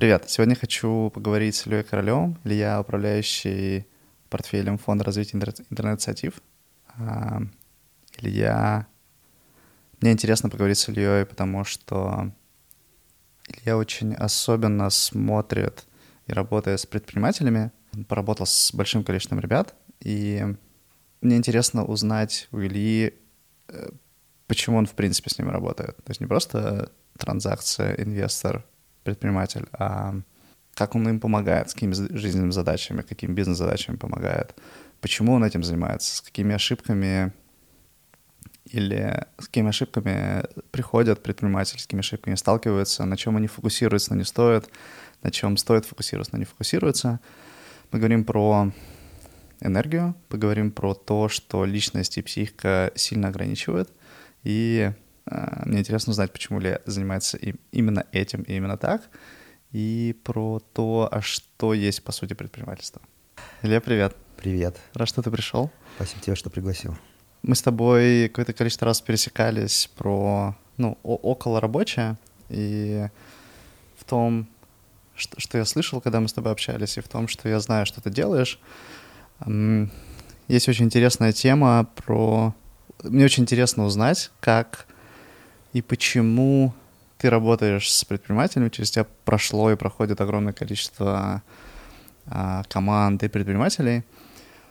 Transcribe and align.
Привет. 0.00 0.30
Сегодня 0.30 0.56
хочу 0.56 1.10
поговорить 1.10 1.54
с 1.54 1.66
Ильей 1.66 1.82
Королевым. 1.82 2.38
Илья, 2.44 2.80
управляющий 2.80 3.86
портфелем 4.30 4.78
Фонда 4.78 5.04
развития 5.04 5.36
интернет-инициатив. 5.36 6.40
Илья... 8.16 8.86
Мне 10.00 10.12
интересно 10.12 10.48
поговорить 10.48 10.78
с 10.78 10.88
Ильей, 10.88 11.26
потому 11.26 11.64
что 11.64 12.32
Илья 13.46 13.76
очень 13.76 14.14
особенно 14.14 14.88
смотрит 14.88 15.84
и 16.26 16.32
работает 16.32 16.80
с 16.80 16.86
предпринимателями. 16.86 17.70
Он 17.94 18.04
поработал 18.06 18.46
с 18.46 18.72
большим 18.72 19.04
количеством 19.04 19.38
ребят, 19.40 19.74
и 20.00 20.46
мне 21.20 21.36
интересно 21.36 21.84
узнать 21.84 22.48
у 22.52 22.60
Ильи, 22.60 23.18
э, 23.68 23.90
почему 24.46 24.78
он, 24.78 24.86
в 24.86 24.94
принципе, 24.94 25.28
с 25.28 25.38
ними 25.38 25.50
работает. 25.50 25.94
То 25.96 26.10
есть 26.10 26.22
не 26.22 26.26
просто 26.26 26.90
транзакция, 27.18 27.96
инвестор, 27.96 28.64
предприниматель, 29.04 29.66
а 29.72 30.14
как 30.74 30.94
он 30.94 31.08
им 31.08 31.20
помогает, 31.20 31.70
с 31.70 31.74
какими 31.74 31.92
жизненными 31.92 32.52
задачами, 32.52 33.02
какими 33.02 33.32
бизнес-задачами 33.32 33.96
помогает, 33.96 34.54
почему 35.00 35.34
он 35.34 35.44
этим 35.44 35.62
занимается, 35.62 36.16
с 36.16 36.20
какими 36.20 36.54
ошибками 36.54 37.32
или 38.64 39.26
с 39.38 39.46
какими 39.46 39.68
ошибками 39.68 40.44
приходят 40.70 41.22
предприниматели, 41.22 41.78
с 41.78 41.82
какими 41.82 42.00
ошибками 42.00 42.34
сталкиваются, 42.36 43.04
на 43.04 43.16
чем 43.16 43.36
они 43.36 43.46
фокусируются, 43.46 44.10
но 44.12 44.18
не 44.18 44.24
стоит, 44.24 44.70
на 45.22 45.30
чем 45.30 45.56
стоит 45.56 45.84
фокусироваться, 45.84 46.34
но 46.34 46.38
не 46.38 46.44
фокусируются. 46.44 47.20
Мы 47.90 47.98
говорим 47.98 48.24
про 48.24 48.72
энергию, 49.60 50.14
поговорим 50.28 50.70
про 50.70 50.94
то, 50.94 51.28
что 51.28 51.64
личность 51.64 52.16
и 52.18 52.22
психика 52.22 52.92
сильно 52.94 53.28
ограничивают, 53.28 53.92
и 54.44 54.92
мне 55.26 55.80
интересно 55.80 56.10
узнать, 56.10 56.32
почему 56.32 56.60
Ле 56.60 56.80
занимается 56.86 57.36
им, 57.36 57.58
именно 57.72 58.06
этим 58.12 58.42
и 58.42 58.54
именно 58.54 58.76
так, 58.76 59.02
и 59.72 60.16
про 60.24 60.60
то, 60.72 61.08
а 61.10 61.20
что 61.20 61.74
есть 61.74 62.02
по 62.02 62.12
сути 62.12 62.34
предпринимательство. 62.34 63.00
Илья, 63.62 63.80
привет. 63.80 64.16
Привет. 64.36 64.78
Рад, 64.94 65.08
что 65.08 65.22
ты 65.22 65.30
пришел. 65.30 65.70
Спасибо 65.96 66.20
тебе, 66.22 66.36
что 66.36 66.50
пригласил. 66.50 66.96
Мы 67.42 67.54
с 67.54 67.62
тобой 67.62 68.28
какое-то 68.28 68.52
количество 68.52 68.86
раз 68.86 69.00
пересекались 69.00 69.90
про, 69.96 70.56
ну, 70.76 70.98
около 71.02 71.60
рабочее, 71.60 72.16
и 72.48 73.06
в 73.96 74.04
том, 74.04 74.48
что, 75.14 75.38
что 75.40 75.58
я 75.58 75.64
слышал, 75.64 76.00
когда 76.00 76.20
мы 76.20 76.28
с 76.28 76.32
тобой 76.32 76.52
общались, 76.52 76.96
и 76.98 77.00
в 77.00 77.08
том, 77.08 77.28
что 77.28 77.48
я 77.48 77.60
знаю, 77.60 77.86
что 77.86 78.00
ты 78.00 78.10
делаешь. 78.10 78.58
Есть 80.48 80.68
очень 80.68 80.86
интересная 80.86 81.32
тема 81.32 81.88
про... 81.94 82.54
Мне 83.02 83.24
очень 83.24 83.44
интересно 83.44 83.84
узнать, 83.84 84.30
как 84.40 84.86
и 85.72 85.82
почему 85.82 86.72
ты 87.18 87.28
работаешь 87.28 87.92
с 87.92 88.04
предпринимателями, 88.04 88.70
через 88.70 88.90
тебя 88.90 89.06
прошло 89.24 89.70
и 89.70 89.76
проходит 89.76 90.20
огромное 90.20 90.52
количество 90.52 91.42
а, 92.26 92.62
команд 92.68 93.22
и 93.22 93.28
предпринимателей. 93.28 94.04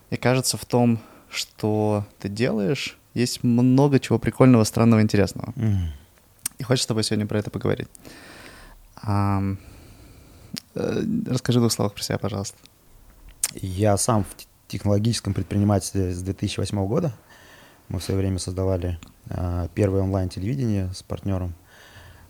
И 0.10 0.18
кажется, 0.18 0.58
в 0.58 0.66
том, 0.66 1.00
что 1.30 2.08
ты 2.18 2.28
делаешь, 2.28 2.98
есть 3.14 3.44
много 3.44 4.00
чего 4.00 4.18
прикольного, 4.18 4.64
странного, 4.64 5.02
интересного. 5.02 5.54
Mm. 5.56 5.90
И 6.58 6.64
хочется 6.64 6.86
с 6.86 6.88
тобой 6.88 7.04
сегодня 7.04 7.28
про 7.28 7.40
это 7.40 7.52
поговорить. 7.52 7.88
А, 9.04 9.42
расскажи 10.74 11.60
в 11.60 11.62
двух 11.62 11.72
словах 11.72 11.94
про 11.94 12.02
себя, 12.02 12.18
пожалуйста. 12.18 12.58
Я 13.54 13.98
сам 13.98 14.24
в 14.24 14.68
технологическом 14.68 15.34
предпринимательстве 15.34 16.14
с 16.14 16.22
2008 16.22 16.88
года. 16.88 17.14
Мы 17.90 18.00
в 18.00 18.04
свое 18.04 18.20
время 18.20 18.38
создавали 18.38 19.00
э, 19.30 19.68
первое 19.74 20.04
онлайн-телевидение 20.04 20.92
с 20.94 21.02
партнером. 21.02 21.56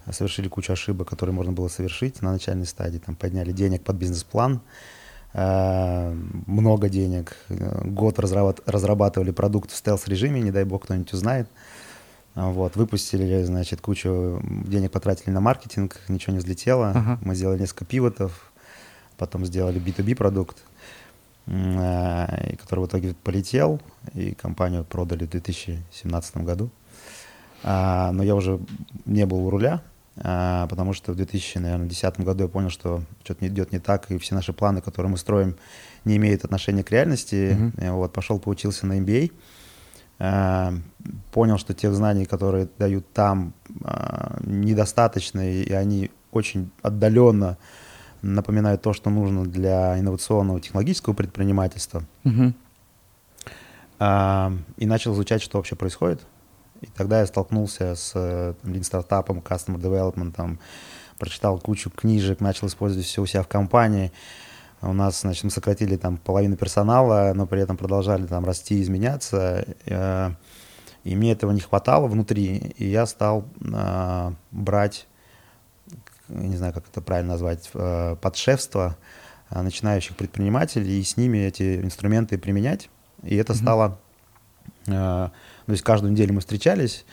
Совершили 0.09 0.47
кучу 0.47 0.71
ошибок, 0.73 1.09
которые 1.09 1.35
можно 1.35 1.52
было 1.52 1.67
совершить 1.67 2.21
на 2.21 2.31
начальной 2.31 2.65
стадии, 2.65 2.97
там 2.97 3.15
подняли 3.15 3.52
денег 3.52 3.83
под 3.83 3.97
бизнес-план, 3.97 4.61
э, 5.33 6.15
много 6.47 6.89
денег, 6.89 7.35
год 7.49 8.19
разрабатывали 8.19 9.31
продукт 9.31 9.71
в 9.71 9.75
стелс-режиме, 9.75 10.41
не 10.41 10.52
дай 10.52 10.64
бог 10.64 10.86
кто-нибудь 10.86 11.14
узнает, 11.14 11.47
вот, 12.36 12.77
выпустили, 12.77 13.43
значит, 13.43 13.81
кучу 13.81 14.41
денег 14.65 14.91
потратили 14.91 15.31
на 15.31 15.41
маркетинг, 15.41 15.99
ничего 16.08 16.33
не 16.33 16.39
взлетело, 16.39 16.93
uh-huh. 16.95 17.17
мы 17.21 17.36
сделали 17.36 17.59
несколько 17.59 17.86
пивотов, 17.86 18.52
потом 19.17 19.45
сделали 19.45 19.80
B2B 19.81 20.15
продукт, 20.15 20.58
э, 21.48 22.55
который 22.58 22.82
в 22.82 22.88
итоге 22.88 23.16
полетел, 23.23 23.82
и 24.14 24.33
компанию 24.33 24.83
продали 24.83 25.26
в 25.26 25.30
2017 25.30 26.38
году. 26.38 26.70
А, 27.64 28.11
но 28.11 28.23
я 28.23 28.36
уже 28.36 28.60
не 29.05 29.26
был 29.26 29.45
у 29.45 29.50
руля, 29.50 29.82
а, 30.17 30.67
потому 30.67 30.94
что 30.94 31.11
в 31.11 31.16
2010 31.16 32.22
году 32.22 32.44
я 32.44 32.50
понял, 32.50 32.70
что 32.70 33.04
что-то 33.23 33.48
идет 33.48 33.72
не 33.72 33.80
так, 33.80 34.10
и 34.11 34.17
все 34.17 34.36
наши 34.36 34.54
планы, 34.54 34.82
которые 34.82 35.11
мы 35.11 35.17
строим, 35.17 35.55
не 36.05 36.17
имеют 36.17 36.45
отношения 36.45 36.83
к 36.83 36.92
реальности. 36.92 37.58
Mm-hmm. 37.58 37.92
Вот, 37.92 38.14
пошел, 38.14 38.39
поучился 38.39 38.86
на 38.86 39.00
MBA, 39.00 39.32
а, 40.20 40.73
понял, 41.32 41.58
что 41.58 41.73
тех 41.73 41.94
знаний, 41.94 42.26
которые 42.26 42.70
дают 42.77 43.11
там, 43.14 43.54
недостаточно, 44.42 45.48
и 45.48 45.71
они 45.71 46.11
очень 46.32 46.71
отдаленно 46.82 47.58
напоминают 48.21 48.81
то, 48.81 48.93
что 48.93 49.09
нужно 49.09 49.45
для 49.45 49.99
инновационного 49.99 50.59
технологического 50.59 51.13
предпринимательства. 51.13 52.03
Mm-hmm. 52.23 52.53
И 54.77 54.85
начал 54.85 55.13
изучать, 55.13 55.41
что 55.41 55.57
вообще 55.57 55.75
происходит. 55.75 56.21
И 56.81 56.87
тогда 56.87 57.19
я 57.19 57.25
столкнулся 57.25 57.95
с 57.95 58.15
Lean 58.15 58.83
стартапом, 58.83 59.39
Customer 59.39 59.77
Development, 59.77 60.31
там, 60.31 60.59
прочитал 61.17 61.59
кучу 61.59 61.89
книжек, 61.89 62.39
начал 62.39 62.67
использовать 62.67 63.05
все 63.05 63.21
у 63.21 63.25
себя 63.25 63.43
в 63.43 63.47
компании. 63.47 64.11
У 64.81 64.93
нас, 64.93 65.21
значит, 65.21 65.43
мы 65.43 65.49
сократили 65.49 65.97
там 65.97 66.17
половину 66.17 66.55
персонала, 66.55 67.33
но 67.35 67.45
при 67.45 67.61
этом 67.61 67.75
продолжали 67.75 68.25
там 68.25 68.45
расти, 68.45 68.81
изменяться. 68.81 69.65
Э, 69.85 70.31
и 71.03 71.15
мне 71.17 71.33
этого 71.33 71.52
не 71.52 71.59
хватало 71.59 72.08
внутри, 72.08 72.73
и 72.77 72.87
я 72.87 73.05
стал 73.05 73.43
э, 73.59 74.31
брать, 74.52 75.08
не 76.29 76.57
знаю, 76.57 76.73
как 76.73 76.87
это 76.87 77.01
правильно 77.01 77.33
назвать, 77.33 77.69
э, 77.73 78.15
подшефство 78.21 78.97
начинающих 79.49 80.15
предпринимателей 80.15 80.99
и 80.99 81.03
с 81.03 81.17
ними 81.17 81.39
эти 81.39 81.81
инструменты 81.81 82.37
применять. 82.37 82.89
И 83.23 83.35
это 83.35 83.53
mm-hmm. 83.53 83.57
стало 83.57 83.99
то 85.69 85.71
есть 85.71 85.83
каждую 85.83 86.11
неделю 86.11 86.33
мы 86.33 86.39
встречались, 86.39 87.05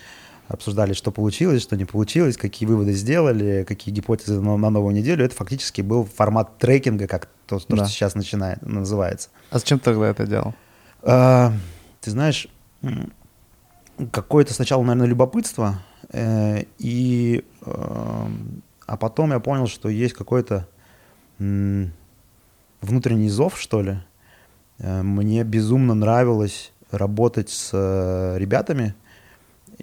обсуждали, 0.49 0.93
что 0.93 1.11
получилось, 1.11 1.63
что 1.63 1.77
не 1.77 1.85
получилось, 1.85 2.37
какие 2.37 2.67
выводы 2.67 2.93
сделали, 2.93 3.65
какие 3.67 3.95
гипотезы 3.95 4.41
на, 4.41 4.57
на 4.57 4.71
новую 4.71 4.95
неделю. 4.95 5.25
Это 5.25 5.35
фактически 5.35 5.83
был 5.83 6.05
формат 6.05 6.57
трекинга, 6.59 7.07
как 7.07 7.29
то, 7.47 7.59
то 7.59 7.77
да. 7.77 7.85
что 7.85 7.93
сейчас 7.93 8.15
начинает, 8.15 8.63
называется. 8.63 9.29
А 9.51 9.59
зачем 9.59 9.79
ты 9.79 9.87
тогда 9.87 10.09
это 10.09 10.27
делал? 10.27 10.55
А, 11.03 11.53
ты 12.01 12.11
знаешь, 12.11 12.49
какое-то 14.11 14.55
сначала, 14.55 14.83
наверное, 14.83 15.09
любопытство, 15.09 15.83
э, 16.13 16.65
и, 16.79 17.45
э, 17.63 18.27
а 18.87 18.97
потом 18.97 19.33
я 19.33 19.41
понял, 19.41 19.67
что 19.67 19.89
есть 19.89 20.15
какой-то 20.15 20.69
внутренний 21.39 23.29
зов, 23.29 23.61
что 23.61 23.83
ли. 23.83 23.99
Э, 24.79 25.03
мне 25.03 25.45
безумно 25.45 25.95
нравилось 25.95 26.73
работать 26.91 27.51
с 27.51 27.71
э, 27.73 28.39
ребятами 28.39 28.95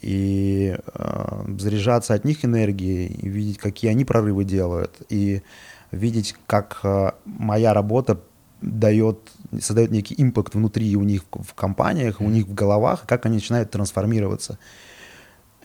и 0.01 0.75
э, 0.75 1.45
заряжаться 1.59 2.13
от 2.13 2.25
них 2.25 2.45
энергией, 2.45 3.07
и 3.07 3.29
видеть, 3.29 3.57
какие 3.57 3.91
они 3.91 4.05
прорывы 4.05 4.45
делают, 4.45 5.01
и 5.09 5.43
видеть, 5.91 6.35
как 6.47 6.81
моя 7.25 7.71
работа 7.71 8.19
дает, 8.61 9.19
создает 9.61 9.91
некий 9.91 10.15
импакт 10.17 10.55
внутри 10.55 10.95
у 10.95 11.03
них 11.03 11.23
в 11.31 11.53
компаниях, 11.53 12.19
у 12.19 12.29
них 12.29 12.47
в 12.47 12.53
головах, 12.55 13.03
как 13.05 13.27
они 13.27 13.35
начинают 13.35 13.69
трансформироваться. 13.69 14.57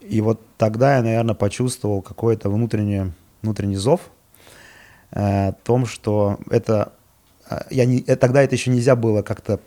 И 0.02 0.20
вот 0.20 0.40
тогда 0.58 0.96
я, 0.96 1.02
наверное, 1.02 1.34
почувствовал 1.34 2.02
какой-то 2.02 2.50
внутренний, 2.50 3.12
внутренний 3.42 3.76
зов 3.76 4.00
э, 5.10 5.48
о 5.48 5.52
том, 5.52 5.86
что 5.86 6.38
это... 6.50 6.92
Э, 7.48 7.62
я 7.70 7.84
не, 7.84 8.00
э, 8.00 8.16
тогда 8.16 8.42
это 8.42 8.54
еще 8.54 8.70
нельзя 8.70 8.96
было 8.96 9.22
как-то 9.22 9.60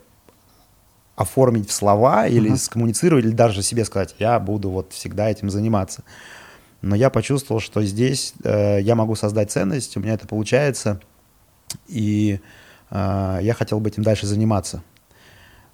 оформить 1.16 1.68
в 1.68 1.72
слова 1.72 2.26
или 2.26 2.52
uh-huh. 2.52 2.56
скоммуницировать, 2.56 3.24
или 3.24 3.32
даже 3.32 3.62
себе 3.62 3.84
сказать, 3.84 4.14
я 4.18 4.38
буду 4.40 4.70
вот 4.70 4.92
всегда 4.92 5.30
этим 5.30 5.50
заниматься. 5.50 6.02
Но 6.80 6.96
я 6.96 7.10
почувствовал, 7.10 7.60
что 7.60 7.82
здесь 7.82 8.34
э, 8.42 8.80
я 8.80 8.94
могу 8.94 9.14
создать 9.14 9.50
ценность, 9.50 9.96
у 9.96 10.00
меня 10.00 10.14
это 10.14 10.26
получается, 10.26 11.00
и 11.86 12.40
э, 12.90 13.38
я 13.42 13.54
хотел 13.54 13.78
бы 13.78 13.88
этим 13.88 14.02
дальше 14.02 14.26
заниматься. 14.26 14.82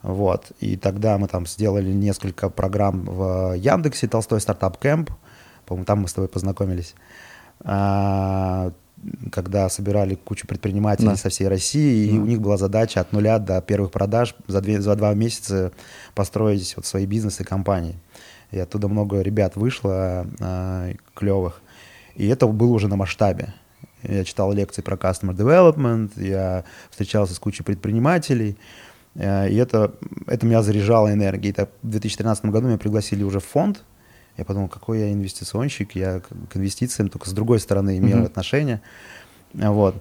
Вот. 0.02 0.52
И 0.61 0.76
тогда 0.76 1.19
мы 1.19 1.28
там 1.28 1.46
сделали 1.46 1.93
несколько 1.93 2.50
программ 2.50 3.05
в 3.05 3.55
Яндексе, 3.55 4.06
Толстой 4.06 4.40
стартап 4.40 4.78
кэмп, 4.78 5.11
по-моему, 5.67 5.84
там 5.87 6.00
мы 6.00 6.08
с 6.08 6.12
тобой 6.12 6.28
познакомились. 6.28 6.94
А, 7.64 8.72
когда 9.31 9.69
собирали 9.69 10.14
кучу 10.14 10.46
предпринимателей 10.46 11.08
да. 11.08 11.16
со 11.16 11.28
всей 11.28 11.49
России, 11.49 12.10
да. 12.10 12.16
и 12.16 12.19
у 12.19 12.26
них 12.26 12.40
была 12.40 12.56
задача 12.56 13.00
от 13.00 13.12
нуля 13.12 13.38
до 13.38 13.60
первых 13.60 13.90
продаж 13.90 14.34
за, 14.46 14.60
две, 14.60 14.81
за 14.81 14.94
два 14.96 15.14
месяца 15.14 15.72
построить 16.14 16.75
вот 16.76 16.87
свои 16.87 17.06
бизнесы, 17.06 17.44
компании. 17.44 17.96
И 18.50 18.58
оттуда 18.58 18.88
много 18.88 19.20
ребят 19.20 19.56
вышло 19.56 20.26
э, 20.40 20.94
клевых. 21.14 21.60
И 22.14 22.26
это 22.26 22.46
было 22.46 22.72
уже 22.72 22.88
на 22.88 22.96
масштабе. 22.96 23.55
я 24.02 24.25
читал 24.25 24.52
лекции 24.52 24.82
про 24.82 24.96
customer 24.96 25.37
development, 25.37 26.12
я 26.16 26.64
встречался 26.90 27.34
с 27.34 27.38
кучей 27.38 27.62
предпринимателей, 27.62 28.56
э, 29.14 29.50
и 29.50 29.56
это, 29.56 29.93
это 30.26 30.46
меня 30.46 30.62
заряжало 30.62 31.12
энергией. 31.12 31.52
Так, 31.52 31.70
в 31.82 31.90
2013 31.90 32.46
году 32.46 32.69
меня 32.69 32.78
пригласили 32.78 33.22
уже 33.22 33.40
в 33.40 33.44
фонд, 33.44 33.84
я 34.38 34.44
подумал, 34.44 34.69
какой 34.69 35.00
я 35.00 35.12
инвестиционщик, 35.12 35.96
я 35.96 36.20
к 36.20 36.56
инвестициям 36.56 37.08
только 37.08 37.29
с 37.29 37.32
другой 37.32 37.61
стороны 37.61 37.99
имею 37.99 38.19
mm-hmm. 38.19 38.26
отношение. 38.26 38.81
Вот. 39.52 39.96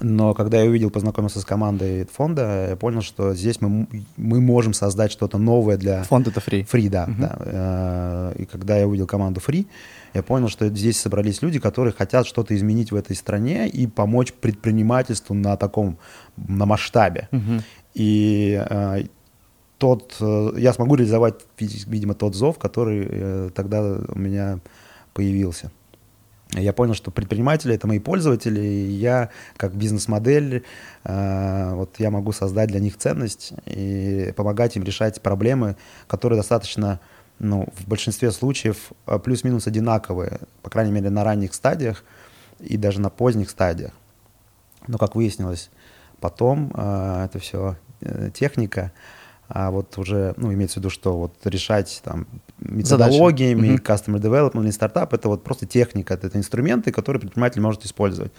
Но 0.00 0.34
когда 0.34 0.60
я 0.60 0.68
увидел, 0.68 0.90
познакомился 0.90 1.40
с 1.40 1.44
командой 1.44 2.06
фонда, 2.12 2.68
я 2.70 2.76
понял, 2.76 3.02
что 3.02 3.34
здесь 3.34 3.60
мы, 3.60 3.86
мы 4.16 4.40
можем 4.40 4.74
создать 4.74 5.12
что-то 5.12 5.38
новое 5.38 5.76
для... 5.76 6.02
Фонд— 6.04 6.28
это 6.28 6.40
free. 6.40 6.66
Free, 6.66 6.88
да. 6.88 7.04
Uh-huh. 7.04 7.14
да. 7.18 7.36
Э, 7.40 8.32
и 8.36 8.44
когда 8.44 8.76
я 8.76 8.88
увидел 8.88 9.06
команду 9.06 9.40
free, 9.44 9.66
я 10.12 10.22
понял, 10.22 10.48
что 10.48 10.68
здесь 10.68 11.00
собрались 11.00 11.42
люди, 11.42 11.60
которые 11.60 11.92
хотят 11.92 12.26
что-то 12.26 12.56
изменить 12.56 12.90
в 12.90 12.96
этой 12.96 13.14
стране 13.14 13.68
и 13.68 13.86
помочь 13.86 14.32
предпринимательству 14.32 15.34
на 15.34 15.56
таком, 15.56 15.98
на 16.36 16.66
масштабе. 16.66 17.28
Uh-huh. 17.30 17.62
И 17.94 18.64
э, 18.68 19.04
тот, 19.78 20.16
э, 20.20 20.52
я 20.56 20.72
смогу 20.72 20.94
реализовать, 20.96 21.44
видимо, 21.58 22.14
тот 22.14 22.34
зов, 22.34 22.58
который 22.58 23.50
тогда 23.50 23.98
у 24.08 24.18
меня 24.18 24.60
появился 25.12 25.70
я 26.52 26.72
понял, 26.72 26.94
что 26.94 27.10
предприниматели— 27.10 27.74
это 27.74 27.86
мои 27.86 27.98
пользователи, 27.98 28.60
и 28.60 28.90
я 28.92 29.30
как 29.56 29.74
бизнес-модель, 29.74 30.64
э, 31.04 31.74
вот 31.74 31.98
я 31.98 32.10
могу 32.10 32.32
создать 32.32 32.68
для 32.68 32.80
них 32.80 32.96
ценность 32.96 33.52
и 33.66 34.32
помогать 34.36 34.76
им 34.76 34.84
решать 34.84 35.20
проблемы, 35.20 35.76
которые 36.06 36.36
достаточно, 36.36 37.00
ну, 37.38 37.68
в 37.76 37.88
большинстве 37.88 38.30
случаев 38.30 38.92
э, 39.06 39.18
плюс-минус 39.18 39.66
одинаковые, 39.66 40.40
по 40.62 40.70
крайней 40.70 40.92
мере, 40.92 41.10
на 41.10 41.24
ранних 41.24 41.54
стадиях 41.54 42.04
и 42.60 42.76
даже 42.76 43.00
на 43.00 43.10
поздних 43.10 43.50
стадиях. 43.50 43.92
Но, 44.86 44.98
как 44.98 45.14
выяснилось, 45.16 45.70
потом 46.20 46.72
э, 46.74 47.24
это 47.26 47.38
все 47.38 47.76
э, 48.00 48.30
техника, 48.32 48.92
а 49.48 49.70
вот 49.70 49.98
уже, 49.98 50.34
ну, 50.36 50.52
имеется 50.52 50.74
в 50.74 50.76
виду, 50.78 50.90
что 50.90 51.16
вот 51.16 51.34
решать 51.44 52.00
там 52.04 52.26
методологиями, 52.58 53.76
Задачи. 53.76 53.82
customer 53.82 54.20
development 54.20 54.62
или 54.62 54.70
стартап, 54.70 55.12
это 55.12 55.28
вот 55.28 55.44
просто 55.44 55.66
техника, 55.66 56.14
это 56.14 56.30
инструменты, 56.36 56.92
которые 56.92 57.20
предприниматель 57.20 57.60
может 57.60 57.84
использовать. 57.84 58.32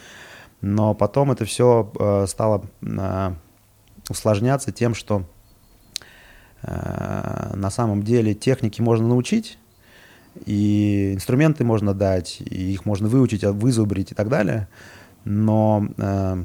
Но 0.61 0.93
потом 0.93 1.31
это 1.31 1.45
все 1.45 1.91
э, 1.99 2.25
стало 2.27 2.65
э, 2.81 3.33
усложняться 4.09 4.71
тем, 4.71 4.95
что 4.95 5.25
э, 6.63 7.51
на 7.55 7.69
самом 7.69 8.03
деле 8.03 8.33
техники 8.33 8.81
можно 8.81 9.07
научить, 9.07 9.59
и 10.45 11.13
инструменты 11.13 11.63
можно 11.63 11.93
дать, 11.93 12.41
и 12.41 12.73
их 12.73 12.85
можно 12.85 13.07
выучить, 13.07 13.43
вызубрить 13.43 14.11
и 14.11 14.15
так 14.15 14.27
далее, 14.27 14.67
но 15.23 15.87
э, 15.97 16.43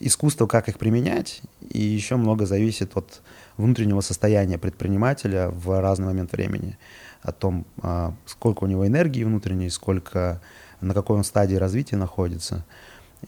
искусство, 0.00 0.46
как 0.46 0.68
их 0.68 0.78
применять, 0.78 1.42
и 1.68 1.80
еще 1.80 2.16
много 2.16 2.46
зависит 2.46 2.96
от 2.96 3.20
внутреннего 3.60 4.00
состояния 4.00 4.58
предпринимателя 4.58 5.50
в 5.50 5.80
разный 5.80 6.06
момент 6.06 6.32
времени, 6.32 6.78
о 7.22 7.32
том, 7.32 7.66
а, 7.82 8.14
сколько 8.26 8.64
у 8.64 8.66
него 8.66 8.86
энергии 8.86 9.24
внутренней, 9.24 9.70
сколько, 9.70 10.40
на 10.80 10.94
какой 10.94 11.16
он 11.18 11.24
стадии 11.24 11.56
развития 11.56 11.96
находится. 11.96 12.64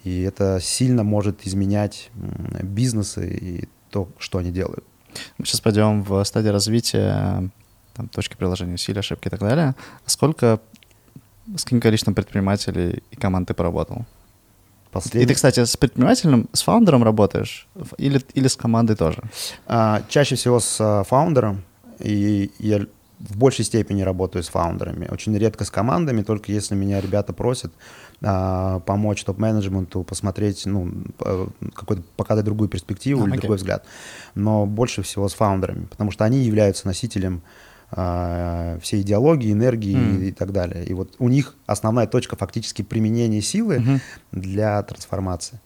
И 0.05 0.23
это 0.23 0.59
сильно 0.61 1.05
может 1.05 1.47
изменять 1.47 2.11
бизнесы 2.63 3.29
и 3.29 3.69
то, 3.91 4.09
что 4.19 4.39
они 4.39 4.51
делают. 4.51 4.85
Мы 5.37 5.45
сейчас 5.45 5.61
пойдем 5.61 6.03
в 6.03 6.25
стадии 6.25 6.49
развития 6.49 7.51
там, 7.95 8.09
точки 8.09 8.35
приложения, 8.37 8.75
усилия, 8.75 9.01
ошибки 9.01 9.29
и 9.29 9.31
так 9.31 9.41
далее. 9.41 9.75
Сколько, 10.07 10.61
с 11.55 11.65
каким 11.65 11.81
количеством 11.81 12.15
предпринимателей 12.15 13.03
и 13.11 13.17
команд 13.17 13.49
ты 13.49 13.55
поработал? 13.55 14.07
Последний... 14.93 15.25
И 15.25 15.27
ты, 15.27 15.35
кстати, 15.35 15.65
с 15.65 15.77
предпринимателем, 15.77 16.49
с 16.53 16.63
фаундером 16.63 17.03
работаешь 17.03 17.67
или, 17.97 18.21
или 18.35 18.47
с 18.47 18.57
командой 18.57 18.95
тоже? 18.95 19.23
А, 19.67 20.03
чаще 20.09 20.37
всего 20.37 20.61
с 20.61 20.77
а, 20.81 21.03
фаундером, 21.05 21.63
и 21.99 22.51
я 22.59 22.87
в 23.19 23.37
большей 23.39 23.65
степени 23.65 24.03
работаю 24.03 24.43
с 24.43 24.49
фаундерами. 24.49 25.09
Очень 25.11 25.37
редко 25.39 25.65
с 25.65 25.71
командами, 25.71 26.23
только 26.23 26.53
если 26.53 26.75
меня 26.75 27.01
ребята 27.01 27.33
просят 27.33 27.73
а, 28.21 28.81
помочь 28.81 29.25
топ-менеджменту, 29.25 30.03
посмотреть, 30.03 30.67
ну, 30.67 30.93
какой-то, 31.75 32.03
показать 32.17 32.45
другую 32.45 32.69
перспективу 32.69 33.23
а, 33.23 33.27
или 33.27 33.35
okay. 33.35 33.41
другой 33.41 33.57
взгляд. 33.57 33.87
Но 34.35 34.67
больше 34.67 35.03
всего 35.03 35.29
с 35.29 35.35
фаундерами, 35.35 35.87
потому 35.87 36.11
что 36.11 36.25
они 36.25 36.41
являются 36.41 36.87
носителем 36.87 37.43
э, 37.93 38.79
всей 38.83 39.03
идеологии, 39.03 39.53
энергии 39.53 39.97
mm. 39.97 40.25
и, 40.25 40.29
и 40.29 40.33
так 40.33 40.53
далее. 40.53 40.85
И 40.85 40.95
вот 40.95 41.15
у 41.19 41.29
них 41.29 41.55
основная 41.67 42.07
точка 42.07 42.37
фактически 42.37 42.83
применения 42.83 43.41
силы 43.41 43.77
mm-hmm. 43.77 44.01
для 44.33 44.83
трансформации. 44.83 45.61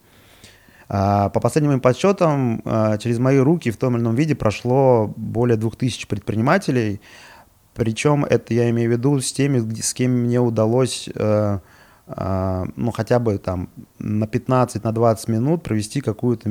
А, 0.89 1.29
по 1.29 1.39
последним 1.39 1.71
моим 1.71 1.81
подсчетам, 1.81 2.61
а, 2.65 2.97
через 2.97 3.19
мои 3.19 3.37
руки 3.37 3.71
в 3.71 3.77
том 3.77 3.95
или 3.95 4.01
ином 4.01 4.15
виде 4.15 4.35
прошло 4.35 5.13
более 5.15 5.57
2000 5.57 6.07
предпринимателей. 6.07 7.01
Причем 7.73 8.25
это 8.25 8.53
я 8.53 8.69
имею 8.69 8.89
в 8.89 8.93
виду 8.93 9.19
с 9.19 9.31
теми, 9.31 9.59
с 9.79 9.93
кем 9.93 10.11
мне 10.11 10.39
удалось 10.39 11.07
э, 11.13 11.59
ну, 12.07 12.91
хотя 12.91 13.19
бы 13.19 13.37
там 13.37 13.69
на 13.99 14.23
15-20 14.23 14.79
на 15.27 15.31
минут 15.31 15.61
провести 15.61 15.99
какую-то 15.99 16.49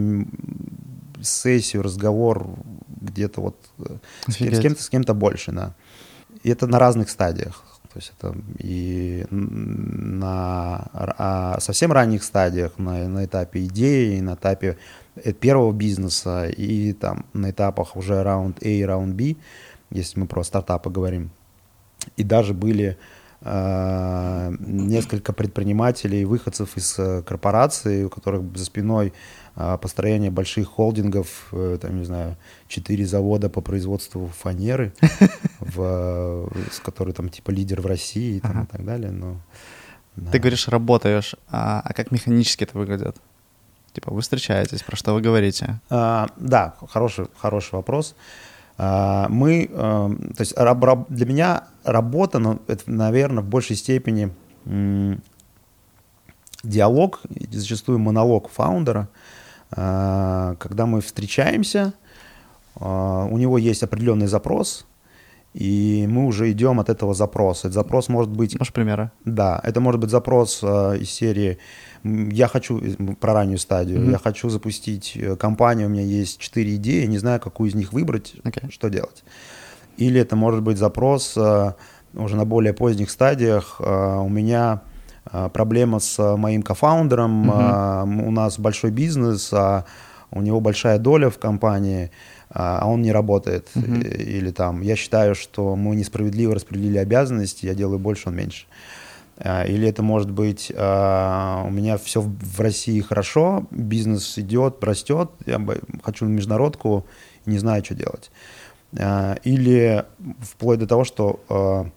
сессию, 1.31 1.83
разговор 1.83 2.49
где-то 2.89 3.41
вот 3.41 3.57
э, 3.79 3.97
с, 4.29 4.37
кем-то, 4.37 4.83
с 4.83 4.89
кем-то 4.89 5.15
больше, 5.15 5.53
да. 5.53 5.75
И 6.43 6.51
это 6.51 6.67
на 6.67 6.79
разных 6.79 7.11
стадиях. 7.11 7.65
То 7.93 7.99
есть 7.99 8.13
это 8.19 8.37
и 8.59 9.25
на 9.31 10.91
а 10.93 11.57
совсем 11.61 11.93
ранних 11.93 12.25
стадиях, 12.25 12.73
на, 12.79 13.09
на 13.09 13.25
этапе 13.25 13.65
идеи, 13.65 14.21
на 14.21 14.35
этапе 14.35 14.77
э, 15.15 15.33
первого 15.33 15.73
бизнеса 15.73 16.47
и 16.47 16.93
там 16.93 17.25
на 17.33 17.51
этапах 17.51 17.97
уже 17.97 18.23
раунд 18.23 18.63
A 18.63 18.69
и 18.69 18.83
раунд 18.83 19.15
B, 19.15 19.37
если 19.91 20.21
мы 20.21 20.27
про 20.27 20.45
стартапы 20.45 20.91
говорим. 20.91 21.31
И 22.19 22.23
даже 22.23 22.53
были 22.53 22.99
э, 23.41 24.53
несколько 24.61 25.33
предпринимателей, 25.33 26.27
выходцев 26.27 26.77
из 26.77 26.99
э, 26.99 27.23
корпораций, 27.23 28.05
у 28.05 28.11
которых 28.11 28.43
за 28.55 28.65
спиной 28.67 29.15
построение 29.57 30.31
больших 30.31 30.69
холдингов, 30.69 31.49
э, 31.53 31.79
там, 31.81 31.99
не 31.99 32.05
знаю, 32.05 32.37
четыре 32.69 33.07
завода 33.07 33.49
по 33.49 33.63
производству 33.63 34.31
фанеры, 34.39 34.93
в, 35.61 36.51
с 36.71 36.79
который 36.81 37.15
там 37.15 37.31
типа 37.31 37.51
лидер 37.51 37.81
в 37.81 37.87
России 37.87 38.37
и, 38.37 38.41
там, 38.41 38.51
ага. 38.51 38.63
и 38.65 38.67
так 38.67 38.85
далее. 38.85 39.11
Но, 39.11 39.37
да. 40.15 40.31
Ты 40.31 40.39
говоришь, 40.39 40.69
работаешь, 40.69 41.37
а, 41.49 41.81
а 41.83 41.93
как 41.95 42.11
механически 42.11 42.65
это 42.65 42.77
выглядит? 42.77 43.17
Типа 43.95 44.13
вы 44.13 44.21
встречаетесь, 44.21 44.83
про 44.83 44.95
что 44.95 45.15
вы 45.15 45.23
говорите? 45.23 45.81
А, 45.89 46.29
да, 46.37 46.75
хороший, 46.91 47.27
хороший 47.39 47.77
вопрос. 47.77 48.15
А, 48.77 49.27
мы, 49.31 49.71
а, 49.73 50.11
то 50.37 50.41
есть 50.41 50.53
раб, 50.55 50.85
раб, 50.85 51.07
для 51.09 51.25
меня 51.25 51.65
работа, 51.83 52.39
ну, 52.39 52.61
это, 52.67 52.91
наверное, 52.91 53.43
в 53.43 53.49
большей 53.49 53.77
степени 53.77 54.31
диалог, 56.63 57.21
зачастую 57.51 57.99
монолог 57.99 58.51
фаундера, 58.51 59.09
а, 59.09 59.36
когда 59.77 60.87
мы 60.87 61.01
встречаемся, 61.03 61.93
а, 62.79 63.27
у 63.31 63.39
него 63.39 63.59
есть 63.59 63.83
определенный 63.83 64.27
запрос, 64.27 64.87
и 65.55 66.07
мы 66.09 66.27
уже 66.27 66.51
идем 66.53 66.81
от 66.81 66.91
этого 66.91 67.15
запроса. 67.15 67.69
Этот 67.69 67.75
запрос 67.75 68.09
может 68.09 68.31
быть... 68.31 68.59
Можешь 68.59 68.75
примеры? 68.75 69.11
Да, 69.25 69.59
это 69.65 69.81
может 69.81 70.01
быть 70.01 70.11
запрос 70.11 70.61
э, 70.63 70.99
из 70.99 71.11
серии 71.11 71.59
«Я 72.05 72.47
хочу...» 72.47 72.79
Про 73.19 73.33
раннюю 73.33 73.59
стадию. 73.59 74.01
Mm-hmm. 74.01 74.11
«Я 74.11 74.19
хочу 74.19 74.51
запустить 74.51 75.17
э, 75.17 75.35
компанию, 75.37 75.87
у 75.87 75.91
меня 75.91 76.03
есть 76.03 76.39
четыре 76.39 76.77
идеи, 76.77 77.07
не 77.07 77.17
знаю, 77.17 77.41
какую 77.41 77.71
из 77.71 77.75
них 77.75 77.95
выбрать, 77.95 78.35
okay. 78.45 78.71
что 78.71 78.91
делать». 78.91 79.25
Или 79.97 80.21
это 80.21 80.37
может 80.37 80.63
быть 80.63 80.77
запрос 80.77 81.39
уже 81.39 82.37
на 82.37 82.45
более 82.45 82.75
поздних 82.75 83.11
стадиях 83.11 83.81
«У 83.81 84.29
меня 84.29 84.73
а, 84.73 84.83
проблема 85.53 85.99
с 85.99 86.37
моим 86.37 86.63
кофаундером, 86.63 87.49
угу. 87.49 88.29
у 88.29 88.31
нас 88.31 88.59
большой 88.59 88.91
бизнес, 88.91 89.53
а 89.53 89.85
у 90.31 90.43
него 90.43 90.61
большая 90.61 90.99
доля 90.99 91.31
в 91.31 91.39
компании, 91.39 92.11
а 92.51 92.87
он 92.87 93.03
не 93.03 93.13
работает. 93.13 93.69
Угу. 93.75 93.85
Или 93.85 94.51
там, 94.51 94.83
я 94.83 94.97
считаю, 94.97 95.35
что 95.35 95.77
мы 95.77 95.97
несправедливо 95.97 96.55
распределили 96.55 96.99
обязанности, 96.99 97.67
я 97.67 97.75
делаю 97.75 97.99
больше, 97.99 98.29
он 98.29 98.37
меньше. 98.37 98.67
Или 99.45 99.87
это 99.89 100.03
может 100.03 100.31
быть, 100.31 100.71
у 100.71 100.75
меня 100.75 101.99
все 102.03 102.23
в 102.23 102.59
России 102.59 103.01
хорошо, 103.01 103.67
бизнес 103.71 104.39
идет, 104.39 104.83
растет, 104.83 105.31
я 105.45 105.61
хочу 106.03 106.25
на 106.25 106.31
международку, 106.31 107.05
не 107.45 107.59
знаю, 107.59 107.85
что 107.85 107.95
делать. 107.95 108.31
Или 109.45 110.05
вплоть 110.41 110.79
до 110.79 110.87
того, 110.87 111.05
что 111.05 111.93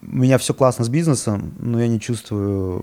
у 0.00 0.16
меня 0.16 0.38
все 0.38 0.54
классно 0.54 0.84
с 0.84 0.88
бизнесом, 0.88 1.54
но 1.58 1.80
я 1.80 1.88
не 1.88 2.00
чувствую 2.00 2.82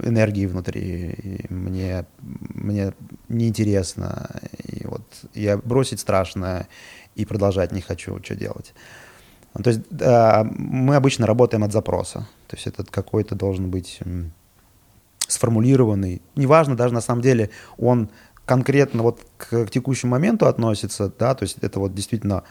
энергии 0.00 0.46
внутри. 0.46 1.10
И 1.10 1.52
мне, 1.52 2.06
мне 2.20 2.92
неинтересно. 3.28 4.30
И 4.64 4.86
вот 4.86 5.02
я 5.34 5.56
бросить 5.56 6.00
страшно 6.00 6.66
и 7.14 7.24
продолжать 7.24 7.72
не 7.72 7.80
хочу, 7.80 8.18
что 8.22 8.34
делать. 8.34 8.74
То 9.62 9.70
есть 9.70 9.82
да, 9.90 10.48
мы 10.50 10.96
обычно 10.96 11.26
работаем 11.26 11.64
от 11.64 11.72
запроса. 11.72 12.26
То 12.48 12.56
есть 12.56 12.66
это 12.66 12.84
какой-то 12.84 13.34
должен 13.34 13.70
быть 13.70 14.00
сформулированный. 15.26 16.22
Неважно 16.36 16.76
даже 16.76 16.94
на 16.94 17.00
самом 17.00 17.22
деле, 17.22 17.50
он 17.78 18.08
конкретно 18.44 19.02
вот 19.02 19.20
к, 19.36 19.66
к 19.66 19.70
текущему 19.70 20.12
моменту 20.12 20.46
относится, 20.46 21.12
да, 21.18 21.34
то 21.34 21.44
есть 21.44 21.58
это 21.60 21.78
вот 21.78 21.94
действительно 21.94 22.42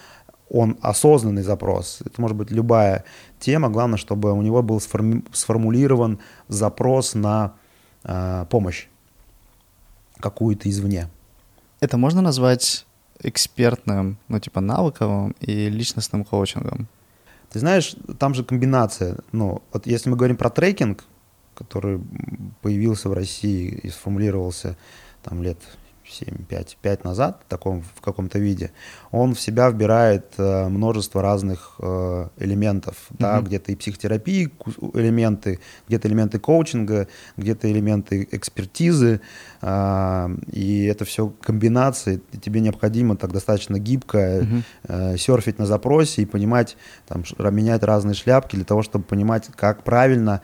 он 0.52 0.78
осознанный 0.82 1.44
запрос. 1.44 2.02
Это 2.06 2.20
может 2.20 2.36
быть 2.36 2.52
любая 2.52 3.06
тема, 3.40 3.70
главное, 3.70 3.98
чтобы 3.98 4.34
у 4.34 4.42
него 4.42 4.62
был 4.62 4.78
сформи- 4.78 5.26
сформулирован 5.32 6.20
запрос 6.50 7.16
на 7.16 7.54
э, 8.04 8.46
помощь 8.50 8.88
какую-то 10.20 10.70
извне. 10.70 11.08
Это 11.80 11.98
можно 11.98 12.22
назвать 12.22 12.86
экспертным, 13.24 14.18
ну 14.28 14.40
типа 14.40 14.62
навыковым 14.62 15.36
и 15.40 15.70
личностным 15.70 16.26
коучингом? 16.26 16.88
Ты 17.50 17.60
знаешь, 17.60 17.96
там 18.20 18.34
же 18.34 18.44
комбинация. 18.44 19.18
Ну, 19.32 19.62
вот 19.74 19.86
если 19.86 20.10
мы 20.10 20.16
говорим 20.16 20.38
про 20.38 20.50
трекинг, 20.50 21.04
который 21.54 22.00
появился 22.62 23.10
в 23.10 23.14
России 23.14 23.68
и 23.84 23.90
сформулировался 23.90 24.78
там 25.22 25.44
лет 25.44 25.58
7-5 26.06 26.78
5 26.82 27.04
назад 27.04 27.42
в, 27.46 27.50
таком, 27.50 27.84
в 27.96 28.02
каком-то 28.02 28.40
виде, 28.40 28.72
он 29.12 29.34
в 29.36 29.40
себя 29.40 29.70
вбирает 29.70 30.34
э, 30.38 30.68
множество 30.68 31.22
разных 31.22 31.76
э, 31.80 32.28
элементов. 32.38 32.96
Mm-hmm. 32.96 33.16
Да, 33.20 33.42
где-то 33.42 33.72
и 33.72 33.76
психотерапии 33.76 34.52
элементы, 34.94 35.60
где-то 35.88 36.08
элементы 36.08 36.40
коучинга, 36.40 37.08
где-то 37.38 37.72
элементы 37.72 38.28
экспертизы. 38.32 39.22
Э, 39.62 40.30
и 40.52 40.86
это 40.86 41.06
все 41.06 41.32
комбинации. 41.42 42.22
Тебе 42.42 42.62
необходимо 42.62 43.16
так 43.16 43.32
достаточно 43.32 43.80
гибко 43.80 44.18
mm-hmm. 44.18 44.64
э, 44.84 45.18
серфить 45.18 45.60
на 45.60 45.66
запросе 45.66 46.24
и 46.24 46.26
понимать, 46.26 46.78
там, 47.08 47.24
менять 47.54 47.84
разные 47.84 48.16
шляпки 48.16 48.56
для 48.56 48.66
того, 48.66 48.82
чтобы 48.82 49.06
понимать, 49.06 49.50
как 49.56 49.84
правильно 49.84 50.42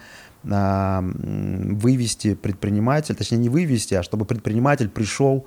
вывести 0.47 2.35
предприниматель, 2.35 3.15
точнее 3.15 3.37
не 3.39 3.49
вывести, 3.49 3.95
а 3.95 4.03
чтобы 4.03 4.25
предприниматель 4.25 4.89
пришел 4.89 5.45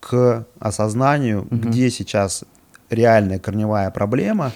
к 0.00 0.46
осознанию, 0.58 1.42
угу. 1.42 1.56
где 1.56 1.90
сейчас 1.90 2.44
реальная 2.88 3.38
корневая 3.38 3.90
проблема, 3.90 4.52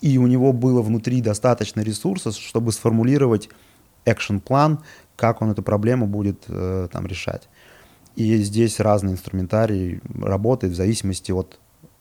и 0.00 0.18
у 0.18 0.26
него 0.26 0.52
было 0.52 0.82
внутри 0.82 1.22
достаточно 1.22 1.80
ресурсов, 1.80 2.34
чтобы 2.34 2.72
сформулировать 2.72 3.48
экшен-план, 4.04 4.80
как 5.16 5.42
он 5.42 5.50
эту 5.50 5.62
проблему 5.62 6.06
будет 6.06 6.44
э, 6.48 6.88
там 6.90 7.06
решать. 7.06 7.48
И 8.16 8.36
здесь 8.38 8.80
разный 8.80 9.12
инструментарий 9.12 10.00
работает 10.20 10.72
в 10.72 10.76
зависимости 10.76 11.32
от 11.32 11.58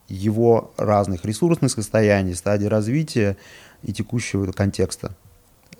его 0.07 0.73
разных 0.77 1.23
ресурсных 1.25 1.71
состояний, 1.71 2.33
стадий 2.33 2.67
развития 2.67 3.37
и 3.83 3.93
текущего 3.93 4.51
контекста 4.51 5.15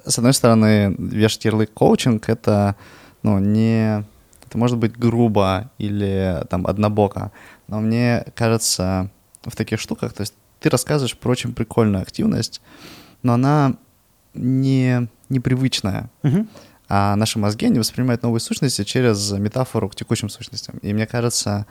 с 0.10 0.18
одной 0.18 0.34
стороны, 0.34 0.96
вешать 0.98 1.46
ярлык 1.46 1.74
коучинг— 1.74 2.28
это, 2.30 2.75
ну, 3.24 3.39
не... 3.39 4.06
Это 4.46 4.58
может 4.58 4.78
быть 4.78 4.98
грубо 4.98 5.70
или 5.78 6.44
там 6.50 6.66
однобоко, 6.66 7.32
но 7.68 7.80
мне 7.82 8.25
кажется, 8.36 9.12
в 9.44 9.56
таких 9.56 9.80
штуках, 9.80 10.13
то 10.13 10.22
есть 10.22 10.34
ты 10.60 10.70
рассказываешь 10.70 11.16
про 11.16 11.30
очень 11.30 11.54
прикольную 11.54 12.01
активность, 12.01 12.60
но 13.22 13.34
она 13.34 13.75
не 14.34 15.08
непривычная. 15.30 16.10
Uh-huh 16.24 16.48
а 16.91 17.15
наши 17.15 17.38
мозги, 17.38 17.67
они 17.67 17.77
воспринимают 17.77 18.24
новые 18.24 18.41
сущности 18.41 18.84
через 18.84 19.31
метафору 19.31 19.89
к 19.89 19.96
текущим 19.96 20.27
сущностям. 20.27 20.79
И 20.79 20.91
мне 20.91 21.05
кажется, 21.05 21.67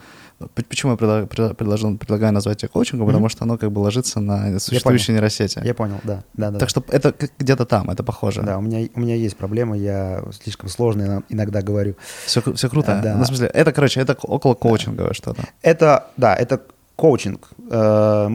почему 0.68 0.92
я 0.92 0.96
предложил, 0.96 1.98
предлагаю 1.98 2.32
назвать 2.32 2.62
это 2.62 2.72
коучингом, 2.72 3.06
mm-hmm. 3.06 3.10
потому 3.10 3.28
что 3.28 3.44
оно 3.44 3.58
как 3.58 3.72
бы 3.72 3.80
ложится 3.80 4.20
на 4.20 4.60
существующие 4.60 5.14
я 5.14 5.20
нейросети. 5.20 5.60
Я 5.64 5.74
понял, 5.74 5.98
да. 6.04 6.22
да, 6.34 6.52
да 6.52 6.60
так 6.60 6.68
да. 6.68 6.68
что 6.68 6.84
это 6.88 7.12
где-то 7.36 7.66
там, 7.66 7.90
это 7.90 8.04
похоже. 8.04 8.42
Да, 8.42 8.58
у 8.58 8.60
меня, 8.60 8.88
у 8.94 9.00
меня 9.00 9.16
есть 9.16 9.36
проблема, 9.36 9.76
я 9.76 10.22
слишком 10.40 10.68
сложно 10.68 11.24
иногда 11.28 11.62
говорю. 11.62 11.96
Все, 12.24 12.40
все 12.54 12.68
круто. 12.68 13.00
Да. 13.02 13.16
Ну, 13.16 13.24
в 13.24 13.26
смысле, 13.26 13.48
это, 13.48 13.72
короче, 13.72 14.00
это 14.00 14.16
около 14.22 14.54
коучинговое 14.54 15.08
да. 15.08 15.14
что-то. 15.14 15.42
Это, 15.62 16.06
да, 16.16 16.36
это 16.36 16.62
коучинг, 16.94 17.48
э, 17.70 18.30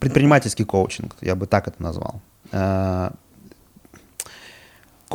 предпринимательский 0.00 0.66
коучинг, 0.66 1.16
я 1.22 1.34
бы 1.34 1.46
так 1.46 1.66
это 1.68 1.82
назвал. 1.82 2.20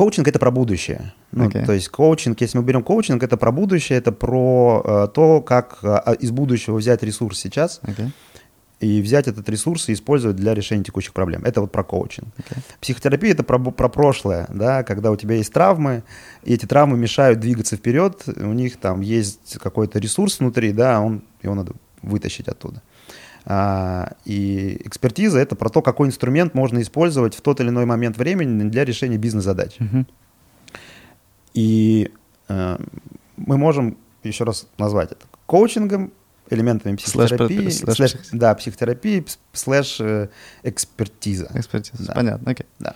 Коучинг 0.00 0.28
это 0.28 0.38
про 0.38 0.50
будущее. 0.50 1.12
Ну, 1.30 1.44
okay. 1.44 1.66
То 1.66 1.74
есть 1.74 1.90
коучинг, 1.90 2.40
если 2.40 2.56
мы 2.56 2.64
берем 2.64 2.82
коучинг, 2.82 3.22
это 3.22 3.36
про 3.36 3.52
будущее, 3.52 3.98
это 3.98 4.12
про 4.12 4.82
э, 4.82 5.08
то, 5.12 5.42
как 5.42 5.80
э, 5.82 6.14
из 6.20 6.30
будущего 6.30 6.76
взять 6.76 7.02
ресурс 7.02 7.38
сейчас 7.38 7.80
okay. 7.82 8.08
и 8.80 9.02
взять 9.02 9.28
этот 9.28 9.46
ресурс 9.50 9.90
и 9.90 9.92
использовать 9.92 10.36
для 10.36 10.54
решения 10.54 10.82
текущих 10.82 11.12
проблем. 11.12 11.44
Это 11.44 11.60
вот 11.60 11.70
про 11.70 11.84
коучинг. 11.84 12.28
Okay. 12.38 12.56
Психотерапия 12.80 13.32
это 13.32 13.42
про, 13.42 13.58
про 13.58 13.90
прошлое, 13.90 14.46
да, 14.48 14.84
когда 14.84 15.10
у 15.10 15.16
тебя 15.16 15.34
есть 15.34 15.52
травмы, 15.52 16.02
и 16.44 16.54
эти 16.54 16.64
травмы 16.64 16.96
мешают 16.96 17.38
двигаться 17.38 17.76
вперед, 17.76 18.22
у 18.26 18.54
них 18.54 18.78
там 18.78 19.02
есть 19.02 19.58
какой-то 19.58 19.98
ресурс 19.98 20.40
внутри, 20.40 20.72
да, 20.72 21.02
он, 21.02 21.24
его 21.42 21.54
надо 21.54 21.74
вытащить 22.00 22.48
оттуда. 22.48 22.80
А, 23.44 24.12
и 24.24 24.80
экспертиза— 24.84 25.38
это 25.40 25.56
про 25.56 25.68
то, 25.68 25.82
какой 25.82 26.08
инструмент 26.08 26.54
можно 26.54 26.80
использовать 26.80 27.34
в 27.34 27.40
тот 27.40 27.60
или 27.60 27.68
иной 27.68 27.86
момент 27.86 28.16
времени 28.16 28.68
для 28.68 28.84
решения 28.84 29.16
бизнес-задач. 29.16 29.76
Угу. 29.80 30.06
И 31.54 32.12
э, 32.48 32.78
мы 33.36 33.56
можем 33.56 33.96
еще 34.22 34.44
раз 34.44 34.66
назвать 34.78 35.12
это 35.12 35.26
коучингом, 35.46 36.12
элементами 36.50 36.96
психотерапии, 36.96 37.68
слэш, 37.70 37.96
слэш, 37.96 38.10
слэш, 38.10 38.26
да, 38.32 38.54
психотерапии, 38.54 39.24
слэш 39.52 40.00
э, 40.00 40.28
экспертиза. 40.62 41.50
Экспертиза, 41.54 42.06
да. 42.06 42.12
понятно, 42.12 42.50
окей. 42.50 42.66
Да. 42.78 42.94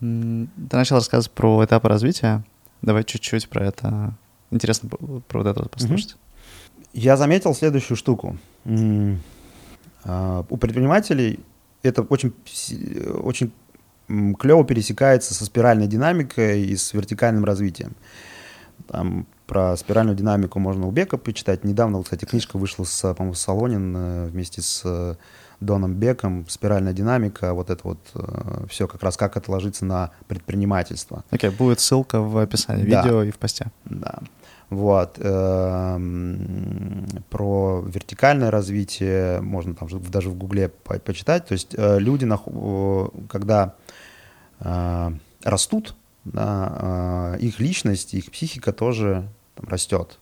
Ты 0.00 0.76
начал 0.76 0.96
рассказывать 0.96 1.32
про 1.32 1.64
этапы 1.64 1.88
развития. 1.88 2.44
Давай 2.82 3.02
чуть-чуть 3.04 3.48
про 3.48 3.66
это. 3.66 4.14
Интересно 4.50 4.88
про 4.88 5.42
вот 5.42 5.46
это 5.46 5.68
послушать. 5.68 6.16
Я 6.92 7.16
заметил 7.16 7.54
следующую 7.54 7.96
штуку. 7.96 8.38
А, 10.04 10.44
у 10.48 10.56
предпринимателей 10.56 11.40
это 11.82 12.02
очень, 12.02 12.32
очень 13.22 13.52
клево 14.38 14.64
пересекается 14.64 15.34
со 15.34 15.44
спиральной 15.44 15.86
динамикой 15.86 16.62
и 16.62 16.76
с 16.76 16.92
вертикальным 16.92 17.44
развитием. 17.44 17.94
Там 18.86 19.26
про 19.46 19.76
спиральную 19.76 20.16
динамику 20.16 20.58
можно 20.58 20.86
у 20.86 20.90
Бека 20.90 21.16
почитать. 21.16 21.64
Недавно, 21.64 22.02
кстати, 22.02 22.24
книжка 22.24 22.58
вышла 22.58 22.84
с, 22.84 23.14
по-моему, 23.14 23.34
Солонин 23.34 23.96
э, 23.96 24.26
вместе 24.28 24.62
с 24.62 24.82
э, 24.84 25.16
Доном 25.60 25.94
Беком. 25.94 26.46
Спиральная 26.48 26.92
динамика, 26.92 27.54
вот 27.54 27.70
это 27.70 27.80
вот 27.82 27.98
э, 28.14 28.66
все 28.68 28.86
как 28.86 29.02
раз 29.02 29.16
как 29.16 29.36
это 29.36 29.50
ложится 29.50 29.84
на 29.84 30.10
предпринимательство. 30.26 31.24
Окей, 31.30 31.50
okay, 31.50 31.56
будет 31.56 31.80
ссылка 31.80 32.20
в 32.20 32.36
описании 32.38 32.88
да. 32.88 33.02
видео 33.02 33.22
и 33.22 33.30
в 33.30 33.38
посте. 33.38 33.68
Да. 33.86 34.20
Вот. 34.70 35.18
Эм, 35.18 37.06
про 37.30 37.80
вертикальное 37.86 38.50
развитие 38.50 39.40
можно 39.40 39.74
там 39.74 39.88
даже 40.10 40.28
в 40.28 40.36
Гугле 40.36 40.68
почитать. 40.68 41.46
То 41.46 41.52
есть 41.52 41.74
э, 41.74 41.98
люди, 41.98 42.28
когда 43.28 43.74
э, 44.60 45.10
растут, 45.42 45.94
да, 46.24 47.36
э, 47.38 47.40
их 47.40 47.60
личность, 47.60 48.12
их 48.12 48.30
психика 48.30 48.72
тоже 48.72 49.26
там, 49.54 49.68
растет. 49.68 50.18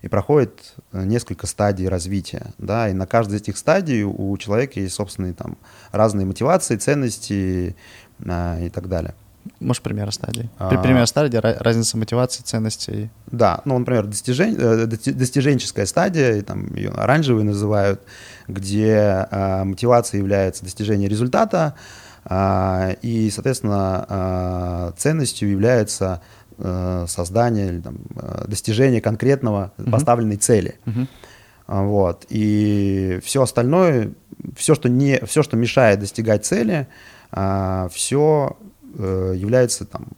И 0.00 0.08
проходит 0.08 0.74
несколько 0.92 1.46
стадий 1.46 1.86
развития. 1.86 2.46
Да, 2.58 2.88
и 2.88 2.92
на 2.92 3.06
каждой 3.06 3.36
из 3.36 3.42
этих 3.42 3.58
стадий 3.58 4.02
у 4.02 4.36
человека 4.38 4.80
есть 4.80 4.94
собственные 4.94 5.34
там, 5.34 5.58
разные 5.92 6.26
мотивации, 6.26 6.76
ценности 6.76 7.76
и 8.18 8.70
так 8.72 8.88
далее. 8.88 9.14
Можешь 9.60 9.82
пример 9.82 10.10
стадии? 10.12 10.48
А... 10.58 10.68
Пример 10.82 11.06
стадии, 11.06 11.36
разница 11.36 11.96
мотивации, 11.96 12.42
ценностей. 12.42 13.10
Да, 13.26 13.60
ну, 13.64 13.78
например, 13.78 14.06
достижень, 14.06 14.56
э, 14.58 14.86
достиженческая 14.86 15.86
стадия, 15.86 16.42
там 16.42 16.74
ее 16.74 16.90
оранжевый 16.90 17.44
называют, 17.44 18.00
где 18.48 19.26
э, 19.30 19.64
мотивацией 19.64 20.20
является 20.20 20.64
достижение 20.64 21.08
результата, 21.08 21.74
э, 22.24 22.94
и, 23.02 23.30
соответственно, 23.30 24.06
э, 24.08 24.92
ценностью 24.96 25.50
является 25.50 26.20
э, 26.58 27.06
создание 27.08 27.68
или 27.68 27.80
там, 27.80 27.96
э, 28.16 28.44
достижение 28.46 29.00
конкретного 29.00 29.72
uh-huh. 29.76 29.90
поставленной 29.90 30.36
цели. 30.36 30.78
Uh-huh. 30.86 31.06
Вот. 31.66 32.26
И 32.28 33.20
все 33.24 33.42
остальное, 33.42 34.12
все, 34.56 34.74
что, 34.74 34.88
не, 34.88 35.24
все, 35.24 35.42
что 35.42 35.56
мешает 35.56 36.00
достигать 36.00 36.44
цели, 36.44 36.86
э, 37.32 37.88
все 37.92 38.56
является 38.98 39.84
там 39.84 40.08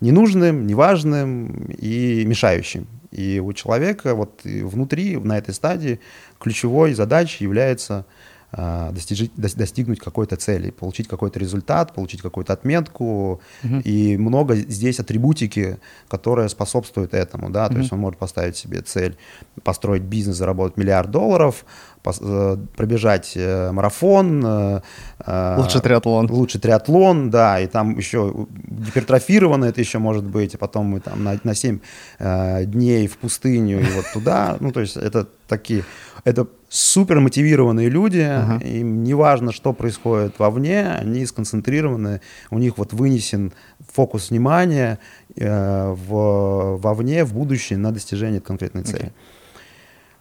ненужным, 0.00 0.66
неважным 0.66 1.66
и 1.78 2.24
мешающим. 2.24 2.86
И 3.10 3.40
у 3.40 3.52
человека 3.52 4.14
вот 4.14 4.40
внутри, 4.44 5.16
на 5.16 5.38
этой 5.38 5.54
стадии, 5.54 6.00
ключевой 6.38 6.92
задачей 6.94 7.44
является 7.44 8.04
а, 8.50 8.92
достижить, 8.92 9.32
достигнуть 9.36 9.98
какой-то 9.98 10.36
цели, 10.36 10.70
получить 10.70 11.08
какой-то 11.08 11.38
результат, 11.38 11.94
получить 11.94 12.22
какую-то 12.22 12.52
отметку. 12.52 13.40
Uh-huh. 13.62 13.82
И 13.82 14.16
много 14.16 14.56
здесь 14.56 15.00
атрибутики, 15.00 15.78
которые 16.08 16.48
способствуют 16.48 17.12
этому. 17.12 17.50
Да? 17.50 17.66
Uh-huh. 17.66 17.72
То 17.72 17.78
есть 17.78 17.92
он 17.92 18.00
может 18.00 18.18
поставить 18.18 18.56
себе 18.56 18.80
цель 18.82 19.16
построить 19.62 20.02
бизнес, 20.02 20.36
заработать 20.36 20.76
миллиард 20.76 21.10
долларов, 21.10 21.64
Э, 21.64 21.87
пробежать 22.02 23.32
э, 23.36 23.70
марафон. 23.72 24.44
Э, 24.44 25.56
лучше 25.58 25.80
триатлон. 25.80 26.30
Лучше 26.30 26.58
триатлон, 26.58 27.30
да, 27.30 27.60
и 27.60 27.66
там 27.66 27.96
еще 27.96 28.46
гипертрофировано 28.48 29.66
это 29.66 29.80
еще 29.80 29.98
может 29.98 30.24
быть, 30.24 30.54
а 30.54 30.58
потом 30.58 30.86
мы 30.86 31.00
там 31.00 31.24
на, 31.24 31.38
на 31.42 31.54
7 31.54 31.78
дней 32.18 33.06
в 33.06 33.18
пустыню 33.18 33.80
и 33.80 33.90
вот 33.94 34.04
туда. 34.12 34.56
Ну, 34.68 34.72
то 34.72 34.80
есть 34.80 34.96
это 34.96 35.26
такие, 35.46 35.84
это 36.24 36.46
супер 36.68 37.20
мотивированные 37.20 37.88
люди, 37.88 38.18
uh-huh. 38.18 38.62
им 38.62 39.02
не 39.02 39.14
важно, 39.14 39.52
что 39.52 39.72
происходит 39.72 40.38
вовне, 40.38 40.86
они 40.86 41.24
сконцентрированы, 41.26 42.20
у 42.50 42.58
них 42.58 42.78
вот 42.78 42.92
вынесен 42.92 43.52
фокус 43.92 44.30
внимания 44.30 44.98
э, 45.36 45.94
в, 46.08 46.76
вовне, 46.76 47.24
в 47.24 47.32
будущее 47.32 47.78
на 47.78 47.92
достижение 47.92 48.40
конкретной 48.40 48.82
цели. 48.82 49.12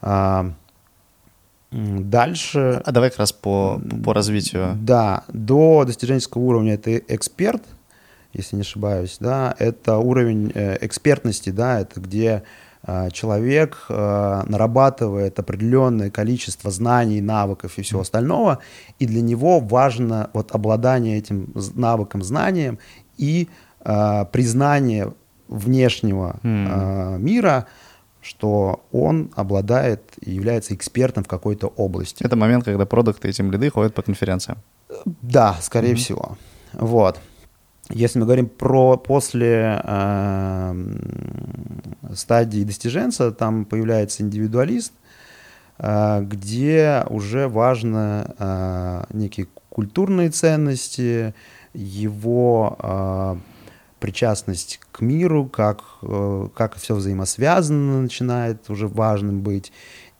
Okay. 0.01 0.53
А, 1.72 1.76
Дальше... 1.76 2.82
А 2.86 2.92
давай 2.92 3.10
как 3.10 3.20
раз 3.20 3.32
по, 3.32 3.82
по 4.04 4.14
развитию. 4.14 4.78
Да, 4.82 5.24
до 5.28 5.84
достиженческого 5.86 6.42
уровня 6.44 6.76
это 6.76 6.98
эксперт, 6.98 7.64
если 8.34 8.56
не 8.56 8.62
ошибаюсь, 8.62 9.18
да, 9.20 9.56
это 9.58 9.98
уровень 9.98 10.52
э, 10.54 10.78
экспертности, 10.82 11.50
да, 11.50 11.80
это 11.82 12.00
где 12.00 12.44
э, 12.84 13.10
человек 13.12 13.86
э, 13.90 14.44
нарабатывает 14.46 15.40
определенное 15.40 16.10
количество 16.10 16.72
знаний, 16.72 17.22
навыков 17.22 17.78
и 17.78 17.82
всего 17.82 18.02
остального, 18.02 18.60
и 19.00 19.06
для 19.06 19.22
него 19.22 19.60
важно 19.60 20.30
вот 20.34 20.54
обладание 20.54 21.18
этим 21.18 21.52
навыком, 21.76 22.22
знанием 22.24 22.80
и 23.18 23.48
признание 24.34 25.14
внешнего 25.48 26.40
mm. 26.44 27.20
мира, 27.20 27.68
что 28.27 28.84
он 28.91 29.31
обладает 29.36 30.01
и 30.19 30.31
является 30.31 30.75
экспертом 30.75 31.24
в 31.24 31.27
какой-то 31.27 31.67
области. 31.67 32.24
Это 32.24 32.36
момент, 32.36 32.65
когда 32.65 32.86
продукты 32.86 33.29
и 33.29 33.31
тем 33.31 33.51
лиды 33.51 33.69
ходят 33.69 33.93
по 33.93 34.01
конференциям. 34.01 34.57
Да, 35.22 35.57
скорее 35.62 35.93
mm-hmm. 35.93 35.96
всего. 35.96 36.38
Вот. 36.74 37.19
Если 37.89 38.19
мы 38.19 38.25
говорим 38.25 38.50
про 38.50 38.98
после 38.98 39.81
э, 39.81 40.75
стадии 42.13 42.65
достиженца, 42.65 43.31
там 43.31 43.63
появляется 43.63 44.24
индивидуалист, 44.24 44.91
э, 45.79 46.22
где 46.24 47.05
уже 47.10 47.48
важно 47.48 48.36
э, 48.38 49.03
некие 49.13 49.48
культурные 49.69 50.31
ценности, 50.31 51.34
его 51.74 52.77
э, 52.81 53.36
причастность 54.00 54.80
к 54.92 55.01
миру, 55.01 55.46
как, 55.46 55.84
э, 56.01 56.50
как 56.56 56.75
все 56.75 56.96
взаимосвязано 56.96 58.01
начинает 58.01 58.70
уже 58.70 58.88
важным 58.88 59.42
быть. 59.42 59.72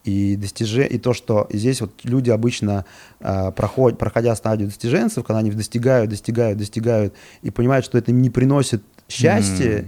И, 0.04 0.38
достижение, 0.38 0.90
и 0.90 0.98
то, 1.00 1.14
что 1.14 1.48
здесь 1.52 1.82
вот 1.82 1.92
люди 2.04 2.30
обычно 2.30 2.86
э, 3.20 3.52
проходят, 3.52 4.00
проходя 4.00 4.36
стадию 4.36 4.70
достиженцев, 4.70 5.26
когда 5.26 5.40
они 5.40 5.52
достигают, 5.52 6.10
достигают, 6.10 6.58
достигают, 6.58 7.14
и 7.42 7.52
понимают, 7.52 7.86
что 7.86 7.98
это 7.98 8.12
не 8.12 8.30
приносит 8.30 8.84
счастья 9.10 9.86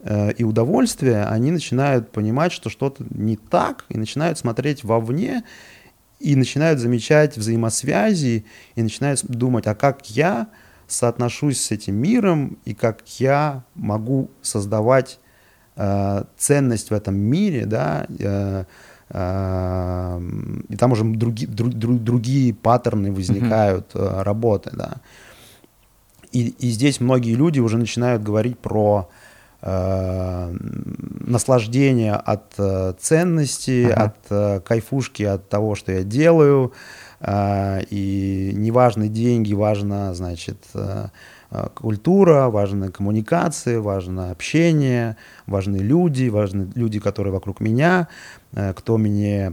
mm. 0.00 0.34
и 0.34 0.44
удовольствия, 0.44 1.24
они 1.24 1.50
начинают 1.50 2.12
понимать, 2.12 2.52
что 2.52 2.70
что-то 2.70 3.04
не 3.10 3.36
так, 3.36 3.84
и 3.88 3.98
начинают 3.98 4.38
смотреть 4.38 4.84
вовне, 4.84 5.42
и 6.20 6.36
начинают 6.36 6.80
замечать 6.80 7.36
взаимосвязи, 7.36 8.44
и 8.74 8.82
начинают 8.82 9.24
думать, 9.24 9.66
а 9.66 9.74
как 9.74 10.08
я 10.10 10.48
соотношусь 10.86 11.60
с 11.60 11.70
этим 11.70 11.96
миром 11.96 12.58
и 12.64 12.74
как 12.74 13.02
я 13.18 13.64
могу 13.74 14.30
создавать 14.42 15.18
э, 15.76 16.24
ценность 16.36 16.90
в 16.90 16.94
этом 16.94 17.16
мире, 17.16 17.66
да, 17.66 18.06
э, 18.18 18.64
э, 19.10 20.20
и 20.68 20.76
там 20.76 20.92
уже 20.92 21.04
други, 21.04 21.46
друг, 21.46 21.70
друг, 21.72 22.02
другие 22.02 22.54
паттерны 22.54 23.12
возникают 23.12 23.92
mm-hmm. 23.94 24.22
работы, 24.22 24.70
да. 24.72 24.96
И, 26.32 26.48
и 26.48 26.70
здесь 26.70 27.00
многие 27.00 27.34
люди 27.34 27.60
уже 27.60 27.78
начинают 27.78 28.22
говорить 28.22 28.58
про 28.58 29.08
э, 29.62 30.56
наслаждение 31.26 32.14
от 32.14 32.52
э, 32.58 32.92
ценности, 33.00 33.86
uh-huh. 33.86 33.92
от 33.92 34.16
э, 34.30 34.60
кайфушки, 34.60 35.22
от 35.22 35.48
того, 35.48 35.74
что 35.74 35.92
я 35.92 36.02
делаю, 36.02 36.72
и 37.90 38.52
не 38.54 38.70
важны 38.70 39.08
деньги, 39.08 39.54
важна, 39.54 40.14
значит, 40.14 40.58
э, 40.74 41.08
э, 41.50 41.68
культура, 41.74 42.48
важны 42.48 42.90
коммуникации, 42.90 43.76
важно 43.76 44.30
общение, 44.30 45.16
важны 45.46 45.78
люди, 45.78 46.28
важны 46.28 46.70
люди, 46.74 47.00
которые 47.00 47.32
вокруг 47.32 47.60
меня, 47.60 48.08
э, 48.52 48.74
кто 48.74 48.98
мне 48.98 49.50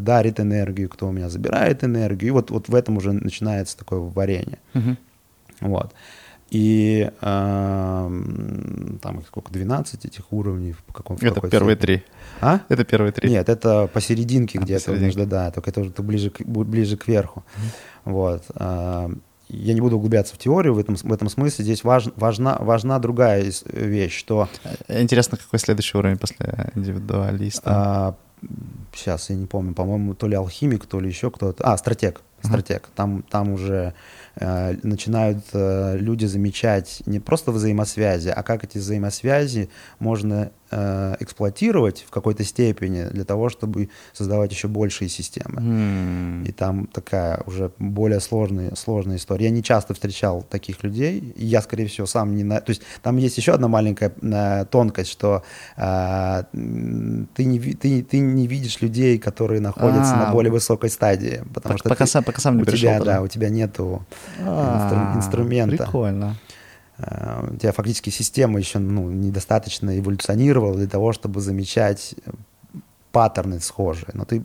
дарит 0.00 0.40
энергию, 0.40 0.88
кто 0.88 1.08
у 1.08 1.12
меня 1.12 1.28
забирает 1.28 1.84
энергию. 1.84 2.28
И 2.28 2.32
вот, 2.32 2.50
вот 2.50 2.68
в 2.68 2.74
этом 2.74 2.96
уже 2.96 3.12
начинается 3.12 3.78
такое 3.78 4.00
варенье. 4.00 4.58
Uh-huh. 4.74 4.96
Вот. 5.60 5.94
И 6.50 7.10
э, 7.20 8.10
там 9.02 9.24
сколько, 9.26 9.52
12 9.52 10.04
этих 10.04 10.32
уровней 10.32 10.72
в 10.72 10.92
каком 10.92 11.16
Это 11.16 11.40
первые 11.48 11.76
степени. 11.76 11.96
три. 11.96 12.04
А? 12.40 12.60
Это 12.68 12.84
первые 12.84 13.12
три. 13.12 13.30
Нет, 13.30 13.48
это 13.48 13.88
посерединке 13.92 14.60
а, 14.60 14.62
где-то 14.62 14.92
посерединке. 14.92 15.26
да, 15.26 15.50
только 15.50 15.70
это 15.70 15.80
уже 15.80 15.90
ближе, 15.98 16.30
к, 16.30 16.40
ближе 16.42 16.96
к 16.96 17.08
верху. 17.08 17.42
Mm-hmm. 17.42 18.12
Вот. 18.12 18.44
Э, 18.54 19.08
я 19.48 19.74
не 19.74 19.80
буду 19.80 19.96
углубляться 19.96 20.34
в 20.34 20.38
теорию 20.38 20.74
в 20.74 20.78
этом, 20.78 20.94
в 20.94 21.12
этом 21.12 21.28
смысле. 21.28 21.64
Здесь 21.64 21.82
важ, 21.82 22.08
важна, 22.14 22.56
важна 22.60 23.00
другая 23.00 23.52
вещь, 23.72 24.16
что... 24.16 24.48
Э, 24.86 25.02
интересно, 25.02 25.38
какой 25.38 25.58
следующий 25.58 25.98
уровень 25.98 26.16
после 26.16 26.70
индивидуалиста? 26.76 27.62
А, 27.64 28.14
сейчас, 28.94 29.30
я 29.30 29.36
не 29.36 29.46
помню, 29.46 29.74
по-моему, 29.74 30.14
то 30.14 30.28
ли 30.28 30.36
алхимик, 30.36 30.86
то 30.86 31.00
ли 31.00 31.08
еще 31.08 31.32
кто-то. 31.32 31.64
А, 31.64 31.76
стратег. 31.76 32.22
Стратег. 32.40 32.84
Uh-huh. 32.84 32.94
Там, 32.94 33.22
там 33.28 33.52
уже 33.52 33.66
Э, 33.76 33.92
начинают 34.38 35.44
э, 35.52 35.96
люди 35.98 36.26
замечать 36.26 37.02
не 37.06 37.20
просто 37.20 37.52
взаимосвязи, 37.52 38.28
а 38.28 38.42
как 38.42 38.64
эти 38.64 38.78
взаимосвязи 38.78 39.70
можно 39.98 40.50
э, 40.65 40.65
эксплуатировать 40.70 42.04
в 42.06 42.10
какой-то 42.10 42.44
степени 42.44 43.04
для 43.04 43.24
того, 43.24 43.48
чтобы 43.48 43.88
создавать 44.12 44.50
еще 44.50 44.68
большие 44.68 45.08
системы. 45.08 45.60
Mm. 45.60 46.48
И 46.48 46.52
там 46.52 46.86
такая 46.86 47.42
уже 47.46 47.70
более 47.78 48.20
сложная, 48.20 48.74
сложная 48.74 49.16
история. 49.16 49.46
Я 49.46 49.50
не 49.50 49.62
часто 49.62 49.94
встречал 49.94 50.42
таких 50.42 50.82
людей, 50.82 51.34
я, 51.36 51.62
скорее 51.62 51.86
всего, 51.86 52.06
сам 52.06 52.34
не... 52.34 52.44
На... 52.44 52.60
То 52.60 52.70
есть 52.70 52.82
там 53.02 53.16
есть 53.16 53.36
еще 53.38 53.52
одна 53.52 53.68
маленькая 53.68 54.12
э, 54.22 54.64
тонкость, 54.70 55.10
что 55.10 55.42
э, 55.76 56.44
ты, 56.52 57.44
не, 57.44 57.60
ты, 57.60 58.02
ты 58.02 58.18
не 58.18 58.46
видишь 58.46 58.80
людей, 58.80 59.18
которые 59.18 59.60
находятся 59.60 60.14
а, 60.14 60.26
на 60.26 60.32
более 60.32 60.52
высокой 60.52 60.90
стадии, 60.90 61.42
потому 61.54 61.74
пока, 61.74 61.78
что 61.78 61.88
пока, 61.88 62.04
ты, 62.04 62.10
сам, 62.10 62.24
пока 62.24 62.40
сам 62.40 62.56
не 62.56 62.62
у 62.62 62.66
пришел. 62.66 62.78
Тебя, 62.78 63.04
да, 63.04 63.22
у 63.22 63.28
тебя 63.28 63.48
нету 63.48 64.04
а, 64.40 65.14
инструмента. 65.16 65.84
Прикольно. 65.84 66.36
Э, 66.98 67.48
у 67.52 67.56
тебя 67.56 67.72
фактически 67.72 68.10
система 68.10 68.58
еще 68.58 68.78
ну, 68.78 69.10
недостаточно 69.10 69.98
эволюционировала 69.98 70.74
для 70.76 70.88
того, 70.88 71.12
чтобы 71.12 71.40
замечать 71.40 72.14
э, 72.24 72.30
паттерны 73.12 73.60
схожие. 73.60 74.10
Но 74.14 74.24
ты, 74.24 74.44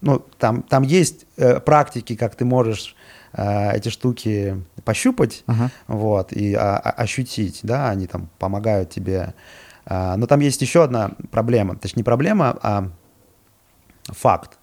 ну, 0.00 0.20
там, 0.38 0.62
там 0.62 0.82
есть 0.82 1.26
э, 1.36 1.60
практики, 1.60 2.16
как 2.16 2.34
ты 2.34 2.44
можешь 2.44 2.96
э, 3.32 3.76
эти 3.76 3.88
штуки 3.88 4.62
пощупать 4.84 5.44
uh-huh. 5.46 5.70
вот, 5.86 6.32
и 6.32 6.54
а, 6.54 6.76
а, 6.76 6.90
ощутить, 6.90 7.60
да, 7.62 7.90
они 7.90 8.06
там 8.06 8.28
помогают 8.38 8.90
тебе. 8.90 9.34
Э, 9.86 10.16
но 10.16 10.26
там 10.26 10.40
есть 10.40 10.62
еще 10.62 10.84
одна 10.84 11.12
проблема, 11.30 11.76
точнее 11.76 12.00
не 12.00 12.04
проблема, 12.04 12.58
а 12.62 12.88
факт 14.06 14.58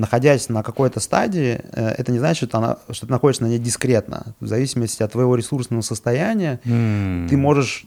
находясь 0.00 0.48
на 0.48 0.62
какой-то 0.62 0.98
стадии, 0.98 1.60
э, 1.72 1.94
это 1.98 2.10
не 2.10 2.18
значит, 2.18 2.48
что, 2.48 2.58
она, 2.58 2.78
что 2.90 3.06
ты 3.06 3.12
находишься 3.12 3.44
на 3.44 3.48
ней 3.48 3.58
дискретно. 3.58 4.34
В 4.40 4.46
зависимости 4.46 5.02
от 5.02 5.12
твоего 5.12 5.36
ресурсного 5.36 5.82
состояния 5.82 6.60
mm. 6.64 7.28
ты 7.28 7.36
можешь 7.36 7.84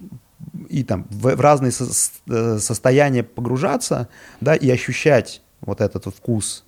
и 0.70 0.84
там 0.84 1.06
в, 1.10 1.36
в 1.36 1.42
разные 1.42 1.72
со, 1.72 1.86
э, 2.30 2.58
состояния 2.60 3.24
погружаться, 3.24 4.08
да, 4.42 4.56
и 4.56 4.70
ощущать 4.70 5.42
вот 5.62 5.82
этот 5.82 6.06
вот 6.06 6.16
вкус, 6.16 6.66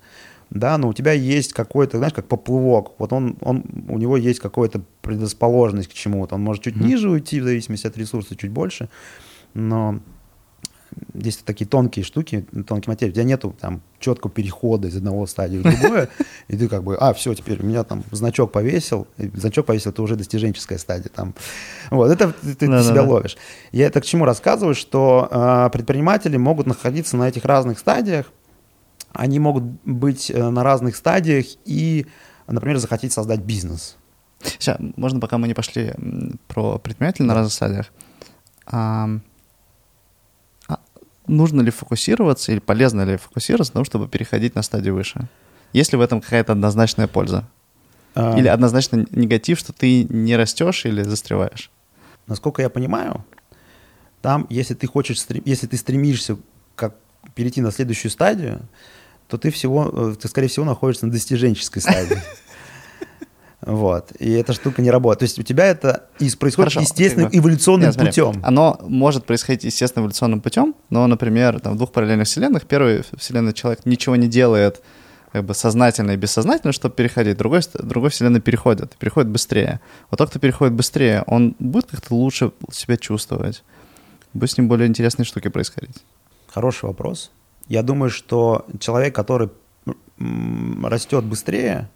да, 0.50 0.78
но 0.78 0.88
у 0.88 0.92
тебя 0.92 1.12
есть 1.12 1.52
какой-то, 1.52 1.98
знаешь, 1.98 2.14
как 2.14 2.26
поплывок, 2.26 2.92
вот 2.98 3.12
он, 3.12 3.36
он, 3.40 3.64
у 3.88 3.98
него 3.98 4.16
есть 4.16 4.40
какая-то 4.40 4.82
предрасположенность 5.02 5.88
к 5.88 5.92
чему-то, 5.92 6.34
он 6.34 6.42
может 6.42 6.64
чуть 6.64 6.76
mm 6.76 6.84
ниже 6.84 7.10
уйти 7.10 7.40
в 7.40 7.44
зависимости 7.44 7.86
от 7.86 7.96
ресурса, 7.96 8.36
чуть 8.36 8.50
больше, 8.50 8.88
но 9.54 10.00
здесь 11.14 11.38
такие 11.38 11.66
тонкие 11.66 12.04
штуки, 12.04 12.46
тонкие 12.66 12.90
материи, 12.92 13.10
у 13.10 13.14
тебя 13.14 13.24
нету 13.24 13.54
там 13.60 13.82
четкого 13.98 14.30
перехода 14.30 14.88
из 14.88 14.96
одного 14.96 15.26
стадии 15.26 15.58
в 15.58 15.62
другое, 15.62 16.08
и 16.48 16.56
ты 16.56 16.68
как 16.68 16.84
бы, 16.84 16.96
а, 16.96 17.12
все, 17.14 17.34
теперь 17.34 17.62
у 17.62 17.66
меня 17.66 17.84
там 17.84 18.04
значок 18.12 18.52
повесил, 18.52 19.06
значок 19.16 19.66
повесил, 19.66 19.90
это 19.90 20.02
уже 20.02 20.16
достиженческая 20.16 20.78
стадия 20.78 21.10
там. 21.14 21.34
Вот, 21.90 22.10
это 22.10 22.32
ты, 22.32 22.54
ты 22.54 22.68
да, 22.68 22.82
себя 22.82 23.02
да, 23.02 23.04
ловишь. 23.04 23.36
Я 23.72 23.86
это 23.86 24.00
к 24.00 24.04
чему 24.04 24.24
рассказываю, 24.24 24.74
что 24.74 25.28
э, 25.30 25.70
предприниматели 25.72 26.36
могут 26.36 26.66
находиться 26.66 27.16
на 27.16 27.28
этих 27.28 27.44
разных 27.44 27.78
стадиях, 27.78 28.32
они 29.12 29.38
могут 29.38 29.64
быть 29.84 30.30
э, 30.30 30.50
на 30.50 30.62
разных 30.62 30.96
стадиях 30.96 31.46
и 31.64 32.06
например, 32.52 32.78
захотеть 32.78 33.12
создать 33.12 33.40
бизнес. 33.40 33.96
Сейчас, 34.42 34.76
можно, 34.96 35.20
пока 35.20 35.38
мы 35.38 35.48
не 35.48 35.54
пошли 35.54 35.92
про 36.46 36.78
предпринимателя 36.78 37.26
на 37.26 37.34
разных 37.34 37.52
стадиях. 37.52 37.92
А, 38.66 39.08
а 39.08 39.18
нужно 41.28 41.60
ли 41.60 41.70
фокусироваться 41.70 42.52
или 42.52 42.58
полезно 42.58 43.02
ли 43.04 43.16
фокусироваться 43.16 43.72
на 43.72 43.78
том, 43.78 43.84
чтобы 43.84 44.08
переходить 44.08 44.54
на 44.54 44.62
стадию 44.62 44.94
выше? 44.94 45.28
Есть 45.72 45.92
ли 45.92 45.98
в 45.98 46.00
этом 46.00 46.20
какая-то 46.20 46.52
однозначная 46.52 47.06
польза? 47.06 47.48
А... 48.14 48.36
Или 48.38 48.48
однозначно 48.48 49.06
негатив, 49.10 49.58
что 49.58 49.72
ты 49.72 50.04
не 50.04 50.36
растешь 50.36 50.86
или 50.86 51.02
застреваешь? 51.02 51.70
Насколько 52.26 52.62
я 52.62 52.70
понимаю, 52.70 53.24
там, 54.22 54.46
если 54.50 54.74
ты 54.74 54.86
хочешь, 54.86 55.24
если 55.44 55.66
ты 55.66 55.76
стремишься 55.76 56.36
как 56.74 56.96
перейти 57.34 57.60
на 57.60 57.70
следующую 57.70 58.10
стадию, 58.10 58.60
то 59.28 59.38
ты 59.38 59.50
всего, 59.50 60.12
э, 60.12 60.14
ты, 60.20 60.28
скорее 60.28 60.48
всего, 60.48 60.64
находишься 60.64 61.06
на 61.06 61.12
достиженческой 61.12 61.80
стадии. 61.80 62.22
Вот. 63.66 64.12
И 64.20 64.30
эта 64.30 64.52
штука 64.52 64.80
не 64.80 64.92
работает. 64.92 65.18
То 65.18 65.24
есть 65.24 65.38
у 65.40 65.42
тебя 65.42 65.66
это 65.66 66.04
происходит 66.38 66.72
Хорошо, 66.72 66.80
естественным 66.80 67.30
как 67.30 67.36
эволюционным 67.36 67.90
Нет, 67.90 67.98
путем. 67.98 68.40
Оно 68.44 68.78
может 68.82 69.26
происходить 69.26 69.64
естественным 69.64 70.06
эволюционным 70.06 70.40
путем, 70.40 70.76
но, 70.88 71.04
например, 71.08 71.58
там, 71.58 71.74
в 71.74 71.76
двух 71.76 71.90
параллельных 71.90 72.28
вселенных, 72.28 72.64
первой 72.66 73.02
вселенной 73.18 73.52
человек 73.52 73.80
ничего 73.84 74.14
не 74.14 74.28
делает 74.28 74.82
как 75.32 75.44
бы 75.44 75.52
сознательно 75.52 76.12
и 76.12 76.16
бессознательно, 76.16 76.72
чтобы 76.72 76.94
переходить, 76.94 77.36
другой, 77.36 77.60
другой 77.74 78.10
вселенной 78.10 78.40
переходит, 78.40 78.96
переходит 78.96 79.30
быстрее. 79.30 79.80
Вот 80.10 80.18
тот, 80.18 80.30
кто 80.30 80.38
переходит 80.38 80.72
быстрее, 80.72 81.24
он 81.26 81.56
будет 81.58 81.86
как-то 81.86 82.14
лучше 82.14 82.52
себя 82.70 82.96
чувствовать, 82.96 83.64
будет 84.32 84.52
с 84.52 84.56
ним 84.56 84.68
более 84.68 84.86
интересные 84.86 85.26
штуки 85.26 85.48
происходить. 85.48 86.04
Хороший 86.46 86.86
вопрос. 86.86 87.32
Я 87.66 87.82
думаю, 87.82 88.10
что 88.10 88.64
человек, 88.78 89.14
который 89.14 89.50
растет 90.18 91.24
быстрее, 91.24 91.90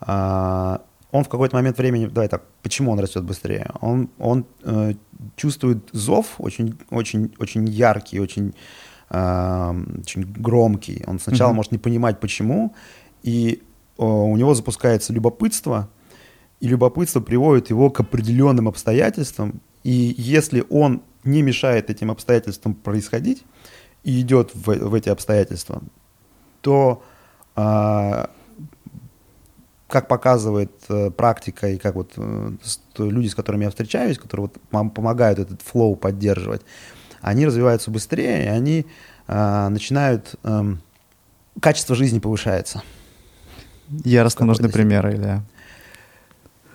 а, 0.00 0.82
он 1.12 1.24
в 1.24 1.28
какой-то 1.28 1.56
момент 1.56 1.78
времени, 1.78 2.06
давай 2.06 2.28
так, 2.28 2.42
почему 2.62 2.92
он 2.92 3.00
растет 3.00 3.24
быстрее? 3.24 3.70
Он, 3.80 4.08
он 4.18 4.44
э, 4.62 4.94
чувствует 5.36 5.88
зов 5.92 6.26
очень, 6.38 6.78
очень, 6.90 7.34
очень 7.38 7.68
яркий, 7.68 8.20
очень, 8.20 8.54
э, 9.10 9.74
очень 10.00 10.24
громкий. 10.24 11.02
Он 11.06 11.18
сначала 11.18 11.50
mm-hmm. 11.50 11.54
может 11.54 11.72
не 11.72 11.78
понимать, 11.78 12.20
почему, 12.20 12.74
и 13.22 13.62
э, 13.98 14.02
у 14.02 14.36
него 14.36 14.54
запускается 14.54 15.12
любопытство, 15.12 15.88
и 16.60 16.68
любопытство 16.68 17.20
приводит 17.20 17.70
его 17.70 17.90
к 17.90 18.00
определенным 18.00 18.68
обстоятельствам, 18.68 19.60
и 19.82 20.14
если 20.16 20.64
он 20.70 21.02
не 21.24 21.42
мешает 21.42 21.90
этим 21.90 22.10
обстоятельствам 22.10 22.74
происходить 22.74 23.42
и 24.04 24.20
идет 24.20 24.54
в, 24.54 24.66
в 24.66 24.94
эти 24.94 25.08
обстоятельства, 25.08 25.82
то 26.60 27.02
э, 27.56 28.26
как 29.90 30.08
показывает 30.08 30.72
э, 30.88 31.10
практика 31.10 31.68
и 31.68 31.78
как 31.78 31.94
вот 31.94 32.12
э, 32.16 32.52
люди, 32.98 33.28
с 33.28 33.34
которыми 33.34 33.64
я 33.64 33.70
встречаюсь, 33.70 34.18
которые 34.18 34.50
вот 34.70 34.92
помогают 34.92 35.38
этот 35.38 35.62
флоу 35.62 35.96
поддерживать, 35.96 36.62
они 37.20 37.46
развиваются 37.46 37.90
быстрее, 37.90 38.44
и 38.44 38.48
они 38.48 38.86
э, 39.26 39.68
начинают... 39.68 40.34
Э, 40.44 40.64
качество 41.60 41.94
жизни 41.94 42.18
повышается. 42.18 42.82
Яростно 44.04 44.46
нужны 44.46 44.68
примеры, 44.68 45.14
или... 45.14 45.42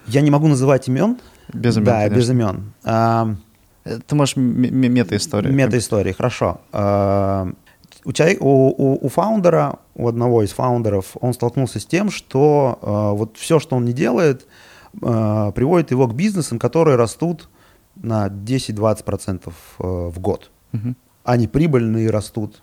Я 0.07 0.21
не 0.21 0.29
могу 0.29 0.47
называть 0.47 0.87
имен. 0.87 1.17
Без 1.53 1.77
имен, 1.77 1.85
Да, 1.85 1.93
конечно. 1.93 2.15
без 2.15 2.29
имен. 2.29 2.73
А, 2.83 3.35
Ты 3.83 4.15
можешь 4.15 4.35
мета-истории. 4.35 5.51
Мета-истории, 5.51 6.11
хорошо. 6.11 6.61
А, 6.71 7.51
у, 8.05 8.11
человека, 8.11 8.43
у, 8.43 8.69
у, 8.69 9.05
у 9.05 9.09
фаундера, 9.09 9.79
у 9.95 10.07
одного 10.07 10.43
из 10.43 10.51
фаундеров, 10.51 11.17
он 11.19 11.33
столкнулся 11.33 11.79
с 11.79 11.85
тем, 11.85 12.09
что 12.11 12.79
э, 12.81 13.17
вот 13.17 13.37
все, 13.37 13.59
что 13.59 13.75
он 13.75 13.85
не 13.85 13.93
делает, 13.93 14.47
э, 15.01 15.51
приводит 15.55 15.91
его 15.91 16.07
к 16.07 16.13
бизнесам, 16.13 16.59
которые 16.59 16.95
растут 16.95 17.49
на 17.95 18.27
10-20% 18.27 19.47
э, 19.47 19.51
в 19.79 20.19
год. 20.19 20.51
Угу. 20.73 20.95
Они 21.23 21.47
прибыльные 21.47 22.09
растут. 22.11 22.61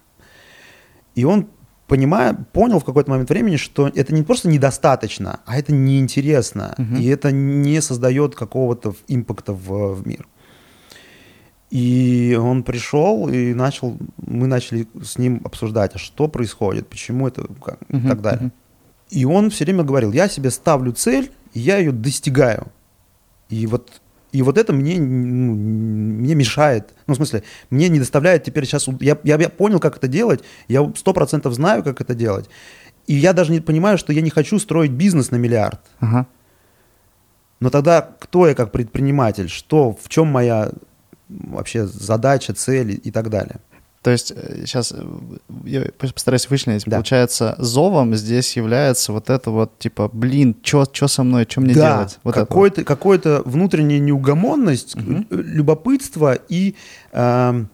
И 1.14 1.24
он 1.24 1.48
понимая, 1.88 2.34
понял 2.52 2.78
в 2.78 2.84
какой-то 2.84 3.10
момент 3.10 3.28
времени, 3.28 3.56
что 3.56 3.88
это 3.88 4.14
не 4.14 4.22
просто 4.22 4.48
недостаточно, 4.48 5.40
а 5.44 5.58
это 5.58 5.72
неинтересно, 5.72 6.74
угу. 6.78 6.96
и 6.96 7.06
это 7.06 7.32
не 7.32 7.82
создает 7.82 8.34
какого-то 8.34 8.94
импакта 9.08 9.52
в, 9.52 9.94
в 9.94 10.06
мир. 10.06 10.26
И 11.72 12.38
он 12.38 12.64
пришел 12.64 13.30
и 13.30 13.54
начал, 13.54 13.96
мы 14.18 14.46
начали 14.46 14.86
с 15.02 15.16
ним 15.16 15.40
обсуждать, 15.42 15.92
а 15.94 15.98
что 15.98 16.28
происходит, 16.28 16.86
почему 16.86 17.26
это, 17.26 17.46
как, 17.64 17.80
uh-huh, 17.88 18.04
и 18.04 18.08
так 18.08 18.20
далее. 18.20 18.48
Uh-huh. 18.48 18.52
И 19.08 19.24
он 19.24 19.48
все 19.48 19.64
время 19.64 19.82
говорил, 19.82 20.12
я 20.12 20.28
себе 20.28 20.50
ставлю 20.50 20.92
цель, 20.92 21.32
и 21.54 21.60
я 21.60 21.78
ее 21.78 21.92
достигаю. 21.92 22.66
И 23.48 23.66
вот, 23.66 24.02
и 24.32 24.42
вот 24.42 24.58
это 24.58 24.74
мне, 24.74 25.00
ну, 25.00 25.54
мне 25.54 26.34
мешает. 26.34 26.92
Ну, 27.06 27.14
в 27.14 27.16
смысле, 27.16 27.42
мне 27.70 27.88
не 27.88 28.00
доставляет 28.00 28.44
теперь 28.44 28.66
сейчас... 28.66 28.86
Я, 29.00 29.16
я, 29.24 29.38
я 29.38 29.48
понял, 29.48 29.80
как 29.80 29.96
это 29.96 30.08
делать, 30.08 30.44
я 30.68 30.92
сто 30.94 31.14
процентов 31.14 31.54
знаю, 31.54 31.82
как 31.82 32.02
это 32.02 32.14
делать. 32.14 32.50
И 33.06 33.14
я 33.14 33.32
даже 33.32 33.50
не 33.50 33.60
понимаю, 33.60 33.96
что 33.96 34.12
я 34.12 34.20
не 34.20 34.28
хочу 34.30 34.58
строить 34.58 34.90
бизнес 34.90 35.30
на 35.30 35.36
миллиард. 35.36 35.80
Uh-huh. 36.02 36.26
Но 37.60 37.70
тогда 37.70 38.02
кто 38.02 38.46
я 38.46 38.54
как 38.54 38.72
предприниматель? 38.72 39.48
Что, 39.48 39.96
в 39.98 40.10
чем 40.10 40.26
моя 40.26 40.70
вообще 41.40 41.86
задача, 41.86 42.54
цель 42.54 43.00
и 43.02 43.10
так 43.10 43.30
далее. 43.30 43.56
То 44.02 44.10
есть 44.10 44.32
сейчас 44.66 44.92
э, 44.92 44.96
э, 45.00 45.36
я 45.64 45.84
постараюсь 45.96 46.50
вычленить. 46.50 46.82
Да. 46.86 46.96
Получается, 46.96 47.54
зовом 47.58 48.16
здесь 48.16 48.56
является 48.56 49.12
вот 49.12 49.30
это 49.30 49.50
вот 49.50 49.78
типа, 49.78 50.10
блин, 50.12 50.56
что 50.62 50.84
со 51.06 51.22
мной, 51.22 51.46
что 51.48 51.60
мне 51.60 51.74
да, 51.74 51.98
делать? 51.98 52.18
Вот 52.24 52.34
какой-то, 52.34 52.80
вот. 52.80 52.86
какой-то 52.86 53.42
внутренняя 53.44 54.00
неугомонность, 54.00 54.96
угу. 54.96 55.24
любопытство 55.30 56.36
и 56.48 56.74
э, 57.12 57.64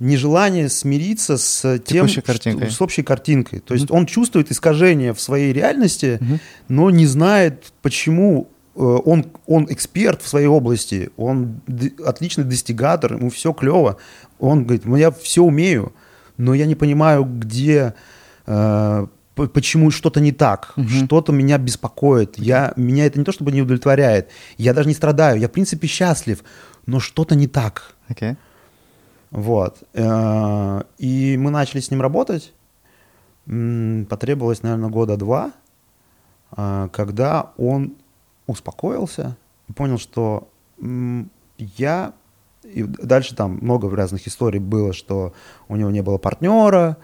нежелание 0.00 0.68
смириться 0.68 1.38
с 1.38 1.78
тем, 1.78 2.08
картинкой. 2.08 2.68
с 2.68 2.82
общей 2.82 3.04
картинкой. 3.04 3.60
То 3.60 3.74
есть 3.74 3.88
угу. 3.88 3.98
он 3.98 4.06
чувствует 4.06 4.50
искажение 4.50 5.14
в 5.14 5.20
своей 5.20 5.52
реальности, 5.52 6.18
угу. 6.20 6.40
но 6.68 6.90
не 6.90 7.06
знает, 7.06 7.72
почему 7.82 8.48
он, 8.74 9.26
он 9.46 9.66
эксперт 9.70 10.22
в 10.22 10.28
своей 10.28 10.46
области, 10.46 11.10
он 11.16 11.60
отличный 12.04 12.44
достигатор, 12.44 13.14
ему 13.14 13.30
все 13.30 13.52
клево. 13.52 13.98
Он 14.38 14.64
говорит, 14.64 14.84
ну 14.84 14.96
я 14.96 15.10
все 15.10 15.42
умею, 15.42 15.92
но 16.36 16.54
я 16.54 16.66
не 16.66 16.74
понимаю, 16.74 17.24
где, 17.24 17.94
э, 18.46 19.06
почему 19.34 19.90
что-то 19.90 20.20
не 20.20 20.32
так, 20.32 20.72
угу. 20.76 20.88
что-то 20.88 21.32
меня 21.32 21.58
беспокоит. 21.58 22.38
Я, 22.38 22.72
меня 22.76 23.06
это 23.06 23.18
не 23.18 23.24
то 23.24 23.32
чтобы 23.32 23.52
не 23.52 23.62
удовлетворяет, 23.62 24.30
я 24.56 24.72
даже 24.72 24.88
не 24.88 24.94
страдаю, 24.94 25.38
я 25.38 25.48
в 25.48 25.52
принципе 25.52 25.86
счастлив, 25.86 26.42
но 26.86 26.98
что-то 26.98 27.34
не 27.34 27.46
так. 27.46 27.94
Okay. 28.08 28.36
Вот. 29.30 29.82
Э, 29.94 30.82
и 30.98 31.36
мы 31.36 31.50
начали 31.50 31.80
с 31.80 31.90
ним 31.90 32.00
работать. 32.00 32.52
Потребовалось, 33.44 34.62
наверное, 34.62 34.88
года 34.88 35.16
два, 35.16 35.52
э, 36.56 36.88
когда 36.92 37.52
он 37.56 37.96
успокоился 38.52 39.36
и 39.68 39.72
понял, 39.72 39.98
что 39.98 40.48
я... 41.58 42.12
И 42.62 42.84
дальше 42.84 43.34
там 43.34 43.58
много 43.60 43.90
разных 43.94 44.26
историй 44.28 44.60
было, 44.60 44.92
что 44.92 45.34
у 45.68 45.74
него 45.74 45.90
не 45.90 46.00
было 46.00 46.18
партнера, 46.18 46.96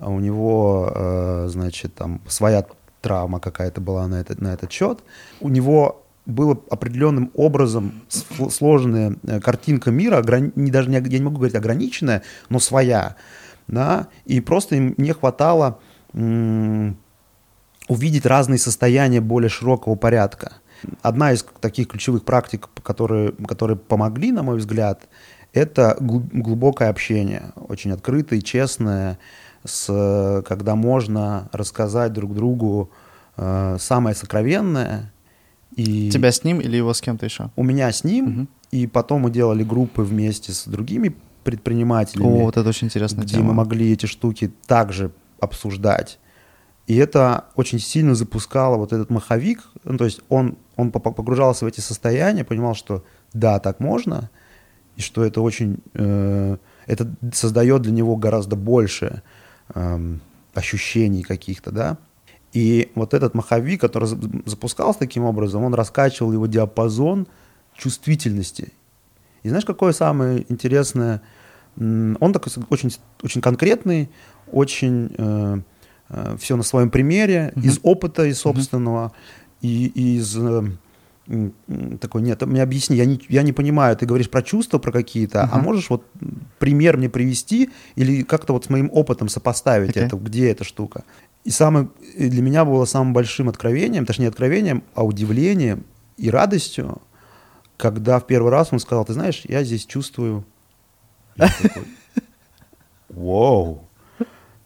у 0.00 0.18
него, 0.18 0.90
э, 0.92 1.46
значит, 1.48 1.94
там 1.94 2.20
своя 2.26 2.66
травма 3.00 3.38
какая-то 3.38 3.80
была 3.80 4.08
на 4.08 4.16
этот, 4.16 4.40
на 4.40 4.52
этот 4.52 4.72
счет. 4.72 5.04
У 5.40 5.48
него 5.48 6.04
было 6.26 6.58
определенным 6.70 7.30
образом 7.34 8.02
сложная 8.50 9.16
э, 9.22 9.40
картинка 9.40 9.90
мира, 9.90 10.24
не, 10.56 10.70
даже 10.70 10.90
не, 10.90 10.96
я 10.96 11.00
не 11.18 11.24
могу 11.24 11.36
говорить 11.36 11.54
ограниченная, 11.54 12.22
но 12.48 12.58
своя, 12.58 13.16
да, 13.68 14.08
и 14.24 14.40
просто 14.40 14.76
им 14.76 14.94
не 14.96 15.12
хватало 15.12 15.78
увидеть 17.88 18.24
разные 18.24 18.58
состояния 18.58 19.20
более 19.20 19.48
широкого 19.48 19.96
порядка. 19.96 20.52
Одна 21.02 21.32
из 21.32 21.44
таких 21.60 21.88
ключевых 21.88 22.24
практик, 22.24 22.68
которые, 22.82 23.32
которые 23.46 23.76
помогли, 23.76 24.32
на 24.32 24.42
мой 24.42 24.58
взгляд, 24.58 25.08
это 25.52 25.96
глубокое 26.00 26.90
общение, 26.90 27.52
очень 27.68 27.92
открытое 27.92 28.40
честное, 28.40 29.18
с, 29.64 30.42
когда 30.46 30.74
можно 30.74 31.48
рассказать 31.52 32.12
друг 32.12 32.34
другу 32.34 32.90
э, 33.36 33.76
самое 33.78 34.14
сокровенное. 34.14 35.12
И 35.74 36.10
Тебя 36.10 36.30
с 36.32 36.44
ним 36.44 36.60
или 36.60 36.76
его 36.76 36.92
с 36.92 37.00
кем-то 37.00 37.24
еще? 37.24 37.50
У 37.56 37.62
меня 37.62 37.90
с 37.90 38.04
ним, 38.04 38.26
угу. 38.26 38.46
и 38.72 38.86
потом 38.86 39.22
мы 39.22 39.30
делали 39.30 39.64
группы 39.64 40.02
вместе 40.02 40.52
с 40.52 40.66
другими 40.66 41.14
предпринимателями. 41.44 42.26
О, 42.26 42.44
вот 42.44 42.56
это 42.56 42.68
очень 42.68 42.88
интересная 42.88 43.24
где 43.24 43.36
тема. 43.36 43.48
мы 43.48 43.54
могли 43.54 43.92
эти 43.92 44.06
штуки 44.06 44.52
также 44.66 45.12
обсуждать. 45.40 46.18
И 46.86 46.96
это 46.96 47.46
очень 47.54 47.78
сильно 47.78 48.14
запускало 48.14 48.76
вот 48.76 48.92
этот 48.92 49.08
маховик, 49.08 49.62
ну, 49.84 49.96
то 49.96 50.04
есть 50.04 50.20
он, 50.28 50.58
он 50.76 50.90
погружался 50.90 51.64
в 51.64 51.68
эти 51.68 51.80
состояния, 51.80 52.44
понимал, 52.44 52.74
что 52.74 53.04
да, 53.32 53.58
так 53.58 53.80
можно, 53.80 54.30
и 54.96 55.00
что 55.00 55.24
это 55.24 55.40
очень, 55.40 55.78
э, 55.94 56.56
это 56.86 57.14
создает 57.32 57.82
для 57.82 57.92
него 57.92 58.16
гораздо 58.16 58.56
больше 58.56 59.22
э, 59.74 60.16
ощущений 60.52 61.22
каких-то, 61.22 61.70
да. 61.72 61.98
И 62.52 62.92
вот 62.94 63.14
этот 63.14 63.34
маховик, 63.34 63.80
который 63.80 64.08
запускался 64.46 65.00
таким 65.00 65.24
образом, 65.24 65.64
он 65.64 65.74
раскачивал 65.74 66.32
его 66.32 66.46
диапазон 66.46 67.26
чувствительности. 67.74 68.72
И 69.42 69.48
знаешь, 69.48 69.64
какое 69.64 69.92
самое 69.92 70.46
интересное? 70.48 71.20
Он 71.76 72.32
такой 72.32 72.52
очень, 72.70 72.94
очень 73.22 73.40
конкретный, 73.40 74.08
очень 74.52 75.12
э, 75.18 75.60
э, 76.08 76.36
все 76.38 76.56
на 76.56 76.62
своем 76.62 76.90
примере, 76.90 77.52
mm-hmm. 77.54 77.62
из 77.62 77.80
опыта, 77.82 78.24
из 78.24 78.38
собственного, 78.38 79.12
mm-hmm. 79.60 79.68
и 79.68 80.16
из 80.16 80.36
э, 80.36 80.62
такой, 82.00 82.22
нет, 82.22 82.42
мне 82.42 82.62
объясни, 82.62 82.96
я 82.96 83.06
не, 83.06 83.20
я 83.28 83.42
не 83.42 83.52
понимаю, 83.52 83.96
ты 83.96 84.04
говоришь 84.04 84.28
про 84.28 84.42
чувства, 84.42 84.78
про 84.78 84.92
какие-то, 84.92 85.38
uh-huh. 85.38 85.48
а 85.52 85.58
можешь 85.58 85.88
вот 85.88 86.04
пример 86.58 86.98
мне 86.98 87.08
привести 87.08 87.70
или 87.96 88.22
как-то 88.22 88.52
вот 88.52 88.66
с 88.66 88.70
моим 88.70 88.90
опытом 88.92 89.30
сопоставить 89.30 89.96
okay. 89.96 90.02
это, 90.02 90.16
где 90.16 90.50
эта 90.50 90.64
штука. 90.64 91.04
И 91.44 91.50
самое, 91.50 91.88
для 92.16 92.42
меня 92.42 92.64
было 92.64 92.84
самым 92.84 93.14
большим 93.14 93.48
откровением, 93.48 94.04
точнее 94.04 94.28
откровением, 94.28 94.82
а 94.94 95.04
удивлением 95.04 95.84
и 96.18 96.30
радостью, 96.30 97.00
когда 97.76 98.18
в 98.18 98.26
первый 98.26 98.50
раз 98.50 98.68
он 98.72 98.78
сказал, 98.78 99.04
ты 99.04 99.14
знаешь, 99.14 99.42
я 99.48 99.64
здесь 99.64 99.86
чувствую... 99.86 100.44
Вау! 103.08 103.88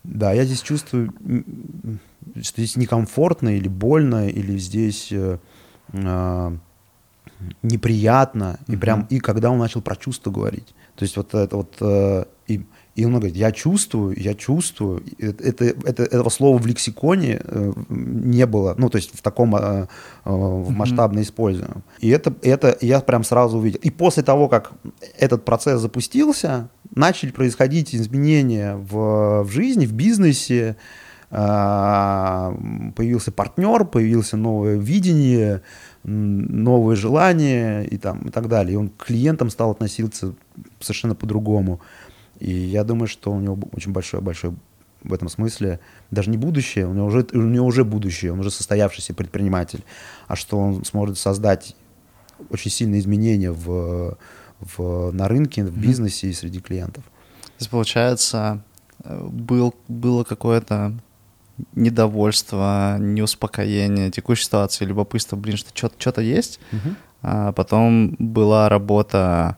Да, 0.08 0.32
я 0.32 0.44
здесь 0.44 0.62
чувствую, 0.62 1.12
что 2.40 2.62
здесь 2.62 2.76
некомфортно 2.76 3.54
или 3.54 3.68
больно, 3.68 4.26
или 4.26 4.56
здесь 4.56 5.12
э, 5.12 5.38
э, 5.92 6.56
неприятно, 7.62 8.58
и 8.68 8.76
прям, 8.76 9.06
и 9.10 9.18
когда 9.18 9.50
он 9.50 9.58
начал 9.58 9.82
про 9.82 9.96
чувства 9.96 10.30
говорить. 10.30 10.74
То 10.96 11.02
есть 11.02 11.18
вот 11.18 11.34
это 11.34 11.56
вот, 11.58 11.76
э, 11.80 12.24
и, 12.46 12.64
и 12.98 13.04
он 13.04 13.12
говорит, 13.12 13.36
я 13.36 13.52
чувствую, 13.52 14.20
я 14.20 14.34
чувствую. 14.34 15.04
Это, 15.20 15.64
это, 15.64 16.02
этого 16.02 16.30
слова 16.30 16.58
в 16.58 16.66
лексиконе 16.66 17.40
э, 17.44 17.72
не 17.88 18.44
было, 18.44 18.74
ну, 18.76 18.90
то 18.90 18.96
есть 18.96 19.16
в 19.16 19.22
таком 19.22 19.54
э, 19.54 19.60
э, 19.60 19.86
в 20.24 20.70
масштабно 20.70 21.22
используемом. 21.22 21.84
И 22.00 22.08
это, 22.08 22.34
это 22.42 22.76
я 22.80 23.00
прям 23.00 23.22
сразу 23.22 23.58
увидел. 23.58 23.78
И 23.84 23.90
после 23.90 24.24
того, 24.24 24.48
как 24.48 24.72
этот 25.16 25.44
процесс 25.44 25.80
запустился, 25.80 26.70
начали 26.92 27.30
происходить 27.30 27.94
изменения 27.94 28.74
в, 28.74 29.44
в 29.44 29.48
жизни, 29.48 29.86
в 29.86 29.92
бизнесе, 29.92 30.76
появился 31.30 33.30
партнер, 33.30 33.84
появился 33.84 34.38
новое 34.38 34.76
видение, 34.76 35.60
новые 36.04 36.96
желания 36.96 37.82
и, 37.82 37.98
там, 37.98 38.28
и 38.28 38.30
так 38.30 38.48
далее. 38.48 38.72
И 38.72 38.76
он 38.76 38.88
к 38.88 39.04
клиентам 39.04 39.50
стал 39.50 39.70
относиться 39.70 40.34
совершенно 40.80 41.14
по-другому. 41.14 41.80
И 42.38 42.50
я 42.50 42.84
думаю, 42.84 43.08
что 43.08 43.32
у 43.32 43.40
него 43.40 43.58
очень 43.72 43.92
большое-большое 43.92 44.54
в 45.02 45.12
этом 45.12 45.28
смысле 45.28 45.80
даже 46.10 46.30
не 46.30 46.36
будущее, 46.36 46.86
у 46.86 46.92
него, 46.92 47.06
уже, 47.06 47.26
у 47.32 47.38
него 47.38 47.66
уже 47.66 47.84
будущее, 47.84 48.32
он 48.32 48.40
уже 48.40 48.50
состоявшийся 48.50 49.14
предприниматель, 49.14 49.84
а 50.26 50.36
что 50.36 50.58
он 50.58 50.84
сможет 50.84 51.18
создать 51.18 51.76
очень 52.50 52.70
сильные 52.70 53.00
изменения 53.00 53.52
в, 53.52 54.18
в, 54.60 55.10
на 55.12 55.28
рынке, 55.28 55.64
в 55.64 55.76
бизнесе 55.76 56.28
и 56.28 56.32
среди 56.32 56.60
клиентов. 56.60 57.04
То 57.04 57.60
есть, 57.60 57.70
получается, 57.70 58.62
э, 59.04 59.24
был, 59.24 59.74
было 59.88 60.24
какое-то 60.24 60.94
недовольство, 61.74 62.98
неуспокоение 63.00 64.10
текущей 64.10 64.44
ситуации, 64.44 64.84
любопытство, 64.84 65.36
блин, 65.36 65.56
что 65.56 65.70
что-то 65.74 66.20
есть. 66.20 66.60
Uh-huh. 66.70 66.94
А 67.22 67.52
потом 67.52 68.14
была 68.18 68.68
работа 68.68 69.56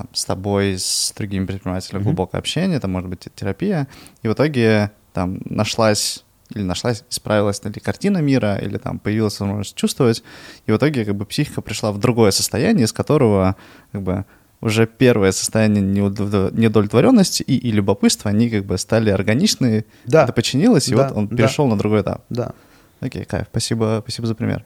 там, 0.00 0.08
с 0.12 0.24
тобой, 0.24 0.78
с 0.78 1.12
другими 1.14 1.44
предпринимателями, 1.44 2.00
uh-huh. 2.00 2.04
глубокое 2.04 2.38
общение, 2.38 2.78
это 2.78 2.88
может 2.88 3.10
быть 3.10 3.28
терапия. 3.34 3.86
И 4.22 4.28
в 4.28 4.32
итоге 4.32 4.92
там 5.12 5.40
нашлась 5.44 6.24
или 6.54 6.62
нашлась, 6.62 7.04
исправилась 7.10 7.62
ли 7.62 7.72
картина 7.72 8.18
мира, 8.18 8.56
или 8.56 8.78
там 8.78 8.98
появилась 8.98 9.38
возможность 9.38 9.76
чувствовать, 9.76 10.24
и 10.66 10.72
в 10.72 10.76
итоге 10.76 11.04
как 11.04 11.14
бы 11.14 11.24
психика 11.24 11.60
пришла 11.60 11.92
в 11.92 11.98
другое 11.98 12.32
состояние, 12.32 12.86
из 12.86 12.92
которого 12.92 13.56
как 13.92 14.02
бы 14.02 14.24
уже 14.60 14.86
первое 14.86 15.32
состояние 15.32 15.82
неудовлетворенности 15.82 17.42
и, 17.42 17.56
и 17.56 17.70
любопытства, 17.70 18.30
они 18.30 18.50
как 18.50 18.64
бы 18.64 18.78
стали 18.78 19.10
органичны, 19.10 19.84
да. 20.06 20.24
это 20.24 20.32
починилось, 20.32 20.88
и 20.88 20.94
да. 20.94 21.08
вот 21.08 21.16
он 21.16 21.28
да. 21.28 21.36
перешел 21.36 21.68
на 21.68 21.78
другой 21.78 22.00
этап. 22.00 22.24
Да. 22.30 22.52
Окей, 23.00 23.24
кайф, 23.24 23.46
спасибо, 23.50 24.00
спасибо 24.02 24.26
за 24.26 24.34
пример. 24.34 24.64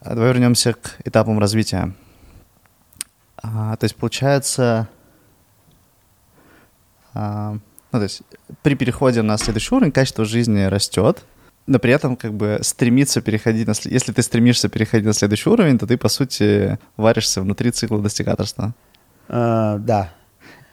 А 0.00 0.14
давай 0.14 0.30
вернемся 0.30 0.72
к 0.72 0.96
этапам 1.04 1.38
развития. 1.38 1.92
А, 3.42 3.76
то 3.76 3.84
есть 3.84 3.96
получается, 3.96 4.88
а, 7.14 7.52
ну, 7.92 7.98
то 7.98 8.02
есть 8.02 8.22
при 8.62 8.74
переходе 8.74 9.22
на 9.22 9.38
следующий 9.38 9.74
уровень 9.74 9.92
качество 9.92 10.24
жизни 10.24 10.62
растет, 10.62 11.24
но 11.66 11.78
при 11.78 11.92
этом 11.92 12.16
как 12.16 12.32
бы 12.32 12.58
стремиться 12.62 13.20
переходить 13.20 13.66
на... 13.66 13.74
Если 13.84 14.12
ты 14.12 14.22
стремишься 14.22 14.68
переходить 14.68 15.06
на 15.06 15.12
следующий 15.12 15.50
уровень, 15.50 15.78
то 15.78 15.86
ты, 15.86 15.98
по 15.98 16.08
сути, 16.08 16.78
варишься 16.96 17.42
внутри 17.42 17.70
цикла 17.70 18.00
достигаторства. 18.00 18.74
Uh, 19.28 19.78
да. 19.78 20.10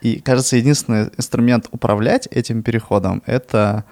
И, 0.02 0.22
кажется, 0.22 0.56
единственный 0.56 1.10
инструмент 1.18 1.68
управлять 1.72 2.28
этим 2.28 2.64
переходом— 2.64 3.22
это 3.26 3.84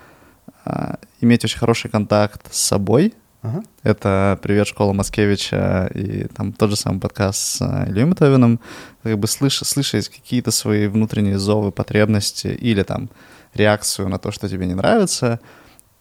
uh, 0.66 0.98
иметь 1.20 1.44
очень 1.44 1.60
хороший 1.60 1.92
контакт 1.92 2.54
с 2.54 2.60
собой. 2.60 3.14
Uh-huh. 3.44 3.62
Это 3.84 4.40
«Привет, 4.42 4.68
школа 4.68 4.94
Маскевича» 4.94 5.92
и 5.94 6.28
там 6.28 6.54
тот 6.54 6.70
же 6.70 6.78
самый 6.78 7.02
подкаст 7.02 7.40
с 7.40 7.62
uh, 7.62 7.90
Ильей 7.90 8.06
Матовиным. 8.06 8.62
Как 9.04 9.20
бы 9.20 9.28
слыш, 9.28 9.58
слышать 9.58 10.08
какие-то 10.08 10.52
свои 10.52 10.88
внутренние 10.88 11.38
зовы, 11.38 11.74
потребности 11.74 12.48
или 12.48 12.84
там 12.84 13.10
реакцию 13.54 14.08
на 14.08 14.18
то, 14.18 14.32
что 14.32 14.48
тебе 14.48 14.66
не 14.66 14.76
нравится, 14.76 15.42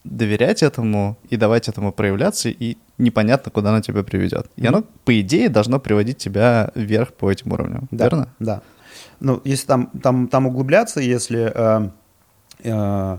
доверять 0.05 0.63
этому 0.63 1.17
и 1.29 1.35
давать 1.35 1.67
этому 1.67 1.91
проявляться, 1.91 2.47
и 2.47 2.77
непонятно, 2.97 3.51
куда 3.51 3.71
оно 3.71 3.81
тебя 3.81 4.03
приведет. 4.03 4.49
И 4.55 4.65
оно, 4.65 4.85
по 5.03 5.19
идее, 5.19 5.49
должно 5.49 5.81
приводить 5.81 6.19
тебя 6.19 6.71
вверх 6.75 7.11
по 7.13 7.29
этим 7.29 7.51
уровням, 7.51 7.89
да, 7.91 8.05
верно? 8.05 8.33
Да. 8.39 8.61
Ну, 9.19 9.41
если 9.43 9.67
там, 9.67 9.87
там, 10.01 10.29
там 10.29 10.47
углубляться, 10.47 11.01
если 11.01 11.51
э, 11.53 11.89
э, 12.63 13.17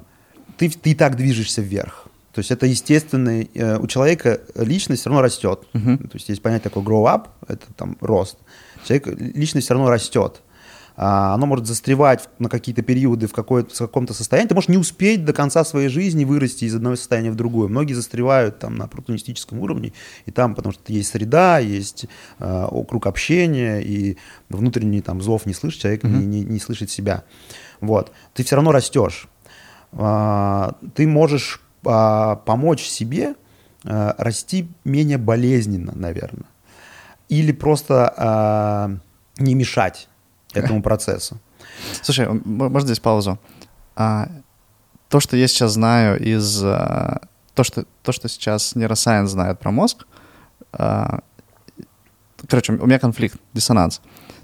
ты, 0.57 0.71
ты 0.71 0.91
и 0.93 0.95
так 0.95 1.17
движешься 1.17 1.61
вверх, 1.61 2.07
то 2.35 2.41
есть 2.41 2.51
это 2.51 2.67
естественный, 2.67 3.49
э, 3.55 3.79
у 3.79 3.87
человека 3.87 4.41
личность 4.57 5.03
все 5.03 5.11
равно 5.11 5.23
растет. 5.23 5.61
Uh-huh. 5.73 5.97
То 5.99 6.15
есть 6.15 6.29
есть 6.29 6.43
понятие 6.43 6.65
такое 6.65 6.83
grow 6.83 7.05
up, 7.05 7.29
это 7.47 7.67
там 7.77 7.97
рост. 8.01 8.39
Человек, 8.85 9.07
личность 9.07 9.67
все 9.67 9.75
равно 9.75 9.89
растет. 9.89 10.43
А, 10.97 11.35
оно 11.35 11.47
может 11.47 11.67
застревать 11.67 12.29
на 12.39 12.49
какие-то 12.49 12.83
периоды 12.83 13.29
в, 13.29 13.33
в 13.33 13.35
каком-то 13.35 14.15
состоянии. 14.15 14.49
Ты 14.49 14.55
можешь 14.55 14.69
не 14.69 14.79
успеть 14.79 15.25
до 15.25 15.33
конца 15.33 15.65
своей 15.65 15.89
жизни 15.89 16.25
вырасти 16.25 16.65
из 16.65 16.75
одного 16.75 16.97
состояния 16.97 17.31
в 17.31 17.37
другое. 17.37 17.69
Многие 17.69 17.95
застревают 17.95 18.59
там 18.59 18.77
на 18.77 18.85
оппортунистическом 18.85 19.61
уровне, 19.61 19.93
и 20.27 20.31
там, 20.31 20.57
потому 20.57 20.73
что 20.73 20.93
есть 20.93 21.11
среда, 21.11 21.59
есть 21.59 22.07
э, 22.39 22.67
круг 22.89 23.07
общения, 23.07 23.81
и 23.81 24.19
внутренний 24.49 25.03
там 25.03 25.21
зов 25.21 25.47
не 25.47 25.55
слышит, 25.55 25.81
человек 25.81 26.05
mm-hmm. 26.05 26.17
не, 26.17 26.27
не, 26.27 26.45
не 26.45 26.61
слышит 26.61 26.91
себя. 26.91 27.25
Вот. 27.81 28.13
Ты 28.35 28.45
все 28.45 28.57
равно 28.57 28.71
растешь. 28.71 29.29
А, 29.93 30.77
ты 30.95 31.07
можешь 31.07 31.61
помочь 31.85 32.83
себе 32.83 33.35
а, 33.85 34.15
расти 34.19 34.69
менее 34.85 35.19
болезненно, 35.19 35.93
наверное. 35.95 36.49
Или 37.29 37.53
просто 37.53 38.13
а, 38.17 38.97
не 39.39 39.55
мешать 39.55 40.09
этому 40.55 40.83
процессу. 40.83 41.39
Слушай, 42.03 42.29
можно 42.45 42.87
здесь 42.87 43.01
паузу? 43.01 43.39
А, 43.97 44.29
то, 45.09 45.21
что 45.21 45.37
я 45.37 45.47
сейчас 45.47 45.73
знаю 45.73 46.19
из... 46.21 46.63
А, 46.65 47.21
то, 47.55 47.63
что, 47.63 47.85
то, 48.03 48.13
что 48.13 48.29
сейчас 48.29 48.75
нейросайенс 48.75 49.31
знает 49.31 49.61
про 49.61 49.71
мозг, 49.71 50.07
а, 50.73 51.21
короче, 52.49 52.73
у 52.73 52.87
меня 52.87 52.99
конфликт, 52.99 53.39
диссонанс. 53.53 54.01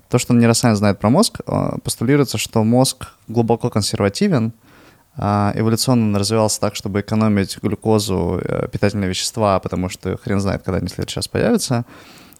То, 0.09 0.18
что 0.18 0.35
нейросайенс 0.35 0.79
знает 0.79 0.98
про 0.98 1.11
мозг, 1.11 1.40
а, 1.46 1.79
постулируется, 1.79 2.38
что 2.38 2.62
мозг 2.62 3.09
глубоко 3.26 3.70
консервативен, 3.70 4.53
а, 4.53 4.70
эволюционно 5.16 6.18
развивался 6.18 6.61
так, 6.61 6.75
чтобы 6.75 7.01
экономить 7.01 7.59
глюкозу, 7.61 8.40
э, 8.42 8.68
питательные 8.68 9.09
вещества, 9.09 9.59
потому 9.61 9.88
что 9.88 10.16
хрен 10.16 10.40
знает, 10.40 10.62
когда 10.62 10.79
они 10.79 10.87
в 10.87 10.90
следующий 10.90 11.18
раз 11.18 11.29
появятся, 11.29 11.85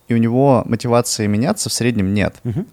и 0.09 0.14
у 0.14 0.16
него 0.16 0.62
мотивации 0.66 1.26
меняться 1.26 1.68
в 1.68 1.72
среднем 1.72 2.14
нет. 2.14 2.37
Uh-huh. 2.44 2.66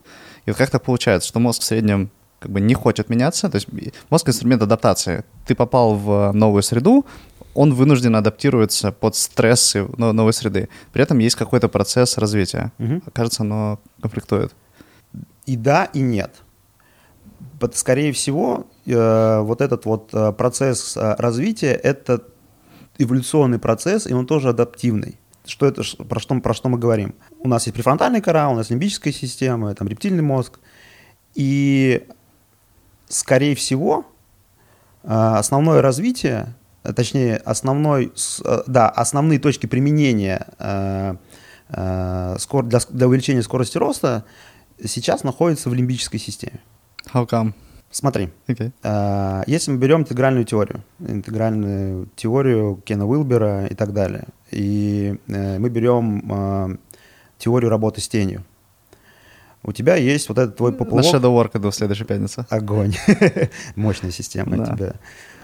И 0.46 0.52
вот 0.52 0.58
как 0.58 0.70
так 0.70 0.84
получается, 0.84 1.28
что 1.28 1.40
мозг 1.40 1.62
в 1.62 1.66
среднем 1.66 2.10
как 2.40 2.52
бы 2.52 2.62
не 2.62 2.74
хочет 2.74 3.10
меняться, 3.10 3.50
то 3.50 3.56
есть 3.56 3.68
мозг— 4.10 4.28
инструмент 4.30 4.62
адаптации. 4.62 5.24
Ты 5.46 5.56
попал 5.56 5.96
в 5.96 6.32
новую 6.34 6.64
среду, 6.64 7.06
он 7.54 7.74
вынужден 7.74 8.16
адаптироваться 8.16 8.92
под 8.92 9.16
стрессы 9.16 9.88
новой 9.98 10.34
среды. 10.34 10.70
При 10.94 11.02
этом 11.02 11.18
есть 11.18 11.36
какой-то 11.36 11.68
процесс 11.70 12.18
развития. 12.20 12.72
Угу. 12.78 13.02
Кажется, 13.14 13.42
оно 13.42 13.80
конфликтует. 14.00 14.54
И 15.48 15.56
да, 15.58 15.86
и 15.86 16.00
нет. 16.00 16.36
Скорее 17.74 18.14
всего, 18.14 18.68
э, 18.88 19.40
вот 19.42 19.62
этот 19.62 19.86
вот 19.86 20.10
э, 20.14 20.32
процесс 20.32 20.98
э, 20.98 21.16
развития— 21.18 21.74
это 21.84 22.24
эволюционный 22.98 23.60
процесс, 23.60 24.08
и 24.08 24.14
он 24.14 24.26
тоже 24.26 24.50
адаптивный. 24.50 25.20
Что 25.46 25.66
это, 25.66 25.84
про 26.04 26.20
что, 26.20 26.40
про 26.40 26.54
что 26.54 26.70
мы 26.70 26.78
говорим? 26.78 27.16
У 27.40 27.48
нас 27.48 27.68
есть 27.68 27.76
префронтальная 27.76 28.22
кора, 28.22 28.50
у 28.50 28.56
нас 28.56 28.70
лимбическая 28.70 29.14
система, 29.14 29.74
там 29.76 29.88
рептильный 29.88 30.24
мозг. 30.24 30.60
И, 31.36 32.06
скорее 33.08 33.56
всего, 33.56 34.06
э, 35.04 35.08
основное 35.10 35.82
развитие 35.82 36.56
точнее, 36.96 37.38
основной, 37.38 38.14
да, 38.66 38.88
основные 38.88 39.40
точки 39.40 39.66
применения 39.66 40.48
э, 40.58 41.16
для, 41.70 43.08
увеличения 43.08 43.44
скорости 43.44 43.78
роста 43.78 44.24
сейчас 44.84 45.24
находятся 45.24 45.70
в 45.70 45.74
лимбической 45.74 46.20
системе. 46.20 46.62
How 47.14 47.28
come? 47.28 47.54
Смотри, 47.90 48.30
okay. 48.48 48.72
э, 48.84 49.44
если 49.48 49.72
мы 49.72 49.78
берем 49.78 50.02
интегральную 50.02 50.46
теорию, 50.46 50.84
интегральную 51.00 52.10
теорию 52.16 52.82
Кена 52.86 53.08
Уилбера 53.08 53.66
и 53.66 53.76
так 53.76 53.94
далее, 53.94 54.26
и 54.52 55.18
э, 55.28 55.58
мы 55.58 55.70
берем 55.70 56.22
э, 56.30 56.78
теорию 57.38 57.70
работы 57.70 58.02
с 58.02 58.08
тенью, 58.10 58.44
у 59.64 59.72
тебя 59.72 59.96
есть 59.96 60.30
вот 60.30 60.38
этот 60.38 60.58
твой 60.58 60.74
поплавок. 60.74 61.12
На 61.12 61.18
Shadow 61.18 61.36
Work 61.36 61.58
иду 61.58 61.72
в 61.72 61.76
следующую 61.76 62.08
пятницу. 62.08 62.46
Огонь. 62.50 62.94
Мощная 63.76 64.12
система, 64.12 64.58
я 64.58 64.66
тебе 64.66 64.94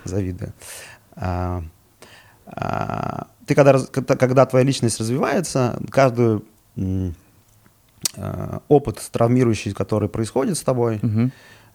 завидую. 0.03 0.53
А, 1.15 1.63
а, 2.45 3.27
ты 3.45 3.55
когда, 3.55 3.79
когда 3.79 4.45
твоя 4.45 4.65
личность 4.65 4.99
развивается, 4.99 5.79
каждый 5.89 6.41
опыт 8.67 9.01
травмирующий, 9.11 9.73
который 9.73 10.09
происходит 10.09 10.57
с 10.57 10.61
тобой, 10.61 10.99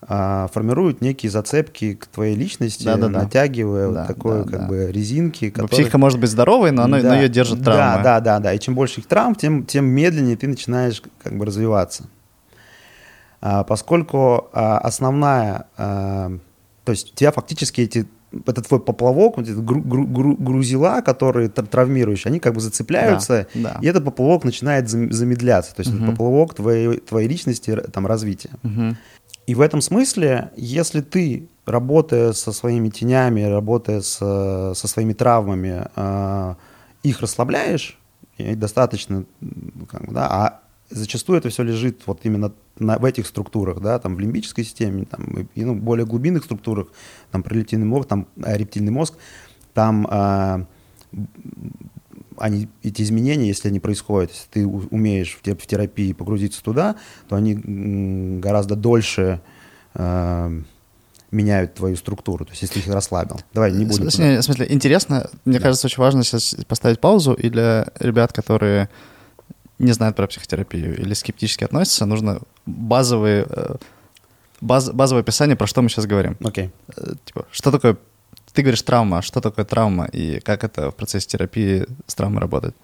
угу. 0.02 0.52
формирует 0.52 1.00
некие 1.00 1.30
зацепки 1.30 1.94
к 1.94 2.06
твоей 2.06 2.34
личности, 2.34 2.84
да, 2.84 2.96
да, 2.96 3.08
натягивая 3.08 3.90
да. 3.90 4.00
вот 4.00 4.06
такой 4.06 4.44
да, 4.44 4.50
как 4.50 4.60
да. 4.60 4.66
бы 4.66 4.92
резинки. 4.92 5.50
Которые... 5.50 5.70
Психика 5.70 5.98
может 5.98 6.20
быть 6.20 6.30
здоровой, 6.30 6.70
но, 6.70 6.82
она, 6.84 7.00
да. 7.00 7.08
но 7.08 7.14
ее 7.16 7.28
держит 7.28 7.64
травма. 7.64 8.02
Да, 8.02 8.20
да, 8.20 8.20
да, 8.20 8.38
да. 8.40 8.52
И 8.52 8.58
чем 8.58 8.74
больше 8.74 9.00
их 9.00 9.06
травм, 9.06 9.34
тем, 9.34 9.64
тем 9.64 9.86
медленнее 9.86 10.36
ты 10.36 10.48
начинаешь 10.48 11.02
как 11.22 11.36
бы 11.36 11.44
развиваться. 11.44 12.04
А, 13.40 13.64
поскольку 13.64 14.48
а, 14.52 14.78
основная, 14.78 15.66
а, 15.76 16.32
то 16.84 16.92
есть 16.92 17.12
у 17.12 17.14
тебя 17.14 17.30
фактически 17.30 17.82
эти 17.82 18.06
это 18.46 18.62
твой 18.62 18.80
поплавок, 18.80 19.38
вот 19.38 19.48
эти 19.48 19.56
гру, 19.56 19.80
гру, 19.80 20.36
грузила, 20.36 21.00
которые 21.00 21.48
травмирующие, 21.48 22.30
они 22.30 22.40
как 22.40 22.54
бы 22.54 22.60
зацепляются, 22.60 23.46
да, 23.54 23.74
да. 23.74 23.78
и 23.80 23.86
этот 23.86 24.04
поплавок 24.04 24.44
начинает 24.44 24.88
замедляться. 24.88 25.74
То 25.74 25.80
есть 25.80 25.94
угу. 25.94 26.10
поплавок 26.10 26.54
твоей, 26.54 26.98
твоей 26.98 27.28
личности, 27.28 27.74
там, 27.92 28.06
развития. 28.06 28.50
Угу. 28.62 28.96
И 29.48 29.54
в 29.54 29.62
этом 29.62 29.80
смысле, 29.80 30.50
если 30.56 31.00
ты, 31.00 31.48
работая 31.64 32.34
со 32.34 32.52
своими 32.52 32.90
тенями, 32.90 33.40
работая 33.44 34.02
с, 34.02 34.18
со 34.18 34.86
своими 34.86 35.14
травмами, 35.14 35.86
э, 35.96 36.54
их 37.02 37.22
расслабляешь, 37.22 37.98
и 38.36 38.54
достаточно, 38.54 39.24
как 39.88 40.12
да, 40.12 40.26
а 40.30 40.60
зачастую 40.90 41.38
это 41.38 41.48
все 41.48 41.62
лежит 41.62 42.02
вот 42.04 42.20
именно 42.24 42.52
на, 42.78 42.98
в 42.98 43.06
этих 43.06 43.26
структурах, 43.26 43.80
да, 43.80 43.98
там 43.98 44.16
в 44.16 44.20
лимбической 44.20 44.64
системе, 44.64 45.06
там, 45.06 45.48
и, 45.54 45.64
ну, 45.64 45.74
более 45.74 46.04
глубинных 46.04 46.44
структурах, 46.44 46.88
там 47.30 47.42
пролетительный 47.42 47.86
мозг, 47.86 48.06
там 48.06 48.26
рептильный 48.36 48.92
мозг, 48.92 49.14
там 49.72 50.06
э, 50.10 50.64
они, 52.40 52.68
эти 52.82 53.02
изменения, 53.02 53.48
если 53.48 53.68
они 53.68 53.80
происходят, 53.80 54.30
если 54.30 54.48
ты 54.50 54.66
умеешь 54.66 55.38
в, 55.42 55.66
терапии 55.66 56.12
погрузиться 56.12 56.62
туда, 56.62 56.96
то 57.28 57.36
они 57.36 57.54
гораздо 58.40 58.76
дольше 58.76 59.40
э, 59.94 60.62
меняют 61.30 61.74
твою 61.74 61.96
структуру, 61.96 62.44
то 62.44 62.52
есть 62.52 62.62
если 62.62 62.80
ты 62.80 62.80
их 62.80 62.94
расслабил. 62.94 63.40
Давай, 63.52 63.72
не 63.72 63.84
будем. 63.84 64.06
В 64.06 64.10
смысле, 64.12 64.40
в 64.40 64.42
смысле 64.42 64.66
интересно, 64.70 65.30
мне 65.44 65.58
да. 65.58 65.64
кажется, 65.64 65.86
очень 65.86 66.00
важно 66.00 66.24
сейчас 66.24 66.56
поставить 66.66 67.00
паузу, 67.00 67.34
и 67.34 67.48
для 67.50 67.88
ребят, 67.98 68.32
которые 68.32 68.88
не 69.78 69.92
знают 69.92 70.16
про 70.16 70.26
психотерапию 70.26 70.98
или 70.98 71.14
скептически 71.14 71.64
относятся, 71.64 72.06
нужно 72.06 72.40
базовые, 72.66 73.46
э, 73.48 73.76
баз, 74.60 74.90
базовое 74.90 75.22
описание, 75.22 75.56
про 75.56 75.66
что 75.66 75.82
мы 75.82 75.88
сейчас 75.88 76.06
говорим. 76.06 76.36
Окей. 76.42 76.66
Okay. 76.66 76.70
Э, 76.96 77.14
типа, 77.24 77.46
что 77.50 77.70
такое, 77.70 77.96
ты 78.52 78.62
говоришь 78.62 78.82
травма, 78.82 79.22
что 79.22 79.40
такое 79.40 79.64
травма 79.64 80.06
и 80.06 80.40
как 80.40 80.64
это 80.64 80.90
в 80.90 80.94
процессе 80.94 81.28
терапии 81.28 81.86
с 82.06 82.14
травмой 82.14 82.40
работает? 82.40 82.74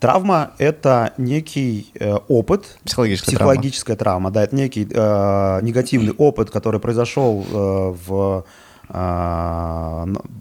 Травма— 0.00 0.52
это 0.58 1.14
некий 1.16 1.90
э, 1.94 2.14
опыт. 2.28 2.78
Психологическая, 2.84 3.36
психологическая 3.36 3.96
травма. 3.96 4.30
травма. 4.30 4.34
Да, 4.34 4.42
это 4.42 4.56
некий 4.56 4.86
э, 4.90 5.58
негативный 5.62 6.12
опыт, 6.12 6.50
который 6.50 6.80
произошел 6.80 7.42
э, 7.42 7.94
в, 8.06 8.44
э, 8.88 8.92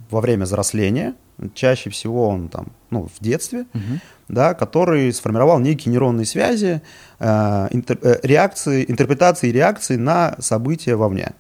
во 0.09 0.21
время 0.21 0.45
взросления. 0.45 1.13
Чаще 1.53 1.89
всего 1.89 2.29
он 2.29 2.49
там, 2.49 2.67
ну, 2.89 3.07
в 3.07 3.23
детстве. 3.23 3.65
Угу 3.73 3.99
да, 4.27 4.53
который 4.53 5.12
сформировал 5.13 5.59
некие 5.59 5.91
нейронные 5.91 6.25
связи, 6.25 6.81
э, 7.19 7.67
интер, 7.71 7.97
э, 8.01 8.19
реакции, 8.23 8.86
интерпретации 8.88 9.49
и 9.49 9.51
реакции 9.51 9.95
на 9.95 10.36
события 10.39 10.95
вовне. 10.95 11.33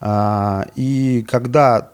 Э, 0.00 0.64
и 0.76 1.24
когда 1.28 1.90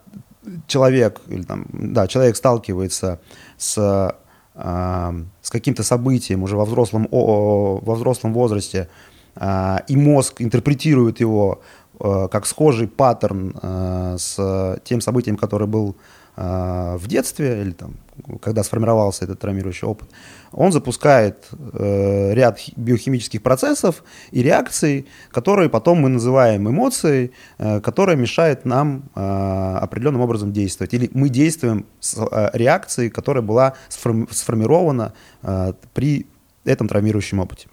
человек, 0.66 1.20
или 1.28 1.42
там, 1.42 1.66
да, 1.72 2.06
человек 2.06 2.36
сталкивается 2.36 3.20
с, 3.58 4.14
э, 4.54 5.24
с 5.42 5.50
каким-то 5.50 5.82
событием 5.82 6.42
уже 6.42 6.56
во 6.56 6.64
взрослом, 6.64 7.08
о, 7.10 7.78
во 7.82 7.94
взрослом 7.94 8.32
возрасте, 8.32 8.88
э, 9.36 9.78
и 9.88 9.96
мозг 9.96 10.40
интерпретирует 10.40 11.20
его 11.20 11.60
э, 11.98 12.28
как 12.30 12.46
схожий 12.46 12.88
паттерн 12.88 13.54
э, 13.62 14.16
с 14.18 14.80
тем 14.84 15.00
событием, 15.00 15.36
которое 15.36 15.66
был 15.66 15.96
э, 16.36 16.96
в 16.96 17.06
детстве 17.06 17.62
или 17.62 17.72
там 17.72 17.94
когда 18.42 18.62
сформировался 18.62 19.24
этот 19.24 19.40
травмирующий 19.40 19.86
опыт, 19.86 20.08
он 20.52 20.72
запускает 20.72 21.48
э, 21.52 22.34
ряд 22.34 22.58
биохимических 22.76 23.42
процессов 23.42 24.02
и 24.32 24.42
реакций, 24.42 25.06
которые 25.30 25.68
потом 25.68 26.00
мы 26.00 26.08
называем 26.08 26.68
эмоцией, 26.68 27.32
э, 27.58 27.80
которая 27.80 28.16
мешает 28.16 28.64
нам 28.64 29.04
э, 29.14 29.76
определенным 29.80 30.22
образом 30.22 30.52
действовать. 30.52 30.94
Или 30.94 31.10
мы 31.14 31.28
действуем 31.28 31.86
с 32.00 32.16
э, 32.18 32.50
реакцией, 32.54 33.10
которая 33.10 33.42
была 33.42 33.74
сформи 33.88 34.26
сформирована 34.30 35.12
э, 35.42 35.72
при 35.94 36.26
этом 36.64 36.88
травмирующем 36.88 37.38
опыте. 37.38 37.68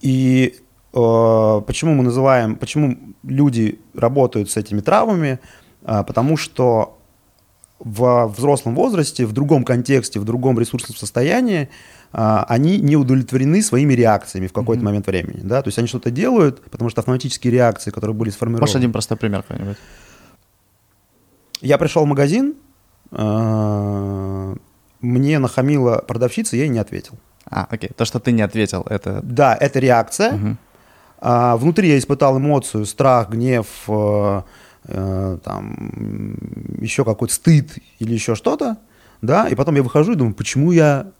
И 0.00 0.56
э, 0.92 1.62
почему 1.66 1.94
мы 1.94 2.02
называем, 2.02 2.56
почему 2.56 2.98
люди 3.22 3.80
работают 3.94 4.50
с 4.50 4.56
этими 4.56 4.80
травмами? 4.80 5.40
Э, 5.82 6.04
потому 6.06 6.36
что 6.36 6.97
в 7.78 8.26
взрослом 8.36 8.74
возрасте, 8.74 9.26
в 9.26 9.32
другом 9.32 9.64
контексте, 9.64 10.18
в 10.18 10.24
другом 10.24 10.58
ресурсном 10.58 10.96
состоянии, 10.96 11.68
а, 12.12 12.44
они 12.48 12.78
не 12.78 12.96
удовлетворены 12.96 13.62
своими 13.62 13.94
реакциями 13.94 14.46
в 14.46 14.52
какой-то 14.52 14.82
mm-hmm. 14.82 14.84
момент 14.84 15.06
времени. 15.06 15.40
Да? 15.42 15.62
То 15.62 15.68
есть 15.68 15.78
они 15.78 15.86
что-то 15.86 16.10
делают, 16.10 16.62
потому 16.62 16.90
что 16.90 17.00
автоматические 17.00 17.52
реакции, 17.52 17.90
которые 17.90 18.14
были 18.14 18.30
сформированы... 18.30 18.62
Может, 18.62 18.76
один 18.76 18.92
простой 18.92 19.16
пример 19.16 19.42
какой-нибудь? 19.42 19.76
Я 21.60 21.78
пришел 21.78 22.04
в 22.04 22.08
магазин, 22.08 22.54
а, 23.12 24.54
мне 25.00 25.38
нахамила 25.38 25.98
продавщица, 25.98 26.56
я 26.56 26.64
ей 26.64 26.68
не 26.68 26.78
ответил. 26.78 27.14
А, 27.50 27.66
окей. 27.70 27.90
То, 27.96 28.04
что 28.04 28.18
ты 28.18 28.32
не 28.32 28.42
ответил, 28.42 28.84
это... 28.88 29.20
Да, 29.22 29.56
это 29.58 29.78
реакция. 29.78 30.34
Угу. 30.34 30.56
А, 31.20 31.56
внутри 31.56 31.88
я 31.88 31.98
испытал 31.98 32.38
эмоцию, 32.38 32.86
страх, 32.86 33.30
гнев, 33.30 33.66
Э, 34.90 35.36
там, 35.44 36.38
еще 36.80 37.04
какой-то 37.04 37.34
стыд 37.34 37.76
или 37.98 38.14
еще 38.14 38.34
что-то, 38.34 38.78
да, 39.20 39.46
и 39.46 39.54
потом 39.54 39.74
я 39.74 39.82
выхожу 39.82 40.12
и 40.12 40.14
думаю, 40.14 40.34
почему 40.34 40.72
я, 40.72 41.12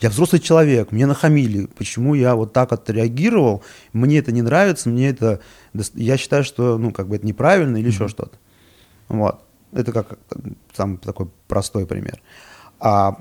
я 0.00 0.10
взрослый 0.10 0.42
человек, 0.42 0.92
мне 0.92 1.06
нахамили, 1.06 1.64
почему 1.74 2.12
я 2.12 2.34
вот 2.34 2.52
так 2.52 2.74
отреагировал, 2.74 3.62
мне 3.94 4.18
это 4.18 4.30
не 4.30 4.42
нравится, 4.42 4.90
мне 4.90 5.08
это, 5.08 5.40
я 5.94 6.18
считаю, 6.18 6.44
что, 6.44 6.76
ну, 6.76 6.92
как 6.92 7.08
бы 7.08 7.16
это 7.16 7.24
неправильно 7.24 7.78
или 7.78 7.88
mm-hmm. 7.88 7.92
еще 7.92 8.08
что-то. 8.08 8.36
Вот. 9.08 9.40
Это 9.72 9.92
как 9.92 10.18
самый 10.74 10.98
такой 10.98 11.30
простой 11.48 11.86
пример. 11.86 12.20
А 12.78 13.16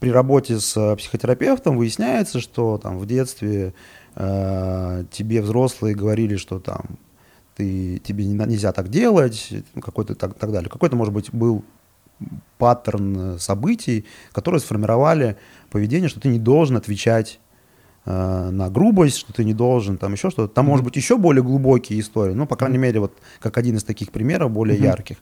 при 0.00 0.10
работе 0.10 0.60
с 0.60 0.96
психотерапевтом 0.96 1.78
выясняется, 1.78 2.40
что 2.40 2.76
там 2.76 2.98
в 2.98 3.06
детстве 3.06 3.72
э, 4.16 5.04
тебе 5.10 5.40
взрослые 5.40 5.94
говорили, 5.94 6.36
что 6.36 6.60
там 6.60 6.98
ты, 7.56 7.98
тебе 7.98 8.26
нельзя 8.26 8.72
так 8.72 8.88
делать, 8.88 9.48
ну, 9.74 9.80
какой-то 9.80 10.14
так, 10.14 10.34
так 10.34 10.52
далее. 10.52 10.68
Какой-то, 10.70 10.94
может 10.94 11.14
быть, 11.14 11.32
был 11.32 11.64
паттерн 12.58 13.38
событий, 13.38 14.04
которые 14.32 14.60
сформировали 14.60 15.36
поведение, 15.70 16.08
что 16.08 16.20
ты 16.20 16.28
не 16.28 16.38
должен 16.38 16.76
отвечать 16.76 17.40
э, 18.04 18.50
на 18.50 18.70
грубость, 18.70 19.16
что 19.18 19.32
ты 19.32 19.44
не 19.44 19.54
должен, 19.54 19.96
там 19.98 20.12
еще 20.12 20.30
что-то. 20.30 20.52
Там, 20.52 20.64
mm-hmm. 20.64 20.68
может 20.68 20.84
быть, 20.84 20.96
еще 20.96 21.16
более 21.16 21.42
глубокие 21.42 22.00
истории, 22.00 22.34
ну, 22.34 22.46
по 22.46 22.56
крайней 22.56 22.76
mm-hmm. 22.76 22.80
мере, 22.80 23.00
вот 23.00 23.12
как 23.40 23.58
один 23.58 23.76
из 23.76 23.84
таких 23.84 24.12
примеров, 24.12 24.50
более 24.50 24.78
mm-hmm. 24.78 24.84
ярких. 24.84 25.16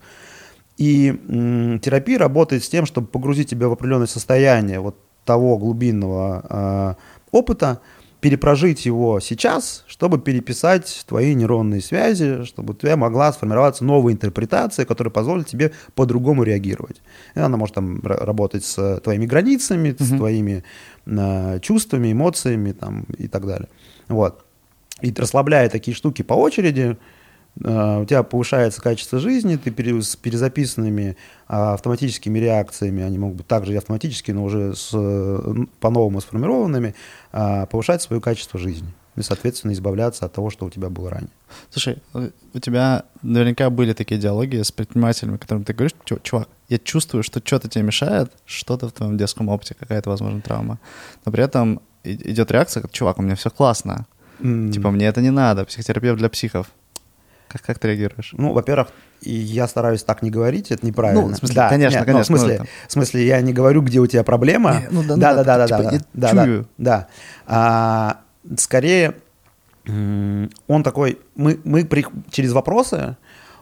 И 0.77 1.11
м, 1.29 1.79
терапия 1.79 2.19
работает 2.19 2.65
с 2.65 2.69
тем, 2.69 2.85
чтобы 2.85 3.07
погрузить 3.07 3.49
тебя 3.49 3.69
в 3.69 3.73
определенное 3.73 4.09
состояние 4.09 4.81
вот 4.81 4.97
того 5.25 5.57
глубинного 5.57 6.45
э, 6.49 6.95
опыта, 7.31 7.81
перепрожить 8.25 8.87
его 8.87 9.21
сейчас, 9.21 9.85
чтобы 9.87 10.19
переписать 10.19 11.05
твои 11.07 11.35
нейронные 11.35 11.83
связи, 11.83 12.45
чтобы 12.45 12.73
у 12.73 12.75
тебя 12.75 12.97
могла 12.97 13.31
сформироваться 13.35 13.85
новая 13.85 14.15
интерпретация, 14.15 14.87
которая 14.87 15.13
позволит 15.13 15.47
тебе 15.47 15.73
по-другому 15.95 16.43
реагировать. 16.43 17.03
И 17.35 17.41
она 17.41 17.59
может 17.59 17.75
там 17.75 18.01
работать 18.03 18.65
с 18.65 18.99
твоими 19.01 19.27
границами, 19.27 19.91
mm-hmm. 19.91 20.03
с 20.03 20.17
твоими 20.17 20.65
э, 21.05 21.61
чувствами, 21.61 22.13
эмоциями 22.13 22.73
там, 22.73 23.05
и 23.19 23.29
так 23.29 23.47
далее. 23.47 23.69
Вот. 24.09 24.43
И 25.03 25.13
расслабляя 25.13 25.69
такие 25.69 25.95
штуки 25.95 26.23
по 26.23 26.33
очереди, 26.33 26.93
э, 26.93 26.97
у 27.57 28.05
тебя 28.05 28.25
повышается 28.25 28.83
качество 28.83 29.21
жизни, 29.21 29.57
ты 29.57 29.71
с 30.03 30.17
перезаписанными 30.17 31.17
а, 31.47 31.75
автоматическими 31.75 32.39
реакциями, 32.41 33.03
они 33.03 33.19
могут 33.19 33.37
быть 33.37 33.47
также 33.47 33.73
и 33.73 33.77
автоматические, 33.77 34.35
но 34.35 34.45
уже 34.45 34.75
с, 34.75 34.91
по-новому 35.79 36.21
сформированными, 36.21 36.95
а, 37.33 37.67
повышать 37.67 38.03
свое 38.03 38.21
качество 38.21 38.59
жизни 38.59 38.93
и, 39.17 39.23
соответственно, 39.23 39.73
избавляться 39.73 40.25
от 40.25 40.33
того, 40.33 40.51
что 40.51 40.67
у 40.67 40.71
тебя 40.71 40.89
было 40.89 41.11
ранее. 41.11 41.31
Слушай, 41.71 41.99
у 42.13 42.59
тебя 42.59 43.05
наверняка 43.23 43.71
были 43.71 43.93
такие 43.93 44.21
диалоги 44.21 44.61
с 44.61 44.73
предпринимателями, 44.73 45.37
которым 45.37 45.65
ты 45.65 45.73
говоришь, 45.73 45.95
чувак, 46.23 46.49
я 46.69 46.79
чувствую, 46.79 47.23
что 47.23 47.41
что-то 47.45 47.69
тебе 47.69 47.85
мешает, 47.85 48.33
что-то 48.45 48.89
в 48.89 48.93
твоем 48.93 49.17
детском 49.17 49.49
опыте, 49.49 49.77
какая-то, 49.79 50.11
возможно, 50.11 50.41
травма, 50.41 50.81
но 51.25 51.31
при 51.31 51.45
этом 51.45 51.81
идет 52.03 52.51
реакция, 52.51 52.85
чувак, 52.91 53.19
у 53.19 53.23
меня 53.23 53.37
все 53.37 53.51
классно, 53.51 54.07
mm. 54.41 54.73
типа, 54.73 54.91
мне 54.91 55.07
это 55.07 55.21
не 55.21 55.31
надо, 55.31 55.65
психотерапевт 55.65 56.19
для 56.19 56.29
психов. 56.29 56.69
Как, 57.55 57.63
как 57.63 57.79
ты 57.79 57.87
реагируешь? 57.87 58.35
Ну, 58.37 58.53
во-первых, 58.53 58.89
я 59.21 59.69
стараюсь 59.69 60.03
так 60.03 60.23
не 60.23 60.31
говорить, 60.31 60.73
это 60.73 60.85
неправильно. 60.85 61.23
Ну, 61.23 61.29
в 61.29 61.37
смысле, 61.37 61.55
да, 61.55 61.69
конечно, 61.69 61.99
нет, 61.99 62.05
конечно. 62.05 62.19
Ну, 62.19 62.37
в, 62.37 62.41
смысле, 62.41 62.57
ну, 62.59 62.67
в 62.89 62.93
смысле, 62.93 63.27
я 63.29 63.41
не 63.43 63.53
говорю, 63.53 63.83
где 63.83 64.01
у 64.01 64.09
тебя 64.09 64.25
проблема. 64.25 64.81
Не, 64.81 64.89
ну, 64.91 65.05
да, 65.05 65.17
да, 65.17 65.35
да, 65.35 65.45
да, 65.45 65.45
да, 65.45 65.67
да, 65.69 65.91
типа, 65.91 66.05
да, 66.15 66.33
да, 66.33 66.47
да, 66.47 66.65
да. 66.79 67.09
А, 67.47 68.21
скорее, 68.57 69.15
он 69.87 70.83
такой, 70.83 71.21
мы, 71.37 71.61
мы 71.63 71.85
при, 71.85 72.05
через 72.33 72.51
вопросы, 72.51 73.17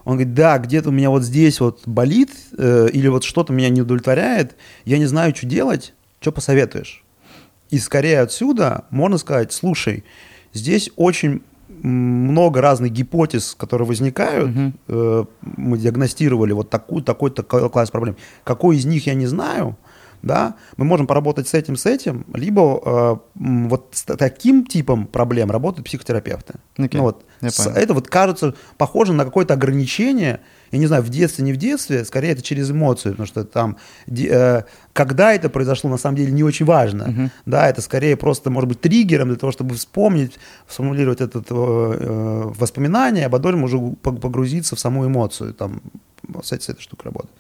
он 0.05 0.15
говорит, 0.15 0.33
да, 0.33 0.57
где-то 0.57 0.89
у 0.89 0.93
меня 0.93 1.11
вот 1.11 1.23
здесь 1.23 1.61
вот 1.61 1.83
болит, 1.85 2.31
э, 2.57 2.89
или 2.95 3.09
вот 3.09 3.25
что-то 3.25 3.53
меня 3.53 3.69
не 3.69 3.83
удовлетворяет, 3.83 4.57
я 4.87 4.97
не 4.97 5.07
знаю, 5.07 5.37
что 5.37 5.45
делать, 5.45 5.93
что 6.21 6.33
посоветуешь? 6.33 7.05
И 7.69 7.79
скорее 7.79 8.21
отсюда 8.21 8.87
можно 8.89 9.19
сказать, 9.19 9.53
слушай, 9.53 10.03
здесь 10.55 10.91
очень 10.97 11.43
много 11.83 12.61
разных 12.61 12.93
гипотез, 12.93 13.55
которые 13.59 13.87
возникают. 13.87 14.51
Угу. 14.51 14.73
Э, 14.89 15.25
мы 15.57 15.79
диагностировали 15.79 16.53
вот 16.53 16.71
такую, 16.71 17.03
такой-то 17.03 17.43
класс 17.43 17.91
проблем. 17.91 18.17
Какой 18.45 18.77
из 18.77 18.85
них 18.85 19.07
я 19.07 19.15
не 19.15 19.27
знаю, 19.27 19.77
да, 20.23 20.55
мы 20.77 20.85
можем 20.85 21.07
поработать 21.09 21.49
с 21.49 21.55
этим, 21.55 21.77
с 21.77 21.85
этим, 21.85 22.25
либо 22.33 22.81
э, 22.85 23.17
вот 23.35 23.89
с 23.91 24.03
таким 24.05 24.65
типом 24.65 25.07
проблем 25.07 25.51
работают 25.51 25.87
психотерапевты. 25.87 26.55
Okay. 26.77 26.91
Ну, 26.93 27.03
вот, 27.03 27.25
с, 27.41 27.67
это 27.67 27.95
вот 27.95 28.09
кажется 28.09 28.55
похоже 28.79 29.13
на 29.13 29.25
какое-то 29.25 29.55
ограничение, 29.55 30.41
я 30.73 30.79
не 30.79 30.87
знаю, 30.87 31.03
в 31.03 31.11
детстве, 31.11 31.45
не 31.45 31.53
в 31.53 31.59
детстве, 31.59 32.05
скорее 32.05 32.33
это 32.33 32.43
через 32.43 32.71
эмоцию, 32.71 33.13
потому 33.13 33.27
что 33.27 33.45
там, 33.45 33.77
э, 34.07 34.63
когда 34.95 35.35
это 35.35 35.51
произошло, 35.51 35.91
на 35.91 35.99
самом 35.99 36.17
деле 36.17 36.33
не 36.33 36.43
очень 36.43 36.65
важно, 36.65 37.03
uh-huh. 37.03 37.31
да, 37.45 37.69
это 37.69 37.83
скорее 37.83 38.17
просто, 38.17 38.51
может 38.51 38.69
быть, 38.69 38.81
триггером 38.81 39.29
для 39.29 39.37
того, 39.37 39.53
чтобы 39.53 39.75
вспомнить, 39.75 40.39
сформулировать 40.67 41.21
это 41.21 41.43
э, 41.51 42.53
воспоминание, 42.59 43.27
а 43.27 43.31
потом 43.31 43.65
уже 43.65 43.79
погрузиться 44.03 44.75
в 44.75 44.81
саму 44.81 45.07
эмоцию, 45.07 45.53
там, 45.53 45.83
с, 46.43 46.53
этой, 46.53 46.63
с 46.63 46.69
этой 46.71 46.81
штукой 46.81 47.11
работать. 47.11 47.31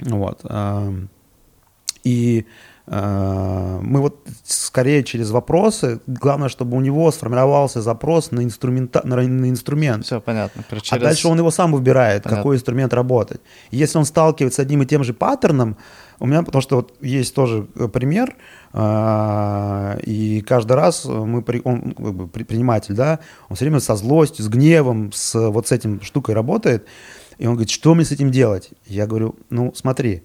Вот. 0.00 0.40
Э, 0.44 0.92
и 2.04 2.46
мы 2.86 4.00
вот 4.00 4.26
скорее 4.44 5.04
через 5.04 5.30
вопросы, 5.30 6.00
главное, 6.06 6.48
чтобы 6.48 6.76
у 6.76 6.80
него 6.80 7.10
сформировался 7.12 7.80
запрос 7.80 8.32
на, 8.32 8.42
инструмента, 8.42 9.02
на, 9.04 9.16
на 9.16 9.48
инструмент. 9.48 10.04
Все 10.04 10.20
понятно. 10.20 10.64
Через... 10.68 10.92
А 10.92 10.98
дальше 10.98 11.28
он 11.28 11.38
его 11.38 11.50
сам 11.52 11.72
выбирает, 11.72 12.24
понятно. 12.24 12.42
какой 12.42 12.56
инструмент 12.56 12.92
работать. 12.92 13.40
И 13.70 13.76
если 13.76 13.98
он 13.98 14.04
сталкивается 14.04 14.56
с 14.56 14.64
одним 14.64 14.82
и 14.82 14.86
тем 14.86 15.04
же 15.04 15.14
паттерном, 15.14 15.76
у 16.18 16.26
меня, 16.26 16.42
потому 16.42 16.62
что 16.62 16.76
вот 16.76 16.94
есть 17.00 17.34
тоже 17.34 17.66
э, 17.74 17.88
пример, 17.88 18.36
э, 18.72 20.00
и 20.04 20.40
каждый 20.40 20.72
раз 20.72 21.04
мы, 21.04 21.42
при, 21.42 21.60
он 21.64 21.94
как 21.94 22.14
бы 22.14 22.28
предприниматель, 22.28 22.94
да, 22.94 23.18
он 23.48 23.56
все 23.56 23.64
время 23.64 23.80
со 23.80 23.96
злостью, 23.96 24.44
с 24.44 24.48
гневом, 24.48 25.12
с 25.12 25.34
вот 25.50 25.68
с 25.68 25.72
этим 25.72 26.00
штукой 26.00 26.34
работает, 26.34 26.86
и 27.38 27.46
он 27.46 27.54
говорит, 27.54 27.70
что 27.70 27.94
мне 27.94 28.04
с 28.04 28.12
этим 28.12 28.30
делать? 28.30 28.70
Я 28.86 29.06
говорю, 29.06 29.34
ну 29.50 29.72
смотри, 29.74 30.22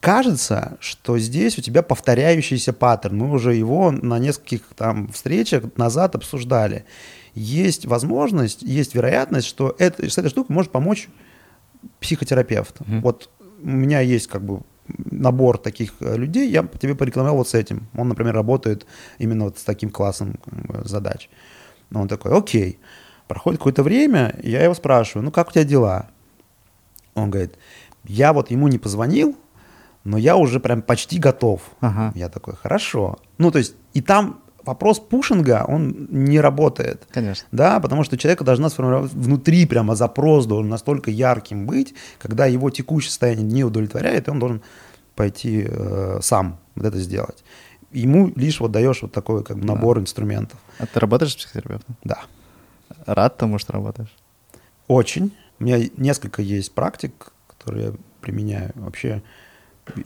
кажется, 0.00 0.78
что 0.80 1.18
здесь 1.18 1.58
у 1.58 1.62
тебя 1.62 1.82
повторяющийся 1.82 2.72
паттерн. 2.72 3.18
Мы 3.18 3.30
уже 3.30 3.54
его 3.54 3.90
на 3.90 4.18
нескольких 4.18 4.62
там 4.76 5.08
встречах 5.08 5.64
назад 5.76 6.14
обсуждали. 6.14 6.84
Есть 7.34 7.86
возможность, 7.86 8.62
есть 8.62 8.94
вероятность, 8.94 9.46
что 9.46 9.74
это, 9.78 10.08
с 10.08 10.18
этой 10.18 10.30
штукой 10.30 10.54
может 10.54 10.72
помочь 10.72 11.08
психотерапевт. 12.00 12.80
Mm-hmm. 12.80 13.00
Вот 13.00 13.30
у 13.62 13.68
меня 13.68 14.00
есть 14.00 14.26
как 14.26 14.42
бы 14.42 14.62
набор 14.88 15.58
таких 15.58 15.92
э, 16.00 16.16
людей, 16.16 16.50
я 16.50 16.66
тебе 16.80 16.94
порекламировал 16.94 17.38
вот 17.38 17.48
с 17.48 17.54
этим. 17.54 17.86
Он, 17.96 18.08
например, 18.08 18.34
работает 18.34 18.86
именно 19.18 19.44
вот 19.44 19.58
с 19.58 19.62
таким 19.62 19.90
классом 19.90 20.40
задач. 20.84 21.28
Он 21.94 22.08
такой, 22.08 22.36
окей. 22.36 22.78
Проходит 23.28 23.60
какое-то 23.60 23.84
время, 23.84 24.34
я 24.42 24.64
его 24.64 24.74
спрашиваю, 24.74 25.24
ну 25.24 25.30
как 25.30 25.50
у 25.50 25.52
тебя 25.52 25.62
дела? 25.62 26.10
Он 27.14 27.30
говорит, 27.30 27.54
я 28.04 28.32
вот 28.32 28.50
ему 28.50 28.66
не 28.66 28.78
позвонил, 28.78 29.36
но 30.04 30.18
я 30.18 30.36
уже 30.36 30.60
прям 30.60 30.82
почти 30.82 31.18
готов. 31.18 31.62
Ага. 31.80 32.12
Я 32.14 32.28
такой, 32.28 32.54
хорошо. 32.54 33.18
Ну, 33.38 33.50
то 33.50 33.58
есть, 33.58 33.74
и 33.92 34.00
там 34.00 34.40
вопрос 34.64 34.98
пушинга, 34.98 35.64
он 35.66 36.06
не 36.10 36.40
работает. 36.40 37.06
Конечно. 37.10 37.46
Да, 37.52 37.80
потому 37.80 38.04
что 38.04 38.16
человека 38.16 38.44
должна 38.44 38.68
сформироваться 38.68 39.16
внутри 39.16 39.66
прямо 39.66 39.94
запрос 39.94 40.46
должен 40.46 40.70
настолько 40.70 41.10
ярким 41.10 41.66
быть, 41.66 41.94
когда 42.18 42.46
его 42.46 42.70
текущее 42.70 43.10
состояние 43.10 43.44
не 43.44 43.64
удовлетворяет, 43.64 44.28
и 44.28 44.30
он 44.30 44.38
должен 44.38 44.62
пойти 45.16 45.66
э, 45.68 46.18
сам 46.22 46.58
вот 46.74 46.86
это 46.86 46.98
сделать. 46.98 47.44
Ему 47.92 48.32
лишь 48.36 48.60
вот 48.60 48.70
даешь 48.70 49.02
вот 49.02 49.12
такой 49.12 49.42
как 49.42 49.58
бы 49.58 49.66
набор 49.66 49.96
да. 49.96 50.02
инструментов. 50.02 50.58
А 50.78 50.86
ты 50.86 51.00
работаешь 51.00 51.32
с 51.32 51.36
психотерапевтом? 51.36 51.96
Да. 52.04 52.20
Рад 53.06 53.36
тому, 53.36 53.58
что 53.58 53.72
работаешь? 53.72 54.14
Очень. 54.86 55.32
У 55.58 55.64
меня 55.64 55.78
несколько 55.96 56.42
есть 56.42 56.72
практик, 56.72 57.32
которые 57.48 57.86
я 57.86 57.92
применяю. 58.20 58.70
Вообще 58.76 59.22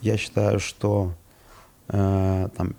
я 0.01 0.17
считаю, 0.17 0.61
что 0.61 1.15
э, 1.89 2.49
там, 2.57 2.77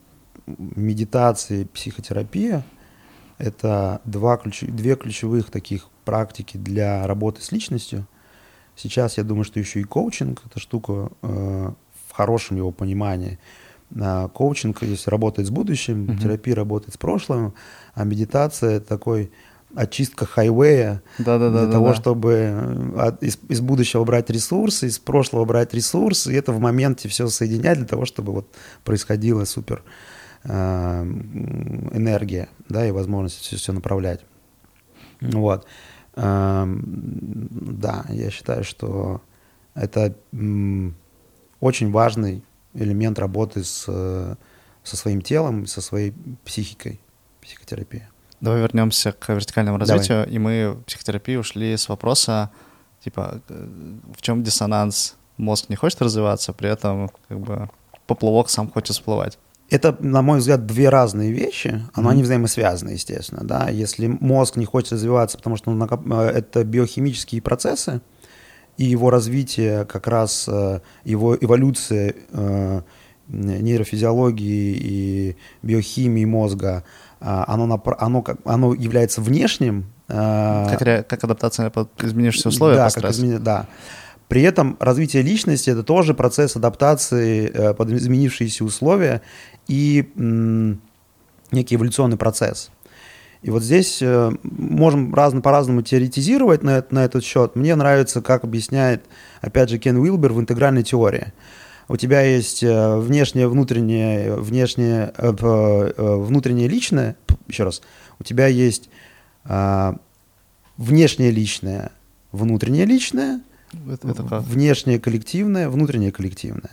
медитация, 0.47 1.65
психотерапия– 1.65 2.63
это 3.37 4.01
два 4.05 4.37
ключ... 4.37 4.61
две 4.61 4.95
ключевых 4.95 5.49
таких 5.51 5.87
практики 6.05 6.57
для 6.57 7.05
работы 7.07 7.41
с 7.41 7.51
личностью. 7.51 8.07
Сейчас 8.75 9.17
я 9.17 9.23
думаю, 9.23 9.43
что 9.43 9.59
еще 9.59 9.79
и 9.81 9.83
коучинг– 9.83 10.41
эта 10.45 10.59
штука 10.59 11.09
э, 11.21 11.71
в 12.07 12.11
хорошем 12.11 12.57
его 12.57 12.71
понимании. 12.71 13.39
А 13.99 14.27
коучинг, 14.27 14.83
если 14.83 15.09
работает 15.09 15.47
с 15.47 15.51
будущим, 15.51 16.05
mm-hmm. 16.05 16.19
терапия 16.19 16.55
работает 16.55 16.93
с 16.93 16.97
прошлым, 16.97 17.53
а 17.93 18.03
медитация– 18.03 18.79
такой 18.81 19.31
очистка 19.75 20.25
хайвея 20.25 21.03
да, 21.19 21.37
да, 21.37 21.49
для 21.49 21.65
да, 21.65 21.71
того, 21.71 21.87
да. 21.87 21.95
чтобы 21.95 22.31
э, 22.31 22.99
от, 22.99 23.23
из, 23.23 23.37
из 23.49 23.61
будущего 23.61 24.03
брать 24.03 24.29
ресурсы, 24.29 24.87
из 24.87 24.99
прошлого 24.99 25.45
брать 25.45 25.73
ресурсы, 25.73 26.33
и 26.33 26.35
это 26.35 26.51
в 26.51 26.59
моменте 26.59 27.09
все 27.09 27.27
соединять 27.27 27.77
для 27.77 27.87
того, 27.87 28.05
чтобы 28.05 28.31
вот 28.31 28.55
происходила 28.83 29.43
супер 29.45 29.83
э, 30.43 30.49
энергия, 30.51 32.49
да, 32.69 32.87
и 32.87 32.91
возможность 32.91 33.37
все, 33.39 33.57
все 33.57 33.73
направлять. 33.73 34.21
Вот. 35.21 35.65
Э, 36.15 36.65
да, 36.65 38.05
я 38.09 38.29
считаю, 38.31 38.63
что 38.63 39.21
это 39.73 40.15
э, 40.31 40.91
очень 41.59 41.91
важный 41.91 42.43
элемент 42.73 43.19
работы 43.19 43.63
с, 43.63 43.83
со 44.83 44.97
своим 44.97 45.21
телом, 45.21 45.65
со 45.65 45.81
своей 45.81 46.13
психикой, 46.43 46.99
психотерапия. 47.41 48.09
Давай 48.41 48.61
вернемся 48.61 49.11
к 49.11 49.29
вертикальному 49.29 49.77
развитию. 49.77 50.19
Давай. 50.19 50.33
И 50.33 50.39
мы 50.39 50.71
в 50.73 50.83
психотерапии 50.83 51.35
ушли 51.35 51.75
с 51.75 51.89
вопроса, 51.89 52.51
типа, 53.03 53.41
в 53.47 54.21
чем 54.21 54.43
диссонанс? 54.43 55.15
Мозг 55.37 55.69
не 55.69 55.75
хочет 55.75 56.01
развиваться, 56.01 56.53
при 56.53 56.69
этом 56.69 57.11
как 57.27 57.39
бы 57.39 57.69
поплавок 58.07 58.49
сам 58.49 58.69
хочет 58.69 58.95
всплывать. 58.95 59.37
Это, 59.69 59.97
на 59.99 60.21
мой 60.21 60.39
взгляд, 60.39 60.65
две 60.65 60.89
разные 60.89 61.31
вещи, 61.31 61.81
но 61.95 62.03
mm-hmm. 62.03 62.11
они 62.11 62.23
взаимосвязаны, 62.23 62.91
естественно. 62.91 63.43
Да? 63.43 63.69
Если 63.69 64.07
мозг 64.07 64.57
не 64.57 64.65
хочет 64.65 64.93
развиваться, 64.93 65.37
потому 65.37 65.57
что 65.57 65.71
э, 65.71 66.21
это 66.29 66.63
биохимические 66.63 67.41
процессы, 67.41 68.01
и 68.77 68.85
его 68.85 69.09
развитие, 69.09 69.85
как 69.85 70.07
раз 70.07 70.47
э, 70.47 70.81
его 71.03 71.35
эволюция 71.35 72.13
э, 72.31 72.81
нейрофизиологии 73.27 74.77
и 74.79 75.37
биохимии 75.63 76.25
мозга– 76.25 76.83
оно, 77.19 77.81
оно, 77.97 78.23
оно 78.43 78.73
является 78.73 79.21
внешним. 79.21 79.85
А, 80.07 80.75
как, 80.77 81.07
как 81.07 81.23
адаптация 81.23 81.69
под 81.69 81.89
изменившиеся 82.03 82.49
условия 82.49 82.75
да, 82.75 82.89
как 82.89 83.05
измени, 83.11 83.37
да. 83.37 83.67
При 84.27 84.41
этом 84.41 84.75
развитие 84.79 85.21
личности– 85.21 85.69
это 85.71 85.83
тоже 85.83 86.13
процесс 86.13 86.55
адаптации 86.55 87.49
э, 87.51 87.73
под 87.73 87.91
изменившиеся 87.91 88.63
условия 88.63 89.21
и 89.67 90.09
некий 91.51 91.75
эволюционный 91.75 92.17
процесс. 92.17 92.71
И 93.43 93.51
вот 93.51 93.61
здесь 93.61 94.01
э, 94.01 94.31
можем 94.41 95.13
разно, 95.13 95.41
по-разному 95.41 95.83
теоретизировать 95.83 96.63
на, 96.63 96.83
на 96.89 97.05
этот 97.05 97.23
счет. 97.23 97.55
Мне 97.55 97.75
нравится, 97.75 98.23
как 98.23 98.43
объясняет, 98.43 99.05
опять 99.41 99.69
же, 99.69 99.77
Кен 99.77 99.97
Уилбер 99.97 100.33
в 100.33 100.39
интегральной 100.39 100.81
теории 100.81 101.31
у 101.87 101.97
тебя 101.97 102.21
есть 102.21 102.63
э, 102.63 102.97
внешнее, 102.97 103.47
внутреннее, 103.47 104.35
внешнее, 104.35 105.13
э, 105.17 105.33
э, 105.37 106.15
внутреннее 106.15 106.67
личное, 106.67 107.15
еще 107.47 107.63
раз, 107.63 107.81
у 108.19 108.23
тебя 108.23 108.47
есть 108.47 108.89
внешнее 110.77 111.29
личное, 111.29 111.91
внутреннее 112.31 112.85
личное, 112.85 113.41
Это, 113.87 114.07
это 114.09 114.23
как? 114.23 114.41
внешнее 114.43 114.99
коллективное, 114.99 115.69
внутреннее 115.69 116.11
коллективное. 116.11 116.71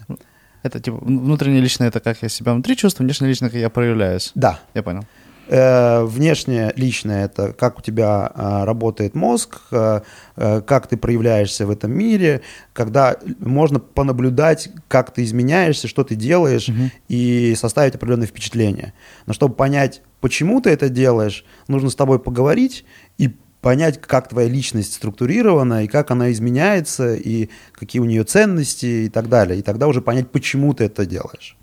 Это 0.63 0.81
типа 0.81 0.97
внутреннее 0.97 1.61
личное 1.61 1.89
это 1.89 2.01
как 2.01 2.23
я 2.23 2.31
себя 2.31 2.55
внутри 2.55 2.77
чувствую, 2.77 3.07
внешнее 3.07 3.29
личное 3.29 3.51
как 3.51 3.59
я 3.59 3.69
проявляюсь. 3.69 4.33
Да, 4.35 4.61
Я 4.73 4.83
понял. 4.83 5.05
Э, 5.49 6.05
внешнее 6.05 6.73
личное 6.77 7.25
это 7.25 7.53
как 7.53 7.79
у 7.79 7.83
тебя 7.83 8.31
а, 8.33 8.65
работает 8.65 9.15
мозг, 9.17 9.61
а, 9.73 10.03
а, 10.37 10.61
как 10.61 10.87
ты 10.87 10.97
проявляешься 10.97 11.67
в 11.67 11.71
этом 11.71 11.93
мире, 11.93 12.43
когда 12.73 13.17
можно 13.41 13.81
понаблюдать, 13.81 14.71
как 14.87 15.13
ты 15.13 15.25
изменяешься, 15.25 15.89
что 15.89 16.05
ты 16.05 16.15
делаешь, 16.15 16.71
и 17.09 17.55
составить 17.57 17.97
определенные 17.97 18.29
впечатления. 18.29 18.95
Но 19.27 19.33
чтобы 19.33 19.55
понять, 19.55 20.03
почему 20.21 20.61
ты 20.61 20.71
это 20.71 20.89
делаешь, 20.89 21.45
нужно 21.67 21.91
с 21.91 21.97
тобой 21.97 22.21
поговорить 22.21 22.85
и 23.19 23.35
понять, 23.61 24.01
как 24.01 24.29
твоя 24.29 24.49
личность 24.49 24.95
структурирована, 24.95 25.85
и 25.85 25.89
как 25.89 26.13
она 26.13 26.31
изменяется, 26.31 27.15
и 27.15 27.49
какие 27.73 28.01
у 28.01 28.05
нее 28.05 28.23
ценности 28.25 28.87
и 28.87 29.09
так 29.09 29.29
далее. 29.29 29.59
И 29.59 29.63
тогда 29.63 29.89
уже 29.89 30.03
понять, 30.03 30.31
почему 30.31 30.73
ты 30.73 30.85
это 30.85 31.05
делаешь. 31.05 31.57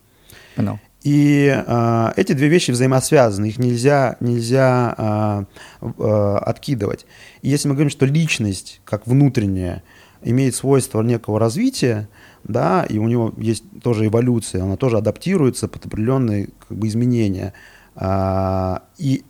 Понял. 0.55 0.79
И 1.03 1.47
э, 1.47 2.11
эти 2.17 2.33
две 2.33 2.49
вещи 2.49 2.71
взаимосвязаны, 2.71 3.45
их 3.45 3.57
нельзя, 3.57 4.17
нельзя 4.19 4.95
э, 4.97 5.43
э, 5.81 6.37
откидывать. 6.41 7.05
И 7.41 7.49
если 7.49 7.69
мы 7.69 7.75
говорим, 7.75 7.89
что 7.89 8.05
личность, 8.05 8.81
как 8.83 9.07
внутренняя, 9.07 9.81
имеет 10.21 10.55
свойство 10.55 11.01
некого 11.01 11.39
развития, 11.39 12.09
да, 12.43 12.83
и 12.83 12.97
у 12.97 13.07
него 13.07 13.33
есть 13.37 13.63
тоже 13.81 14.07
эволюция, 14.07 14.63
она 14.63 14.75
тоже 14.75 14.97
адаптируется 14.97 15.69
под 15.69 15.85
определенные 15.85 16.49
как 16.67 16.77
бы, 16.77 16.87
изменения, 16.87 17.53
а, 17.95 18.83
и 18.97 19.23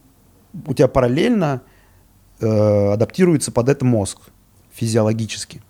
у 0.65 0.73
тебя 0.73 0.87
параллельно 0.87 1.61
э, 2.39 2.91
адаптируется 2.93 3.51
под 3.51 3.69
это 3.69 3.85
мозг 3.85 4.19
физиологически. 4.73 5.61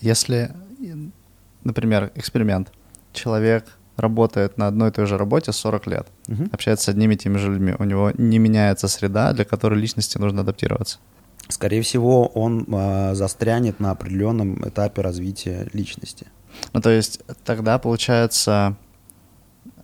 Если, 0.00 0.50
например, 1.62 2.10
эксперимент. 2.14 2.72
Человек 3.12 3.75
работает 3.96 4.58
на 4.58 4.66
одной 4.66 4.88
и 4.90 4.92
той 4.92 5.06
же 5.06 5.16
работе 5.18 5.52
40 5.52 5.86
лет, 5.86 6.06
Мгм. 6.28 6.50
общается 6.52 6.84
с 6.86 6.88
одними 6.88 7.14
и 7.14 7.16
теми 7.16 7.38
же 7.38 7.50
людьми. 7.52 7.74
У 7.78 7.84
него 7.84 8.12
не 8.18 8.38
меняется 8.38 8.88
среда, 8.88 9.32
для 9.32 9.44
которой 9.44 9.80
личности 9.80 10.18
нужно 10.18 10.42
адаптироваться. 10.42 10.98
Скорее 11.48 11.80
всего, 11.82 12.26
он 12.26 12.66
а, 12.72 13.14
застрянет 13.14 13.80
на 13.80 13.92
определенном 13.92 14.68
этапе 14.68 15.00
развития 15.02 15.68
личности. 15.72 16.26
Ну, 16.72 16.80
то 16.80 16.90
есть 16.90 17.20
тогда 17.44 17.78
получается 17.78 18.76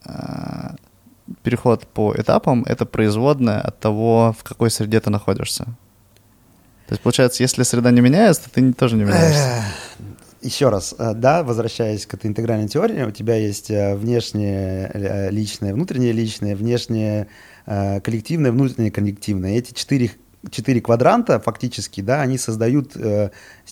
э, 0.05 0.71
переход 1.43 1.87
по 1.87 2.15
этапам— 2.17 2.65
это 2.67 2.87
производная 2.87 3.61
от 3.61 3.79
того, 3.79 4.35
в 4.39 4.43
какой 4.43 4.71
среде 4.71 5.01
ты 5.01 5.11
находишься. 5.11 5.65
То 6.87 6.95
есть, 6.95 7.03
получается, 7.03 7.43
если 7.43 7.63
среда 7.63 7.91
не 7.91 8.01
меняется, 8.01 8.45
то 8.45 8.51
ты 8.51 8.73
тоже 8.73 8.97
не 8.97 9.05
меняешься. 9.05 9.63
Еще 10.43 10.71
раз, 10.71 10.95
э, 10.99 11.13
да, 11.15 11.45
возвращаясь 11.45 12.05
к 12.05 12.15
этой 12.15 12.27
интегральной 12.27 12.69
теории, 12.69 13.05
у 13.05 13.13
тебя 13.13 13.37
есть 13.37 13.71
э, 13.71 13.95
внешнее 13.95 14.91
э, 14.93 15.31
личное, 15.31 15.73
внутреннее 15.73 16.13
личное, 16.13 16.57
внешнее 16.57 17.29
коллективное, 17.65 18.51
внутреннее 18.51 18.91
коллективное. 18.91 19.53
Эти 19.57 19.73
четыре, 19.73 20.11
четыре 20.51 20.81
квадранта 20.81 21.39
фактически, 21.39 22.01
да, 22.01 22.21
они 22.21 22.37
создают 22.37 22.93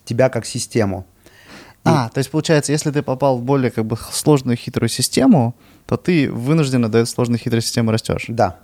тебя 0.04 0.28
как 0.28 0.46
систему. 0.46 1.06
И- 1.84 1.88
А, 1.88 2.08
то 2.10 2.18
есть, 2.18 2.30
получается, 2.30 2.70
если 2.70 2.92
ты 2.92 3.02
попал 3.02 3.36
в 3.38 3.42
более 3.42 3.72
как 3.72 3.86
бы 3.86 3.96
сложную 4.12 4.56
хитрую 4.56 4.88
систему, 4.88 5.56
то 5.86 5.96
ты 5.96 6.30
вынужденно 6.30 6.88
до 6.88 6.98
этой 6.98 7.08
сложной 7.08 7.38
хитрой 7.38 7.62
системы 7.62 7.90
растешь. 7.90 8.26
Да. 8.28 8.60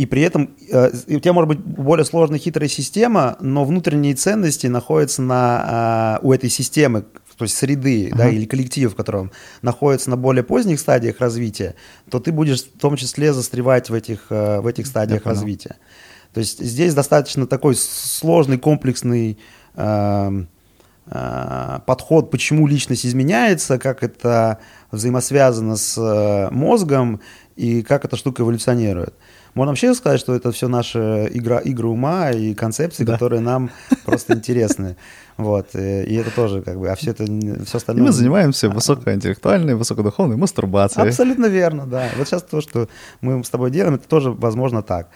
И 0.00 0.06
при 0.06 0.22
этом 0.22 0.56
э, 0.72 0.92
у 1.08 1.20
тебя 1.20 1.34
может 1.34 1.48
быть 1.48 1.58
более 1.58 2.06
сложная 2.06 2.38
хитрая 2.38 2.70
система, 2.70 3.36
но 3.40 3.66
внутренние 3.66 4.14
ценности 4.14 4.66
находятся 4.66 5.20
на, 5.20 6.18
э, 6.22 6.26
у 6.26 6.32
этой 6.32 6.48
системы, 6.48 7.04
то 7.36 7.44
есть 7.44 7.54
среды 7.54 8.10
да, 8.16 8.24
Ага. 8.24 8.32
или 8.32 8.46
коллектива, 8.46 8.90
в 8.90 8.94
котором 8.94 9.30
находится 9.60 10.08
на 10.08 10.16
более 10.16 10.42
поздних 10.42 10.80
стадиях 10.80 11.20
развития, 11.20 11.74
то 12.10 12.18
ты 12.18 12.32
будешь 12.32 12.62
в 12.62 12.78
том 12.78 12.96
числе 12.96 13.34
застревать 13.34 13.90
в 13.90 13.94
этих, 13.94 14.28
э, 14.30 14.60
в 14.60 14.66
этих 14.66 14.86
стадиях 14.86 15.24
понял. 15.24 15.36
развития. 15.36 15.76
То 16.32 16.40
есть 16.40 16.64
здесь 16.64 16.94
достаточно 16.94 17.46
такой 17.46 17.74
сложный, 17.76 18.56
комплексный 18.56 19.38
э, 19.74 20.44
э, 21.10 21.78
подход, 21.84 22.30
почему 22.30 22.66
личность 22.66 23.04
изменяется, 23.04 23.78
как 23.78 24.02
это 24.02 24.60
взаимосвязано 24.92 25.76
с 25.76 25.98
э, 25.98 26.48
мозгом 26.54 27.20
и 27.56 27.82
как 27.82 28.06
эта 28.06 28.16
штука 28.16 28.44
эволюционирует. 28.44 29.14
Можно 29.54 29.72
вообще 29.72 29.94
сказать, 29.94 30.20
что 30.20 30.34
это 30.34 30.52
все 30.52 30.68
наши 30.68 31.28
игра, 31.32 31.58
игры 31.58 31.88
ума 31.88 32.30
и 32.30 32.54
концепции, 32.54 33.04
Да. 33.04 33.14
которые 33.14 33.40
нам 33.40 33.70
просто 34.04 34.34
интересны. 34.34 34.96
Вот. 35.36 35.68
э, 35.74 36.04
И 36.04 36.14
это 36.14 36.30
тоже 36.30 36.62
как 36.62 36.78
бы, 36.78 36.88
а 36.88 36.94
все 36.94 37.10
это, 37.10 37.24
все 37.24 37.32
И 37.32 37.76
остальное... 37.76 38.06
мы 38.06 38.12
занимаемся 38.12 38.68
высокоинтеллектуальной, 38.68 39.74
высокодуховной 39.74 40.36
мастурбацией. 40.36 41.08
Абсолютно 41.08 41.46
верно, 41.46 41.86
да. 41.86 42.08
Вот 42.16 42.28
сейчас 42.28 42.42
то, 42.42 42.60
что 42.60 42.88
мы 43.20 43.42
с 43.42 43.50
тобой 43.50 43.70
делаем, 43.70 43.94
это 43.96 44.06
тоже 44.08 44.30
возможно 44.30 44.82
так. 44.82 45.08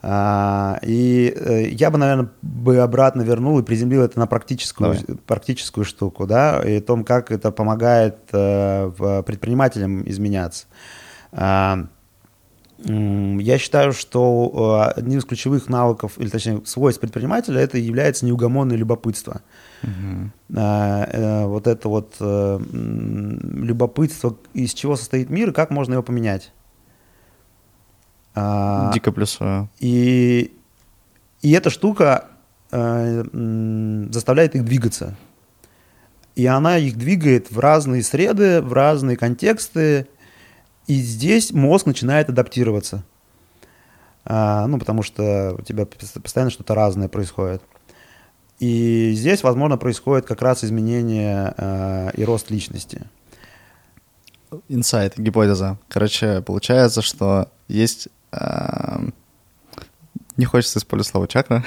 А, 0.00 0.78
и 0.82 1.34
э, 1.34 1.70
я 1.70 1.90
бы, 1.90 1.98
наверное, 1.98 2.28
бы 2.42 2.76
обратно 2.78 3.22
вернул 3.22 3.58
и 3.58 3.64
приземлил 3.64 4.02
это 4.02 4.16
на 4.20 4.28
практическую, 4.28 4.92
Давай. 4.94 5.18
практическую 5.26 5.84
штуку, 5.84 6.24
да, 6.24 6.62
и 6.64 6.76
о 6.76 6.80
том, 6.80 7.02
как 7.02 7.32
это 7.32 7.50
помогает 7.50 8.16
э, 8.32 9.22
предпринимателям 9.26 10.08
изменяться. 10.08 10.66
Я 12.84 13.58
считаю, 13.58 13.92
что 13.92 14.92
э, 14.94 15.00
одним 15.00 15.18
из 15.18 15.24
ключевых 15.24 15.68
навыков, 15.68 16.12
или 16.16 16.28
точнее 16.28 16.62
свойств 16.64 17.00
предпринимателя, 17.00 17.60
это 17.60 17.76
является 17.76 18.24
неугомонное 18.24 18.76
любопытство. 18.76 19.42
Э, 19.82 21.46
вот 21.46 21.66
это 21.66 21.88
вот 21.88 22.14
любопытство, 22.20 24.36
из 24.54 24.74
чего 24.74 24.94
состоит 24.94 25.28
мир 25.28 25.50
и 25.50 25.52
как 25.52 25.70
можно 25.70 25.94
его 25.94 26.04
поменять. 26.04 26.52
А, 28.34 28.92
Дико 28.92 29.10
плюсую. 29.10 29.68
и, 29.80 30.52
и 31.42 31.50
эта 31.50 31.70
штука 31.70 32.28
заставляет 32.70 34.54
их 34.54 34.64
двигаться. 34.64 35.16
И 36.36 36.46
она 36.46 36.76
их 36.76 36.96
двигает 36.96 37.50
в 37.50 37.58
разные 37.58 38.04
среды, 38.04 38.62
в 38.62 38.72
разные 38.72 39.16
контексты. 39.16 40.06
И 40.88 40.94
здесь 41.00 41.52
мозг 41.52 41.86
начинает 41.86 42.28
адаптироваться. 42.28 43.04
А, 44.24 44.66
ну, 44.66 44.78
потому 44.78 45.02
что 45.02 45.54
у 45.58 45.62
тебя 45.62 45.84
пос- 45.84 46.20
постоянно 46.20 46.50
что-то 46.50 46.74
разное 46.74 47.08
происходит. 47.08 47.62
И 48.58 49.12
здесь, 49.14 49.42
возможно, 49.44 49.76
происходит 49.78 50.26
как 50.26 50.42
раз 50.42 50.64
изменение 50.64 51.54
э, 51.56 52.10
и 52.16 52.24
рост 52.24 52.50
личности. 52.50 53.02
Инсайт, 54.68 55.16
гипотеза. 55.16 55.78
Короче, 55.88 56.42
получается, 56.42 57.00
что 57.02 57.48
есть... 57.68 58.08
эм, 58.32 59.14
Не 60.36 60.46
хочется 60.46 60.78
использовать 60.78 61.10
слово 61.12 61.28
чакра. 61.28 61.64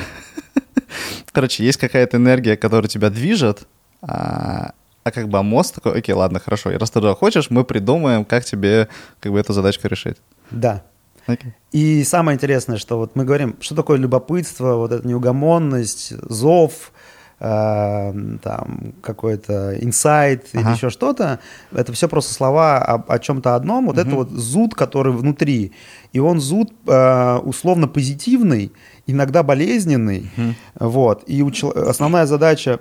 Короче, 1.32 1.63
есть 1.63 1.78
какая-то 1.80 2.17
энергия, 2.17 2.57
которая 2.57 2.89
тебя 2.89 3.09
движет, 3.09 3.67
а, 4.01 4.74
а 5.04 5.12
как 5.12 5.28
бы 5.30 5.38
а 5.39 5.43
мозг 5.43 5.76
такой, 5.76 5.97
окей, 5.97 6.14
ладно, 6.16 6.39
хорошо, 6.39 6.70
раз 6.78 6.89
ты 6.91 6.99
туда 6.99 7.16
хочешь, 7.16 7.49
мы 7.49 7.64
придумаем, 7.64 8.26
как 8.26 8.45
тебе 8.45 8.88
как 9.20 9.32
бы 9.32 9.39
эту 9.39 9.54
задачку 9.54 9.88
решить. 9.88 10.18
Да. 10.52 10.84
Окей. 11.28 11.54
И 11.72 12.04
самое 12.04 12.36
интересное, 12.36 12.78
что 12.78 12.97
вот 12.97 13.16
мы 13.16 13.26
говорим, 13.26 13.56
что 13.62 13.76
такое 13.76 13.97
любопытство, 13.97 14.76
вот 14.76 14.91
эта 14.91 15.08
неугомонность, 15.08 16.14
зов, 16.30 16.91
э, 17.39 18.14
там 18.43 18.93
какой-то 19.02 19.78
инсайт 19.84 20.47
или 20.54 20.62
Ага. 20.62 20.74
еще 20.74 20.89
что-то, 20.89 21.39
это 21.72 21.91
все 21.93 22.08
просто 22.08 22.34
слова 22.34 22.78
о, 22.84 23.04
о 23.14 23.20
чем-то 23.20 23.56
одном. 23.56 23.88
Вот 23.88 23.97
это 23.97 24.08
Мгм. 24.10 24.18
вот 24.18 24.30
зуд, 24.32 24.76
который 24.76 25.14
внутри, 25.14 25.72
и 26.14 26.20
он 26.20 26.39
зуд 26.39 26.72
э, 26.88 27.38
условно 27.43 27.88
позитивный, 27.88 28.72
иногда 29.08 29.43
болезненный, 29.43 30.30
Мгм. 30.38 30.56
вот. 30.80 31.24
И 31.28 31.41
у 31.43 31.52
основная 31.88 32.26
задача, 32.26 32.80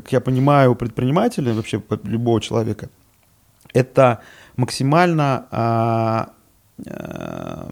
как 0.00 0.12
я 0.12 0.20
понимаю, 0.20 0.72
у 0.72 0.74
предпринимателя 0.74 1.52
вообще 1.52 1.82
любого 2.04 2.40
человека, 2.40 2.88
это 3.72 4.20
максимально 4.56 5.46
а, 5.50 6.30
а, 6.86 7.70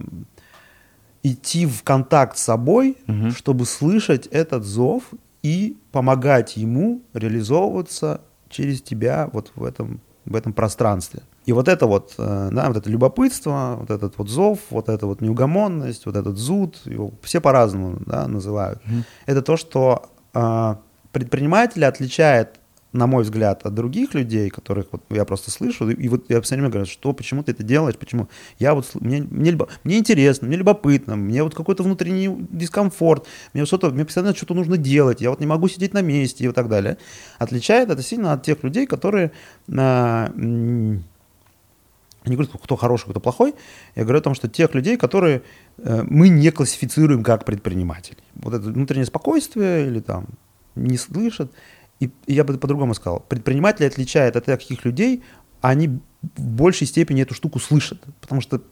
идти 1.22 1.66
в 1.66 1.82
контакт 1.82 2.36
с 2.36 2.42
собой, 2.42 2.96
Мгм. 3.06 3.30
чтобы 3.30 3.64
слышать 3.64 4.26
этот 4.26 4.64
зов 4.64 5.04
и 5.42 5.76
помогать 5.92 6.56
ему 6.56 7.02
реализовываться 7.14 8.20
через 8.48 8.82
тебя 8.82 9.28
вот 9.32 9.52
в 9.54 9.64
этом, 9.64 10.00
в 10.24 10.36
этом 10.36 10.52
пространстве. 10.52 11.22
И 11.46 11.52
вот 11.52 11.68
это 11.68 11.86
вот, 11.86 12.14
э, 12.16 12.48
да, 12.52 12.68
вот 12.68 12.76
это 12.78 12.88
любопытство, 12.90 13.76
вот 13.80 13.90
этот 13.90 14.16
вот 14.16 14.28
зов, 14.30 14.58
вот 14.70 14.88
эта 14.88 15.06
вот 15.06 15.20
неугомонность, 15.20 16.06
вот 16.06 16.16
этот 16.16 16.38
зуд, 16.38 16.80
его 16.86 17.10
все 17.22 17.40
по-разному 17.40 17.98
да, 18.06 18.26
называют. 18.28 18.80
Мгм. 18.86 19.04
Это 19.26 19.42
то, 19.42 19.56
что 19.58 20.08
а, 20.32 20.78
предпринимателя 21.14 21.88
отличает 21.88 22.60
на 22.94 23.08
мой 23.08 23.24
взгляд, 23.24 23.66
от 23.66 23.74
других 23.74 24.14
людей, 24.14 24.48
которых 24.50 24.86
вот 24.92 25.02
я 25.10 25.24
просто 25.24 25.50
слышу, 25.50 25.90
и, 25.90 26.08
вот 26.08 26.30
я 26.30 26.40
все 26.40 26.54
время 26.54 26.70
говорю, 26.70 26.86
что, 26.86 27.12
почему 27.12 27.42
ты 27.42 27.50
это 27.50 27.64
делаешь, 27.64 27.96
почему? 27.96 28.28
Я 28.60 28.72
вот, 28.72 28.88
мне, 28.94 29.20
мне, 29.20 29.58
мне 29.82 29.98
интересно, 29.98 30.46
мне 30.46 30.56
любопытно, 30.56 31.16
мне 31.16 31.42
вот 31.42 31.56
какой-то 31.56 31.82
внутренний 31.82 32.28
дискомфорт, 32.50 33.26
мне 33.52 33.66
что-то, 33.66 33.90
мне 33.90 34.04
постоянно 34.04 34.32
что-то 34.32 34.54
нужно 34.54 34.76
делать, 34.76 35.20
я 35.20 35.30
вот 35.30 35.40
не 35.40 35.46
могу 35.46 35.66
сидеть 35.66 35.92
на 35.92 36.02
месте 36.02 36.44
и 36.44 36.46
вот 36.46 36.54
так 36.54 36.68
далее. 36.68 36.96
Отличает 37.40 37.90
это 37.90 38.00
сильно 38.00 38.32
от 38.32 38.44
тех 38.44 38.62
людей, 38.62 38.86
которые 38.86 39.32
а, 39.76 40.32
не 40.36 41.02
говорю, 42.26 42.48
кто 42.48 42.76
хороший, 42.76 43.10
кто 43.10 43.18
плохой, 43.18 43.54
я 43.96 44.04
говорю 44.04 44.20
о 44.20 44.22
том, 44.22 44.34
что 44.34 44.48
тех 44.48 44.72
людей, 44.74 44.96
которые 44.96 45.42
э, 45.78 46.04
мы 46.08 46.28
не 46.28 46.50
классифицируем 46.50 47.22
как 47.22 47.44
предпринимателей. 47.44 48.22
Вот 48.34 48.54
это 48.54 48.70
внутреннее 48.70 49.04
спокойствие 49.04 49.88
или 49.88 50.00
там 50.00 50.26
не 50.74 50.96
слышат, 50.96 51.52
и 52.00 52.10
я 52.26 52.44
бы 52.44 52.58
по-другому 52.58 52.94
сказал, 52.94 53.20
предприниматели 53.20 53.86
отличают 53.86 54.36
от 54.36 54.44
таких 54.44 54.84
людей, 54.84 55.22
они 55.60 56.00
в 56.36 56.42
большей 56.42 56.86
степени 56.86 57.22
эту 57.22 57.34
штуку 57.34 57.58
слышат, 57.58 58.02
потому 58.20 58.40
что 58.40 58.62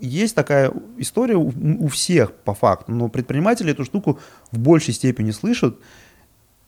есть 0.00 0.34
такая 0.34 0.72
история 0.98 1.36
у, 1.36 1.86
всех 1.88 2.32
по 2.32 2.54
факту, 2.54 2.92
но 2.92 3.08
предприниматели 3.08 3.70
эту 3.70 3.84
штуку 3.84 4.18
в 4.50 4.58
большей 4.58 4.94
степени 4.94 5.30
слышат 5.30 5.78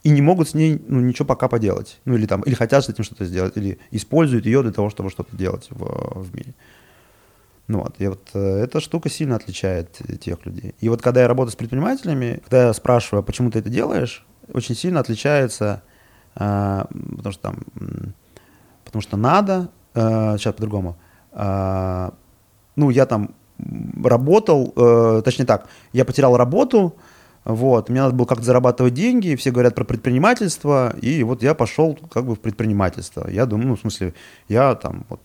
и 0.05 0.11
не 0.11 0.22
могут 0.22 0.51
с 0.51 0.55
ней 0.55 0.80
ну, 0.87 1.01
ничего 1.01 1.26
пока 1.26 1.49
поделать, 1.49 1.99
ну 2.05 2.14
или 2.14 2.26
там, 2.26 2.43
или 2.43 2.55
хотят 2.55 2.85
с 2.85 2.89
этим 2.89 3.03
что-то 3.03 3.24
сделать, 3.24 3.57
или 3.57 3.78
используют 3.91 4.47
ее 4.47 4.62
для 4.62 4.70
того, 4.70 4.91
чтобы 4.91 5.11
что-то 5.11 5.37
делать 5.37 5.66
в, 5.70 6.22
в 6.22 6.35
мире. 6.35 6.55
Ну 7.66 7.80
вот, 7.80 7.97
и 7.99 8.07
вот 8.07 8.28
э, 8.35 8.39
эта 8.39 8.78
штука 8.80 9.09
сильно 9.09 9.37
отличает 9.37 9.99
тех 10.20 10.45
людей. 10.45 10.74
И 10.80 10.89
вот 10.89 11.03
когда 11.03 11.22
я 11.22 11.28
работаю 11.28 11.53
с 11.53 11.57
предпринимателями, 11.57 12.41
когда 12.45 12.66
я 12.66 12.72
спрашиваю, 12.74 13.20
«А 13.20 13.22
почему 13.22 13.51
ты 13.51 13.59
это 13.59 13.70
делаешь, 13.70 14.24
очень 14.53 14.75
сильно 14.75 15.01
отличается 15.01 15.83
а, 16.37 16.87
потому 17.17 17.33
что 17.33 17.43
там, 17.43 17.59
потому 18.85 19.03
что 19.03 19.17
надо, 19.17 19.71
сейчас 19.95 20.47
а, 20.47 20.53
по-другому, 20.53 20.97
а, 21.33 22.15
ну, 22.77 22.91
я 22.91 23.07
там 23.07 23.35
работал, 24.03 24.73
э, 24.77 25.23
точнее 25.25 25.45
так, 25.45 25.69
я 25.93 26.05
потерял 26.05 26.37
работу, 26.37 26.97
вот, 27.45 27.89
мне 27.89 28.01
надо 28.03 28.15
было 28.15 28.27
как-то 28.27 28.45
зарабатывать 28.45 28.95
деньги, 28.95 29.37
все 29.37 29.53
говорят 29.53 29.77
про 29.77 29.85
предпринимательство, 29.85 30.95
и 31.01 31.23
вот 31.23 31.43
я 31.43 31.55
пошел 31.55 31.97
как 32.11 32.27
бы 32.27 32.35
в 32.35 32.41
предпринимательство. 32.41 33.29
Я 33.31 33.47
думаю, 33.47 33.69
ну, 33.69 33.77
в 33.77 33.81
смысле, 33.81 34.15
я 34.49 34.75
там 34.75 35.07
вот 35.09 35.21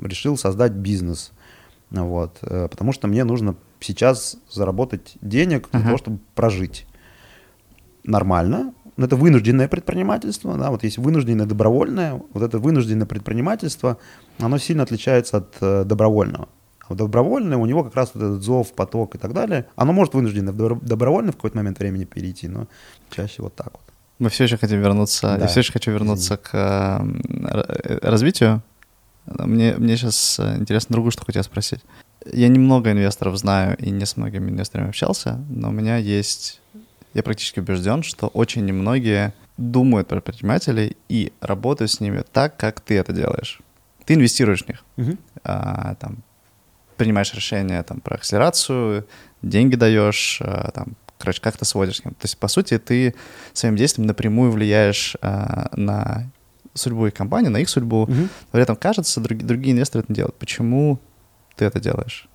решил 0.00 0.38
создать 0.38 0.72
бизнес, 0.72 1.32
вот, 1.90 2.38
э, 2.40 2.68
потому 2.70 2.92
что 2.92 3.06
мне 3.06 3.22
нужно 3.24 3.54
сейчас 3.80 4.36
заработать 4.50 5.16
денег 5.20 5.68
для 5.70 5.80
uh-huh. 5.80 5.84
того, 5.84 5.98
чтобы 5.98 6.18
прожить. 6.34 6.86
Нормально, 8.04 8.72
но 8.96 9.06
это 9.06 9.16
вынужденное 9.16 9.66
предпринимательство, 9.66 10.56
да, 10.56 10.70
вот 10.70 10.84
есть 10.84 10.98
вынужденное 10.98 11.46
добровольное, 11.46 12.22
вот 12.32 12.42
это 12.42 12.58
вынужденное 12.58 13.06
предпринимательство, 13.06 13.98
оно 14.38 14.58
сильно 14.58 14.82
отличается 14.84 15.38
от 15.38 15.56
э, 15.60 15.84
добровольного. 15.84 16.48
А 16.80 16.86
вот 16.90 16.98
добровольное, 16.98 17.56
у 17.56 17.66
него 17.66 17.82
как 17.82 17.96
раз 17.96 18.10
вот 18.14 18.22
этот 18.22 18.42
зов, 18.42 18.72
поток 18.74 19.14
и 19.14 19.18
так 19.18 19.32
далее, 19.32 19.66
оно 19.74 19.92
может 19.92 20.14
вынужденно 20.14 20.52
в 20.52 20.86
добровольно 20.86 21.32
в 21.32 21.36
какой-то 21.36 21.56
момент 21.56 21.78
времени 21.78 22.04
перейти, 22.04 22.46
но 22.46 22.68
чаще 23.10 23.42
вот 23.42 23.54
так 23.56 23.72
вот. 23.72 23.80
Мы 24.20 24.28
все 24.28 24.44
еще 24.44 24.58
хотим 24.58 24.80
вернуться, 24.80 25.22
да. 25.22 25.38
я 25.38 25.46
все 25.48 25.60
еще 25.60 25.72
хочу 25.72 25.90
вернуться 25.90 26.34
Извини. 26.34 27.46
к 27.46 27.50
э, 27.82 27.98
развитию. 28.02 28.62
Мне, 29.26 29.74
мне 29.76 29.96
сейчас 29.96 30.38
э, 30.38 30.56
интересно 30.56 30.92
другую 30.92 31.10
штуку 31.10 31.32
тебя 31.32 31.42
спросить. 31.42 31.80
Я 32.32 32.48
немного 32.48 32.92
инвесторов 32.92 33.36
знаю 33.36 33.76
и 33.78 33.90
не 33.90 34.06
с 34.06 34.16
многими 34.16 34.50
инвесторами 34.50 34.90
общался, 34.90 35.40
но 35.48 35.70
у 35.70 35.72
меня 35.72 35.96
есть 35.96 36.60
я 37.14 37.22
практически 37.22 37.60
убежден, 37.60 38.02
что 38.02 38.26
очень 38.26 38.64
немногие 38.64 39.32
думают 39.56 40.08
про 40.08 40.20
предпринимателей 40.20 40.96
и 41.08 41.32
работают 41.40 41.90
с 41.90 42.00
ними 42.00 42.24
так, 42.32 42.56
как 42.56 42.80
ты 42.80 42.98
это 42.98 43.12
делаешь. 43.12 43.60
Ты 44.04 44.14
инвестируешь 44.14 44.64
в 44.64 44.68
них, 44.68 44.84
uh-huh. 44.96 45.18
а, 45.44 45.94
там, 45.94 46.18
принимаешь 46.96 47.32
решения 47.32 47.82
там, 47.82 48.00
про 48.00 48.16
акселерацию, 48.16 49.06
деньги 49.42 49.76
даешь, 49.76 50.40
а, 50.42 50.72
там, 50.72 50.96
короче, 51.18 51.40
как 51.40 51.56
то 51.56 51.64
сводишь 51.64 51.98
с 51.98 52.04
ним. 52.04 52.14
То 52.14 52.24
есть, 52.24 52.36
по 52.36 52.48
сути, 52.48 52.78
ты 52.78 53.14
своим 53.52 53.76
действием 53.76 54.06
напрямую 54.06 54.50
влияешь 54.50 55.16
а, 55.22 55.70
на 55.76 56.30
судьбу 56.74 57.06
их 57.06 57.14
компании, 57.14 57.48
на 57.48 57.58
их 57.58 57.68
судьбу. 57.68 58.02
Угу. 58.02 58.12
Но 58.12 58.28
при 58.50 58.62
этом, 58.62 58.76
кажется, 58.76 59.20
другие, 59.20 59.46
другие 59.46 59.72
инвесторы 59.72 60.04
это 60.04 60.12
делают. 60.12 60.36
Почему 60.36 60.98
ты 61.54 61.64
это 61.64 61.80
делаешь? 61.80 62.28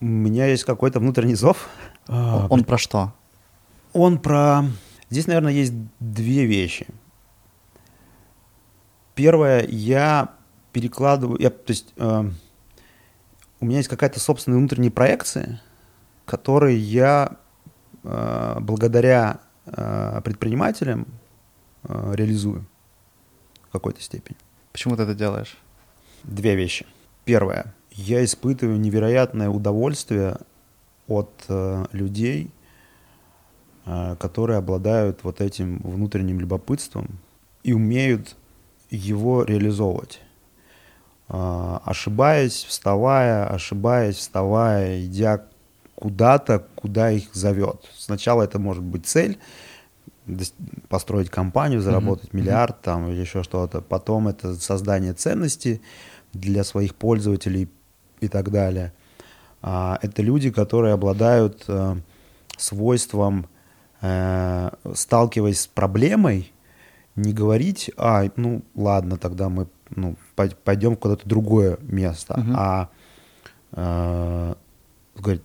У 0.00 0.06
меня 0.06 0.46
есть 0.46 0.64
какой-то 0.64 0.98
внутренний 0.98 1.36
зов. 1.36 1.68
Он, 2.08 2.46
он 2.50 2.64
про 2.64 2.76
что? 2.76 3.14
Он 3.92 4.18
про... 4.18 4.64
Здесь, 5.08 5.26
наверное, 5.26 5.52
есть 5.52 5.72
две 5.98 6.46
вещи. 6.46 6.86
Первое, 9.14 9.66
я 9.68 10.34
перекладываю... 10.72 11.40
Я, 11.40 11.50
то 11.50 11.70
есть 11.70 11.92
э, 11.96 12.30
у 13.60 13.64
меня 13.64 13.78
есть 13.78 13.88
какая-то 13.88 14.20
собственная 14.20 14.58
внутренняя 14.58 14.90
проекция, 14.90 15.60
которые 16.24 16.78
я 16.78 17.36
э, 18.04 18.56
благодаря 18.60 19.40
э, 19.66 20.20
предпринимателям 20.24 21.06
э, 21.84 22.12
реализую 22.14 22.64
в 23.68 23.72
какой-то 23.72 24.00
степени. 24.00 24.38
Почему 24.72 24.96
ты 24.96 25.02
это 25.02 25.14
делаешь? 25.14 25.58
Две 26.22 26.54
вещи. 26.54 26.86
Первое. 27.24 27.74
Я 27.90 28.24
испытываю 28.24 28.78
невероятное 28.78 29.48
удовольствие 29.48 30.36
от 31.08 31.44
э, 31.48 31.86
людей, 31.92 32.50
которые 33.84 34.58
обладают 34.58 35.20
вот 35.22 35.40
этим 35.40 35.78
внутренним 35.82 36.38
любопытством 36.40 37.18
и 37.62 37.72
умеют 37.72 38.36
его 38.90 39.44
реализовывать. 39.44 40.20
А, 41.32 41.80
ошибаясь, 41.84 42.64
вставая, 42.64 43.46
ошибаясь, 43.46 44.16
вставая, 44.16 45.04
идя 45.04 45.44
куда-то, 45.94 46.66
куда 46.74 47.12
их 47.12 47.32
зовет. 47.34 47.88
Сначала 47.96 48.42
это 48.42 48.58
может 48.58 48.82
быть 48.82 49.06
цель, 49.06 49.38
построить 50.88 51.30
компанию, 51.30 51.80
заработать 51.80 52.30
mm-hmm. 52.30 52.36
миллиард 52.36 52.80
там 52.82 53.08
или 53.08 53.20
еще 53.20 53.44
что-то. 53.44 53.80
Потом 53.80 54.26
это 54.26 54.56
создание 54.56 55.12
ценности 55.12 55.80
для 56.32 56.64
своих 56.64 56.96
пользователей 56.96 57.68
и 58.20 58.26
так 58.26 58.50
далее. 58.50 58.92
А, 59.62 60.00
это 60.02 60.22
люди, 60.22 60.50
которые 60.50 60.94
обладают 60.94 61.64
э, 61.68 61.96
свойством 62.56 63.46
э, 64.00 64.70
сталкиваясь 64.94 65.60
с 65.60 65.66
проблемой, 65.66 66.52
не 67.16 67.32
говорить, 67.32 67.90
а, 67.96 68.28
ну, 68.36 68.62
ладно, 68.74 69.16
тогда 69.16 69.48
мы 69.48 69.66
ну, 69.90 70.16
пойдем 70.64 70.96
куда-то 70.96 71.28
другое 71.28 71.78
место, 71.82 72.34
uh-huh. 72.34 72.54
а 72.56 72.88
э, 73.72 74.54
говорить, 75.16 75.42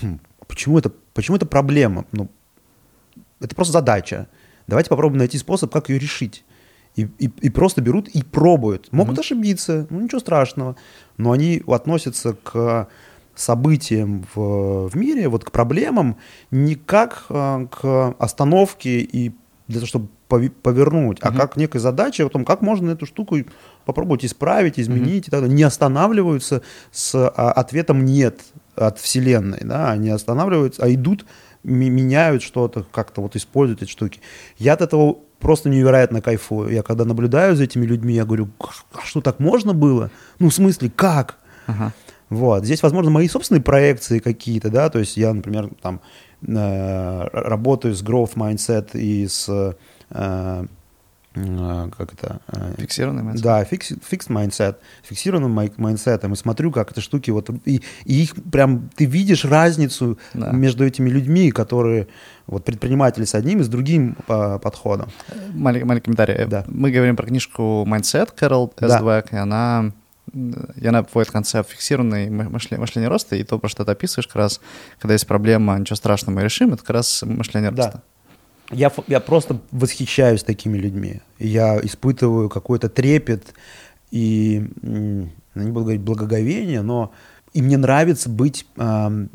хм, 0.00 0.18
почему 0.46 0.78
это, 0.78 0.90
почему 1.14 1.36
это 1.36 1.46
проблема? 1.46 2.04
Ну, 2.12 2.28
это 3.40 3.54
просто 3.54 3.72
задача. 3.72 4.28
Давайте 4.66 4.90
попробуем 4.90 5.18
найти 5.18 5.38
способ, 5.38 5.72
как 5.72 5.88
ее 5.88 5.98
решить. 5.98 6.44
И, 6.96 7.02
и, 7.18 7.26
и 7.26 7.50
просто 7.50 7.80
берут 7.80 8.08
и 8.08 8.22
пробуют. 8.24 8.92
Могут 8.92 9.16
uh-huh. 9.16 9.20
ошибиться, 9.20 9.86
ну 9.90 10.00
ничего 10.00 10.18
страшного. 10.18 10.74
Но 11.16 11.30
они 11.32 11.62
относятся 11.66 12.34
к 12.34 12.88
событиям 13.38 14.26
в, 14.34 14.88
в 14.88 14.96
мире, 14.96 15.28
вот 15.28 15.44
к 15.44 15.50
проблемам, 15.50 16.16
не 16.50 16.74
как 16.74 17.26
э, 17.28 17.66
к 17.70 18.14
остановке 18.18 19.00
и 19.00 19.32
для 19.68 19.80
того, 19.80 19.86
чтобы 19.86 20.08
повернуть, 20.28 21.18
а 21.22 21.32
как 21.32 21.56
некой 21.56 21.80
задачей 21.80 22.22
о 22.22 22.28
том, 22.28 22.44
как 22.44 22.60
можно 22.60 22.90
эту 22.90 23.06
штуку 23.06 23.36
попробовать 23.86 24.24
исправить, 24.24 24.78
изменить 24.78 25.28
и 25.28 25.30
так 25.30 25.40
далее. 25.40 25.54
Не 25.54 25.62
останавливаются 25.62 26.62
с 26.90 27.14
а, 27.14 27.52
ответом 27.52 28.04
«нет» 28.04 28.40
от 28.76 28.98
Вселенной, 28.98 29.60
да, 29.62 29.90
они 29.90 30.10
останавливаются, 30.10 30.82
а 30.82 30.92
идут, 30.92 31.24
меняют 31.64 32.42
что-то, 32.42 32.84
как-то 32.92 33.22
вот 33.22 33.36
используют 33.36 33.82
эти 33.82 33.90
штуки. 33.90 34.20
Я 34.58 34.74
от 34.74 34.82
этого 34.82 35.18
просто 35.38 35.70
невероятно 35.70 36.20
кайфую. 36.20 36.70
Я 36.70 36.82
когда 36.82 37.04
наблюдаю 37.04 37.56
за 37.56 37.64
этими 37.64 37.86
людьми, 37.86 38.14
я 38.14 38.24
говорю, 38.24 38.48
а 38.92 39.00
что 39.04 39.20
так 39.20 39.38
можно 39.38 39.72
было? 39.72 40.10
Ну, 40.38 40.50
в 40.50 40.54
смысле, 40.54 40.90
как? 40.94 41.38
Ага. 41.66 41.92
Вот. 42.30 42.64
Здесь, 42.64 42.82
возможно, 42.82 43.10
мои 43.10 43.28
собственные 43.28 43.62
проекции 43.62 44.18
какие-то, 44.18 44.70
да, 44.70 44.90
то 44.90 44.98
есть 44.98 45.16
я, 45.16 45.32
например, 45.32 45.70
там 45.80 46.00
э, 46.46 47.28
работаю 47.32 47.94
с 47.94 48.02
growth 48.02 48.34
mindset 48.34 48.98
и 48.98 49.26
с 49.26 49.48
э, 49.48 49.74
э 50.10 50.64
как 51.34 52.14
это? 52.14 52.40
Э, 52.48 52.74
фиксированный 52.78 53.22
mindset. 53.22 53.42
Да, 53.42 53.64
фикс, 53.64 53.92
fixed 53.92 54.28
mindset, 54.28 54.76
фиксированным 55.04 55.70
mindset 55.76 56.15
ом, 56.15 56.32
и 56.32 56.36
смотрю, 56.36 56.72
как 56.72 56.90
эти 56.90 57.00
штуки, 57.00 57.30
вот, 57.30 57.48
и, 57.64 57.80
и 58.04 58.22
их 58.22 58.34
прям, 58.50 58.90
ты 58.96 59.04
видишь 59.04 59.44
разницу 59.44 60.18
да. 60.34 60.50
между 60.50 60.84
этими 60.84 61.08
людьми, 61.08 61.52
которые, 61.52 62.08
вот, 62.46 62.64
предприниматели 62.64 63.24
с 63.24 63.34
одним 63.34 63.60
и 63.60 63.62
с 63.62 63.68
другим 63.68 64.16
по, 64.26 64.58
подходом. 64.58 65.10
Маленький, 65.54 65.84
маленький 65.84 66.04
комментарий. 66.06 66.44
Да. 66.46 66.64
Мы 66.66 66.90
говорим 66.90 67.14
про 67.14 67.26
книжку 67.26 67.86
Mindset 67.86 68.30
Кэрол 68.34 68.72
Эсдвек, 68.80 69.30
да. 69.30 69.36
и 69.36 69.40
она 69.40 69.92
она 70.32 71.02
вводит 71.02 71.30
концепт 71.30 71.70
фиксированной 71.70 72.30
мышления, 72.30 72.80
мышления 72.80 73.08
роста, 73.08 73.36
и 73.36 73.44
то, 73.44 73.58
про 73.58 73.68
что 73.68 73.84
ты 73.84 73.92
описываешь, 73.92 74.26
как 74.26 74.36
раз, 74.36 74.60
когда 74.98 75.14
есть 75.14 75.26
проблема, 75.26 75.78
ничего 75.78 75.96
страшного, 75.96 76.36
мы 76.36 76.42
решим, 76.42 76.72
это 76.72 76.78
как 76.78 76.90
раз 76.90 77.22
мышление 77.22 77.70
роста. 77.70 78.02
Да. 78.70 78.76
я, 78.76 78.92
я 79.06 79.20
просто 79.20 79.60
восхищаюсь 79.70 80.42
такими 80.42 80.78
людьми. 80.78 81.20
Я 81.38 81.78
испытываю 81.80 82.48
какой-то 82.48 82.88
трепет 82.88 83.54
и, 84.10 84.68
ну, 84.82 85.30
не 85.54 85.70
буду 85.70 85.84
говорить 85.84 86.02
благоговение, 86.02 86.82
но 86.82 87.12
и 87.52 87.62
мне 87.62 87.76
нравится 87.76 88.28
быть 88.28 88.66
э, 88.76 89.26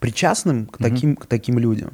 причастным 0.00 0.66
к 0.66 0.78
таким, 0.78 1.12
mm-hmm. 1.12 1.20
к 1.20 1.26
таким 1.26 1.58
людям. 1.58 1.92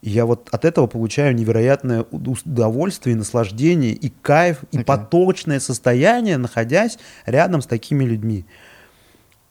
И 0.00 0.10
я 0.10 0.26
вот 0.26 0.48
от 0.52 0.64
этого 0.64 0.86
получаю 0.86 1.34
невероятное 1.34 2.04
удовольствие, 2.10 3.14
и 3.14 3.18
наслаждение, 3.18 3.92
и 3.92 4.10
кайф, 4.10 4.64
и 4.70 4.78
okay. 4.78 4.84
поточное 4.84 5.60
состояние, 5.60 6.36
находясь 6.36 6.98
рядом 7.26 7.62
с 7.62 7.66
такими 7.66 8.04
людьми. 8.04 8.44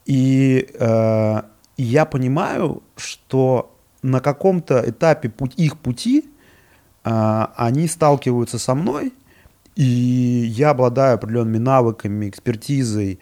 И, 0.05 0.69
э, 0.73 1.41
и 1.75 1.83
я 1.83 2.05
понимаю, 2.05 2.81
что 2.95 3.75
на 4.01 4.21
каком-то 4.21 4.81
этапе 4.87 5.29
путь, 5.29 5.53
их 5.57 5.77
пути 5.77 6.29
э, 7.03 7.45
они 7.55 7.87
сталкиваются 7.89 8.57
со 8.57 8.73
мной, 8.73 9.13
и 9.75 9.83
я 9.83 10.69
обладаю 10.69 11.15
определенными 11.15 11.57
навыками, 11.57 12.29
экспертизой 12.29 13.19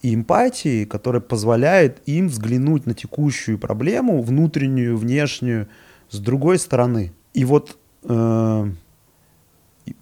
и 0.00 0.14
эмпатией, 0.14 0.86
которая 0.86 1.20
позволяет 1.20 2.00
им 2.06 2.28
взглянуть 2.28 2.86
на 2.86 2.94
текущую 2.94 3.58
проблему, 3.58 4.22
внутреннюю, 4.22 4.96
внешнюю, 4.96 5.68
с 6.10 6.18
другой 6.18 6.58
стороны. 6.58 7.12
И 7.34 7.44
вот 7.44 7.76
э, 8.04 8.70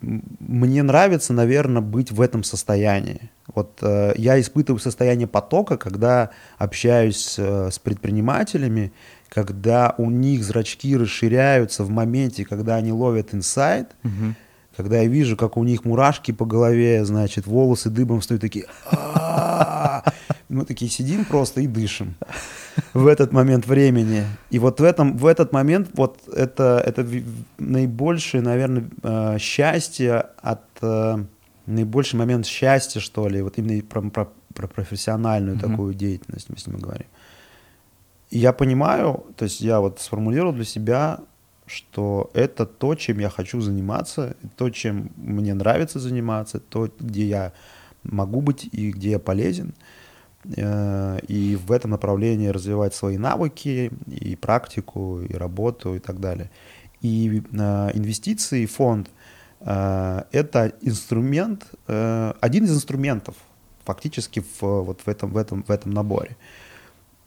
мне 0.02 0.82
нравится, 0.82 1.32
наверное, 1.32 1.82
быть 1.82 2.10
в 2.10 2.20
этом 2.20 2.44
состоянии. 2.44 3.30
Вот 3.54 3.78
э, 3.82 4.14
я 4.16 4.40
испытываю 4.40 4.80
состояние 4.80 5.26
потока, 5.26 5.76
когда 5.76 6.30
общаюсь 6.58 7.36
э, 7.38 7.70
с 7.70 7.78
предпринимателями, 7.78 8.92
когда 9.28 9.94
у 9.98 10.10
них 10.10 10.44
зрачки 10.44 10.96
расширяются 10.96 11.84
в 11.84 11.90
моменте, 11.90 12.44
когда 12.44 12.76
они 12.76 12.92
ловят 12.92 13.34
инсайт, 13.34 13.94
угу. 14.04 14.34
когда 14.76 15.00
я 15.00 15.08
вижу, 15.08 15.36
как 15.36 15.56
у 15.56 15.64
них 15.64 15.84
мурашки 15.84 16.32
по 16.32 16.44
голове, 16.44 17.04
значит, 17.04 17.46
волосы 17.46 17.90
дыбом 17.90 18.20
встают 18.20 18.40
такие. 18.40 18.66
Мы 20.48 20.64
такие 20.64 20.90
сидим 20.90 21.24
просто 21.24 21.60
и 21.60 21.66
дышим 21.66 22.14
в 22.94 23.06
этот 23.06 23.32
момент 23.32 23.66
времени. 23.66 24.24
И 24.50 24.58
вот 24.58 24.80
в, 24.80 24.84
этом, 24.84 25.16
в 25.16 25.26
этот 25.26 25.52
момент 25.52 25.90
вот 25.94 26.20
это, 26.28 26.82
это 26.84 27.06
наибольшее, 27.58 28.42
наверное, 28.42 28.88
э, 29.02 29.38
счастье 29.38 30.26
от... 30.42 30.62
Э, 30.82 31.24
наибольший 31.66 32.16
момент 32.16 32.46
счастья, 32.46 33.00
что 33.00 33.28
ли, 33.28 33.42
вот 33.42 33.58
именно 33.58 33.82
про, 33.82 34.00
про, 34.02 34.28
про 34.54 34.68
профессиональную 34.68 35.56
mm-hmm. 35.56 35.70
такую 35.70 35.94
деятельность, 35.94 36.46
если 36.48 36.70
мы 36.70 36.78
говорим. 36.78 37.06
И 38.30 38.38
я 38.38 38.52
понимаю, 38.52 39.26
то 39.36 39.44
есть 39.44 39.60
я 39.60 39.80
вот 39.80 40.00
сформулировал 40.00 40.52
для 40.52 40.64
себя, 40.64 41.18
что 41.66 42.30
это 42.34 42.66
то, 42.66 42.94
чем 42.94 43.18
я 43.18 43.28
хочу 43.28 43.60
заниматься, 43.60 44.36
то, 44.56 44.70
чем 44.70 45.10
мне 45.16 45.54
нравится 45.54 45.98
заниматься, 45.98 46.60
то, 46.60 46.88
где 47.00 47.26
я 47.26 47.52
могу 48.04 48.40
быть 48.40 48.68
и 48.70 48.92
где 48.92 49.10
я 49.10 49.18
полезен. 49.18 49.70
Э, 49.70 50.05
и 50.48 51.58
в 51.66 51.72
этом 51.72 51.90
направлении 51.90 52.48
развивать 52.48 52.94
свои 52.94 53.18
навыки, 53.18 53.90
и 54.06 54.36
практику, 54.36 55.20
и 55.20 55.34
работу, 55.34 55.94
и 55.94 55.98
так 55.98 56.20
далее. 56.20 56.50
И 57.02 57.42
э, 57.52 57.90
инвестиции, 57.94 58.66
фонд 58.66 59.10
э,– 59.60 60.22
это 60.32 60.72
инструмент, 60.82 61.66
один 61.86 62.64
из 62.64 62.74
инструментов 62.74 63.34
фактически 63.84 64.40
в, 64.40 64.62
вот 64.62 65.00
в, 65.00 65.08
этом, 65.08 65.30
в, 65.30 65.36
этом, 65.36 65.62
в 65.62 65.70
этом 65.70 65.92
наборе. 65.92 66.36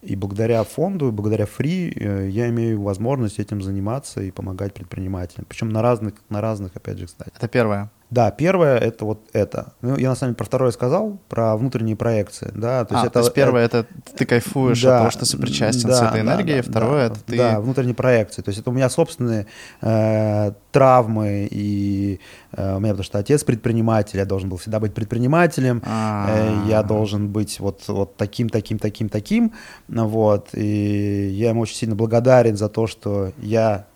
И 0.02 0.16
благодаря 0.16 0.64
фонду, 0.64 1.12
благодаря 1.12 1.46
фри 1.46 1.92
я 2.30 2.48
имею 2.48 2.80
возможность 2.80 3.38
этим 3.38 3.62
заниматься 3.62 4.22
и 4.22 4.30
помогать 4.30 4.72
предпринимателям. 4.72 5.44
Причем 5.48 5.68
на 5.68 5.82
разных, 5.82 6.14
на 6.30 6.40
разных, 6.40 6.74
опять 6.74 6.98
же, 6.98 7.06
кстати. 7.06 7.32
Это 7.36 7.48
первое. 7.48 7.90
Да, 8.10 8.32
первое 8.32 8.76
это 8.76 9.04
вот 9.04 9.20
это. 9.32 9.72
Ну, 9.82 9.96
я 9.96 10.08
на 10.08 10.16
самом 10.16 10.30
деле 10.30 10.36
про 10.36 10.44
второе 10.44 10.72
сказал, 10.72 11.18
про 11.28 11.56
внутренние 11.56 11.94
проекции. 11.94 12.50
Да, 12.54 12.84
то 12.84 12.94
есть, 12.94 13.04
а, 13.04 13.06
это, 13.06 13.12
то 13.14 13.20
есть 13.20 13.34
первое 13.34 13.64
это, 13.64 13.78
это 13.78 13.88
ты 14.16 14.26
кайфуешь 14.26 14.82
да, 14.82 14.96
от 14.96 14.98
того, 14.98 15.10
что 15.12 15.26
сопричастен 15.26 15.88
да, 15.88 15.94
с 15.94 16.02
этой 16.02 16.22
энергией, 16.22 16.62
да, 16.62 16.70
второе 16.70 17.08
да, 17.08 17.14
это 17.14 17.24
ты. 17.24 17.36
Да, 17.36 17.60
внутренние 17.60 17.94
проекции. 17.94 18.42
То 18.42 18.48
есть 18.48 18.60
это 18.60 18.70
у 18.70 18.72
меня 18.72 18.90
собственные 18.90 19.46
э, 19.80 20.52
травмы, 20.72 21.46
и 21.48 22.18
э, 22.52 22.76
у 22.76 22.80
меня, 22.80 22.94
потому 22.94 23.04
что 23.04 23.18
отец 23.18 23.44
предприниматель, 23.44 24.18
я 24.18 24.24
должен 24.24 24.48
был 24.48 24.56
всегда 24.56 24.80
быть 24.80 24.92
предпринимателем, 24.92 25.80
э, 25.86 26.68
я 26.68 26.82
должен 26.82 27.28
быть 27.28 27.60
вот, 27.60 27.86
вот 27.86 28.16
таким, 28.16 28.48
таким, 28.48 28.80
таким, 28.80 29.08
таким. 29.08 29.52
Вот, 29.86 30.48
и 30.54 31.28
я 31.32 31.50
ему 31.50 31.60
очень 31.60 31.76
сильно 31.76 31.94
благодарен 31.94 32.56
за 32.56 32.68
то, 32.68 32.88
что 32.88 33.30
я 33.38 33.86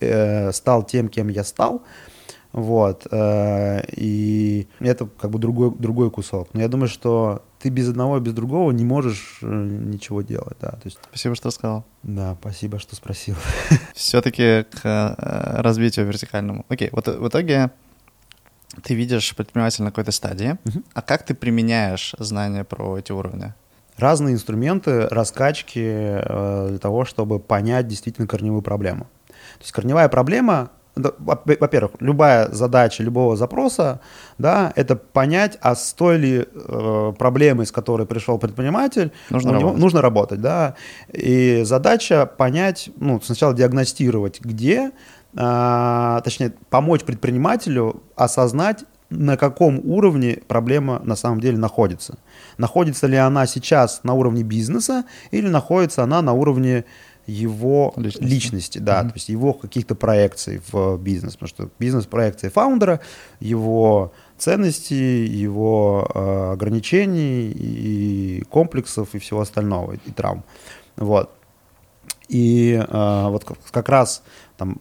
э, 0.00 0.52
стал 0.52 0.84
тем, 0.84 1.08
кем 1.08 1.28
я 1.28 1.44
стал. 1.44 1.82
Вот. 2.52 3.06
Э, 3.10 3.82
и 3.92 4.68
это 4.80 5.06
как 5.06 5.30
бы 5.30 5.38
другой, 5.38 5.74
другой 5.76 6.10
кусок. 6.10 6.48
Но 6.54 6.60
я 6.60 6.68
думаю, 6.68 6.88
что 6.88 7.44
ты 7.58 7.68
без 7.68 7.88
одного, 7.88 8.18
без 8.20 8.32
другого 8.32 8.70
не 8.72 8.84
можешь 8.84 9.38
э, 9.42 9.46
ничего 9.46 10.22
делать, 10.22 10.56
да. 10.60 10.70
То 10.70 10.82
есть... 10.84 10.98
Спасибо, 11.08 11.34
что 11.34 11.50
сказал. 11.50 11.84
Да, 12.02 12.36
спасибо, 12.40 12.78
что 12.78 12.96
спросил. 12.96 13.34
Все-таки 13.94 14.64
к 14.64 14.80
э, 14.84 15.60
развитию 15.60 16.06
вертикальному. 16.06 16.64
Окей, 16.68 16.88
вот 16.92 17.06
в 17.06 17.28
итоге 17.28 17.70
ты 18.82 18.94
видишь 18.94 19.34
предпринимателя 19.36 19.86
на 19.86 19.90
какой-то 19.90 20.12
стадии, 20.12 20.56
угу. 20.64 20.82
а 20.94 21.02
как 21.02 21.24
ты 21.24 21.34
применяешь 21.34 22.14
знания 22.18 22.64
про 22.64 22.98
эти 22.98 23.12
уровни? 23.12 23.52
Разные 23.96 24.34
инструменты 24.34 25.08
раскачки 25.08 25.80
для 26.70 26.78
того, 26.78 27.04
чтобы 27.04 27.40
понять 27.40 27.88
действительно 27.88 28.28
корневую 28.28 28.62
проблему. 28.62 29.08
То 29.26 29.62
есть 29.62 29.72
корневая 29.72 30.08
проблема 30.08 30.70
во-первых, 30.96 31.92
любая 32.00 32.48
задача 32.50 33.02
любого 33.02 33.36
запроса, 33.36 34.00
да, 34.36 34.72
это 34.76 34.96
понять, 34.96 35.58
а 35.60 35.74
с 35.74 35.92
той 35.92 36.18
ли 36.18 36.46
э, 36.52 37.12
проблемой, 37.18 37.66
с 37.66 37.72
которой 37.72 38.06
пришел 38.06 38.38
предприниматель, 38.38 39.12
нужно, 39.30 39.52
работать. 39.52 39.70
Него, 39.70 39.80
нужно 39.80 40.02
работать, 40.02 40.40
да. 40.40 40.74
И 41.12 41.62
задача 41.64 42.26
понять, 42.26 42.90
ну, 42.96 43.20
сначала 43.20 43.54
диагностировать, 43.54 44.40
где, 44.40 44.90
э, 45.36 46.20
точнее, 46.24 46.52
помочь 46.70 47.02
предпринимателю 47.02 48.02
осознать, 48.16 48.84
на 49.10 49.36
каком 49.36 49.80
уровне 49.84 50.40
проблема 50.48 51.00
на 51.04 51.16
самом 51.16 51.40
деле 51.40 51.56
находится. 51.56 52.18
Находится 52.58 53.06
ли 53.06 53.16
она 53.16 53.46
сейчас 53.46 54.00
на 54.02 54.12
уровне 54.12 54.42
бизнеса 54.42 55.04
или 55.30 55.48
находится 55.48 56.02
она 56.02 56.20
на 56.20 56.34
уровне 56.34 56.84
его 57.28 57.92
личности, 57.96 58.24
личности 58.24 58.78
да, 58.78 59.00
mm-hmm. 59.02 59.08
то 59.08 59.14
есть 59.14 59.28
его 59.28 59.52
каких-то 59.52 59.94
проекций 59.94 60.62
в 60.72 60.96
бизнес, 60.96 61.34
потому 61.34 61.48
что 61.48 61.70
бизнес-проекции 61.78 62.48
фаундера, 62.48 63.00
его 63.38 64.12
ценностей, 64.38 65.26
его 65.26 66.10
э, 66.14 66.52
ограничений 66.52 67.50
и 67.50 68.44
комплексов 68.48 69.14
и 69.14 69.18
всего 69.18 69.42
остального, 69.42 69.92
и 69.92 70.10
травм. 70.10 70.42
Вот. 70.96 71.30
И 72.28 72.82
э, 72.86 73.26
вот 73.28 73.44
как 73.70 73.88
раз 73.88 74.22
там 74.56 74.80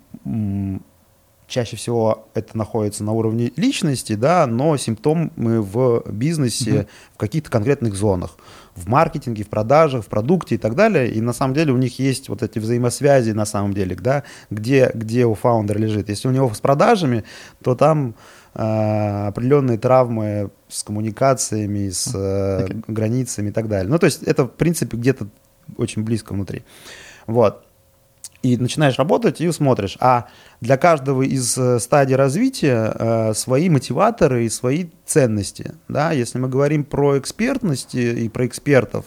чаще 1.48 1.76
всего 1.76 2.28
это 2.34 2.58
находится 2.58 3.04
на 3.04 3.14
уровне 3.14 3.52
личности, 3.56 4.14
да, 4.14 4.48
но 4.48 4.76
симптомы 4.78 5.62
в 5.62 6.04
бизнесе 6.12 6.72
mm-hmm. 6.72 6.88
в 7.14 7.18
каких-то 7.18 7.50
конкретных 7.50 7.96
зонах 7.96 8.38
в 8.78 8.88
маркетинге, 8.88 9.44
в 9.44 9.50
продажах, 9.50 10.06
в 10.06 10.08
продукте 10.08 10.56
и 10.56 10.58
так 10.58 10.76
далее. 10.76 11.12
И 11.12 11.22
на 11.22 11.34
самом 11.34 11.54
деле 11.54 11.74
у 11.74 11.78
них 11.78 12.00
есть 12.00 12.30
вот 12.30 12.44
эти 12.44 12.60
взаимосвязи 12.60 13.32
на 13.32 13.46
самом 13.46 13.74
деле, 13.74 13.96
да, 13.96 14.24
где, 14.50 14.92
где 14.94 15.26
у 15.26 15.34
фаундера 15.34 15.80
лежит. 15.80 16.10
Если 16.10 16.28
у 16.28 16.32
него 16.32 16.54
с 16.54 16.60
продажами, 16.60 17.24
то 17.64 17.76
там 17.76 18.16
э, 18.54 19.28
определенные 19.28 19.78
травмы 19.78 20.52
с 20.70 20.84
коммуникациями, 20.84 21.90
с 21.90 22.12
э, 22.14 22.68
okay. 22.68 22.84
границами 22.88 23.50
и 23.50 23.52
так 23.52 23.68
далее. 23.68 23.92
Ну, 23.92 24.00
то 24.00 24.06
есть 24.06 24.24
это, 24.24 24.46
в 24.46 24.52
принципе, 24.52 24.96
где-то 24.98 25.28
очень 25.78 26.04
близко 26.04 26.34
внутри. 26.34 26.64
Вот 27.26 27.67
и 28.44 28.58
начинаешь 28.58 28.98
работать 28.98 29.42
и 29.42 29.52
смотришь, 29.52 29.98
а 30.00 30.28
для 30.62 30.78
каждого 30.78 31.24
из 31.24 31.58
э, 31.58 31.80
стадий 31.80 32.16
развития 32.16 32.94
э, 32.94 33.34
свои 33.34 33.70
мотиваторы 33.70 34.46
и 34.46 34.50
свои 34.50 34.88
ценности. 35.06 35.74
Да? 35.88 36.12
Если 36.12 36.38
мы 36.38 36.48
говорим 36.48 36.84
про 36.84 37.18
экспертность 37.18 37.96
и 37.96 38.30
про 38.30 38.46
экспертов, 38.46 39.06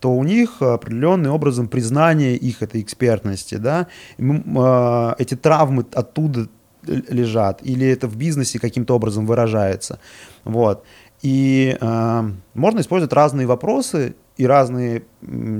то 0.00 0.12
у 0.12 0.24
них 0.24 0.60
определенным 0.60 1.32
образом 1.32 1.68
признание 1.68 2.36
их 2.36 2.62
этой 2.62 2.80
экспертности, 2.80 3.54
да, 3.54 3.86
э, 4.18 5.14
эти 5.18 5.36
травмы 5.36 5.86
оттуда 5.92 6.48
лежат, 6.84 7.60
или 7.62 7.86
это 7.86 8.08
в 8.08 8.16
бизнесе 8.16 8.58
каким-то 8.58 8.96
образом 8.96 9.26
выражается. 9.26 10.00
Вот. 10.44 10.84
И 11.22 11.76
э, 11.80 12.30
можно 12.54 12.80
использовать 12.80 13.12
разные 13.12 13.46
вопросы 13.46 14.16
и 14.36 14.46
разные 14.46 15.04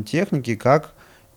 техники, 0.07 0.57
как 0.57 0.95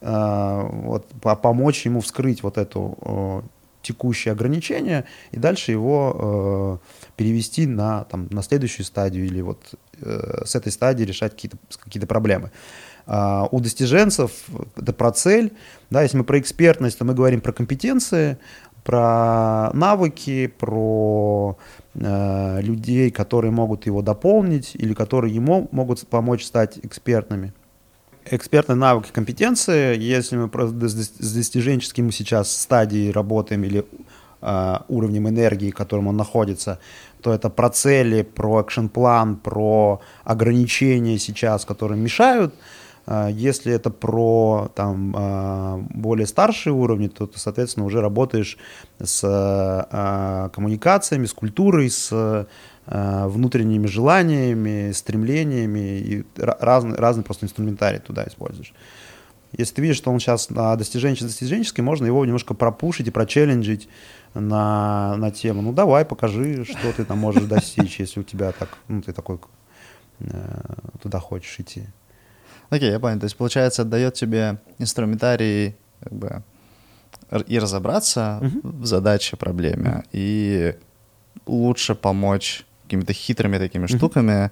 вот, 0.08 1.08
помочь 1.22 1.86
ему 1.86 2.02
вскрыть 2.02 2.44
вот 2.44 2.58
эту 2.58 2.98
э, 3.02 3.42
текущее 3.86 4.32
ограничение 4.34 5.06
и 5.32 5.38
дальше 5.38 5.72
его 5.72 6.80
э, 6.84 7.12
перевести 7.16 7.66
на, 7.66 8.04
там, 8.06 8.28
на 8.32 8.42
следующую 8.42 8.86
стадию 8.86 9.26
или 9.26 9.42
вот 9.42 9.60
э, 10.02 10.44
с 10.46 10.56
этой 10.56 10.72
стадии 10.72 11.04
решать 11.04 11.34
какие-то 11.34 11.58
какие 11.80 12.04
проблемы. 12.04 12.52
Uh, 13.08 13.48
у 13.52 13.60
достиженцев 13.60 14.32
это 14.76 14.92
про 14.92 15.12
цель, 15.12 15.54
да, 15.92 16.02
если 16.02 16.18
мы 16.18 16.24
про 16.24 16.40
экспертность, 16.40 16.98
то 16.98 17.06
мы 17.06 17.14
говорим 17.14 17.40
про 17.40 17.54
компетенции, 17.54 18.40
про 18.84 19.70
навыки, 19.74 20.48
про 20.48 21.56
э, 21.94 22.62
людей, 22.62 23.12
которые 23.12 23.52
могут 23.52 23.86
его 23.86 24.02
дополнить 24.02 24.72
или 24.74 24.96
которые 24.96 25.36
ему 25.36 25.68
могут 25.72 26.08
помочь 26.08 26.44
стать 26.44 26.80
экспертными. 26.82 27.54
Экспертные 28.32 28.76
навыки, 28.76 29.10
компетенции, 29.14 30.00
если 30.00 30.36
мы 30.36 30.48
просто 30.48 30.90
с 30.90 31.34
достиженческим 31.34 32.12
сейчас 32.12 32.52
стадией 32.52 33.12
работаем 33.12 33.64
или 33.64 33.86
э, 34.42 34.76
уровнем 34.88 35.30
энергии, 35.30 35.70
в 35.70 35.76
котором 35.76 36.08
он 36.08 36.18
находится, 36.18 36.80
то 37.22 37.32
это 37.32 37.52
про 37.52 37.70
цели, 37.70 38.24
про 38.24 38.64
экшен-план, 38.64 39.36
про 39.36 40.02
ограничения 40.24 41.20
сейчас, 41.20 41.66
которые 41.66 42.02
мешают. 42.02 42.56
А, 43.06 43.28
если 43.30 43.72
это 43.72 43.92
про 43.92 44.72
там, 44.74 45.14
а, 45.16 45.80
более 45.92 46.26
старшие 46.26 46.74
уровни, 46.74 47.10
то 47.10 47.28
ты, 47.28 47.38
соответственно, 47.38 47.86
уже 47.86 48.02
работаешь 48.02 48.58
с 49.00 50.50
коммуникациями, 50.52 51.28
с 51.28 51.34
культурой, 51.34 51.92
с 51.92 52.48
внутренними 52.88 53.88
желаниями, 53.88 54.92
стремлениями 54.92 56.00
и 56.00 56.26
разный, 56.38 56.96
разный 56.96 57.24
просто 57.24 57.46
инструментарий 57.46 58.00
туда 58.00 58.24
используешь. 58.26 58.74
Если 59.58 59.76
ты 59.76 59.82
видишь, 59.82 59.98
что 59.98 60.12
он 60.12 60.20
сейчас 60.20 60.50
на 60.50 60.76
достиженческий, 60.76 61.28
достиженческий, 61.28 61.82
можно 61.82 62.06
его 62.06 62.26
немножко 62.26 62.54
пропушить 62.54 63.08
и 63.08 63.12
прочелленджить 63.12 63.88
на, 64.34 65.16
на 65.18 65.32
тему. 65.32 65.62
Ну 65.62 65.72
давай, 65.72 66.06
покажи, 66.06 66.66
что 66.66 66.92
ты 66.92 67.06
там 67.06 67.20
можешь 67.20 67.44
достичь, 67.46 68.00
если 68.00 68.20
у 68.20 68.24
тебя 68.24 68.52
так, 68.52 68.78
ну 68.88 69.02
ты 69.02 69.14
такой 69.14 69.40
э, 70.20 70.62
туда 71.02 71.20
хочешь 71.20 71.60
идти. 71.60 71.86
Окей, 72.70 72.92
я 72.92 73.00
понял. 73.00 73.20
То 73.20 73.26
есть, 73.26 73.38
получается, 73.38 73.86
дает 73.86 74.16
тебе 74.16 74.60
инструментарий 74.78 75.76
как 76.02 76.14
бы 76.14 76.44
и 77.48 77.58
разобраться 77.58 78.40
uh-huh. 78.42 78.60
в 78.64 78.86
задаче, 78.86 79.38
проблеме, 79.38 80.04
и 80.12 80.76
лучше 81.46 81.96
помочь 81.96 82.66
какими-то 82.86 83.14
хитрыми 83.14 83.58
такими 83.58 83.86
uh-huh. 83.86 83.98
штуками, 83.98 84.52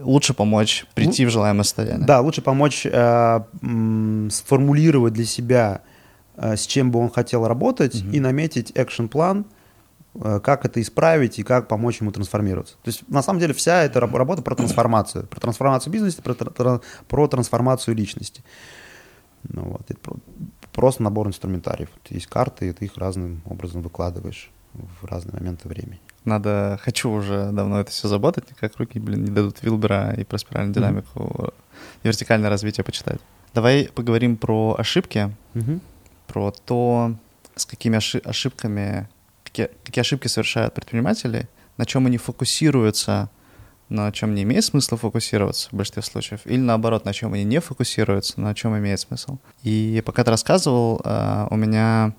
лучше 0.00 0.34
помочь 0.34 0.86
прийти 0.94 1.26
в 1.26 1.30
желаемое 1.30 1.64
состояние. 1.64 2.06
Да, 2.06 2.20
лучше 2.20 2.42
помочь 2.42 2.86
э, 2.86 3.40
м, 3.62 4.30
сформулировать 4.30 5.12
для 5.12 5.24
себя, 5.24 5.82
э, 6.36 6.56
с 6.56 6.66
чем 6.66 6.90
бы 6.90 7.00
он 7.00 7.10
хотел 7.10 7.46
работать, 7.46 7.94
uh-huh. 7.94 8.12
и 8.12 8.20
наметить 8.20 8.72
экшен-план, 8.74 9.44
Э, 10.20 10.40
как 10.42 10.64
это 10.64 10.80
исправить 10.80 11.38
и 11.38 11.42
как 11.42 11.68
помочь 11.68 12.00
ему 12.00 12.10
трансформироваться. 12.10 12.74
То 12.82 12.88
есть 12.88 13.08
на 13.08 13.22
самом 13.22 13.40
деле 13.40 13.54
вся 13.54 13.84
эта 13.84 14.00
работа 14.00 14.42
про 14.42 14.54
трансформацию, 14.54 15.26
про 15.26 15.40
трансформацию 15.40 15.92
бизнеса, 15.92 16.22
про, 16.22 16.80
про 17.08 17.28
трансформацию 17.28 17.94
личности. 17.94 18.42
Ну, 19.44 19.64
вот, 19.64 19.82
это 19.88 20.16
просто 20.72 21.02
набор 21.02 21.28
инструментариев. 21.28 21.88
Есть 22.08 22.26
карты, 22.26 22.68
и 22.68 22.72
ты 22.72 22.86
их 22.86 22.96
разным 22.96 23.42
образом 23.44 23.82
выкладываешь 23.82 24.50
в 24.74 25.04
разные 25.04 25.34
моменты 25.34 25.68
времени. 25.68 26.00
Надо, 26.24 26.78
хочу 26.82 27.10
уже 27.10 27.50
давно 27.52 27.80
это 27.80 27.90
все 27.90 28.08
заботать, 28.08 28.50
никак 28.50 28.76
руки, 28.76 28.98
блин, 28.98 29.24
не 29.24 29.30
дадут 29.30 29.62
Вилбера 29.62 30.14
и 30.14 30.24
про 30.24 30.38
спиральную 30.38 30.74
динамику 30.74 31.18
mm-hmm. 31.18 31.54
и 32.02 32.06
вертикальное 32.08 32.50
развитие 32.50 32.84
почитать. 32.84 33.20
Давай 33.54 33.88
поговорим 33.94 34.36
про 34.36 34.76
ошибки, 34.78 35.34
mm-hmm. 35.54 35.80
про 36.26 36.50
то, 36.50 37.14
с 37.54 37.64
какими 37.64 37.96
ошибками 38.28 39.08
какие, 39.44 39.70
какие 39.84 40.00
ошибки 40.00 40.28
совершают 40.28 40.74
предприниматели, 40.74 41.48
на 41.76 41.86
чем 41.86 42.06
они 42.06 42.18
фокусируются, 42.18 43.30
на 43.88 44.12
чем 44.12 44.34
не 44.34 44.42
имеет 44.42 44.64
смысла 44.64 44.98
фокусироваться 44.98 45.68
в 45.70 45.74
большинстве 45.74 46.02
случаев, 46.02 46.40
или 46.44 46.60
наоборот, 46.60 47.04
на 47.04 47.12
чем 47.12 47.32
они 47.32 47.44
не 47.44 47.60
фокусируются, 47.60 48.40
на 48.40 48.54
чем 48.54 48.76
имеет 48.78 49.00
смысл. 49.00 49.38
И 49.62 50.02
пока 50.04 50.24
ты 50.24 50.30
рассказывал, 50.30 51.00
а, 51.04 51.48
у 51.50 51.56
меня 51.56 52.12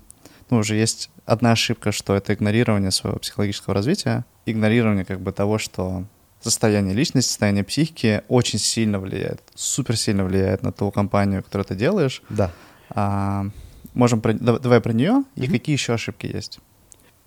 ну, 0.50 0.58
уже 0.58 0.76
есть 0.76 1.10
одна 1.26 1.52
ошибка, 1.52 1.92
что 1.92 2.14
это 2.14 2.34
игнорирование 2.34 2.90
своего 2.90 3.18
психологического 3.18 3.74
развития, 3.74 4.24
игнорирование 4.46 5.04
как 5.04 5.20
бы 5.20 5.32
того, 5.32 5.58
что 5.58 6.04
состояние 6.40 6.94
личности, 6.94 7.28
состояние 7.28 7.64
психики 7.64 8.22
очень 8.28 8.58
сильно 8.58 8.98
влияет, 8.98 9.42
супер 9.54 9.96
сильно 9.96 10.24
влияет 10.24 10.62
на 10.62 10.72
ту 10.72 10.90
компанию, 10.90 11.42
которую 11.42 11.66
ты 11.66 11.74
делаешь. 11.74 12.22
Да. 12.28 12.50
А, 12.90 13.46
можем 13.94 14.20
про, 14.20 14.32
давай 14.32 14.80
про 14.80 14.92
нее 14.92 15.24
и 15.36 15.42
mm-hmm. 15.42 15.50
какие 15.50 15.74
еще 15.74 15.94
ошибки 15.94 16.26
есть. 16.26 16.58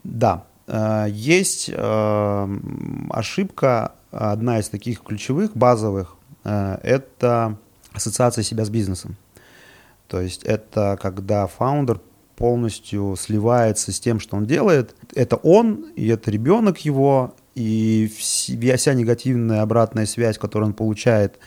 Да, 0.03 0.45
э, 0.67 1.07
есть 1.09 1.69
э, 1.74 2.57
ошибка, 3.09 3.93
одна 4.11 4.59
из 4.59 4.69
таких 4.69 5.01
ключевых, 5.01 5.55
базовых, 5.55 6.15
э, 6.43 6.78
это 6.84 7.57
ассоциация 7.93 8.43
себя 8.43 8.65
с 8.65 8.69
бизнесом. 8.69 9.15
То 10.07 10.21
есть 10.21 10.43
это 10.43 10.97
когда 11.01 11.47
фаундер 11.47 11.99
полностью 12.44 13.16
сливается 13.18 13.94
с 13.94 14.02
тем, 14.02 14.20
что 14.20 14.36
он 14.36 14.46
делает. 14.46 14.96
Это 15.16 15.38
он, 15.38 15.86
и 15.96 16.10
это 16.10 16.30
ребенок 16.30 16.80
его, 16.80 17.36
и 17.56 18.12
вся 18.18 18.94
негативная 18.94 19.62
обратная 19.62 20.06
связь, 20.06 20.38
которую 20.38 20.68
он 20.68 20.74
получает, 20.74 21.39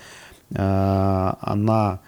она 0.49 2.01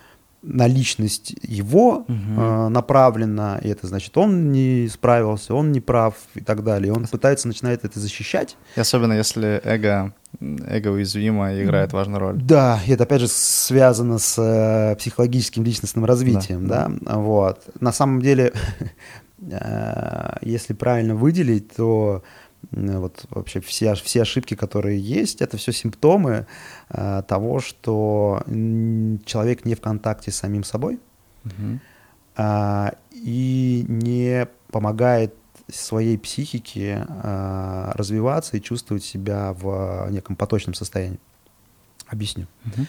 на 0.43 0.67
личность 0.69 1.35
его 1.43 1.99
угу. 1.99 2.09
э, 2.09 2.69
направлена, 2.69 3.59
и 3.59 3.69
это 3.69 3.87
значит, 3.87 4.17
он 4.17 4.53
не 4.53 4.89
справился, 4.89 5.55
он 5.55 5.73
не 5.73 5.81
прав 5.81 6.15
и 6.35 6.41
так 6.41 6.63
далее. 6.63 6.93
Он 6.93 7.07
пытается, 7.07 7.49
начинает 7.49 7.85
это 7.85 7.99
защищать. 7.99 8.57
И 8.77 8.81
особенно 8.81 9.15
если 9.15 9.61
эго, 9.65 10.15
эго 10.41 10.89
уязвимо 10.89 11.53
и 11.53 11.65
играет 11.65 11.93
важную 11.93 12.21
роль. 12.21 12.41
Да, 12.41 12.81
и 12.87 12.93
это 12.93 13.03
опять 13.03 13.21
же 13.21 13.29
связано 13.29 14.19
с 14.19 14.39
э, 14.39 14.97
психологическим 14.97 15.65
личностным 15.65 16.05
развитием, 16.05 16.69
да, 16.69 16.89
да? 16.89 17.17
вот. 17.17 17.61
На 17.81 17.93
самом 17.93 18.23
деле, 18.23 18.53
э, 19.51 20.37
если 20.43 20.73
правильно 20.73 21.17
выделить, 21.17 21.75
то 21.75 22.23
вот 22.71 23.25
вообще 23.31 23.61
все, 23.61 23.95
все 23.95 24.23
ошибки, 24.23 24.55
которые 24.55 24.99
есть, 25.01 25.41
это 25.41 25.57
все 25.57 25.73
симптомы 25.73 26.47
э, 26.91 27.23
того, 27.27 27.61
что 27.61 28.43
человек 29.25 29.65
не 29.65 29.75
в 29.75 29.81
контакте 29.81 30.31
с 30.31 30.37
самим 30.37 30.65
собой 30.65 30.99
угу. 31.45 31.79
э, 32.37 32.91
и 33.13 33.85
не 33.89 34.49
помогает 34.71 35.35
своей 35.71 36.19
психике 36.19 37.07
э, 37.09 37.93
развиваться 37.95 38.57
и 38.57 38.63
чувствовать 38.63 39.05
себя 39.05 39.55
в 39.55 40.09
неком 40.11 40.37
поточном 40.37 40.75
состоянии. 40.75 41.21
Объясню. 42.07 42.47
Угу. 42.67 42.87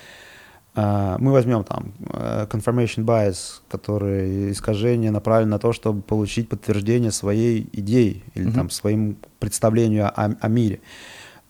А, 0.75 1.17
мы 1.19 1.31
возьмем 1.31 1.63
там 1.63 1.93
э, 2.13 2.47
confirmation 2.49 3.03
bias, 3.03 3.61
который 3.69 4.51
искажение 4.51 5.11
направлено 5.11 5.51
на 5.51 5.59
то, 5.59 5.73
чтобы 5.73 6.01
получить 6.01 6.49
подтверждение 6.49 7.11
своей 7.11 7.67
идеи 7.73 8.23
или 8.35 8.49
mm-hmm. 8.49 8.53
там 8.53 8.69
своим 8.69 9.17
представлению 9.39 10.07
о, 10.07 10.35
о 10.39 10.47
мире. 10.47 10.79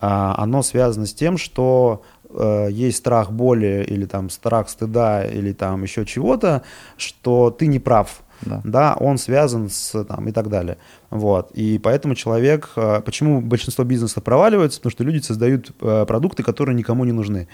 А, 0.00 0.34
оно 0.38 0.62
связано 0.62 1.06
с 1.06 1.12
тем, 1.12 1.36
что 1.36 2.02
э, 2.30 2.68
есть 2.70 2.98
страх 2.98 3.30
боли 3.30 3.84
или 3.86 4.06
там 4.06 4.30
страх 4.30 4.70
стыда 4.70 5.26
или 5.26 5.52
там 5.52 5.82
еще 5.82 6.06
чего-то, 6.06 6.62
что 6.96 7.50
ты 7.50 7.66
не 7.66 7.78
прав 7.78 8.22
да. 8.42 8.60
да, 8.64 8.96
он 8.98 9.18
связан 9.18 9.68
с 9.68 10.04
там 10.04 10.28
и 10.28 10.32
так 10.32 10.48
далее. 10.48 10.78
Вот. 11.10 11.50
И 11.52 11.78
поэтому 11.78 12.14
человек, 12.14 12.70
э, 12.76 13.00
почему 13.04 13.40
большинство 13.40 13.84
бизнесов 13.84 14.22
проваливается, 14.22 14.78
потому 14.78 14.92
что 14.92 15.04
люди 15.04 15.20
создают 15.20 15.72
э, 15.80 16.04
продукты, 16.06 16.42
которые 16.42 16.74
никому 16.76 17.04
не 17.04 17.12
нужны. 17.12 17.48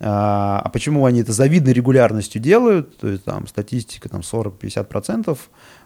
А, 0.00 0.60
а 0.64 0.68
почему 0.70 1.04
они 1.06 1.20
это 1.20 1.32
завидной 1.32 1.72
регулярностью 1.72 2.40
делают, 2.40 2.96
то 2.98 3.08
есть 3.08 3.24
там 3.24 3.46
статистика 3.46 4.08
там 4.08 4.20
40-50%, 4.20 5.38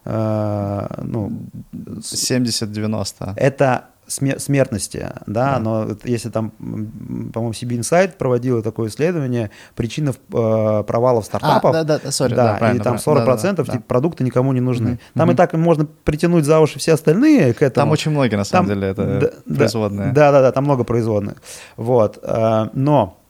э, 0.04 0.86
ну, 1.02 1.32
70-90. 1.72 3.34
Это 3.36 3.86
смертности, 4.06 5.10
да, 5.26 5.54
да. 5.54 5.58
но 5.58 5.88
если 6.04 6.30
там, 6.30 6.50
по-моему, 6.50 7.50
CB 7.50 7.80
Insight 7.80 8.16
проводила 8.16 8.62
такое 8.62 8.88
исследование, 8.88 9.50
причина 9.74 10.10
э, 10.10 10.84
провалов 10.86 11.24
стартапов, 11.24 11.74
а, 11.74 11.84
да, 11.84 11.98
да, 11.98 12.08
sorry, 12.08 12.34
да, 12.34 12.58
да, 12.58 12.72
и 12.72 12.78
там 12.78 12.96
40% 12.96 13.42
да, 13.42 13.52
да, 13.52 13.64
да. 13.64 13.82
продукты 13.86 14.24
никому 14.24 14.52
не 14.52 14.60
нужны. 14.60 14.90
Mm-hmm. 14.90 15.18
Там 15.18 15.30
mm-hmm. 15.30 15.34
и 15.34 15.36
так 15.36 15.52
можно 15.54 15.86
притянуть 16.04 16.44
за 16.44 16.60
уши 16.60 16.78
все 16.78 16.94
остальные 16.94 17.54
к 17.54 17.62
этому. 17.62 17.86
Там 17.86 17.90
очень 17.90 18.10
многие, 18.12 18.36
на 18.36 18.44
самом 18.44 18.68
там, 18.68 18.76
деле, 18.76 18.92
это 18.92 19.20
да, 19.46 19.54
производные. 19.54 20.12
Да, 20.12 20.32
да, 20.32 20.42
да, 20.42 20.52
там 20.52 20.64
много 20.64 20.84
производных. 20.84 21.38
Вот, 21.76 22.18
э, 22.22 22.68
но 22.72 23.18
а, 23.18 23.25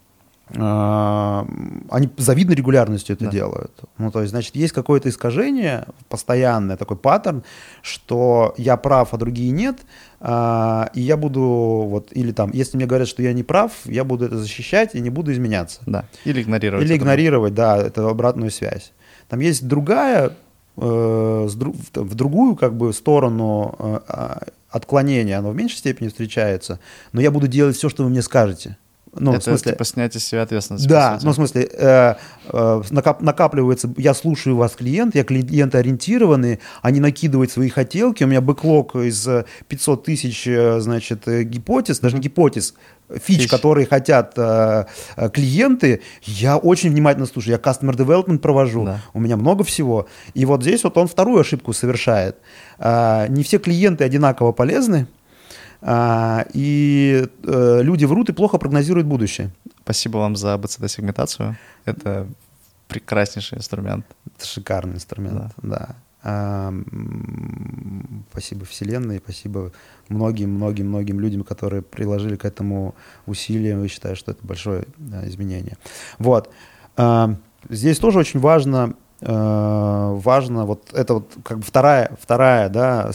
они 0.49 2.09
завидной 2.17 2.55
регулярностью 2.55 3.17
это 3.17 3.25
да. 3.25 3.31
делают. 3.33 3.73
Ну, 3.99 4.13
то 4.13 4.21
есть, 4.21 4.31
значит, 4.31 4.55
есть 4.55 4.73
какое-то 4.73 5.09
искажение, 5.09 5.87
постоянное 6.09 6.77
такой 6.77 6.97
паттерн, 6.97 7.43
что 7.83 8.55
я 8.57 8.77
прав, 8.77 9.13
а 9.13 9.17
другие 9.17 9.51
нет, 9.51 9.79
а, 10.21 10.89
и 10.95 11.01
я 11.01 11.17
буду 11.17 11.43
вот, 11.43 12.11
или 12.13 12.31
там, 12.31 12.51
если 12.53 12.77
мне 12.77 12.87
говорят, 12.87 13.09
что 13.09 13.23
я 13.23 13.33
не 13.33 13.43
прав, 13.43 13.73
я 13.87 14.05
буду 14.05 14.27
это 14.27 14.39
защищать 14.39 14.95
и 14.95 15.01
не 15.01 15.11
буду 15.11 15.33
изменяться. 15.33 15.81
Да, 15.85 16.05
или 16.25 16.43
игнорировать. 16.43 16.87
Или 16.87 16.97
игнорировать, 16.97 17.55
да, 17.55 17.79
эту 17.79 18.09
обратную 18.09 18.53
связь. 18.53 18.93
Там 19.29 19.41
есть 19.41 19.67
другая, 19.67 20.31
э, 20.77 20.81
в 21.49 22.15
другую 22.15 22.55
как 22.55 22.77
бы 22.77 22.93
сторону 22.93 23.75
э, 24.07 24.37
отклонения, 24.71 25.41
оно 25.41 25.51
в 25.51 25.57
меньшей 25.57 25.79
степени 25.79 26.07
встречается, 26.07 26.79
но 27.11 27.21
я 27.21 27.33
буду 27.33 27.49
делать 27.49 27.77
все, 27.77 27.89
что 27.89 28.05
вы 28.05 28.11
мне 28.11 28.23
скажете 28.23 28.77
Ну, 29.19 29.33
это 29.33 29.41
в 29.41 29.45
смысле, 29.45 29.73
типа 29.73 29.85
снятие 29.85 30.21
себя 30.21 30.43
ответственности. 30.43 30.89
Да, 30.89 31.19
ну 31.23 31.33
в 31.33 31.35
смысле, 31.35 31.69
э, 31.73 32.15
э, 32.53 32.83
накап, 32.91 33.23
накапливается, 33.23 33.93
я 33.97 34.15
слушаю 34.15 34.57
вас, 34.57 34.73
клиент, 34.73 35.15
я 35.15 35.25
клиенты 35.25 35.79
ориентированный, 35.79 36.61
они 36.83 37.01
накидывают 37.01 37.51
свои 37.51 37.69
хотелки, 37.69 38.25
у 38.25 38.27
меня 38.27 38.41
бэклог 38.41 38.97
из 38.97 39.29
500 39.69 40.05
тысяч, 40.05 40.47
э, 40.47 40.81
значит, 40.81 41.27
э, 41.27 41.43
гипотез, 41.43 42.01
даже 42.01 42.17
не 42.17 42.23
гипотез, 42.23 42.75
фич, 43.11 43.43
фич. 43.43 43.51
которые 43.51 43.87
хотят 43.87 44.35
э, 44.37 44.85
э, 45.17 45.31
клиенты, 45.31 46.03
я 46.23 46.57
очень 46.57 46.91
внимательно 46.91 47.27
слушаю, 47.27 47.53
я 47.53 47.59
customer 47.59 47.95
development 47.95 48.39
провожу, 48.39 48.85
да. 48.85 49.01
у 49.15 49.21
меня 49.21 49.37
много 49.37 49.65
всего. 49.65 50.07
И 50.35 50.45
вот 50.45 50.63
здесь 50.63 50.85
вот 50.85 50.97
он 50.97 51.07
вторую 51.09 51.41
ошибку 51.41 51.73
совершает. 51.73 52.37
Э, 52.79 53.27
не 53.29 53.43
все 53.43 53.59
клиенты 53.59 54.05
одинаково 54.05 54.53
полезны, 54.53 55.07
а, 55.07 55.07
и 55.83 57.29
э, 57.45 57.83
люди 57.83 58.05
врут 58.05 58.31
и 58.31 58.33
плохо 58.33 58.59
прогнозируют 58.59 59.07
будущее. 59.07 59.51
Спасибо 59.83 60.19
вам 60.19 60.37
за 60.37 60.57
БЦД-сегментацию. 60.57 61.57
Это 61.85 62.27
прекраснейший 62.89 63.59
инструмент. 63.59 64.07
Это 64.37 64.47
шикарный 64.47 64.95
инструмент, 64.95 65.53
да. 65.63 65.69
да. 65.79 65.97
А, 66.29 66.75
спасибо 68.33 68.65
Вселенной, 68.65 69.19
спасибо 69.19 69.71
многим-многим-многим 70.09 71.21
людям, 71.21 71.45
которые 71.45 71.83
приложили 71.83 72.35
к 72.35 72.45
этому 72.45 72.97
усилия. 73.27 73.81
Я 73.81 73.89
считаю, 73.89 74.17
что 74.17 74.33
это 74.33 74.45
большое 74.45 74.87
изменение. 75.25 75.77
Вот. 76.19 76.51
А, 76.97 77.37
здесь 77.69 77.99
тоже 77.99 78.19
очень 78.19 78.41
важно 78.41 78.95
важно 79.21 80.67
вот 80.67 80.93
это 80.93 81.15
вот 81.15 81.33
как 81.43 81.59
бы 81.59 81.65
вторая 81.65 82.11
вторая 82.21 82.69
да 82.69 83.13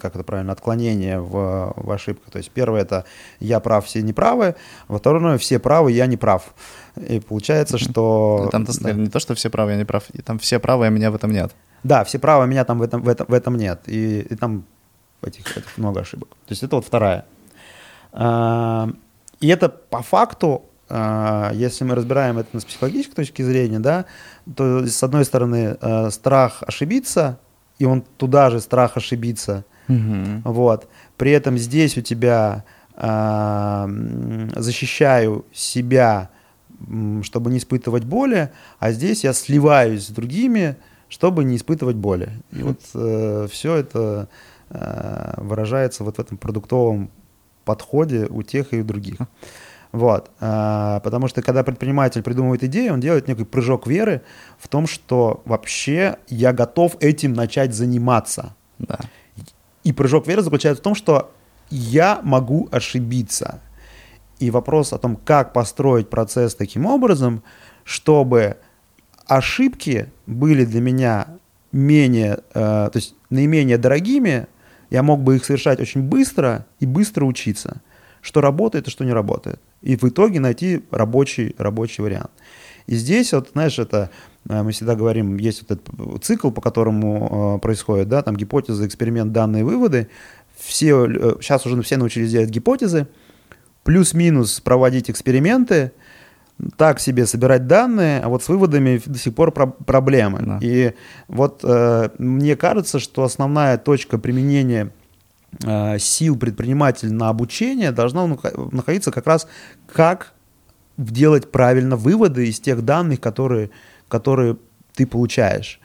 как 0.00 0.16
это 0.16 0.24
правильно 0.24 0.52
отклонение 0.52 1.20
в, 1.20 1.74
в 1.76 1.90
ошибку 1.92 2.28
то 2.30 2.38
есть 2.38 2.50
первое 2.50 2.82
это 2.82 3.04
я 3.38 3.60
прав 3.60 3.86
все 3.86 4.02
неправы 4.02 4.56
во 4.88 4.98
второе 4.98 5.38
все 5.38 5.60
правы 5.60 5.92
я 5.92 6.06
не 6.06 6.16
прав 6.16 6.52
и 6.96 7.20
получается 7.20 7.78
что 7.78 8.48
там 8.50 8.64
да. 8.64 8.92
не 8.92 9.06
то 9.06 9.20
что 9.20 9.36
все 9.36 9.48
правы 9.48 9.70
я 9.70 9.76
не 9.76 9.84
прав 9.84 10.04
там 10.24 10.40
все 10.40 10.58
правы 10.58 10.86
а 10.86 10.90
меня 10.90 11.12
в 11.12 11.14
этом 11.14 11.30
нет 11.30 11.52
да 11.84 12.02
все 12.02 12.18
правы 12.18 12.42
а 12.42 12.46
меня 12.46 12.64
там 12.64 12.80
в 12.80 12.82
этом 12.82 13.02
в 13.02 13.08
этом 13.08 13.26
в 13.28 13.32
этом 13.32 13.56
нет 13.56 13.82
и, 13.86 14.22
и 14.22 14.34
там 14.34 14.64
этих, 15.22 15.56
этих 15.56 15.78
много 15.78 16.00
ошибок. 16.00 16.28
То 16.28 16.52
есть 16.52 16.62
это 16.62 16.76
вот 16.76 16.84
вторая. 16.84 17.24
Э, 18.12 18.88
и 19.40 19.48
это 19.48 19.68
по 19.68 20.02
факту 20.02 20.64
если 21.54 21.84
мы 21.84 21.94
разбираем 21.94 22.38
это 22.38 22.60
с 22.60 22.64
психологической 22.64 23.14
точки 23.24 23.42
зрения, 23.42 23.78
да, 23.78 24.04
то 24.56 24.86
с 24.86 25.02
одной 25.02 25.24
стороны 25.24 25.76
э, 25.80 26.10
страх 26.10 26.62
ошибиться, 26.66 27.38
и 27.78 27.84
он 27.84 28.02
туда 28.02 28.50
же 28.50 28.60
страх 28.60 28.96
ошибиться, 28.96 29.64
угу. 29.88 30.42
вот. 30.44 30.88
При 31.16 31.30
этом 31.30 31.56
здесь 31.56 31.96
у 31.96 32.00
тебя 32.00 32.64
э, 32.96 34.48
защищаю 34.56 35.46
себя, 35.52 36.30
чтобы 37.22 37.50
не 37.50 37.58
испытывать 37.58 38.04
боли, 38.04 38.50
а 38.78 38.92
здесь 38.92 39.24
я 39.24 39.32
сливаюсь 39.32 40.06
с 40.06 40.10
другими, 40.10 40.76
чтобы 41.08 41.44
не 41.44 41.56
испытывать 41.56 41.96
боли. 41.96 42.30
И 42.52 42.62
вот 42.62 42.80
э, 42.94 43.46
все 43.50 43.76
это 43.76 44.28
э, 44.70 45.34
выражается 45.36 46.04
вот 46.04 46.16
в 46.16 46.20
этом 46.20 46.38
продуктовом 46.38 47.10
подходе 47.64 48.26
у 48.28 48.42
тех 48.42 48.72
и 48.72 48.80
у 48.80 48.84
других. 48.84 49.16
Вот. 49.92 50.30
А, 50.40 51.00
потому 51.00 51.28
что 51.28 51.42
когда 51.42 51.62
предприниматель 51.62 52.22
придумывает 52.22 52.64
идею, 52.64 52.94
он 52.94 53.00
делает 53.00 53.28
некий 53.28 53.44
прыжок 53.44 53.86
веры 53.86 54.22
в 54.58 54.68
том, 54.68 54.86
что 54.86 55.42
вообще 55.44 56.16
я 56.28 56.54
готов 56.54 56.96
этим 57.00 57.34
начать 57.34 57.74
заниматься. 57.74 58.56
Да. 58.78 58.98
И 59.84 59.92
прыжок 59.92 60.26
веры 60.26 60.42
заключается 60.42 60.80
в 60.80 60.84
том, 60.84 60.94
что 60.94 61.30
я 61.68 62.20
могу 62.22 62.68
ошибиться. 62.72 63.60
И 64.38 64.50
вопрос 64.50 64.92
о 64.94 64.98
том, 64.98 65.16
как 65.16 65.52
построить 65.52 66.08
процесс 66.08 66.54
таким 66.54 66.86
образом, 66.86 67.42
чтобы 67.84 68.56
ошибки 69.26 70.10
были 70.26 70.64
для 70.64 70.80
меня 70.80 71.28
менее, 71.70 72.38
э, 72.54 72.54
то 72.54 72.92
есть 72.94 73.14
наименее 73.30 73.78
дорогими, 73.78 74.46
я 74.90 75.02
мог 75.02 75.20
бы 75.20 75.36
их 75.36 75.44
совершать 75.44 75.80
очень 75.80 76.02
быстро 76.02 76.66
и 76.80 76.86
быстро 76.86 77.24
учиться, 77.24 77.82
что 78.20 78.40
работает 78.40 78.88
и 78.88 78.90
что 78.90 79.04
не 79.04 79.12
работает 79.12 79.60
и 79.82 79.96
в 79.96 80.04
итоге 80.04 80.40
найти 80.40 80.82
рабочий, 80.90 81.54
рабочий 81.58 82.02
вариант. 82.02 82.30
И 82.86 82.96
здесь, 82.96 83.32
вот, 83.32 83.50
знаешь, 83.52 83.78
это 83.78 84.10
э, 84.48 84.62
мы 84.62 84.72
всегда 84.72 84.94
говорим, 84.94 85.36
есть 85.36 85.62
вот 85.62 85.78
этот 85.78 86.24
цикл, 86.24 86.50
по 86.50 86.60
которому 86.60 87.56
э, 87.56 87.60
происходит, 87.60 88.08
да, 88.08 88.22
там 88.22 88.36
гипотеза, 88.36 88.86
эксперимент, 88.86 89.32
данные, 89.32 89.64
выводы. 89.64 90.08
Все, 90.56 91.06
э, 91.06 91.36
сейчас 91.40 91.66
уже 91.66 91.80
все 91.82 91.96
научились 91.96 92.30
делать 92.30 92.50
гипотезы, 92.50 93.06
плюс-минус 93.84 94.60
проводить 94.60 95.10
эксперименты, 95.10 95.92
так 96.76 97.00
себе 97.00 97.26
собирать 97.26 97.66
данные, 97.66 98.20
а 98.20 98.28
вот 98.28 98.42
с 98.42 98.48
выводами 98.48 99.00
до 99.04 99.18
сих 99.18 99.34
пор 99.34 99.52
про 99.52 99.66
проблемы. 99.66 100.40
Да. 100.42 100.58
И 100.60 100.92
вот 101.28 101.60
э, 101.64 102.10
мне 102.18 102.56
кажется, 102.56 102.98
что 102.98 103.24
основная 103.24 103.78
точка 103.78 104.18
применения 104.18 104.92
сил 105.98 106.36
предпринимателя 106.36 107.12
на 107.12 107.28
обучение 107.28 107.92
должна 107.92 108.26
находиться 108.26 109.10
как 109.10 109.26
раз 109.26 109.46
как 109.92 110.32
делать 110.96 111.50
правильно 111.50 111.96
выводы 111.96 112.48
из 112.48 112.60
тех 112.60 112.82
данных, 112.84 113.20
которые, 113.20 113.70
которые 114.08 114.56
ты 114.94 115.06
получаешь. 115.06 115.80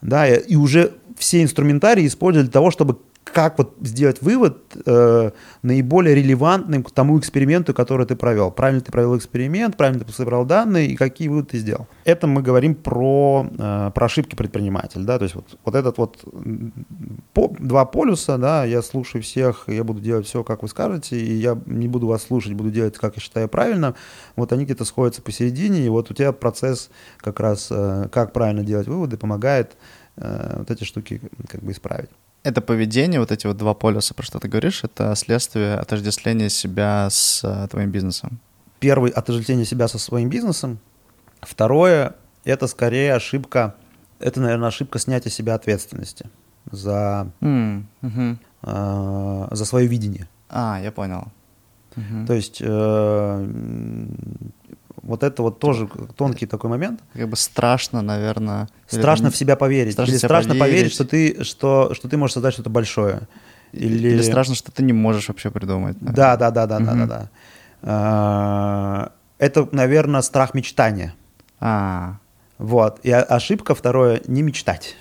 Да, 0.00 0.26
и 0.26 0.56
уже 0.56 0.92
все 1.16 1.42
инструментарии 1.42 2.06
использовать 2.06 2.46
для 2.46 2.52
того, 2.52 2.70
чтобы 2.70 2.98
как 3.24 3.58
вот 3.58 3.74
сделать 3.80 4.22
вывод 4.22 4.58
э, 4.86 5.30
наиболее 5.62 6.14
релевантным 6.14 6.82
к 6.82 6.90
тому 6.90 7.18
эксперименту, 7.18 7.74
который 7.74 8.06
ты 8.06 8.16
провел. 8.16 8.50
Правильно 8.50 8.80
ты 8.80 8.92
провел 8.92 9.16
эксперимент, 9.16 9.76
правильно 9.76 10.04
ты 10.04 10.12
собрал 10.12 10.44
данные 10.44 10.88
и 10.88 10.96
какие 10.96 11.28
выводы 11.28 11.48
ты 11.48 11.58
сделал. 11.58 11.88
Это 12.04 12.26
мы 12.26 12.42
говорим 12.42 12.74
про, 12.74 13.46
э, 13.58 13.90
про 13.94 14.06
ошибки 14.06 14.34
предпринимателя. 14.34 15.02
Да? 15.04 15.18
То 15.18 15.24
есть 15.24 15.34
вот, 15.34 15.58
вот 15.64 15.74
этот 15.74 15.98
вот 15.98 16.24
по, 17.32 17.48
два 17.58 17.84
полюса, 17.86 18.38
да, 18.38 18.64
я 18.64 18.82
слушаю 18.82 19.22
всех, 19.22 19.64
я 19.68 19.84
буду 19.84 20.00
делать 20.00 20.26
все, 20.26 20.44
как 20.44 20.62
вы 20.62 20.68
скажете, 20.68 21.18
и 21.18 21.34
я 21.34 21.58
не 21.66 21.88
буду 21.88 22.06
вас 22.06 22.24
слушать, 22.24 22.52
буду 22.52 22.70
делать, 22.70 22.96
как 22.98 23.16
я 23.16 23.22
считаю 23.22 23.48
правильно. 23.48 23.94
Вот 24.36 24.52
они 24.52 24.64
где-то 24.64 24.84
сходятся 24.84 25.22
посередине, 25.22 25.84
и 25.84 25.88
вот 25.88 26.10
у 26.10 26.14
тебя 26.14 26.32
процесс 26.32 26.90
как 27.18 27.40
раз, 27.40 27.68
э, 27.70 28.08
как 28.12 28.32
правильно 28.32 28.62
делать 28.62 28.86
выводы, 28.86 29.16
помогает 29.16 29.76
э, 30.16 30.56
вот 30.58 30.70
эти 30.70 30.84
штуки 30.84 31.20
как 31.48 31.62
бы 31.62 31.72
исправить 31.72 32.10
это 32.44 32.60
поведение, 32.60 33.18
вот 33.18 33.32
эти 33.32 33.46
вот 33.46 33.56
два 33.56 33.74
полюса, 33.74 34.14
про 34.14 34.22
что 34.22 34.38
ты 34.38 34.48
говоришь, 34.48 34.84
это 34.84 35.14
следствие 35.16 35.74
отождествления 35.74 36.50
себя 36.50 37.08
с 37.10 37.42
э, 37.42 37.68
твоим 37.68 37.90
бизнесом. 37.90 38.38
Первый— 38.80 39.10
отождествление 39.12 39.64
себя 39.64 39.88
со 39.88 39.98
своим 39.98 40.28
бизнесом. 40.28 40.78
Второе— 41.40 42.14
это 42.44 42.66
скорее 42.66 43.14
ошибка, 43.14 43.74
это, 44.20 44.40
наверное, 44.40 44.68
ошибка 44.68 44.98
снятия 44.98 45.30
себя 45.30 45.54
ответственности 45.54 46.28
за, 46.70 47.30
mm, 47.40 47.84
угу. 48.02 48.38
э, 48.62 49.48
за 49.50 49.64
свое 49.64 49.86
видение. 49.86 50.28
А, 50.50 50.78
я 50.82 50.92
понял. 50.92 51.28
Угу. 51.96 52.26
То 52.26 52.34
есть 52.34 52.58
э, 52.60 53.48
вот 55.04 55.22
это 55.22 55.42
вот 55.42 55.58
тоже 55.58 55.88
тонкий 56.16 56.46
такой 56.46 56.70
момент. 56.70 57.00
Как 57.12 57.28
бы 57.28 57.36
страшно, 57.36 58.02
наверное. 58.02 58.68
Страшно 58.86 59.30
в 59.30 59.36
себя 59.36 59.56
поверить. 59.56 59.92
Страшно 59.92 60.12
или 60.12 60.18
страшно 60.18 60.54
поверить, 60.54 60.70
поверить 60.70 60.92
что, 60.92 61.04
ты, 61.04 61.44
что, 61.44 61.94
что 61.94 62.08
ты 62.08 62.16
можешь 62.16 62.34
создать 62.34 62.54
что-то 62.54 62.70
большое. 62.70 63.22
Или... 63.72 64.08
или 64.08 64.22
страшно, 64.22 64.54
что 64.54 64.72
ты 64.72 64.82
не 64.82 64.92
можешь 64.92 65.28
вообще 65.28 65.50
придумать. 65.50 65.96
Да, 66.00 66.36
да, 66.36 66.50
да, 66.50 66.66
да, 66.66 66.78
да, 66.78 66.94
да, 66.94 67.06
да. 67.06 67.30
А, 67.82 69.12
это, 69.38 69.68
наверное, 69.72 70.22
страх 70.22 70.54
мечтания. 70.54 71.14
А. 71.60 72.16
Вот. 72.58 73.00
И 73.02 73.10
ошибка 73.10 73.74
второе 73.74 74.22
не 74.26 74.42
мечтать. 74.42 74.96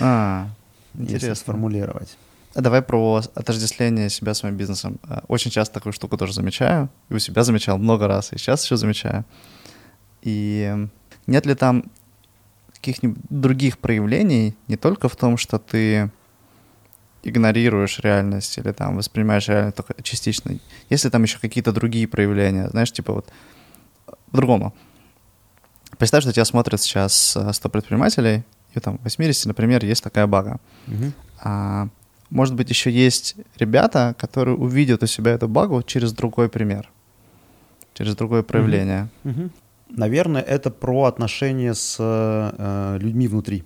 А. 0.00 0.48
Интересно. 0.94 1.28
Если 1.28 1.40
сформулировать. 1.40 2.16
Давай 2.54 2.82
про 2.82 3.22
отождествление 3.34 4.08
себя 4.10 4.34
своим 4.34 4.56
бизнесом. 4.56 4.98
Э, 5.08 5.20
очень 5.28 5.50
часто 5.50 5.74
такую 5.74 5.92
штуку 5.92 6.16
тоже 6.16 6.32
замечаю. 6.32 6.88
И 7.08 7.14
у 7.14 7.18
себя 7.18 7.42
замечал 7.42 7.78
много 7.78 8.06
раз, 8.06 8.32
и 8.32 8.38
сейчас 8.38 8.64
еще 8.64 8.76
замечаю. 8.76 9.24
И 10.22 10.86
нет 11.26 11.46
ли 11.46 11.54
там 11.54 11.84
каких-нибудь 12.74 13.18
других 13.30 13.78
проявлений, 13.78 14.54
не 14.68 14.76
только 14.76 15.08
в 15.08 15.16
том, 15.16 15.36
что 15.36 15.58
ты 15.58 16.10
игнорируешь 17.22 17.98
реальность 18.00 18.58
или 18.58 18.72
там 18.72 18.96
воспринимаешь 18.96 19.48
реальность 19.48 19.76
только 19.76 19.94
частично. 20.02 20.52
Если 20.90 21.08
там 21.08 21.22
еще 21.22 21.38
какие-то 21.38 21.72
другие 21.72 22.06
проявления, 22.06 22.68
знаешь, 22.68 22.92
типа 22.92 23.14
вот 23.14 23.32
по-другому. 24.30 24.74
Представь, 25.98 26.22
что 26.22 26.32
тебя 26.32 26.44
смотрят 26.44 26.80
сейчас 26.80 27.36
100 27.52 27.68
предпринимателей, 27.68 28.44
и 28.74 28.80
там 28.80 28.98
в 28.98 29.04
80, 29.04 29.46
например, 29.46 29.84
есть 29.84 30.02
такая 30.02 30.26
бага. 30.26 30.58
Угу. 30.88 31.12
А, 31.40 31.88
может 32.30 32.54
быть, 32.54 32.70
еще 32.70 32.90
есть 32.90 33.36
ребята, 33.56 34.14
которые 34.18 34.56
увидят 34.56 35.02
у 35.02 35.06
себя 35.06 35.32
эту 35.32 35.48
багу 35.48 35.82
через 35.82 36.12
другой 36.12 36.48
пример, 36.48 36.90
через 37.94 38.16
другое 38.16 38.42
проявление. 38.42 39.08
Угу. 39.24 39.30
Угу. 39.32 39.50
Наверное, 39.90 40.42
это 40.42 40.70
про 40.70 41.04
отношения 41.04 41.74
с 41.74 41.96
э, 41.98 42.98
людьми 42.98 43.28
внутри. 43.28 43.60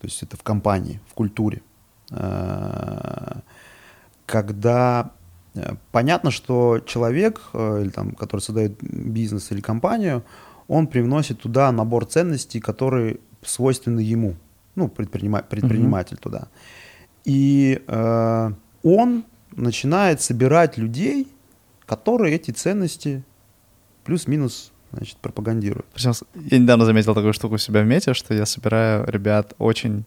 То 0.00 0.06
есть 0.06 0.22
это 0.22 0.36
в 0.36 0.42
компании, 0.42 1.00
в 1.10 1.14
культуре. 1.14 1.60
Э, 2.10 3.40
когда 4.26 5.12
Э, 5.54 5.74
понятно, 5.90 6.30
что 6.30 6.80
человек, 6.86 7.40
или 7.54 7.90
там, 7.90 8.12
который 8.12 8.40
создает 8.40 8.82
бизнес 8.82 9.52
или 9.52 9.60
компанию, 9.60 10.22
он 10.68 10.86
привносит 10.86 11.40
туда 11.40 11.72
набор 11.72 12.06
ценностей, 12.06 12.60
которые 12.60 13.18
свойственны 13.42 14.00
ему, 14.00 14.34
ну, 14.74 14.86
предпринима- 14.86 15.44
предприниматель 15.48 16.16
mm-hmm. 16.16 16.20
туда. 16.20 16.48
И 17.24 17.82
э, 17.86 18.50
он 18.82 19.24
начинает 19.56 20.20
собирать 20.20 20.78
людей, 20.78 21.28
которые 21.86 22.34
эти 22.34 22.50
ценности 22.50 23.22
плюс-минус 24.04 24.72
значит, 24.92 25.16
пропагандируют. 25.18 25.86
Причем 25.94 26.12
я 26.34 26.58
недавно 26.58 26.84
заметил 26.84 27.14
такую 27.14 27.32
штуку 27.32 27.54
у 27.54 27.58
себя 27.58 27.82
в 27.82 27.86
мете, 27.86 28.14
что 28.14 28.34
я 28.34 28.46
собираю 28.46 29.06
ребят 29.06 29.54
очень 29.58 30.04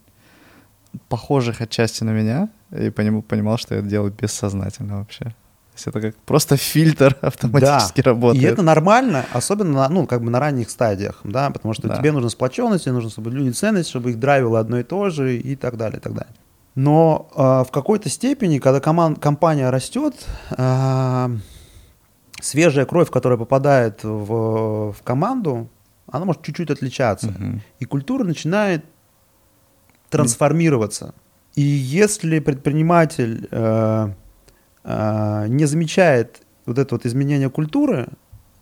похожих 1.09 1.61
отчасти 1.61 2.03
на 2.03 2.11
меня, 2.11 2.49
и 2.71 2.89
понимал, 2.89 3.21
понимал, 3.21 3.57
что 3.57 3.75
я 3.75 3.81
это 3.81 3.89
делаю 3.89 4.13
бессознательно 4.17 4.99
вообще. 4.99 5.25
То 5.25 5.77
есть 5.77 5.87
это 5.87 6.01
как 6.01 6.15
просто 6.17 6.55
фильтр 6.55 7.17
автоматически 7.21 8.01
да. 8.01 8.11
работает. 8.11 8.43
И 8.43 8.47
это 8.47 8.61
нормально, 8.61 9.25
особенно 9.33 9.71
на, 9.71 9.89
ну, 9.89 10.07
как 10.07 10.23
бы 10.23 10.29
на 10.29 10.39
ранних 10.39 10.69
стадиях, 10.69 11.19
да, 11.23 11.49
потому 11.49 11.73
что 11.73 11.87
да. 11.87 11.97
тебе 11.97 12.13
нужна 12.13 12.29
сплоченность, 12.29 12.85
тебе 12.85 12.93
нужно, 12.93 13.09
чтобы 13.09 13.31
люди 13.31 13.51
ценность, 13.51 13.89
чтобы 13.89 14.11
их 14.11 14.19
драйвило 14.19 14.59
одно 14.59 14.79
и 14.79 14.83
то 14.83 15.09
же 15.09 15.37
и 15.37 15.55
так 15.55 15.75
далее, 15.75 15.97
и 15.97 16.01
так 16.01 16.13
далее. 16.13 16.33
Но 16.75 17.29
э, 17.33 17.63
в 17.67 17.71
какой-то 17.71 18.09
степени, 18.09 18.59
когда 18.59 18.81
команд, 18.81 19.19
компания 19.19 19.69
растет, 19.69 20.13
э, 20.57 21.29
свежая 22.41 22.85
кровь, 22.85 23.09
которая 23.09 23.39
попадает 23.39 24.03
в, 24.03 24.91
в 24.91 24.97
команду, 25.03 25.69
она 26.07 26.25
может 26.25 26.43
чуть-чуть 26.43 26.69
отличаться. 26.69 27.27
Uh-huh. 27.27 27.59
И 27.79 27.85
культура 27.85 28.23
начинает 28.23 28.85
трансформироваться. 30.09 31.15
И 31.55 31.61
если 31.61 32.39
предприниматель 32.39 33.47
э, 33.49 34.09
э, 34.83 35.45
не 35.47 35.65
замечает 35.65 36.41
вот 36.65 36.77
это 36.77 36.95
вот 36.95 37.05
изменение 37.05 37.49
культуры 37.49 38.09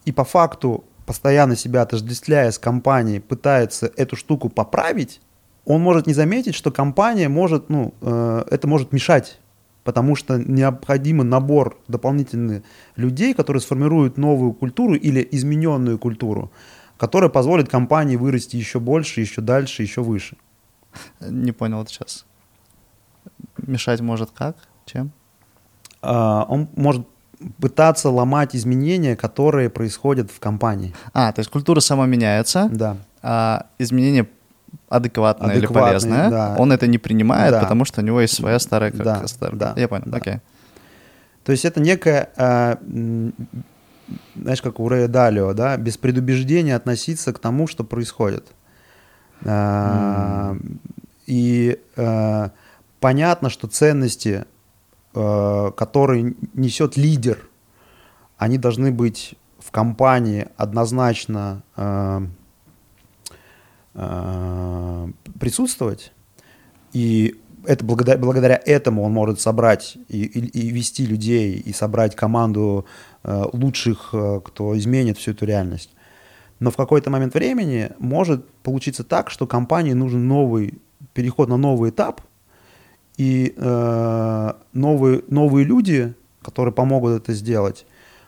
и 0.05 0.11
по 0.11 0.23
факту 0.23 0.83
постоянно 1.05 1.55
себя 1.55 1.81
отождествляя 1.81 2.51
с 2.51 2.59
компанией 2.59 3.19
пытается 3.19 3.91
эту 3.97 4.15
штуку 4.15 4.49
поправить, 4.49 5.19
он 5.65 5.81
может 5.81 6.07
не 6.07 6.13
заметить, 6.13 6.55
что 6.55 6.71
компания 6.71 7.29
может, 7.29 7.69
ну, 7.69 7.93
э, 8.01 8.43
это 8.51 8.67
может 8.67 8.91
мешать, 8.91 9.39
потому 9.83 10.15
что 10.15 10.37
необходим 10.37 11.17
набор 11.17 11.77
дополнительных 11.87 12.63
людей, 12.95 13.33
которые 13.33 13.61
сформируют 13.61 14.17
новую 14.17 14.53
культуру 14.53 14.95
или 14.95 15.27
измененную 15.31 15.97
культуру, 15.99 16.51
которая 16.97 17.29
позволит 17.29 17.69
компании 17.69 18.15
вырасти 18.15 18.57
еще 18.57 18.79
больше, 18.79 19.21
еще 19.21 19.41
дальше, 19.41 19.83
еще 19.83 20.01
выше. 20.01 20.37
Не 21.21 21.51
понял 21.51 21.77
вот 21.77 21.89
сейчас. 21.89 22.25
Мешать 23.57 24.01
может 24.01 24.31
как? 24.31 24.57
Чем? 24.85 25.11
А, 26.01 26.45
он 26.49 26.67
может 26.75 27.07
пытаться 27.59 28.09
ломать 28.09 28.55
изменения, 28.55 29.15
которые 29.15 29.69
происходят 29.69 30.29
в 30.31 30.39
компании. 30.39 30.93
А, 31.13 31.31
то 31.31 31.39
есть 31.39 31.49
культура 31.49 31.79
сама 31.79 32.05
меняется. 32.05 32.69
Да. 32.71 32.97
А 33.21 33.67
изменения 33.79 34.27
адекватное, 34.93 35.55
или 35.55 35.65
полезное, 35.65 36.29
да. 36.29 36.55
он 36.57 36.71
это 36.71 36.87
не 36.87 36.97
принимает, 36.97 37.51
да. 37.51 37.61
потому 37.61 37.85
что 37.85 38.01
у 38.01 38.03
него 38.03 38.21
есть 38.21 38.35
своя 38.35 38.59
старая... 38.59 38.91
Да, 38.91 39.27
старая... 39.27 39.57
да, 39.57 39.73
Я 39.75 39.87
понял, 39.87 40.05
да. 40.05 40.17
окей. 40.17 40.37
То 41.43 41.51
есть 41.51 41.65
это 41.65 41.81
некая, 41.81 42.29
э, 42.37 42.75
знаешь, 44.35 44.61
как 44.61 44.79
у 44.79 44.87
Рэя 44.87 45.07
Далио, 45.07 45.53
да, 45.53 45.75
без 45.77 45.97
предубеждения 45.97 46.75
относиться 46.75 47.33
к 47.33 47.39
тому, 47.39 47.67
что 47.67 47.83
происходит. 47.83 48.47
Э, 49.41 50.53
mm. 50.53 50.77
И 51.25 51.79
э, 51.95 52.49
понятно, 52.99 53.49
что 53.49 53.67
ценности, 53.67 54.45
э, 55.15 55.71
которые 55.75 56.35
несет 56.53 56.97
лидер, 56.97 57.39
они 58.37 58.57
должны 58.57 58.91
быть 58.91 59.35
в 59.59 59.71
компании 59.71 60.47
однозначно... 60.57 61.63
Э, 61.75 62.27
Э, 63.95 65.07
присутствовать. 65.39 66.13
И 66.93 67.35
это 67.65 67.85
благодаря, 67.85 68.17
благодаря 68.17 68.61
этому 68.65 69.03
он 69.03 69.13
может 69.13 69.39
собрать 69.39 69.97
и, 70.09 70.23
и, 70.23 70.39
и 70.39 70.69
вести 70.69 71.05
людей, 71.05 71.59
и 71.59 71.73
собрать 71.73 72.15
команду 72.15 72.85
э, 73.23 73.43
лучших, 73.53 74.09
э, 74.13 74.41
кто 74.43 74.75
изменит 74.77 75.17
всю 75.17 75.31
эту 75.31 75.45
реальность. 75.45 75.91
Но 76.59 76.71
в 76.71 76.75
какой-то 76.75 77.09
момент 77.09 77.35
времени 77.35 77.91
может 77.99 78.47
получиться 78.63 79.03
так, 79.03 79.29
что 79.29 79.45
компании 79.45 79.93
нужен 79.93 80.27
новый 80.27 80.79
переход 81.13 81.49
на 81.49 81.57
новый 81.57 81.91
этап, 81.91 82.21
и 83.17 83.53
э, 83.55 84.53
новые, 84.73 85.23
новые 85.27 85.65
люди, 85.65 86.15
которые 86.41 86.73
помогут 86.73 87.21
это 87.21 87.33
сделать, 87.33 87.85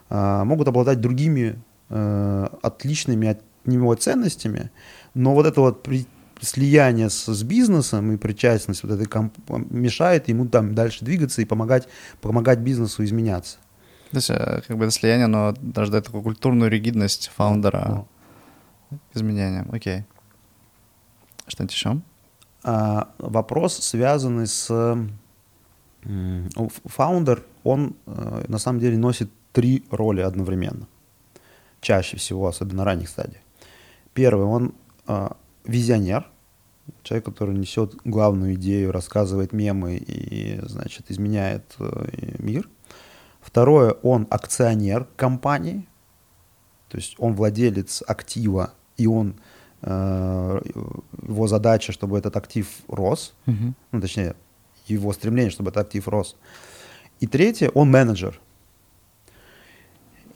э, 0.10 0.44
могут 0.44 0.68
обладать 0.68 1.02
другими 1.02 1.60
э, 1.90 2.48
отличными 2.62 3.30
от 3.30 3.42
него 3.66 3.96
ценностями, 3.96 4.70
но 5.16 5.34
вот 5.34 5.48
это 5.48 5.62
вот 5.62 5.82
при, 5.82 6.06
слияние 6.42 7.10
с, 7.10 7.26
с 7.26 7.44
бизнесом 7.44 8.12
и 8.12 8.18
причастность 8.18 8.84
вот 8.84 8.92
этой 8.92 9.08
комп... 9.08 9.34
мешает 9.50 10.28
ему 10.28 10.48
там 10.48 10.76
дальше 10.76 11.04
двигаться 11.04 11.42
и 11.42 11.46
помогать, 11.46 11.88
помогать 12.22 12.60
бизнесу 12.60 13.04
изменяться. 13.04 13.58
То 14.12 14.18
есть 14.18 14.30
э, 14.30 14.62
как 14.68 14.78
бы 14.78 14.86
это 14.86 14.94
слияние, 14.94 15.28
но 15.28 15.54
рождает 15.74 16.06
такую 16.06 16.22
культурную 16.22 16.70
ригидность 16.70 17.32
фаундера 17.36 18.06
ну. 18.92 19.00
изменением. 19.14 19.70
Окей. 19.72 20.04
Что-нибудь 21.48 21.74
еще? 21.74 22.02
А, 22.64 23.10
вопрос, 23.18 23.78
связанный 23.80 24.48
с... 24.48 24.98
Фаундер, 26.86 27.44
он 27.64 27.96
э, 28.06 28.46
на 28.48 28.60
самом 28.60 28.80
деле 28.80 28.96
носит 28.96 29.32
три 29.54 29.84
роли 29.90 30.22
одновременно. 30.22 30.88
Чаще 31.82 32.18
всего, 32.18 32.48
особенно 32.48 32.80
на 32.80 32.86
ранних 32.86 33.10
стадиях. 33.10 33.42
Первый, 34.14 34.46
он 34.46 34.76
визионер, 35.66 36.28
человек, 37.04 37.26
который 37.26 37.56
несет 37.56 37.96
главную 38.04 38.56
идею, 38.56 38.92
рассказывает 38.92 39.54
мемы 39.54 39.96
и, 39.98 40.60
значит, 40.64 41.10
изменяет 41.10 41.76
э, 41.80 42.36
мир. 42.40 42.70
Второе, 43.42 43.92
он 44.02 44.28
акционер 44.30 45.08
компании, 45.16 45.88
то 46.90 46.98
есть 46.98 47.16
он 47.18 47.34
владелец 47.34 48.04
актива, 48.08 48.74
и 48.98 49.08
он 49.08 49.36
э, 49.82 50.62
его 51.28 51.48
задача, 51.48 51.92
чтобы 51.92 52.18
этот 52.18 52.36
актив 52.38 52.68
рос, 52.88 53.34
uh-huh. 53.46 53.74
ну, 53.92 54.02
точнее, 54.02 54.36
его 54.88 55.14
стремление, 55.14 55.52
чтобы 55.52 55.70
этот 55.70 55.88
актив 55.88 56.08
рос. 56.08 56.36
И 57.20 57.28
третье, 57.28 57.70
он 57.70 57.92
менеджер. 57.92 58.40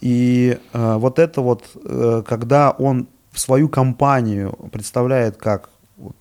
И 0.01 0.57
э, 0.71 0.95
вот 0.95 1.19
это 1.19 1.41
вот, 1.41 1.69
э, 1.83 2.23
когда 2.25 2.71
он 2.71 3.07
свою 3.33 3.69
компанию 3.69 4.51
представляет 4.71 5.37
как 5.37 5.69
вот, 5.97 6.15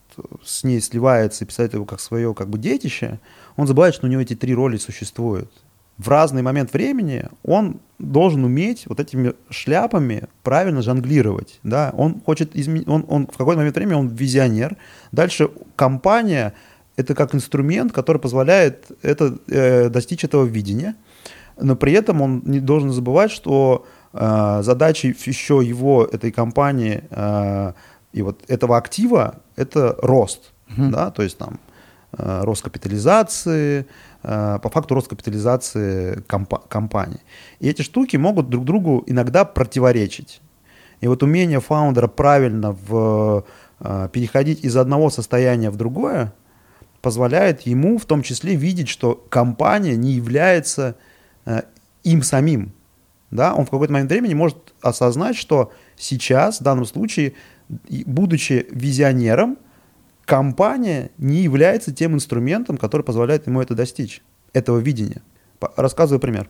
с 0.44 0.64
ней 0.64 0.80
сливается 0.80 1.44
и 1.44 1.46
представляет 1.46 1.74
его 1.74 1.84
как 1.84 2.00
свое 2.00 2.34
как 2.34 2.48
бы 2.48 2.58
детище, 2.58 3.18
он 3.56 3.66
забывает, 3.66 3.94
что 3.94 4.06
у 4.06 4.10
него 4.10 4.22
эти 4.22 4.34
три 4.34 4.54
роли 4.54 4.76
существуют. 4.76 5.50
В 5.96 6.08
разный 6.08 6.42
момент 6.42 6.72
времени 6.72 7.24
он 7.42 7.80
должен 7.98 8.44
уметь 8.44 8.84
вот 8.86 9.00
этими 9.00 9.34
шляпами 9.50 10.28
правильно 10.44 10.80
жонглировать. 10.80 11.58
Да? 11.64 11.92
Он 11.96 12.20
хочет 12.20 12.54
изменить, 12.54 12.86
он, 12.86 13.04
он 13.08 13.26
в 13.26 13.36
какой-то 13.36 13.58
момент 13.58 13.74
времени 13.74 13.94
он 13.94 14.08
визионер. 14.08 14.76
Дальше 15.10 15.50
компания 15.74 16.54
это 16.96 17.14
как 17.14 17.34
инструмент, 17.34 17.92
который 17.92 18.18
позволяет 18.18 18.86
это, 19.02 19.38
э, 19.48 19.88
достичь 19.88 20.24
этого 20.24 20.44
видения. 20.44 20.94
Но 21.60 21.74
при 21.74 21.92
этом 21.92 22.20
он 22.20 22.42
не 22.44 22.60
должен 22.60 22.92
забывать, 22.92 23.32
что 23.32 23.84
задачей 24.18 25.14
еще 25.26 25.60
его, 25.64 26.04
этой 26.04 26.32
компании 26.32 27.04
э, 27.10 27.72
и 28.12 28.22
вот 28.22 28.42
этого 28.48 28.76
актива– 28.76 29.36
это 29.56 29.96
рост, 30.02 30.52
uh-huh. 30.68 30.90
да, 30.90 31.10
то 31.10 31.22
есть 31.22 31.38
там 31.38 31.60
э, 32.18 32.40
рост 32.42 32.62
капитализации, 32.62 33.86
по 34.20 34.68
факту 34.72 34.96
рост 34.96 35.06
капитализации 35.06 36.24
компа- 36.26 36.62
компании. 36.68 37.20
И 37.60 37.68
эти 37.68 37.82
штуки 37.82 38.16
могут 38.16 38.50
друг 38.50 38.64
другу 38.64 39.04
иногда 39.06 39.44
противоречить. 39.44 40.40
И 41.00 41.06
вот 41.06 41.22
умение 41.22 41.60
фаундера 41.60 42.08
правильно 42.08 42.72
в, 42.72 43.44
переходить 44.12 44.64
из 44.64 44.76
одного 44.76 45.10
состояния 45.10 45.70
в 45.70 45.76
другое 45.76 46.32
позволяет 47.00 47.60
ему 47.60 47.96
в 47.96 48.06
том 48.06 48.22
числе 48.22 48.56
видеть, 48.56 48.88
что 48.88 49.14
компания 49.14 49.94
не 49.94 50.10
является 50.10 50.96
им 52.02 52.24
самим 52.24 52.72
да, 53.30 53.54
он 53.54 53.66
в 53.66 53.70
какой-то 53.70 53.92
момент 53.92 54.10
времени 54.10 54.34
может 54.34 54.74
осознать, 54.80 55.36
что 55.36 55.72
сейчас, 55.96 56.60
в 56.60 56.62
данном 56.62 56.86
случае, 56.86 57.34
будучи 58.06 58.66
визионером, 58.70 59.58
компания 60.24 61.10
не 61.18 61.42
является 61.42 61.92
тем 61.92 62.14
инструментом, 62.14 62.78
который 62.78 63.02
позволяет 63.02 63.46
ему 63.46 63.60
это 63.60 63.74
достичь, 63.74 64.22
этого 64.52 64.78
видения. 64.78 65.22
Рассказываю 65.76 66.20
пример. 66.20 66.48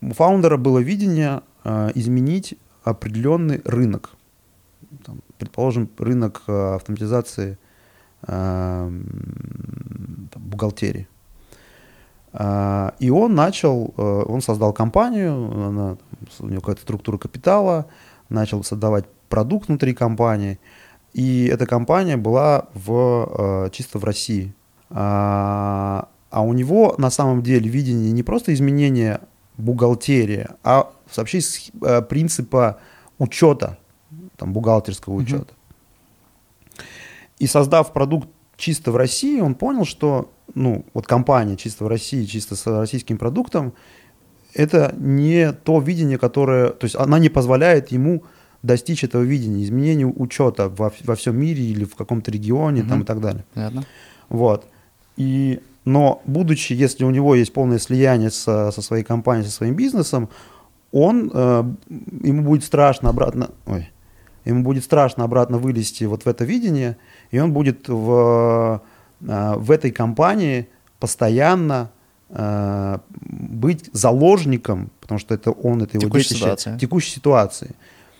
У 0.00 0.12
фаундера 0.12 0.56
было 0.56 0.78
видение 0.78 1.42
э, 1.64 1.90
изменить 1.94 2.54
определенный 2.84 3.62
рынок. 3.64 4.10
Там, 5.04 5.20
предположим, 5.38 5.88
рынок 5.98 6.42
э, 6.46 6.74
автоматизации 6.74 7.58
э, 8.22 8.26
там, 8.26 9.02
бухгалтерии. 10.34 11.08
А, 12.38 12.94
и 12.98 13.08
он 13.08 13.34
начал, 13.34 13.94
э, 13.96 14.02
он 14.02 14.42
создал 14.42 14.74
компанию, 14.74 15.68
она, 15.68 15.96
у 16.40 16.46
него 16.46 16.60
какая-то 16.60 16.82
структура 16.82 17.18
капитала, 17.18 17.86
начал 18.28 18.62
создавать 18.64 19.04
продукт 19.28 19.68
внутри 19.68 19.94
компании. 19.94 20.58
И 21.12 21.46
эта 21.46 21.66
компания 21.66 22.16
была 22.16 22.68
в, 22.74 23.66
э, 23.66 23.70
чисто 23.70 23.98
в 23.98 24.04
России. 24.04 24.52
А, 24.90 26.08
а 26.30 26.42
у 26.42 26.52
него 26.52 26.94
на 26.98 27.10
самом 27.10 27.42
деле 27.42 27.68
видение 27.68 28.12
не 28.12 28.22
просто 28.22 28.52
изменения 28.52 29.20
бухгалтерии, 29.56 30.46
а 30.62 30.92
вообще 31.16 31.40
э, 31.82 32.02
принципа 32.02 32.78
учета, 33.18 33.78
там, 34.36 34.52
бухгалтерского 34.52 35.14
учета. 35.14 35.46
Mm-hmm. 35.46 36.82
И 37.38 37.46
создав 37.46 37.92
продукт 37.92 38.28
чисто 38.56 38.92
в 38.92 38.96
России, 38.96 39.40
он 39.40 39.54
понял, 39.54 39.84
что 39.84 40.30
ну, 40.54 40.84
вот 40.94 41.06
компания 41.06 41.56
чисто 41.56 41.84
в 41.84 41.88
России, 41.88 42.24
чисто 42.24 42.56
с 42.56 42.66
российским 42.66 43.18
продуктом, 43.18 43.74
это 44.56 44.94
не 44.98 45.52
то 45.52 45.80
видение, 45.80 46.18
которое, 46.18 46.70
то 46.70 46.84
есть 46.84 46.96
она 46.96 47.18
не 47.18 47.28
позволяет 47.28 47.92
ему 47.92 48.24
достичь 48.62 49.04
этого 49.04 49.22
видения, 49.22 49.62
изменения 49.62 50.06
учета 50.06 50.68
во, 50.68 50.90
во 51.04 51.14
всем 51.14 51.38
мире 51.38 51.62
или 51.62 51.84
в 51.84 51.94
каком-то 51.94 52.30
регионе 52.30 52.82
угу. 52.82 52.88
там, 52.88 53.02
и 53.02 53.04
так 53.04 53.20
далее. 53.20 53.44
Понятно. 53.54 53.84
Вот. 54.28 54.66
И, 55.16 55.60
но 55.84 56.22
будучи, 56.24 56.72
если 56.72 57.04
у 57.04 57.10
него 57.10 57.34
есть 57.34 57.52
полное 57.52 57.78
слияние 57.78 58.30
со, 58.30 58.70
со 58.70 58.82
своей 58.82 59.04
компанией, 59.04 59.46
со 59.46 59.52
своим 59.52 59.76
бизнесом, 59.76 60.30
он, 60.90 61.30
э, 61.32 61.64
ему 62.22 62.42
будет 62.42 62.64
страшно 62.64 63.10
обратно, 63.10 63.50
ой, 63.66 63.90
ему 64.46 64.62
будет 64.62 64.84
страшно 64.84 65.24
обратно 65.24 65.58
вылезти 65.58 66.04
вот 66.04 66.24
в 66.24 66.28
это 66.28 66.44
видение, 66.44 66.96
и 67.30 67.38
он 67.38 67.52
будет 67.52 67.88
в, 67.88 68.82
э, 69.20 69.54
в 69.56 69.70
этой 69.70 69.90
компании 69.90 70.68
постоянно 70.98 71.90
быть 72.28 73.88
заложником, 73.92 74.90
потому 75.00 75.18
что 75.18 75.34
это 75.34 75.52
он, 75.52 75.82
это 75.82 75.96
его 75.96 76.08
текущей 76.08 76.34
ситуации. 76.34 76.78
текущей 76.78 77.10
ситуации. 77.10 77.70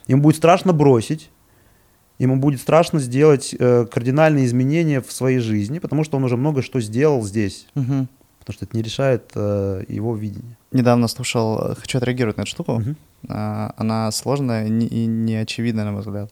Ему 0.06 0.22
будет 0.22 0.36
страшно 0.36 0.72
бросить, 0.72 1.30
ему 2.18 2.36
будет 2.36 2.60
страшно 2.60 3.00
сделать 3.00 3.54
э, 3.58 3.86
кардинальные 3.86 4.46
изменения 4.46 5.00
в 5.00 5.12
своей 5.12 5.40
жизни, 5.40 5.80
потому 5.80 6.04
что 6.04 6.16
он 6.16 6.24
уже 6.24 6.36
много 6.36 6.62
что 6.62 6.80
сделал 6.80 7.22
здесь. 7.22 7.66
Угу. 7.74 8.06
Потому 8.38 8.54
что 8.54 8.64
это 8.64 8.76
не 8.76 8.82
решает 8.82 9.32
э, 9.34 9.84
его 9.88 10.14
видение. 10.14 10.56
Недавно 10.70 11.08
слушал, 11.08 11.74
хочу 11.76 11.98
отреагировать 11.98 12.36
на 12.36 12.42
эту 12.42 12.50
штуку. 12.50 12.74
Угу. 12.74 12.94
А, 13.28 13.74
она 13.76 14.10
сложная 14.12 14.66
и 14.66 15.06
неочевидная, 15.06 15.84
на 15.84 15.92
мой 15.92 16.02
взгляд. 16.02 16.30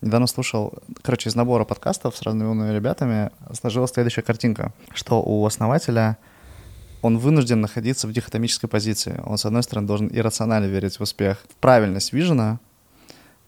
Недавно 0.00 0.28
слушал, 0.28 0.74
короче, 1.02 1.28
из 1.28 1.34
набора 1.34 1.64
подкастов 1.64 2.16
с 2.16 2.22
разными 2.22 2.48
умными 2.48 2.72
ребятами 2.72 3.30
сложилась 3.52 3.90
следующая 3.90 4.22
картинка, 4.22 4.72
что 4.94 5.20
у 5.20 5.44
основателя 5.44 6.18
он 7.02 7.18
вынужден 7.18 7.60
находиться 7.60 8.06
в 8.06 8.12
дихотомической 8.12 8.68
позиции. 8.68 9.20
Он, 9.24 9.38
с 9.38 9.44
одной 9.44 9.62
стороны, 9.62 9.86
должен 9.86 10.08
иррационально 10.12 10.66
верить 10.66 10.98
в 10.98 11.02
успех, 11.02 11.38
в 11.48 11.54
правильность 11.56 12.12
вижена, 12.12 12.58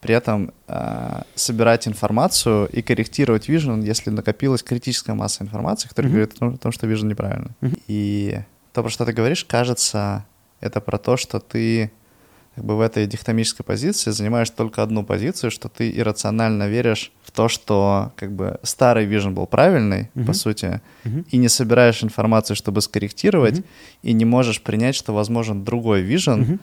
при 0.01 0.15
этом 0.15 0.51
э, 0.67 1.21
собирать 1.35 1.87
информацию 1.87 2.67
и 2.67 2.81
корректировать 2.81 3.47
Vision, 3.47 3.83
если 3.83 4.09
накопилась 4.09 4.63
критическая 4.63 5.13
масса 5.13 5.43
информации, 5.43 5.87
которая 5.87 6.11
mm-hmm. 6.11 6.15
говорит 6.15 6.33
о 6.33 6.37
том, 6.37 6.53
о 6.55 6.57
том, 6.57 6.71
что 6.71 6.87
Vision 6.87 7.05
неправильно. 7.05 7.51
Mm-hmm. 7.61 7.81
И 7.87 8.39
то, 8.73 8.81
про 8.81 8.89
что 8.89 9.05
ты 9.05 9.13
говоришь, 9.13 9.45
кажется, 9.45 10.25
это 10.59 10.81
про 10.81 10.97
то, 10.97 11.17
что 11.17 11.39
ты 11.39 11.91
как 12.61 12.67
бы 12.67 12.77
в 12.77 12.81
этой 12.81 13.07
дихотомической 13.07 13.65
позиции 13.65 14.11
занимаешь 14.11 14.51
только 14.51 14.83
одну 14.83 15.03
позицию, 15.03 15.49
что 15.49 15.67
ты 15.67 15.89
иррационально 15.89 16.67
веришь 16.67 17.11
в 17.23 17.31
то, 17.31 17.47
что 17.47 18.11
как 18.15 18.31
бы 18.33 18.59
старый 18.61 19.07
Vision 19.07 19.31
был 19.31 19.47
правильный, 19.47 20.11
mm-hmm. 20.13 20.25
по 20.27 20.33
сути, 20.33 20.79
mm-hmm. 21.03 21.25
и 21.31 21.37
не 21.37 21.49
собираешь 21.49 22.03
информацию, 22.03 22.55
чтобы 22.55 22.81
скорректировать, 22.81 23.57
mm-hmm. 23.57 24.03
и 24.03 24.13
не 24.13 24.25
можешь 24.25 24.61
принять, 24.61 24.93
что 24.93 25.11
возможен 25.11 25.63
другой 25.63 26.03
Vision, 26.03 26.45
mm-hmm. 26.45 26.59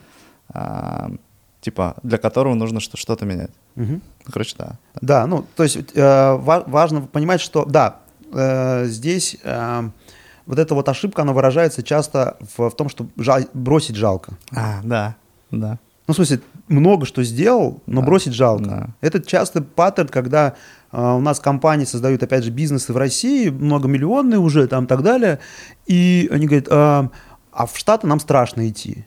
а, 0.50 1.10
типа, 1.62 1.96
для 2.04 2.18
которого 2.18 2.54
нужно 2.54 2.78
что-то 2.78 3.24
менять. 3.24 3.50
Угу. 3.74 4.00
Короче, 4.32 4.54
да. 4.56 4.78
Да, 5.00 5.26
ну, 5.26 5.44
то 5.56 5.64
есть 5.64 5.78
э, 5.96 6.34
важно 6.36 7.00
понимать, 7.00 7.40
что, 7.40 7.64
да, 7.64 7.96
э, 8.32 8.84
здесь 8.86 9.36
э, 9.42 9.90
вот 10.46 10.58
эта 10.60 10.74
вот 10.76 10.88
ошибка, 10.88 11.22
она 11.22 11.32
выражается 11.32 11.82
часто 11.82 12.36
в, 12.56 12.70
в 12.70 12.76
том, 12.76 12.88
что 12.88 13.08
жал, 13.16 13.40
бросить 13.52 13.96
жалко. 13.96 14.38
А, 14.54 14.80
да, 14.84 15.16
да. 15.50 15.80
Ну, 16.08 16.14
в 16.14 16.16
смысле, 16.16 16.40
много 16.68 17.04
что 17.04 17.22
сделал, 17.22 17.82
но 17.84 18.00
да, 18.00 18.06
бросить 18.06 18.32
жалко. 18.32 18.64
Да. 18.64 18.88
Это 19.02 19.22
часто 19.22 19.60
паттерн, 19.60 20.08
когда 20.08 20.54
э, 20.90 20.98
у 20.98 21.20
нас 21.20 21.38
компании 21.38 21.84
создают, 21.84 22.22
опять 22.22 22.44
же, 22.44 22.50
бизнесы 22.50 22.94
в 22.94 22.96
России, 22.96 23.50
многомиллионные 23.50 24.40
уже 24.40 24.66
там 24.68 24.84
и 24.84 24.86
так 24.86 25.02
далее, 25.02 25.38
и 25.86 26.26
они 26.32 26.46
говорят, 26.46 26.68
э, 26.68 27.08
а 27.52 27.66
в 27.66 27.76
Штаты 27.76 28.06
нам 28.06 28.20
страшно 28.20 28.66
идти. 28.66 29.04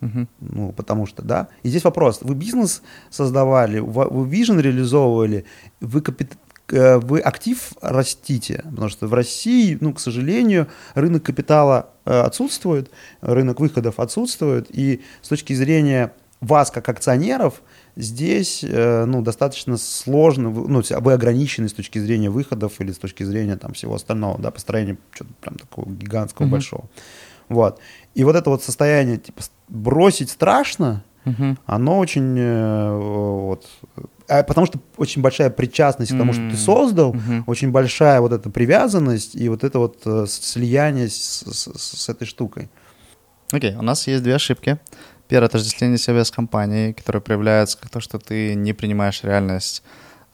Угу. 0.00 0.26
Ну, 0.40 0.72
потому 0.72 1.06
что, 1.06 1.22
да. 1.22 1.48
И 1.64 1.68
здесь 1.68 1.82
вопрос. 1.82 2.20
Вы 2.22 2.36
бизнес 2.36 2.82
создавали, 3.10 3.80
вы 3.80 4.28
вижен 4.28 4.60
реализовывали, 4.60 5.46
вы, 5.80 6.00
капит... 6.00 6.38
Э, 6.70 6.98
вы 6.98 7.18
актив 7.18 7.72
растите, 7.80 8.62
потому 8.70 8.88
что 8.88 9.08
в 9.08 9.14
России, 9.14 9.78
ну, 9.80 9.92
к 9.92 9.98
сожалению, 9.98 10.68
рынок 10.94 11.24
капитала 11.24 11.90
э, 12.04 12.20
отсутствует, 12.20 12.88
рынок 13.20 13.58
выходов 13.58 13.98
отсутствует, 13.98 14.68
и 14.70 15.02
с 15.22 15.28
точки 15.28 15.52
зрения 15.52 16.12
вас 16.40 16.70
как 16.70 16.88
акционеров, 16.88 17.62
здесь 17.96 18.62
э, 18.62 19.04
ну, 19.06 19.22
достаточно 19.22 19.76
сложно, 19.76 20.50
ну, 20.50 20.82
вы 21.00 21.12
ограничены 21.12 21.68
с 21.68 21.72
точки 21.72 21.98
зрения 21.98 22.30
выходов 22.30 22.80
или 22.80 22.92
с 22.92 22.98
точки 22.98 23.22
зрения 23.22 23.56
там, 23.56 23.72
всего 23.72 23.94
остального, 23.94 24.38
да, 24.38 24.50
построения 24.50 24.98
чего-то 25.14 25.34
прям 25.40 25.56
такого 25.56 25.90
гигантского, 25.90 26.46
mm 26.46 26.50
большого. 26.50 26.84
Вот. 27.48 27.78
И 28.14 28.24
вот 28.24 28.36
это 28.36 28.50
вот 28.50 28.62
состояние, 28.64 29.18
типа, 29.18 29.42
бросить 29.68 30.30
страшно, 30.30 31.04
угу. 31.24 31.56
оно 31.64 31.98
очень 31.98 32.36
э, 32.38 32.96
вот, 32.96 33.66
э, 34.28 34.44
потому 34.44 34.66
что 34.66 34.80
очень 34.96 35.22
большая 35.22 35.50
причастность 35.50 36.12
к 36.12 36.18
тому, 36.18 36.32
что 36.32 36.50
ты 36.50 36.56
создал, 36.56 37.14
mm-hmm. 37.14 37.44
очень 37.46 37.70
большая 37.70 38.20
вот 38.20 38.32
эта 38.32 38.50
привязанность 38.50 39.34
и 39.36 39.48
вот 39.48 39.64
это 39.64 39.78
вот 39.78 40.02
э, 40.04 40.26
слияние 40.28 41.08
с, 41.08 41.44
с, 41.46 41.72
с 41.76 42.08
этой 42.08 42.26
штукой. 42.26 42.68
Окей, 43.52 43.72
okay, 43.72 43.78
у 43.78 43.82
нас 43.82 44.06
есть 44.08 44.22
две 44.22 44.34
ошибки. 44.34 44.78
Первое— 45.28 45.46
отождествление 45.48 45.98
себя 45.98 46.24
с 46.24 46.30
компанией, 46.30 46.92
которое 46.92 47.20
проявляется 47.20 47.78
как 47.78 47.90
то, 47.90 48.00
что 48.00 48.18
ты 48.18 48.54
не 48.54 48.72
принимаешь 48.72 49.24
реальность, 49.24 49.82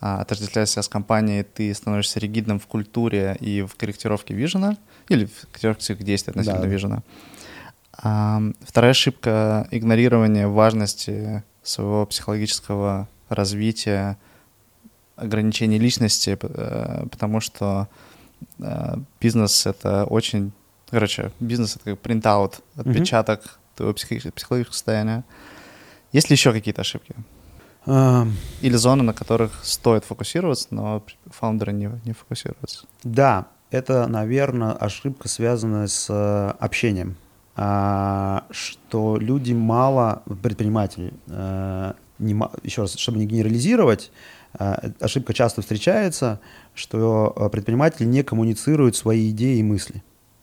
а, 0.01 0.21
отождествляя 0.21 0.67
себя 0.67 0.83
с 0.83 0.89
компанией, 0.89 1.45
ты 1.45 1.73
становишься 1.73 2.21
ригидным 2.21 2.59
в 2.59 2.67
культуре 2.67 3.37
и 3.41 3.63
в 3.63 3.75
корректировке 3.77 4.35
вижена, 4.35 4.77
или 5.09 5.27
в 5.27 5.47
корректировке 5.53 5.95
действий 5.95 6.33
относительно 6.33 6.63
да. 6.63 6.69
вижена. 6.69 7.03
А, 7.95 8.43
вторая 8.61 8.91
ошибка— 8.91 9.67
игнорирование 9.71 10.47
важности 10.47 11.43
своего 11.63 12.05
психологического 12.05 13.09
развития, 13.29 14.19
ограничений 15.17 15.79
личности, 15.79 16.37
э, 16.41 17.07
потому 17.11 17.41
что 17.41 17.89
э, 18.59 18.97
бизнес— 19.21 19.67
это 19.67 20.05
очень... 20.05 20.53
Короче, 20.91 21.31
бизнес— 21.41 21.77
это 21.77 21.93
как 21.93 22.01
принтаут, 22.01 22.61
отпечаток 22.77 23.61
твоего 23.77 23.95
психологического 23.95 24.65
состояния. 24.73 25.25
Есть 26.13 26.31
ли 26.31 26.35
еще 26.35 26.53
какие-то 26.53 26.83
ошибки? 26.83 27.15
Um, 27.85 28.31
Или 28.61 28.77
зоны, 28.77 29.03
на 29.03 29.13
которых 29.13 29.65
стоит 29.65 30.05
фокусироваться, 30.05 30.69
но 30.71 31.03
фаундеры 31.27 31.73
не, 31.73 31.91
не 32.05 32.13
фокусируются? 32.13 32.87
Да, 33.03 33.49
это, 33.71 34.07
наверное, 34.07 34.73
ошибка, 34.73 35.29
связанная 35.29 35.89
с 35.89 36.07
э, 36.09 36.55
общением. 36.61 37.17
А, 37.55 38.45
что 38.51 39.17
люди 39.19 39.53
мало, 39.53 40.23
предприниматели, 40.43 41.13
а, 41.29 41.97
не, 42.19 42.41
еще 42.63 42.83
раз, 42.83 42.95
чтобы 42.97 43.19
не 43.19 43.27
генерализировать, 43.27 44.11
а, 44.55 44.91
ошибка 45.01 45.35
часто 45.35 45.61
встречается, 45.61 46.41
что 46.75 47.49
предприниматели 47.51 48.07
не 48.07 48.23
коммуницируют 48.23 48.97
свои 48.97 49.31
идеи 49.31 49.59
и 49.59 49.63
мысли. 49.63 50.03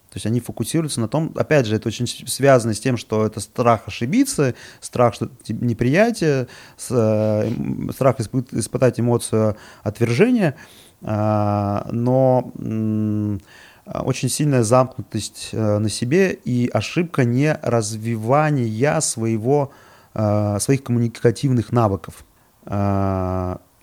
То 0.10 0.16
есть 0.16 0.26
они 0.26 0.40
фокусируются 0.40 1.00
на 1.02 1.08
том, 1.08 1.32
опять 1.36 1.66
же, 1.66 1.76
это 1.76 1.88
очень 1.88 2.08
связано 2.08 2.74
с 2.74 2.80
тем, 2.80 2.98
что 2.98 3.26
это 3.26 3.40
страх 3.40 3.84
ошибиться, 3.86 4.56
страх 4.82 5.14
что 5.14 5.30
неприятие, 5.48 6.48
э, 6.90 7.52
страх 7.94 8.20
испытать 8.20 9.00
эмоцию 9.00 9.56
отвержения, 9.84 10.56
но 11.02 12.52
Э, 13.90 14.00
очень 14.02 14.30
сильная 14.30 14.64
замкнутость 14.64 15.50
э, 15.52 15.78
на 15.80 15.90
себе 15.90 16.34
и 16.34 16.70
ошибка 16.72 17.24
не 17.24 17.54
развивания 17.62 19.02
своего, 19.02 19.72
э, 20.14 20.58
своих 20.60 20.84
коммуникативных 20.84 21.72
навыков. 21.72 22.26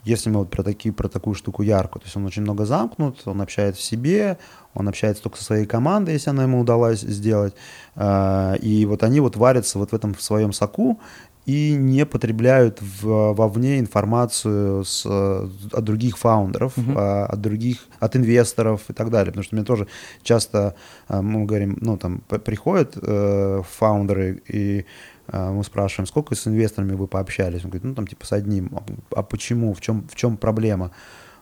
Если 0.07 0.31
мы 0.31 0.39
вот 0.39 0.51
про, 0.51 0.63
такие, 0.63 0.95
про 0.95 1.09
такую 1.09 1.35
штуку 1.35 1.63
яркую, 1.63 2.01
то 2.01 2.07
есть 2.07 2.17
он 2.17 2.25
очень 2.25 2.43
много 2.43 2.65
замкнут, 2.65 3.21
он 3.27 3.43
общается 3.43 3.83
в 3.83 3.85
себе, 3.85 4.39
он 4.73 4.89
общается 4.89 5.23
только 5.23 5.37
со 5.37 5.45
своей 5.45 5.67
командой, 5.67 6.15
если 6.15 6.31
она 6.31 6.45
ему 6.45 6.61
удалась 6.61 7.01
сделать, 7.01 7.55
и 7.97 8.87
вот 8.89 9.03
они 9.03 9.21
вот 9.21 9.37
варятся 9.37 9.79
вот 9.79 9.91
в 9.91 9.95
этом 9.95 10.15
в 10.15 10.23
своем 10.23 10.53
соку, 10.53 11.01
и 11.47 11.75
не 11.75 12.05
потребляют 12.05 12.83
в, 12.83 13.33
вовне 13.33 13.79
информацию 13.79 14.85
с, 14.85 15.07
от 15.07 15.85
других 15.85 16.19
фаундеров, 16.19 16.77
Мгм. 16.77 16.95
а, 16.99 17.27
от 17.27 17.41
других, 17.41 17.87
от 18.01 18.17
инвесторов 18.17 18.83
и 18.89 18.93
так 18.93 19.11
далее. 19.11 19.27
Потому 19.33 19.45
что 19.45 19.55
мне 19.55 19.65
тоже 19.65 19.87
часто, 20.23 20.75
а, 21.07 21.23
мы 21.23 21.45
говорим, 21.45 21.79
ну, 21.81 21.97
там, 21.97 22.21
приходят 22.45 22.99
э, 23.01 23.63
фаундеры, 23.79 24.43
и 24.49 24.81
а, 24.81 24.85
мы 25.33 25.65
спрашиваем, 25.65 26.07
сколько 26.07 26.35
с 26.35 26.47
инвесторами 26.47 26.93
вы 26.93 27.07
пообщались? 27.07 27.65
Он 27.65 27.71
говорит, 27.71 27.85
ну, 27.85 27.95
там, 27.95 28.07
типа, 28.07 28.27
с 28.27 28.33
одним. 28.33 28.71
А, 28.75 29.19
а 29.21 29.23
почему? 29.23 29.75
В 29.75 29.81
чем, 29.81 30.07
в 30.09 30.15
чем 30.15 30.37
проблема? 30.37 30.93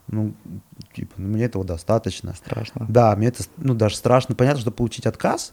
Ну, 0.06 0.34
типа, 0.94 1.12
ну, 1.16 1.28
мне 1.28 1.44
этого 1.44 1.64
достаточно. 1.64 2.34
Страшно. 2.34 2.86
Да, 2.88 3.14
мне 3.16 3.28
это, 3.28 3.44
ну, 3.56 3.74
даже 3.74 3.96
страшно. 3.96 4.34
Понятно, 4.34 4.60
что 4.60 4.70
получить 4.70 5.06
отказ, 5.06 5.52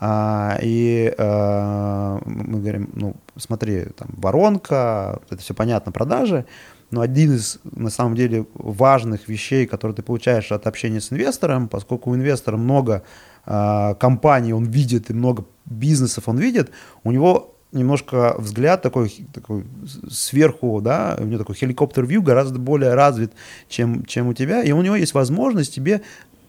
а, 0.00 0.58
и 0.62 1.12
а, 1.18 2.20
мы 2.24 2.60
говорим, 2.60 2.90
ну, 2.94 3.16
смотри, 3.36 3.86
там, 3.96 4.08
воронка, 4.12 5.20
это 5.28 5.42
все 5.42 5.54
понятно, 5.54 5.90
продажи, 5.90 6.46
но 6.90 7.00
один 7.00 7.34
из, 7.34 7.58
на 7.64 7.90
самом 7.90 8.14
деле, 8.14 8.46
важных 8.54 9.28
вещей, 9.28 9.66
которые 9.66 9.96
ты 9.96 10.02
получаешь 10.02 10.52
от 10.52 10.66
общения 10.66 11.00
с 11.00 11.12
инвестором, 11.12 11.68
поскольку 11.68 12.10
у 12.10 12.14
инвестора 12.14 12.56
много 12.56 13.02
а, 13.44 13.94
компаний 13.94 14.52
он 14.52 14.64
видит 14.64 15.10
и 15.10 15.14
много 15.14 15.44
бизнесов 15.64 16.28
он 16.28 16.38
видит, 16.38 16.70
у 17.02 17.10
него 17.10 17.57
немножко 17.72 18.34
взгляд 18.38 18.82
такой, 18.82 19.26
такой 19.32 19.64
сверху, 20.10 20.80
да, 20.80 21.16
у 21.20 21.24
него 21.24 21.38
такой 21.38 21.54
хеликоптер-вью 21.54 22.22
гораздо 22.22 22.58
более 22.58 22.94
развит, 22.94 23.32
чем, 23.68 24.04
чем 24.04 24.28
у 24.28 24.34
тебя, 24.34 24.62
и 24.62 24.72
у 24.72 24.80
него 24.82 24.96
есть 24.96 25.14
возможность 25.14 25.74
тебе 25.74 26.00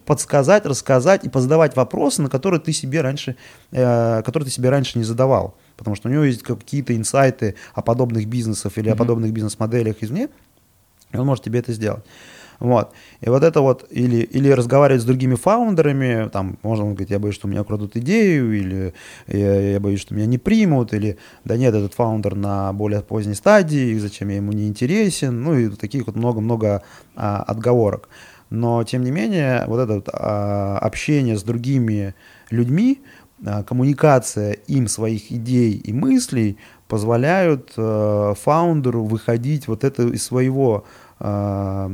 подсказать, 0.05 0.65
рассказать 0.65 1.23
и 1.25 1.29
позадавать 1.29 1.75
вопросы, 1.75 2.21
на 2.23 2.29
которые 2.29 2.59
ты 2.59 2.73
себе 2.73 3.01
раньше, 3.01 3.35
э, 3.71 4.23
которые 4.23 4.47
ты 4.47 4.51
себе 4.51 4.69
раньше 4.69 4.97
не 4.97 5.03
задавал, 5.03 5.55
потому 5.77 5.95
что 5.95 6.09
у 6.09 6.11
него 6.11 6.23
есть 6.23 6.41
какие-то 6.41 6.95
инсайты 6.95 7.55
о 7.75 7.81
подобных 7.83 8.25
бизнесах 8.25 8.77
или 8.77 8.87
о 8.89 8.91
Мгм. 8.93 8.97
подобных 8.99 9.31
бизнес-моделях 9.33 9.97
извне, 10.01 10.29
и 11.11 11.17
он 11.17 11.27
может 11.27 11.43
тебе 11.43 11.59
это 11.59 11.73
сделать. 11.73 12.03
Вот. 12.59 12.91
И 13.21 13.29
вот 13.29 13.43
это 13.43 13.61
вот, 13.61 13.85
или, 13.89 14.17
или 14.17 14.49
разговаривать 14.49 15.01
с 15.01 15.05
другими 15.05 15.35
фаундерами, 15.35 16.29
там, 16.29 16.57
можно 16.61 16.85
он 16.85 16.91
говорит, 16.91 17.09
я 17.09 17.19
боюсь, 17.19 17.35
что 17.35 17.47
у 17.47 17.49
меня 17.49 17.61
украдут 17.61 17.95
идею, 17.95 18.51
или 18.57 18.93
я, 19.27 19.71
я 19.73 19.79
боюсь, 19.79 20.01
что 20.01 20.13
меня 20.13 20.25
не 20.25 20.37
примут, 20.37 20.93
или 20.93 21.17
да 21.45 21.55
нет, 21.55 21.73
этот 21.73 21.93
фаундер 21.93 22.35
на 22.35 22.73
более 22.73 23.01
поздней 23.01 23.35
стадии, 23.35 23.97
зачем 23.97 24.29
я 24.29 24.37
ему 24.37 24.51
не 24.51 24.67
интересен, 24.67 25.41
ну 25.41 25.57
и 25.57 25.69
таких 25.69 26.07
вот 26.07 26.15
много-много 26.15 26.83
а, 27.15 27.43
отговорок. 27.43 28.09
Но, 28.49 28.83
тем 28.83 29.03
не 29.03 29.11
менее, 29.11 29.63
вот 29.67 29.79
это 29.79 29.93
вот, 29.93 30.09
а, 30.11 30.79
общение 30.79 31.37
с 31.37 31.43
другими 31.43 32.13
людьми, 32.49 33.01
а, 33.45 33.63
коммуникация 33.63 34.53
им 34.67 34.89
своих 34.89 35.31
идей 35.31 35.73
и 35.77 35.93
мыслей 35.93 36.57
позволяют 36.89 37.71
э, 37.77 38.33
фаундеру 38.41 39.05
выходить 39.05 39.67
вот 39.67 39.83
это 39.83 40.07
из 40.07 40.23
своего 40.23 40.85
а, 41.19 41.91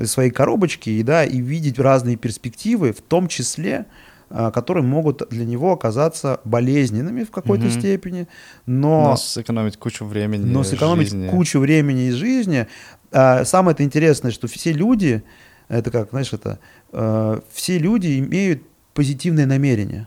из 0.00 0.10
своей 0.12 0.30
коробочки 0.30 0.90
и 0.90 1.02
да 1.02 1.24
и 1.24 1.40
видеть 1.40 1.78
разные 1.78 2.16
перспективы, 2.16 2.92
в 2.92 3.00
том 3.00 3.28
числе 3.28 3.86
а, 4.32 4.52
которые 4.52 4.84
могут 4.84 5.28
для 5.30 5.44
него 5.44 5.72
оказаться 5.72 6.40
болезненными 6.44 7.24
в 7.24 7.32
какой-то 7.32 7.64
Мгм. 7.64 7.72
степени, 7.80 8.28
но 8.64 9.08
Но 9.10 9.16
сэкономить 9.16 9.76
кучу 9.76 10.04
времени. 10.04 10.44
но 10.44 10.62
сэкономить 10.62 11.10
жизни. 11.10 11.28
кучу 11.28 11.58
времени 11.58 12.10
из 12.10 12.14
жизни. 12.14 12.68
А, 13.10 13.44
самое 13.44 13.74
это 13.74 13.82
интересное, 13.82 14.30
что 14.30 14.46
все 14.46 14.72
люди, 14.72 15.24
это 15.68 15.90
как, 15.90 16.10
знаешь, 16.10 16.32
это 16.32 16.60
э, 16.92 17.40
все 17.52 17.78
люди 17.78 18.20
имеют 18.20 18.62
позитивное 18.94 19.46
намерение. 19.46 20.06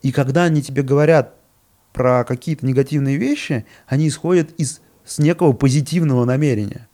И 0.00 0.10
когда 0.10 0.44
они 0.44 0.62
тебе 0.62 0.82
говорят 0.82 1.34
про 1.92 2.24
какие-то 2.24 2.64
негативные 2.64 3.18
вещи, 3.18 3.66
они 3.86 4.08
исходят 4.08 4.52
из 4.58 4.80
с 5.04 5.18
некого 5.18 5.52
позитивного 5.52 6.24
намерения. 6.24 6.88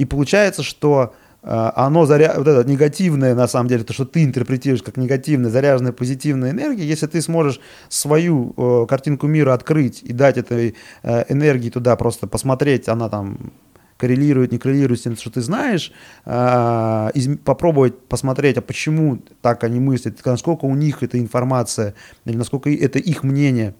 И 0.00 0.06
получается, 0.06 0.62
что 0.62 1.12
э, 1.42 1.70
оно 1.76 2.06
заря... 2.06 2.32
вот 2.38 2.48
это 2.48 2.66
негативное, 2.66 3.34
на 3.34 3.46
самом 3.46 3.68
деле, 3.68 3.84
то, 3.84 3.92
что 3.92 4.06
ты 4.06 4.24
интерпретируешь 4.24 4.82
как 4.82 4.96
негативное, 4.96 5.50
заряженная 5.50 5.92
позитивная 5.92 6.52
энергия, 6.52 6.86
если 6.86 7.06
ты 7.06 7.20
сможешь 7.20 7.60
свою 7.90 8.54
э, 8.56 8.86
картинку 8.88 9.26
мира 9.26 9.52
открыть 9.52 10.02
и 10.02 10.14
дать 10.14 10.38
этой 10.38 10.74
э, 11.02 11.24
энергии 11.28 11.68
туда 11.68 11.96
просто 11.96 12.26
посмотреть, 12.26 12.88
она 12.88 13.10
там 13.10 13.52
коррелирует, 13.98 14.52
не 14.52 14.58
коррелирует 14.58 15.00
с 15.00 15.02
тем, 15.02 15.16
что 15.18 15.30
ты 15.30 15.42
знаешь, 15.42 15.92
э, 16.24 17.10
из- 17.12 17.36
попробовать 17.44 18.02
посмотреть, 18.08 18.56
а 18.56 18.62
почему 18.62 19.18
так 19.42 19.64
они 19.64 19.80
мыслят, 19.80 20.24
насколько 20.24 20.64
у 20.64 20.74
них 20.74 21.02
эта 21.02 21.18
информация, 21.18 21.92
или 22.24 22.38
насколько 22.38 22.70
это 22.70 22.98
их 22.98 23.22
мнение 23.22 23.74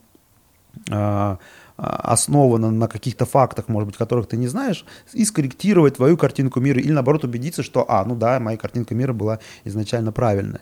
а, 0.90 1.38
а, 1.82 2.12
основано 2.12 2.70
на 2.70 2.88
каких-то 2.88 3.24
фактах, 3.24 3.68
может 3.68 3.86
быть, 3.86 3.96
которых 3.96 4.26
ты 4.28 4.36
не 4.36 4.48
знаешь, 4.48 4.84
и 5.14 5.24
скорректировать 5.24 5.96
твою 5.96 6.16
картинку 6.18 6.60
мира, 6.60 6.78
или 6.80 6.92
наоборот 6.92 7.24
убедиться, 7.24 7.62
что, 7.62 7.84
а, 7.88 8.04
ну 8.04 8.14
да, 8.16 8.38
моя 8.38 8.58
картинка 8.58 8.94
мира 8.94 9.14
была 9.14 9.38
изначально 9.64 10.12
правильная. 10.12 10.60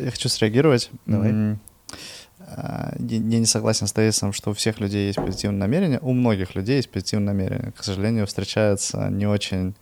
Я 0.00 0.10
хочу 0.10 0.28
среагировать. 0.28 0.90
Давай. 1.06 1.56
А, 2.40 2.94
Я 2.98 3.18
не 3.38 3.46
согласен 3.46 3.86
с 3.86 3.92
тезисом, 3.92 4.32
что 4.32 4.50
у 4.50 4.52
всех 4.52 4.80
людей 4.80 5.06
есть 5.06 5.18
позитивное 5.24 5.60
намерение. 5.60 5.98
У 6.02 6.12
многих 6.12 6.56
людей 6.56 6.76
есть 6.76 6.90
позитивное 6.90 7.32
намерение. 7.34 7.72
К 7.76 7.84
сожалению, 7.84 8.26
встречаются 8.26 9.08
не 9.10 9.26
очень, 9.26 9.74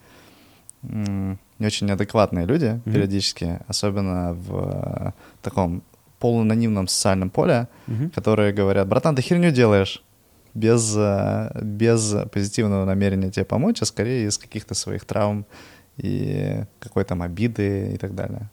не 0.83 1.67
очень 1.67 1.91
адекватные 1.91 2.45
люди 2.47 2.81
Мгм. 2.85 2.93
периодически, 2.95 3.61
особенно 3.67 4.35
в 4.35 4.59
э, 4.59 5.13
таком 5.43 5.83
полуанонимном 6.19 6.89
социальном 6.89 7.31
поле, 7.31 7.69
которые 8.15 8.53
говорят, 8.53 8.89
братан, 8.89 9.15
ты 9.17 9.23
херню 9.23 9.51
делаешь, 9.51 10.03
без, 10.55 10.95
э, 10.97 11.51
без 11.63 12.15
позитивного 12.33 12.85
намерения 12.85 13.31
тебе 13.31 13.45
помочь, 13.45 13.83
а 13.83 13.85
скорее 13.85 14.27
из 14.29 14.39
каких-то 14.39 14.75
своих 14.75 15.05
травм 15.05 15.47
и 15.97 16.65
какой-то 16.79 17.11
там 17.11 17.23
обиды 17.23 17.93
и 17.95 17.97
так 17.99 18.15
далее. 18.15 18.51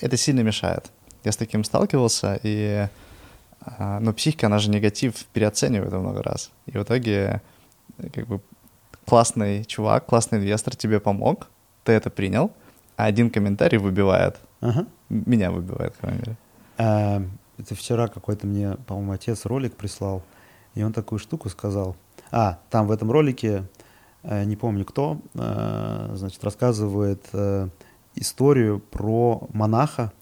Это 0.00 0.16
сильно 0.16 0.40
мешает. 0.40 0.90
Я 1.24 1.32
с 1.32 1.36
таким 1.36 1.64
сталкивался, 1.64 2.38
и 2.42 2.88
а, 3.60 4.00
ну, 4.00 4.12
психика, 4.12 4.46
она 4.46 4.58
же 4.58 4.70
негатив 4.70 5.24
переоценивает 5.26 5.92
много 5.92 6.22
раз. 6.22 6.50
И 6.66 6.72
в 6.78 6.82
итоге 6.82 7.42
э, 7.98 8.08
как 8.10 8.26
бы 8.26 8.40
классный 9.04 9.64
чувак, 9.64 10.06
классный 10.06 10.38
инвестор 10.38 10.76
тебе 10.76 11.00
помог, 11.00 11.48
ты 11.84 11.92
это 11.92 12.10
принял, 12.10 12.52
а 12.96 13.06
один 13.06 13.30
комментарий 13.30 13.78
выбивает. 13.78 14.36
Ага. 14.60 14.86
Меня 15.08 15.50
выбивает, 15.50 15.94
по 15.94 16.00
крайней 16.02 16.20
мере. 16.20 16.36
А, 16.76 17.22
Это 17.58 17.74
вчера 17.74 18.08
какой-то 18.08 18.46
мне, 18.46 18.76
по-моему, 18.86 19.12
отец 19.12 19.44
ролик 19.44 19.74
прислал, 19.74 20.22
и 20.78 20.82
он 20.84 20.92
такую 20.92 21.18
штуку 21.18 21.48
сказал. 21.48 21.96
А, 22.30 22.60
там 22.70 22.86
в 22.86 22.92
этом 22.92 23.10
ролике, 23.10 23.64
э, 24.22 24.44
не 24.44 24.54
помню 24.54 24.84
кто, 24.84 25.20
э, 25.34 26.12
значит, 26.14 26.44
рассказывает 26.44 27.26
э, 27.32 27.68
историю 28.14 28.78
про 28.78 29.46
монаха 29.52 30.12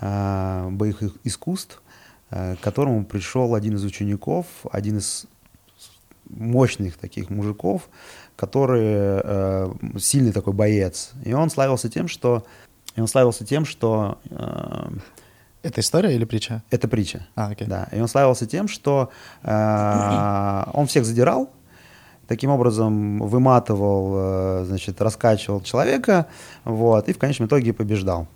боевых 0.00 1.16
искусств, 1.24 1.82
к 2.30 2.56
которому 2.60 3.04
пришел 3.04 3.56
один 3.56 3.74
из 3.74 3.84
учеников, 3.84 4.46
один 4.70 4.98
из 4.98 5.26
мощных 6.28 6.96
таких 6.98 7.30
мужиков, 7.30 7.88
который 8.36 9.20
э, 9.24 9.74
сильный 9.98 10.30
такой 10.30 10.52
боец. 10.52 11.10
И 11.24 11.32
он 11.32 11.50
славился 11.50 11.88
тем, 11.88 12.06
что 12.06 12.46
и 12.94 13.00
он 13.00 13.08
славился 13.08 13.44
тем, 13.44 13.64
что 13.64 14.18
Это 15.62 15.80
история 15.80 16.14
или 16.14 16.24
притча? 16.24 16.62
это 16.70 16.88
притча. 16.88 17.26
А, 17.34 17.48
окей. 17.48 17.66
Да, 17.66 17.88
и 17.92 18.00
он 18.00 18.08
славился 18.08 18.46
тем, 18.46 18.68
что 18.68 19.10
э, 19.42 20.62
он 20.72 20.86
всех 20.86 21.04
задирал, 21.04 21.50
таким 22.28 22.50
образом 22.50 23.18
выматывал, 23.18 24.14
э, 24.16 24.64
значит, 24.66 25.00
раскачивал 25.00 25.60
человека, 25.62 26.26
вот, 26.64 27.08
и 27.08 27.12
в 27.12 27.18
конечном 27.18 27.48
итоге 27.48 27.72
побеждал. 27.72 28.28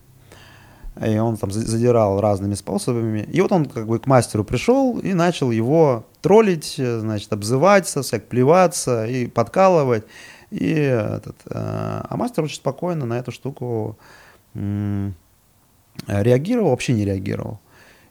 И 1.06 1.16
он 1.18 1.36
там 1.36 1.50
за- 1.50 1.66
задирал 1.66 2.20
разными 2.20 2.54
способами. 2.54 3.20
И 3.20 3.40
вот 3.40 3.50
он 3.52 3.64
как 3.66 3.86
бы 3.86 3.98
к 3.98 4.06
мастеру 4.06 4.44
пришел 4.44 4.98
и 4.98 5.14
начал 5.14 5.50
его 5.50 6.04
троллить, 6.20 6.74
э, 6.78 6.98
значит, 6.98 7.32
обзываться, 7.32 8.02
всяк 8.02 8.26
плеваться 8.26 9.06
и 9.06 9.26
подкалывать. 9.26 10.04
И 10.50 10.70
этот, 10.72 11.36
э, 11.46 11.52
а 11.54 12.14
мастер 12.16 12.42
очень 12.44 12.56
спокойно 12.56 13.06
на 13.06 13.14
эту 13.18 13.30
штуку 13.30 13.96
м, 14.54 15.14
реагировал, 16.06 16.70
вообще 16.70 16.92
не 16.92 17.04
реагировал. 17.04 17.60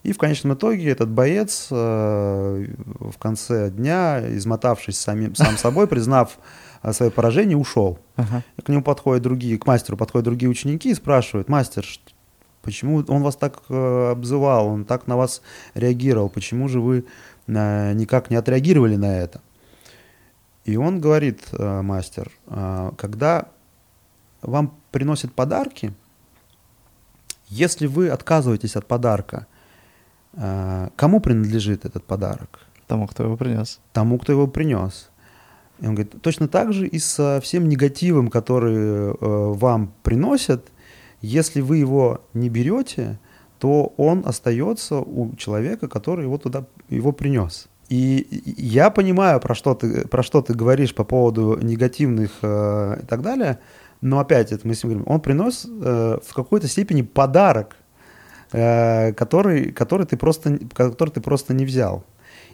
И 0.03 0.14
в 0.14 0.18
конечном 0.18 0.53
итоге 0.53 0.90
этот 0.90 1.10
боец 1.10 1.68
э, 1.70 1.76
в 1.76 3.18
конце 3.20 3.70
дня, 3.70 4.20
измотавшись 4.36 4.99
самим, 4.99 5.36
сам 5.36 5.58
собой, 5.58 5.88
признав 5.88 6.40
э, 6.82 6.91
свое 6.91 7.12
поражение, 7.12 7.56
ушел. 7.56 7.99
Ага. 8.16 8.44
И 8.58 8.62
к 8.62 8.70
нему 8.70 8.82
подходят 8.82 9.22
другие, 9.22 9.60
к 9.60 9.68
мастеру 9.68 9.98
подходят 9.98 10.26
другие 10.26 10.49
ученики 10.49 10.90
и 10.90 10.95
спрашивают, 10.95 11.49
мастер, 11.49 11.86
почему 12.64 13.03
он 13.08 13.22
вас 13.22 13.36
так 13.36 13.62
э, 13.70 14.12
обзывал, 14.12 14.68
он 14.68 14.86
так 14.86 15.06
на 15.06 15.18
вас 15.18 15.44
реагировал, 15.76 16.30
почему 16.30 16.68
же 16.68 16.82
вы 16.82 17.06
э, 17.48 17.94
никак 17.94 18.32
не 18.32 18.38
отреагировали 18.38 18.95
на 18.95 19.20
это? 19.20 19.41
И 20.66 20.78
он 20.78 20.99
говорит, 20.99 21.41
э, 21.52 21.82
мастер, 21.84 22.32
э, 22.48 22.91
когда 22.98 23.49
вам 24.41 24.74
приносят 24.90 25.34
подарки, 25.34 25.94
если 27.52 27.86
вы 27.86 28.07
отказываетесь 28.10 28.78
от 28.78 28.88
подарка, 28.88 29.45
э, 30.34 30.90
кому 30.95 31.19
принадлежит 31.19 31.86
этот 31.86 32.06
подарок? 32.06 32.60
Тому, 32.88 33.07
кто 33.07 33.23
его 33.23 33.38
принес. 33.38 33.80
Тому, 33.91 34.18
кто 34.18 34.32
его 34.32 34.48
принес. 34.48 35.10
И 35.80 35.88
он 35.88 35.95
говорит, 35.95 36.22
точно 36.22 36.48
так 36.48 36.73
же 36.73 36.88
и 36.88 36.99
со 36.99 37.40
всем 37.41 37.68
негативом, 37.68 38.30
который 38.30 38.76
э, 38.76 39.15
вам 39.19 39.94
приносят, 40.02 40.65
если 41.22 41.61
вы 41.61 41.78
его 41.78 42.22
не 42.34 42.49
берете, 42.49 43.19
то 43.60 43.94
он 43.98 44.23
остается 44.26 44.99
у 44.99 45.36
человека, 45.36 45.88
который 45.88 46.23
его 46.23 46.38
туда 46.38 46.64
его 46.90 47.11
принес. 47.11 47.68
И 47.90 48.26
я 48.57 48.90
понимаю, 48.90 49.41
про 49.41 49.56
что 49.56 49.76
ты, 49.76 50.07
про 50.07 50.23
что 50.23 50.41
ты 50.41 50.53
говоришь 50.53 50.95
по 50.95 51.03
поводу 51.03 51.60
негативных 51.61 52.32
э, 52.41 52.99
и 53.03 53.06
так 53.06 53.22
далее, 53.22 53.60
но 54.02 54.19
опять, 54.19 54.52
это 54.52 54.68
мы 54.68 54.73
с 54.73 54.84
ним 54.84 54.94
говорим, 54.94 55.11
он 55.11 55.22
принес 55.22 55.65
э, 55.65 56.18
в 56.23 56.34
какой-то 56.34 56.68
степени 56.68 57.02
подарок, 57.02 57.76
э, 58.52 59.14
который, 59.14 59.72
который, 59.72 60.06
ты 60.06 60.18
просто, 60.18 60.60
который 60.73 61.11
ты 61.11 61.22
просто 61.22 61.53
не 61.53 61.65
взял. 61.65 62.03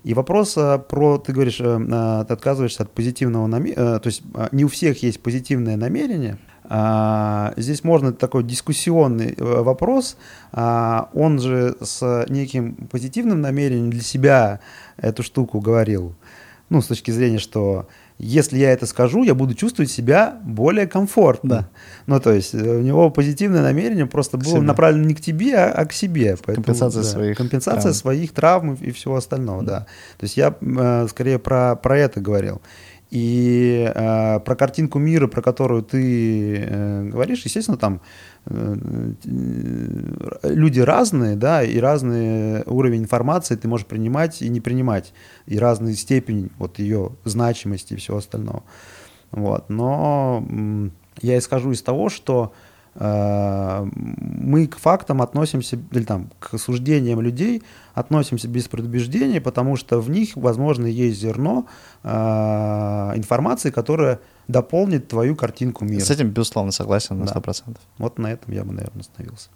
И 0.04 0.14
вопрос 0.14 0.56
э, 0.58 0.80
про, 0.80 1.18
ты 1.18 1.34
говоришь, 1.34 1.60
э, 1.60 2.26
ты 2.28 2.34
отказываешься 2.34 2.84
от 2.84 2.92
позитивного 2.92 3.48
намерения, 3.48 4.00
то 4.00 4.08
есть 4.08 4.24
не 4.52 4.66
у 4.66 4.68
всех 4.68 5.02
есть 5.04 5.22
позитивное 5.22 5.78
намерение, 5.78 6.38
а, 6.70 7.54
здесь 7.56 7.84
можно 7.84 8.12
такой 8.12 8.44
дискуссионный 8.44 9.34
э, 9.38 9.62
вопрос. 9.62 10.18
А, 10.52 11.10
он 11.14 11.40
же 11.40 11.78
с 11.82 12.26
неким 12.28 12.76
позитивным 12.76 13.42
намерением 13.42 13.90
для 13.90 14.02
себя 14.02 14.60
эту 14.98 15.24
штуку 15.24 15.62
говорил. 15.62 16.14
Ну, 16.70 16.82
с 16.82 16.88
точки 16.88 17.12
зрения, 17.12 17.40
что 17.40 17.88
если 18.20 18.58
я 18.58 18.72
это 18.72 18.88
скажу, 18.88 19.24
я 19.24 19.36
буду 19.36 19.54
чувствовать 19.54 19.92
себя 19.92 20.40
более 20.44 20.88
комфортно. 20.88 21.50
Да. 21.50 21.70
Ну, 22.08 22.20
то 22.20 22.34
есть 22.34 22.56
э, 22.56 22.58
у 22.58 22.82
него 22.82 23.12
позитивное 23.12 23.62
намерение 23.62 24.08
просто 24.08 24.38
было 24.38 24.60
направлено 24.60 25.06
не 25.06 25.14
к 25.14 25.22
тебе, 25.22 25.56
а, 25.56 25.72
а 25.72 25.86
к 25.86 25.94
себе. 25.94 26.36
Поэтому, 26.44 26.66
компенсация 26.66 27.04
да, 27.04 27.10
своих 27.10 27.38
Компенсация 27.38 27.82
травм. 27.82 27.94
своих 27.94 28.32
травм 28.34 28.74
и 28.74 28.92
всего 28.92 29.18
остального, 29.18 29.64
да. 29.64 29.72
да. 29.72 29.80
То 30.18 30.24
есть 30.24 30.36
я 30.36 30.56
э, 30.60 31.08
скорее 31.10 31.38
про, 31.38 31.76
про 31.76 31.98
это 31.98 32.20
говорил. 32.20 32.62
И 33.10 33.90
э, 33.94 34.40
про 34.42 34.56
картинку 34.56 35.00
мира, 35.00 35.28
про 35.28 35.42
которую 35.42 35.82
ты 35.82 36.58
э, 36.58 37.04
говоришь, 37.06 37.44
естественно, 37.46 37.78
там 37.78 38.02
э, 38.46 38.76
люди 40.44 40.80
разные, 40.82 41.36
да, 41.38 41.64
и 41.64 41.80
разный 41.80 42.64
уровень 42.64 43.04
информации 43.04 43.56
ты 43.56 43.68
можешь 43.68 43.88
принимать 43.88 44.42
и 44.42 44.50
не 44.50 44.60
принимать, 44.60 45.14
и 45.46 45.58
разная 45.58 45.94
степень 45.94 46.50
вот 46.58 46.80
ее 46.80 47.12
значимости 47.24 47.94
и 47.94 47.98
всего 47.98 48.18
остального. 48.18 48.64
Вот. 49.32 49.70
Но 49.70 50.46
э, 50.50 50.90
я 51.22 51.38
исхожу 51.38 51.72
из 51.72 51.82
того, 51.82 52.10
что 52.10 52.52
Э, 52.52 52.67
мы 53.00 54.68
к 54.68 54.78
фактам 54.78 55.22
относимся, 55.22 55.78
или 55.92 56.04
там, 56.04 56.30
к 56.40 56.58
суждениям 56.58 57.22
людей 57.22 57.62
относимся 57.94 58.48
без 58.48 58.68
предубеждений, 58.68 59.40
потому 59.40 59.76
что 59.76 60.00
в 60.00 60.10
них, 60.10 60.36
возможно, 60.36 60.88
есть 60.88 61.20
зерно 61.20 61.68
э, 62.04 62.10
информации, 63.16 63.70
которая 63.70 64.20
дополнит 64.48 65.08
твою 65.08 65.36
картинку 65.36 65.86
мира. 65.86 66.04
С 66.04 66.10
этим, 66.10 66.30
безусловно, 66.30 66.72
согласен 66.72 67.20
на 67.20 67.26
100%. 67.26 67.64
Да. 67.68 67.74
Вот 68.00 68.18
на 68.18 68.32
этом 68.32 68.54
я 68.54 68.64
бы, 68.64 68.74
наверное, 68.74 69.02
остановился. 69.02 69.50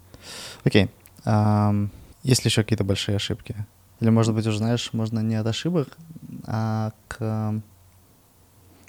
Окей. 0.63 0.89
Okay. 1.25 1.89
есть 2.23 2.43
ли 2.43 2.49
еще 2.49 2.61
какие-то 2.63 2.83
большие 2.83 3.15
ошибки? 3.15 3.55
Или, 4.01 4.09
может 4.09 4.35
быть, 4.35 4.45
уже, 4.47 4.57
знаешь, 4.57 4.93
можно 4.93 5.19
не 5.19 5.35
от 5.35 5.47
ошибок, 5.47 5.89
а 6.45 6.91
к 7.07 7.61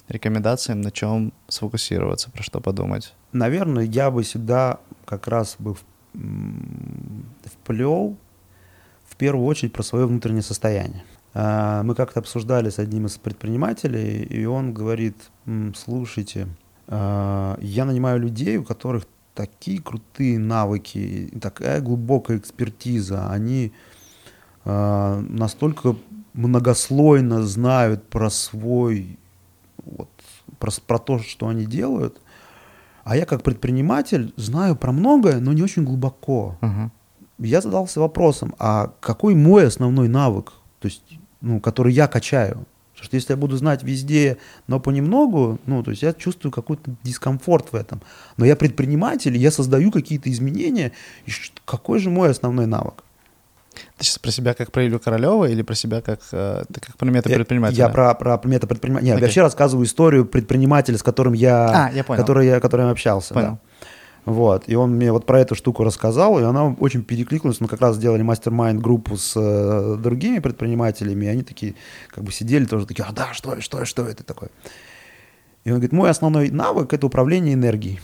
рекомендациям, 0.09 0.81
на 0.81 0.91
чем 0.91 1.33
сфокусироваться, 1.49 2.31
про 2.31 2.43
что 2.43 2.61
подумать? 2.61 3.15
Наверное, 3.33 3.85
я 3.85 4.11
бы 4.11 4.25
сюда 4.25 4.81
как 5.05 5.27
раз 5.27 5.57
бы 5.59 5.77
вплел 7.45 8.17
в 9.05 9.17
первую 9.17 9.47
очередь 9.47 9.73
про 9.73 9.83
свое 9.83 10.07
внутреннее 10.07 10.43
состояние. 10.43 11.05
А, 11.35 11.83
мы 11.83 11.95
как-то 11.95 12.21
обсуждали 12.21 12.71
с 12.71 12.79
одним 12.79 13.07
из 13.07 13.17
предпринимателей, 13.17 14.23
и 14.23 14.45
он 14.45 14.75
говорит, 14.75 15.17
слушайте, 15.75 16.49
а, 16.89 17.59
я 17.61 17.85
нанимаю 17.85 18.21
людей, 18.21 18.59
у 18.59 18.65
которых 18.65 19.07
такие 19.35 19.81
крутые 19.81 20.39
навыки, 20.39 21.33
такая 21.41 21.81
глубокая 21.81 22.37
экспертиза, 22.37 23.31
они 23.31 23.73
а, 24.65 25.21
настолько 25.21 25.97
многослойно 26.35 27.43
знают 27.43 28.09
про 28.09 28.31
свой 28.31 29.19
вот, 29.85 30.11
про, 30.59 30.71
про 30.87 30.99
то, 30.99 31.19
что 31.19 31.49
они 31.49 31.65
делают. 31.65 32.21
А 33.05 33.17
я 33.17 33.27
как 33.27 33.43
предприниматель 33.43 34.33
знаю 34.37 34.77
про 34.77 34.93
многое, 34.93 35.41
но 35.41 35.53
не 35.53 35.63
очень 35.63 35.85
глубоко. 35.85 36.57
Uh-huh. 36.61 36.91
Я 37.39 37.61
задался 37.61 38.01
вопросом, 38.01 38.55
а 38.59 38.93
какой 39.01 39.35
мой 39.35 39.67
основной 39.67 40.09
навык, 40.09 40.53
то 40.79 40.87
есть, 40.87 41.19
ну, 41.41 41.61
который 41.61 41.93
я 41.93 42.07
качаю? 42.07 42.67
Потому 42.93 43.05
что 43.07 43.17
если 43.17 43.33
я 43.33 43.37
буду 43.37 43.57
знать 43.57 43.83
везде, 43.83 44.37
но 44.69 44.79
понемногу, 44.79 45.59
ну, 45.67 45.83
то 45.83 45.91
есть 45.91 46.03
я 46.03 46.13
чувствую 46.13 46.53
какой-то 46.53 46.95
дискомфорт 47.03 47.73
в 47.73 47.75
этом. 47.75 48.01
Но 48.37 48.45
я 48.45 48.55
предприниматель, 48.55 49.37
я 49.37 49.51
создаю 49.51 49.91
какие-то 49.91 50.31
изменения. 50.31 50.93
И 51.27 51.31
какой 51.65 51.99
же 51.99 52.11
мой 52.11 52.31
основной 52.31 52.67
навык? 52.67 53.03
Ты 53.97 54.05
сейчас 54.05 54.19
про 54.19 54.31
себя 54.31 54.55
как 54.55 54.73
про 54.73 54.87
Илью 54.87 55.01
Королева 55.01 55.47
или 55.47 55.63
про 55.63 55.75
себя 55.75 56.01
как, 56.01 56.21
э, 56.33 56.65
как 56.73 56.97
про 56.97 57.07
метапредпринимателя? 57.07 57.79
Я, 57.79 57.87
я 57.87 57.91
про, 57.91 58.15
про 58.15 58.41
метапредпринимателя. 58.45 59.07
Нет, 59.07 59.17
okay. 59.17 59.21
я 59.21 59.27
вообще 59.27 59.43
рассказываю 59.43 59.87
историю 59.87 60.27
предпринимателя, 60.27 60.99
с 60.99 61.03
которым 61.03 61.33
я, 61.33 61.87
а, 61.87 61.91
я 61.93 62.05
понял. 62.05 62.21
который 62.21 62.47
я, 62.47 62.61
которым 62.61 62.87
я 62.87 62.93
общался. 62.93 63.35
Понял. 63.35 63.53
Да. 63.53 63.59
Вот, 64.25 64.65
и 64.69 64.77
он 64.77 64.93
мне 64.93 65.11
вот 65.11 65.27
про 65.27 65.41
эту 65.41 65.57
штуку 65.57 65.83
рассказал, 65.83 66.39
и 66.39 66.45
она 66.45 66.67
очень 66.79 67.03
перекликнулась. 67.03 67.61
Мы 67.61 67.67
как 67.67 67.81
раз 67.81 67.97
сделали 67.97 68.23
мастер-майнд 68.23 68.81
группу 68.81 69.17
с 69.17 69.33
э, 69.37 69.97
другими 70.01 70.39
предпринимателями, 70.39 71.25
и 71.25 71.29
они 71.29 71.43
такие, 71.43 71.75
как 72.09 72.23
бы 72.23 72.31
сидели 72.31 72.65
тоже 72.65 72.87
такие, 72.87 73.05
а 73.05 73.13
да, 73.13 73.33
что, 73.33 73.61
что, 73.61 73.85
что 73.85 74.07
это 74.07 74.23
такое? 74.23 74.51
И 75.65 75.71
он 75.71 75.77
говорит, 75.77 75.93
мой 75.93 76.09
основной 76.09 76.51
навык– 76.51 76.93
это 76.95 77.07
управление 77.07 77.55
энергией. 77.55 78.01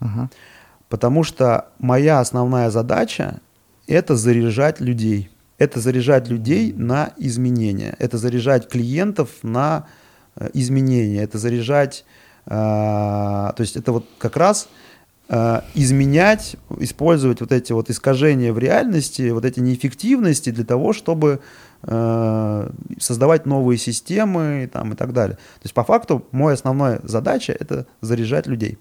Uh-huh. 0.00 0.28
Потому 0.88 1.24
что 1.24 1.68
моя 1.78 2.20
основная 2.20 2.70
задача 2.70 3.40
это 3.86 4.16
заряжать 4.16 4.80
людей. 4.80 5.30
Это 5.58 5.80
заряжать 5.80 6.28
людей 6.28 6.72
на 6.72 7.12
изменения. 7.16 7.96
Это 7.98 8.18
заряжать 8.18 8.68
клиентов 8.68 9.30
на 9.42 9.86
э, 10.36 10.50
изменения. 10.52 11.22
Это 11.22 11.38
заряжать, 11.38 12.04
э, 12.46 12.50
то 12.50 13.56
есть 13.58 13.76
это 13.76 13.92
вот 13.92 14.06
как 14.18 14.36
раз 14.36 14.68
э, 15.28 15.60
изменять, 15.74 16.56
использовать 16.78 17.40
вот 17.40 17.52
эти 17.52 17.72
вот 17.72 17.88
искажения 17.90 18.52
в 18.52 18.58
реальности, 18.58 19.30
вот 19.30 19.44
эти 19.44 19.60
неэффективности 19.60 20.50
для 20.50 20.64
того, 20.64 20.92
чтобы 20.92 21.40
э, 21.82 22.70
создавать 22.98 23.46
новые 23.46 23.78
системы 23.78 24.68
там, 24.72 24.92
и 24.92 24.96
так 24.96 25.12
далее. 25.12 25.36
То 25.36 25.64
есть 25.64 25.74
по 25.74 25.84
факту 25.84 26.26
моя 26.32 26.54
основная 26.54 27.00
задача 27.04 27.52
это 27.52 27.86
заряжать 28.00 28.46
людей, 28.46 28.78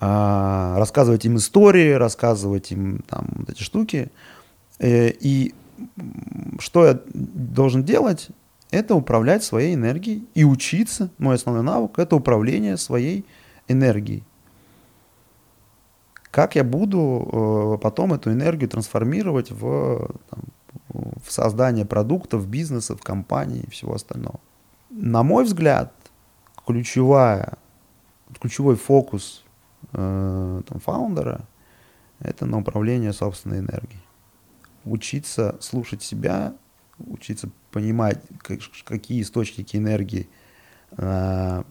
э, 0.00 0.74
рассказывать 0.78 1.24
им 1.24 1.36
истории, 1.36 1.92
рассказывать 1.92 2.70
им 2.70 3.02
там 3.08 3.28
вот 3.34 3.50
эти 3.50 3.62
штуки. 3.62 4.10
Э, 4.82 5.10
и 5.10 5.54
что 6.58 6.84
я 6.84 7.00
должен 7.14 7.84
делать? 7.84 8.28
Это 8.70 8.94
управлять 8.94 9.44
своей 9.44 9.74
энергией 9.74 10.26
и 10.34 10.44
учиться. 10.44 11.10
Мой 11.18 11.36
основной 11.36 11.62
навык– 11.62 11.92
это 11.98 12.16
управление 12.16 12.76
своей 12.76 13.24
энергией. 13.68 14.24
Как 16.30 16.56
я 16.56 16.64
буду 16.64 17.78
э, 17.78 17.78
потом 17.82 18.12
эту 18.14 18.32
энергию 18.32 18.68
трансформировать 18.68 19.50
в, 19.50 20.10
там, 20.30 20.40
в 20.88 21.30
создание 21.30 21.84
продуктов, 21.84 22.48
бизнеса, 22.48 22.96
в 22.96 23.02
компании 23.02 23.64
и 23.66 23.70
всего 23.70 23.94
остального. 23.94 24.40
На 24.90 25.22
мой 25.22 25.44
взгляд, 25.44 25.92
ключевая, 26.66 27.58
ключевой 28.40 28.76
фокус 28.76 29.44
э, 29.92 30.62
там, 30.66 30.80
фаундера– 30.80 31.42
это 32.20 32.46
на 32.46 32.58
управление 32.58 33.12
собственной 33.12 33.58
энергией 33.58 34.01
учиться 34.84 35.56
слушать 35.60 36.02
себя, 36.02 36.54
учиться 36.98 37.48
понимать, 37.70 38.20
как, 38.38 38.60
какие 38.84 39.22
источники 39.22 39.76
энергии, 39.76 40.28
э, 40.96 41.62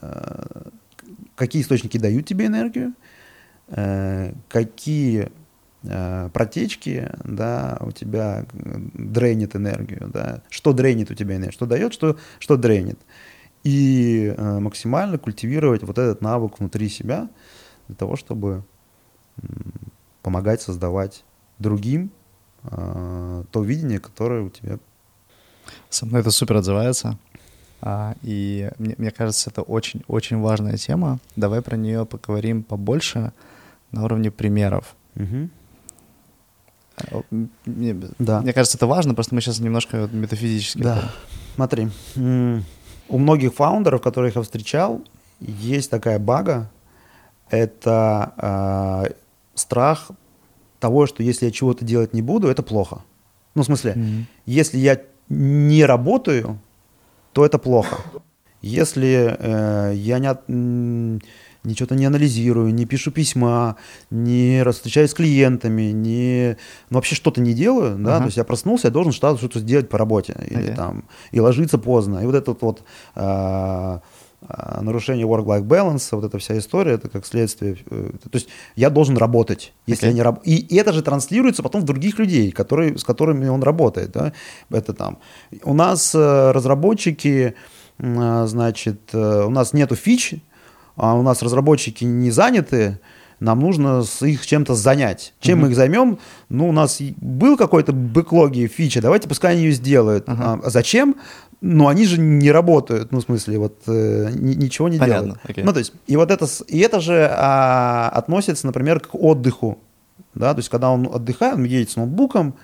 э, 0.00 0.68
какие 1.34 1.62
источники 1.62 1.98
дают 1.98 2.26
тебе 2.26 2.46
энергию, 2.46 2.94
э, 3.68 4.32
какие 4.48 5.30
протечки, 6.32 7.08
да, 7.22 7.78
у 7.80 7.92
тебя 7.92 8.44
дрейнит 8.52 9.54
энергию, 9.54 10.10
да, 10.12 10.42
что 10.50 10.72
дрейнит 10.72 11.12
у 11.12 11.14
тебя 11.14 11.36
энергию, 11.36 11.52
что 11.52 11.66
дает, 11.66 11.92
что, 11.92 12.18
что 12.40 12.56
дрейнит. 12.56 12.98
И 13.62 14.34
максимально 14.36 15.16
культивировать 15.18 15.84
вот 15.84 15.96
этот 15.98 16.22
навык 16.22 16.58
внутри 16.58 16.88
себя 16.88 17.28
для 17.86 17.94
того, 17.94 18.16
чтобы 18.16 18.64
помогать 20.22 20.60
создавать 20.60 21.24
другим 21.60 22.10
то 22.70 23.62
видение, 23.62 23.98
которое 23.98 24.42
у 24.42 24.50
тебя. 24.50 24.78
Со 25.90 26.06
мной 26.06 26.20
это 26.20 26.30
супер 26.30 26.56
отзывается. 26.56 27.18
А, 27.80 28.14
и 28.22 28.70
мне, 28.78 28.94
мне 28.98 29.10
кажется, 29.10 29.50
это 29.50 29.62
очень-очень 29.62 30.38
важная 30.38 30.76
тема. 30.76 31.18
Давай 31.36 31.62
про 31.62 31.76
нее 31.76 32.06
поговорим 32.06 32.62
побольше 32.62 33.32
на 33.92 34.04
уровне 34.04 34.30
примеров. 34.30 34.96
Угу. 35.14 35.48
Мне, 37.66 37.94
да. 38.18 38.40
мне 38.40 38.52
кажется, 38.52 38.78
это 38.78 38.86
важно, 38.86 39.14
просто 39.14 39.34
мы 39.34 39.40
сейчас 39.42 39.60
немножко 39.60 40.08
метафизически. 40.10 40.82
Да. 40.82 41.12
Смотри, 41.54 41.88
у 42.16 43.18
многих 43.18 43.54
фаундеров, 43.54 44.00
которых 44.00 44.36
я 44.36 44.42
встречал, 44.42 45.02
есть 45.40 45.90
такая 45.90 46.18
бага, 46.18 46.70
это 47.50 48.32
э, 49.08 49.14
страх 49.54 50.10
того, 50.78 51.06
что 51.06 51.22
если 51.22 51.46
я 51.46 51.50
чего-то 51.52 51.84
делать 51.84 52.14
не 52.14 52.22
буду, 52.22 52.48
это 52.48 52.62
плохо. 52.62 53.02
Ну, 53.54 53.62
в 53.62 53.66
смысле, 53.66 53.94
mm-hmm. 53.96 54.24
если 54.46 54.78
я 54.78 55.00
не 55.28 55.84
работаю, 55.84 56.58
то 57.32 57.44
это 57.44 57.58
плохо. 57.58 57.98
Если 58.62 59.36
э, 59.38 59.92
я 59.94 60.18
не, 60.18 61.20
ничего-то 61.66 61.94
не 61.94 62.06
анализирую, 62.06 62.72
не 62.72 62.86
пишу 62.86 63.10
письма, 63.10 63.76
не 64.10 64.64
встречаюсь 64.72 65.10
с 65.10 65.14
клиентами, 65.14 65.92
не, 65.92 66.56
ну, 66.90 66.96
вообще 66.96 67.14
что-то 67.14 67.40
не 67.40 67.52
делаю, 67.52 67.96
да, 67.98 68.16
uh-huh. 68.16 68.18
то 68.18 68.24
есть 68.24 68.36
я 68.36 68.44
проснулся, 68.44 68.88
я 68.88 68.92
должен 68.92 69.12
что-то 69.12 69.58
сделать 69.58 69.88
по 69.88 69.98
работе, 69.98 70.32
okay. 70.32 70.48
или 70.48 70.74
там, 70.74 71.04
и 71.32 71.40
ложиться 71.40 71.78
поздно, 71.78 72.20
и 72.20 72.26
вот 72.26 72.34
этот 72.34 72.62
вот 72.62 72.82
э, 73.14 73.98
нарушение 74.80 75.26
work-life 75.26 75.64
balance, 75.64 76.08
вот 76.12 76.24
эта 76.24 76.38
вся 76.38 76.58
история, 76.58 76.92
это 76.92 77.08
как 77.08 77.26
следствие. 77.26 77.78
Э, 77.90 78.10
то 78.22 78.30
есть 78.34 78.48
я 78.76 78.90
должен 78.90 79.16
работать, 79.16 79.72
если 79.86 80.06
okay. 80.06 80.10
я 80.10 80.14
не 80.14 80.22
раб... 80.22 80.40
и, 80.44 80.56
и 80.56 80.76
это 80.76 80.92
же 80.92 81.02
транслируется 81.02 81.62
потом 81.62 81.80
в 81.80 81.84
других 81.84 82.18
людей, 82.18 82.52
которые, 82.52 82.98
с 82.98 83.04
которыми 83.04 83.48
он 83.48 83.62
работает. 83.62 84.12
Да? 84.12 84.32
Это 84.70 84.92
там. 84.92 85.18
У 85.64 85.74
нас 85.74 86.14
э, 86.14 86.50
разработчики, 86.52 87.54
значит, 87.98 89.00
э, 89.12 89.44
у 89.44 89.50
нас 89.50 89.72
нету 89.72 89.96
фич, 89.96 90.34
а 90.96 91.14
у 91.14 91.22
нас 91.22 91.42
разработчики 91.42 92.04
не 92.04 92.30
заняты, 92.30 93.00
нам 93.40 93.60
нужно 93.60 94.02
их 94.22 94.46
чем-то 94.46 94.74
занять. 94.74 95.34
Чем 95.40 95.58
uh-huh. 95.58 95.62
мы 95.62 95.68
их 95.68 95.76
займем? 95.76 96.18
Ну, 96.48 96.68
у 96.68 96.72
нас 96.72 97.00
был 97.16 97.56
какой-то 97.56 97.92
бэклоги, 97.92 98.66
фича, 98.66 99.00
давайте 99.02 99.28
пускай 99.28 99.54
они 99.54 99.64
ее 99.64 99.72
сделают. 99.72 100.26
Uh-huh. 100.26 100.60
А 100.64 100.70
зачем? 100.70 101.16
Ну, 101.60 101.88
они 101.88 102.06
же 102.06 102.20
не 102.20 102.50
работают, 102.50 103.12
ну, 103.12 103.20
в 103.20 103.22
смысле, 103.22 103.58
вот 103.58 103.82
э, 103.86 104.30
ничего 104.34 104.88
не 104.88 104.98
Понятно. 104.98 105.22
делают. 105.22 105.40
Okay. 105.44 105.64
Ну, 105.64 105.72
то 105.72 105.78
есть, 105.78 105.92
и 106.06 106.16
вот 106.16 106.30
это, 106.30 106.46
и 106.68 106.78
это 106.78 107.00
же 107.00 107.28
а, 107.32 108.10
относится, 108.10 108.66
например, 108.66 109.00
к 109.00 109.14
отдыху. 109.14 109.78
Да, 110.34 110.52
то 110.52 110.58
есть, 110.58 110.68
когда 110.68 110.90
он 110.90 111.08
отдыхает, 111.12 111.54
он 111.54 111.64
едет 111.64 111.90
с 111.90 111.96
ноутбуком 111.96 112.54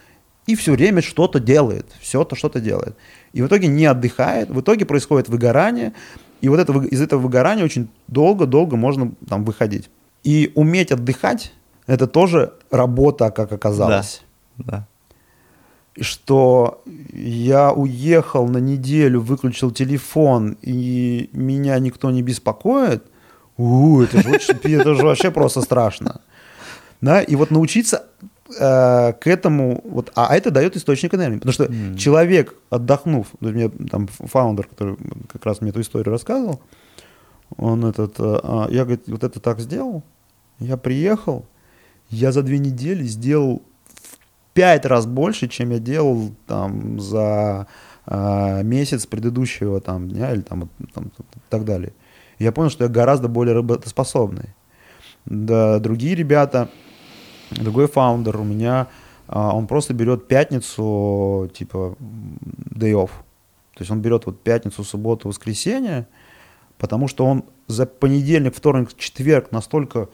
и 0.47 0.55
все 0.55 0.73
время 0.73 1.01
что-то 1.01 1.40
делает, 1.40 1.86
все 2.01 2.23
то 2.24 2.36
что-то 2.36 2.61
делает. 2.61 2.97
И 3.32 3.40
в 3.40 3.47
итоге 3.47 3.69
не 3.69 3.86
отдыхает, 3.86 4.51
в 4.51 4.61
итоге 4.61 4.85
происходит 4.85 5.28
выгорание, 5.28 5.94
и 6.40 6.49
вот 6.49 6.59
это, 6.59 6.73
из 6.73 7.01
этого 7.01 7.20
выгорания 7.20 7.65
очень 7.65 7.89
долго-долго 8.09 8.77
можно 8.77 9.12
там 9.28 9.44
выходить. 9.44 9.89
И 10.24 10.53
уметь 10.55 10.93
отдыхать– 10.93 11.53
это 11.86 12.07
тоже 12.07 12.53
работа, 12.70 13.31
как 13.31 13.53
оказалось. 13.53 14.23
Да, 14.59 14.65
да 14.66 14.86
что 16.01 16.82
я 17.12 17.73
уехал 17.73 18.49
на 18.49 18.59
неделю, 18.59 19.20
выключил 19.20 19.70
телефон, 19.70 20.57
и 20.62 21.28
меня 21.32 21.78
никто 21.78 22.11
не 22.11 22.23
беспокоит, 22.23 23.05
у, 23.57 24.01
это, 24.01 24.23
же 24.23 24.31
это 24.62 24.94
же 24.94 25.05
вообще 25.05 25.31
просто 25.31 25.61
страшно. 25.61 26.20
Да, 27.01 27.20
и 27.20 27.35
вот 27.35 27.51
научиться 27.51 28.07
э, 28.59 29.12
к 29.12 29.27
этому, 29.27 29.82
вот, 29.85 30.12
а 30.15 30.35
это 30.35 30.51
дает 30.51 30.77
источник 30.77 31.15
энергии. 31.15 31.39
Потому 31.39 31.53
что 31.53 31.65
mm. 31.65 31.97
человек, 31.97 32.55
отдохнув, 32.70 33.27
мне 33.40 33.69
там 33.69 34.07
фаундер, 34.07 34.69
который 34.69 34.97
как 35.32 35.44
раз 35.44 35.61
мне 35.61 35.70
эту 35.70 35.81
историю 35.81 36.12
рассказывал, 36.12 36.61
он 37.57 37.85
этот, 37.85 38.19
э, 38.19 38.41
а, 38.43 38.69
я, 38.70 38.85
говорит, 38.85 39.05
вот 39.07 39.24
это 39.24 39.41
так 39.41 39.61
сделал, 39.61 40.03
я 40.59 40.77
приехал, 40.77 41.47
я 42.11 42.33
за 42.33 42.43
две 42.43 42.59
недели 42.59 43.05
сделал 43.05 43.62
пять 44.55 44.85
раз 44.85 45.07
больше, 45.07 45.49
чем 45.49 45.70
я 45.70 45.79
делал 45.79 46.31
там 46.47 47.01
за 47.01 47.66
э, 48.07 48.62
месяц 48.62 49.07
предыдущего 49.07 49.81
там 49.81 50.09
дня 50.09 50.33
или 50.33 50.43
там, 50.43 50.69
там 50.95 51.07
и 51.07 51.39
так 51.49 51.65
далее. 51.65 51.93
я 52.39 52.53
понял, 52.53 52.70
что 52.70 52.85
я 52.85 52.91
гораздо 52.91 53.29
более 53.29 53.55
работоспособный. 53.55 54.55
Да, 55.24 55.79
другие 55.79 56.15
ребята, 56.15 56.69
другой 57.51 57.87
фаундер 57.87 58.39
у 58.39 58.45
меня, 58.45 58.89
э, 59.29 59.39
он 59.39 59.66
просто 59.66 59.95
берет 59.95 60.29
пятницу, 60.29 61.51
типа, 61.55 61.97
day 62.01 62.93
off. 62.93 63.11
То 63.74 63.81
есть 63.81 63.91
он 63.91 64.03
берет 64.03 64.27
вот 64.27 64.43
пятницу, 64.43 64.85
субботу, 64.85 65.29
воскресенье, 65.29 66.07
потому 66.82 67.06
что 67.06 67.24
он 67.24 67.44
за 67.68 67.86
понедельник, 67.86 68.56
вторник, 68.56 68.94
четверг 68.96 69.52
настолько 69.52 70.09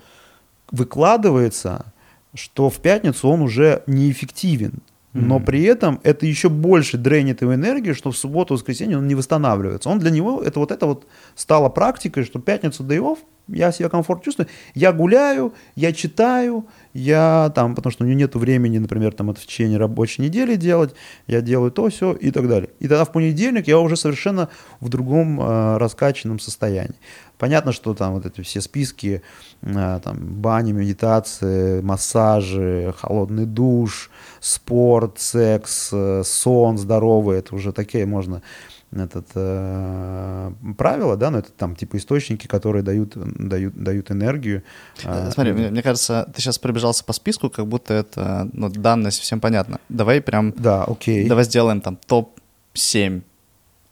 выкладывается, 0.70 1.94
что 2.34 2.68
в 2.68 2.76
пятницу 2.76 3.26
он 3.26 3.40
уже 3.40 3.82
неэффективен. 3.86 4.74
Но 5.14 5.38
mm-hmm. 5.38 5.44
при 5.44 5.62
этом 5.62 5.98
это 6.02 6.26
еще 6.26 6.50
больше 6.50 6.98
дренит 6.98 7.40
его 7.40 7.54
энергию, 7.54 7.94
что 7.94 8.10
в 8.10 8.18
субботу, 8.18 8.52
воскресенье 8.52 8.98
он 8.98 9.08
не 9.08 9.14
восстанавливается. 9.14 9.88
Он 9.88 9.98
для 9.98 10.10
него, 10.10 10.42
это 10.42 10.60
вот 10.60 10.70
это 10.70 10.84
вот 10.84 11.06
стало 11.34 11.70
практикой, 11.70 12.24
что 12.24 12.38
пятницу 12.38 12.84
off, 12.84 13.18
я 13.48 13.72
себя 13.72 13.88
комфортно 13.88 14.24
чувствую, 14.24 14.48
я 14.74 14.92
гуляю, 14.92 15.52
я 15.74 15.92
читаю, 15.92 16.66
я 16.92 17.50
там, 17.54 17.74
потому 17.74 17.90
что 17.90 18.04
у 18.04 18.06
него 18.06 18.18
нет 18.18 18.34
времени, 18.34 18.78
например, 18.78 19.12
там 19.12 19.30
это 19.30 19.40
в 19.40 19.46
течение 19.46 19.78
рабочей 19.78 20.22
недели 20.22 20.56
делать, 20.56 20.94
я 21.26 21.40
делаю 21.40 21.70
то, 21.70 21.88
все 21.88 22.12
и 22.12 22.30
так 22.30 22.48
далее. 22.48 22.70
И 22.80 22.88
тогда 22.88 23.04
в 23.04 23.12
понедельник 23.12 23.68
я 23.68 23.78
уже 23.78 23.96
совершенно 23.96 24.48
в 24.80 24.88
другом 24.88 25.40
э, 25.40 25.78
раскачанном 25.78 26.38
состоянии. 26.38 26.96
Понятно, 27.38 27.72
что 27.72 27.94
там 27.94 28.14
вот 28.14 28.26
эти 28.26 28.40
все 28.42 28.60
списки, 28.60 29.22
э, 29.62 30.00
там 30.02 30.16
бани, 30.18 30.72
медитации, 30.72 31.80
массажи, 31.80 32.92
холодный 32.98 33.46
душ, 33.46 34.10
спорт, 34.40 35.20
секс, 35.20 35.90
э, 35.92 36.22
сон 36.24 36.78
здоровый, 36.78 37.38
это 37.38 37.54
уже 37.54 37.72
такие 37.72 38.06
можно 38.06 38.42
этот, 38.90 39.26
э, 39.34 40.52
правила, 40.76 41.16
да, 41.16 41.30
но 41.30 41.38
это 41.38 41.52
там 41.52 41.76
типа 41.76 41.96
источники, 41.96 42.46
которые 42.46 42.82
дают, 42.82 43.12
дают, 43.16 43.74
дают 43.74 44.10
энергию. 44.10 44.62
Э, 45.04 45.30
смотри, 45.32 45.52
мне, 45.52 45.70
мне 45.70 45.82
кажется, 45.82 46.30
ты 46.34 46.40
сейчас 46.40 46.58
пробежался 46.58 47.04
по 47.04 47.12
списку, 47.12 47.50
как 47.50 47.66
будто 47.66 47.94
это 47.94 48.48
ну, 48.52 48.68
данность 48.68 49.20
всем 49.20 49.40
понятно. 49.40 49.78
Давай 49.88 50.20
прям... 50.20 50.52
Да, 50.56 50.84
окей. 50.84 51.28
Давай 51.28 51.44
сделаем 51.44 51.80
там 51.80 51.98
топ-7 52.06 53.22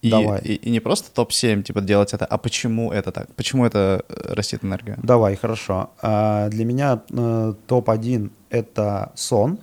и, 0.06 0.10
Давай. 0.10 0.40
И, 0.40 0.54
и 0.54 0.70
не 0.70 0.80
просто 0.80 1.10
топ-7, 1.12 1.62
типа, 1.62 1.80
делать 1.80 2.14
это, 2.14 2.26
а 2.26 2.38
почему 2.38 2.92
это 2.92 3.10
так? 3.12 3.34
Почему 3.34 3.66
это 3.66 4.04
э, 4.08 4.34
растит 4.34 4.64
энергия? 4.64 4.96
Давай, 5.02 5.36
хорошо. 5.36 5.90
А, 6.00 6.48
для 6.48 6.64
меня 6.64 7.00
а, 7.12 7.54
топ-1— 7.66 8.30
это 8.50 9.12
сон. 9.14 9.58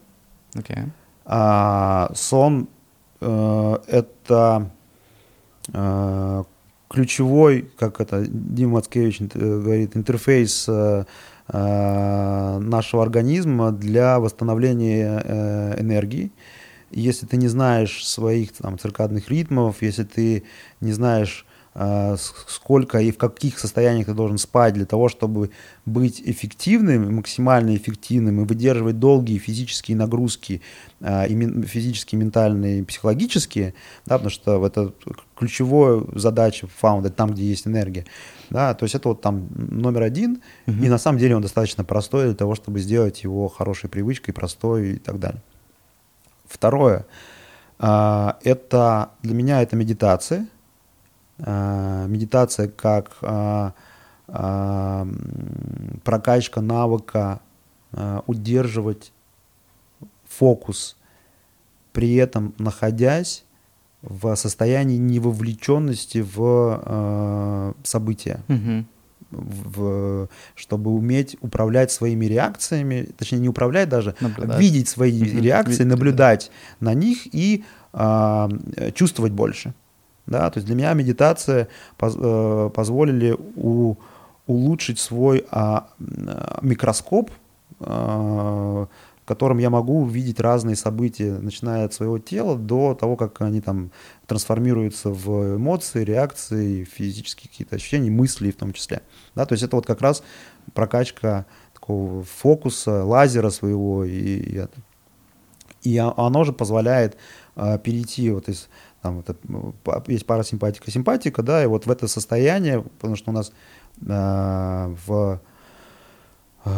Okay. 0.53 0.89
А, 1.25 2.11
сон 2.13 2.67
а,— 3.21 3.81
это 3.87 4.27
а, 4.29 4.69
ключевой, 6.89 7.71
как 7.77 8.01
это 8.01 8.25
Дима 8.27 8.73
Мацкевич 8.73 9.21
говорит, 9.21 9.95
интерфейс 9.95 10.67
а, 11.47 12.59
нашего 12.59 13.03
организма 13.03 13.71
для 13.71 14.19
восстановления 14.19 15.21
а, 15.23 15.75
энергии. 15.79 16.31
Если 16.89 17.25
ты 17.25 17.37
не 17.37 17.49
знаешь 17.49 18.05
своих 18.07 18.53
там, 18.53 18.79
циркадных 18.79 19.29
ритмов, 19.29 19.81
если 19.81 20.03
ты 20.03 20.43
не 20.79 20.93
знаешь, 20.93 21.45
э, 21.47 21.52
сколько 21.75 22.99
и 22.99 23.11
в 23.11 23.17
каких 23.17 23.57
состояниях 23.57 24.05
ты 24.05 24.13
должен 24.13 24.37
спать 24.37 24.75
для 24.75 24.85
того, 24.85 25.09
чтобы 25.09 25.49
быть 25.85 26.21
эффективным, 26.23 27.15
максимально 27.15 27.75
эффективным 27.75 28.41
и 28.41 28.45
выдерживать 28.45 28.99
долгие 28.99 29.39
физические 29.39 29.97
нагрузки, 29.97 30.61
э, 31.01 31.27
и 31.27 31.63
физические, 31.65 32.21
ментальные, 32.21 32.83
психологические, 32.83 33.73
да, 34.05 34.17
потому 34.17 34.29
что 34.29 34.65
это 34.65 34.93
ключевая 35.35 36.03
задача 36.13 36.67
фаунда, 36.67 37.09
там, 37.09 37.31
где 37.31 37.43
есть 37.43 37.65
энергия. 37.65 38.05
Да, 38.51 38.75
то 38.75 38.83
есть 38.83 38.93
это 38.93 39.09
вот 39.09 39.21
там 39.21 39.47
номер 39.55 40.03
один, 40.03 40.43
uh-huh. 40.67 40.85
и 40.85 40.89
на 40.89 40.99
самом 40.99 41.17
деле 41.17 41.35
он 41.35 41.41
достаточно 41.41 41.83
простой 41.83 42.25
для 42.25 42.35
того, 42.35 42.53
чтобы 42.53 42.79
сделать 42.79 43.23
его 43.23 43.47
хорошей 43.47 43.89
привычкой, 43.89 44.33
простой 44.33 44.91
и 44.91 44.99
так 44.99 45.17
далее. 45.17 45.41
Второе, 46.45 47.07
а, 47.79 48.37
это 48.43 49.09
для 49.23 49.33
меня 49.33 49.63
это 49.63 49.75
медитация. 49.75 50.45
А, 51.39 52.05
медитация 52.07 52.67
как 52.67 53.17
а, 53.21 53.73
прокачка 56.03 56.61
навыка 56.61 57.41
удерживать 58.25 59.11
фокус, 60.27 60.97
при 61.91 62.15
этом 62.15 62.55
находясь 62.57 63.43
в 64.01 64.33
состоянии 64.35 64.97
невовлеченности 64.97 66.25
в 66.25 67.75
события. 67.83 68.41
Угу 68.47 68.85
в, 69.33 70.29
чтобы 70.55 70.91
уметь 70.91 71.37
управлять 71.41 71.91
своими 71.91 72.25
реакциями, 72.25 73.09
точнее 73.17 73.39
не 73.39 73.49
управлять 73.49 73.89
даже, 73.89 74.15
наблюдать. 74.19 74.59
видеть 74.59 74.89
свои 74.89 75.21
mm-hmm. 75.21 75.41
реакции, 75.41 75.83
наблюдать 75.83 76.51
да. 76.79 76.91
на 76.91 76.93
них 76.93 77.27
и 77.33 77.63
а, 77.91 78.49
чувствовать 78.93 79.33
больше. 79.33 79.73
Да, 80.25 80.49
то 80.49 80.57
есть 80.57 80.67
для 80.67 80.75
меня 80.75 80.93
медитация 80.93 81.67
поз, 81.97 82.15
э, 82.17 82.69
позволили 82.73 83.35
у, 83.55 83.97
улучшить 84.47 84.99
свой 84.99 85.45
а, 85.51 85.87
микроскоп, 86.61 87.31
а, 87.79 88.87
котором 89.25 89.57
я 89.57 89.69
могу 89.69 90.01
увидеть 90.01 90.39
разные 90.39 90.75
события, 90.75 91.37
начиная 91.39 91.85
от 91.85 91.93
своего 91.93 92.19
тела 92.19 92.57
до 92.57 92.93
того, 92.93 93.15
как 93.15 93.41
они 93.41 93.61
там 93.61 93.91
трансформируются 94.27 95.09
в 95.09 95.55
эмоции, 95.57 96.03
реакции, 96.03 96.83
физические 96.83 97.49
какие-то 97.49 97.75
ощущения, 97.75 98.11
мысли 98.11 98.51
в 98.51 98.55
том 98.55 98.73
числе. 98.73 99.01
Да, 99.35 99.45
то 99.45 99.53
есть 99.53 99.63
это 99.63 99.75
вот 99.75 99.85
как 99.85 100.01
раз 100.01 100.23
прокачка 100.73 101.45
такого 101.73 102.23
фокуса, 102.23 103.03
лазера 103.05 103.49
своего, 103.49 104.03
и, 104.03 104.11
и, 104.11 104.67
и 105.83 105.97
оно 105.97 106.43
же 106.43 106.51
позволяет 106.51 107.17
э, 107.55 107.79
перейти 107.79 108.29
вот 108.29 108.49
из 108.49 108.67
там 109.03 109.19
это, 109.19 109.35
есть 110.07 110.25
парасимпатика, 110.25 110.89
симпатика, 110.89 111.43
да, 111.43 111.61
и 111.61 111.67
вот 111.67 111.85
в 111.85 111.91
это 111.91 112.07
состояние, 112.07 112.81
потому 112.81 113.17
что 113.17 113.31
у 113.31 113.33
нас 113.33 113.51
э, 114.01 114.95
в 115.05 115.41
э, 116.63 116.69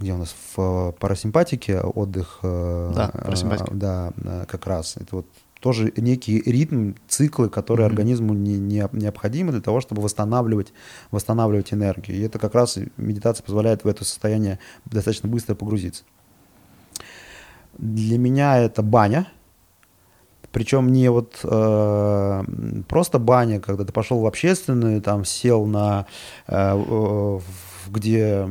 где 0.00 0.14
у 0.14 0.16
нас 0.16 0.34
в 0.56 0.92
парасимпатике 0.98 1.80
отдых, 1.80 2.38
э, 2.42 2.92
да, 2.96 3.08
парасимпатика. 3.08 3.74
да, 3.74 4.12
как 4.48 4.66
раз 4.66 4.96
это 4.96 5.16
вот 5.16 5.26
тоже 5.60 5.92
некий 5.98 6.40
ритм, 6.40 6.94
циклы, 7.06 7.50
которые 7.50 7.84
mm-hmm. 7.84 7.90
организму 7.90 8.32
не, 8.32 8.58
не, 8.58 8.88
необходимы 8.92 9.52
для 9.52 9.60
того, 9.60 9.82
чтобы 9.82 10.00
восстанавливать, 10.00 10.72
восстанавливать 11.10 11.74
энергию. 11.74 12.16
И 12.16 12.22
это 12.22 12.38
как 12.38 12.54
раз 12.54 12.78
медитация 12.96 13.44
позволяет 13.44 13.84
в 13.84 13.86
это 13.86 14.02
состояние 14.06 14.58
достаточно 14.86 15.28
быстро 15.28 15.54
погрузиться. 15.54 16.04
Для 17.76 18.16
меня 18.16 18.56
это 18.56 18.82
баня, 18.82 19.26
причем 20.52 20.92
не 20.92 21.08
вот 21.10 21.40
э, 21.44 22.44
просто 22.88 23.18
баня, 23.18 23.60
когда 23.60 23.84
ты 23.84 23.92
пошел 23.92 24.20
в 24.20 24.26
общественную, 24.26 25.00
там 25.00 25.24
сел 25.24 25.66
на 25.66 26.06
э, 26.48 27.38
где 27.88 28.48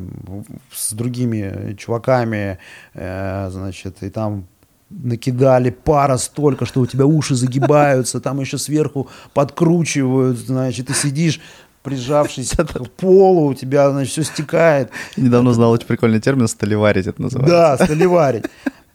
с 0.71 0.93
другими 0.93 1.75
чуваками, 1.75 2.59
э, 2.93 3.49
значит, 3.51 4.03
и 4.03 4.09
там 4.09 4.47
накидали 4.89 5.69
пара 5.69 6.17
столько, 6.17 6.65
что 6.65 6.81
у 6.81 6.85
тебя 6.85 7.05
уши 7.05 7.35
загибаются, 7.35 8.19
там 8.19 8.39
еще 8.39 8.57
сверху 8.57 9.07
подкручивают, 9.33 10.37
значит, 10.39 10.87
ты 10.87 10.93
сидишь 10.93 11.39
прижавшись 11.83 12.51
к 12.51 12.89
полу, 12.97 13.47
у 13.47 13.53
тебя, 13.53 13.89
значит, 13.91 14.11
все 14.11 14.23
стекает. 14.23 14.89
Недавно 15.15 15.51
узнал 15.51 15.71
очень 15.71 15.87
прикольный 15.87 16.19
термин 16.19 16.47
«столеварить» 16.47 17.07
это 17.07 17.21
называется. 17.21 17.77
Да, 17.77 17.85
«столеварить». 17.85 18.45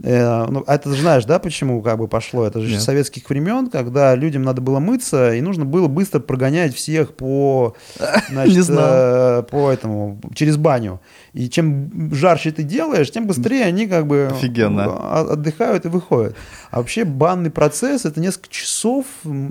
Э, 0.03 0.47
ну, 0.49 0.65
а 0.67 0.75
это 0.75 0.91
ты 0.91 0.97
знаешь, 0.97 1.25
да, 1.25 1.39
почему 1.39 1.83
как 1.83 1.99
бы 1.99 2.09
пошло? 2.09 2.47
Это 2.47 2.61
же 2.61 2.73
Нет. 2.73 2.83
советских 2.83 3.29
времен, 3.29 3.69
когда 3.71 4.15
людям 4.15 4.43
надо 4.43 4.61
было 4.61 4.81
мыться, 4.81 5.35
и 5.35 5.41
нужно 5.41 5.65
было 5.65 5.89
быстро 5.89 6.21
прогонять 6.21 6.75
всех 6.75 7.15
по, 7.15 7.75
значит. 8.31 8.67
Э, 8.69 9.45
по 9.51 9.71
этому, 9.71 10.21
через 10.35 10.57
баню. 10.57 11.01
И 11.35 11.51
чем 11.51 12.15
жарче 12.15 12.53
ты 12.53 12.63
делаешь, 12.63 13.11
тем 13.11 13.27
быстрее 13.27 13.65
они 13.65 13.89
как 13.89 14.07
бы 14.07 14.29
Офигенно. 14.31 15.33
отдыхают 15.33 15.85
и 15.85 15.89
выходят. 15.89 16.37
А 16.71 16.79
вообще 16.79 17.05
банный 17.05 17.51
процесс 17.51 18.05
это 18.05 18.21
несколько 18.21 18.49
часов, 18.51 19.05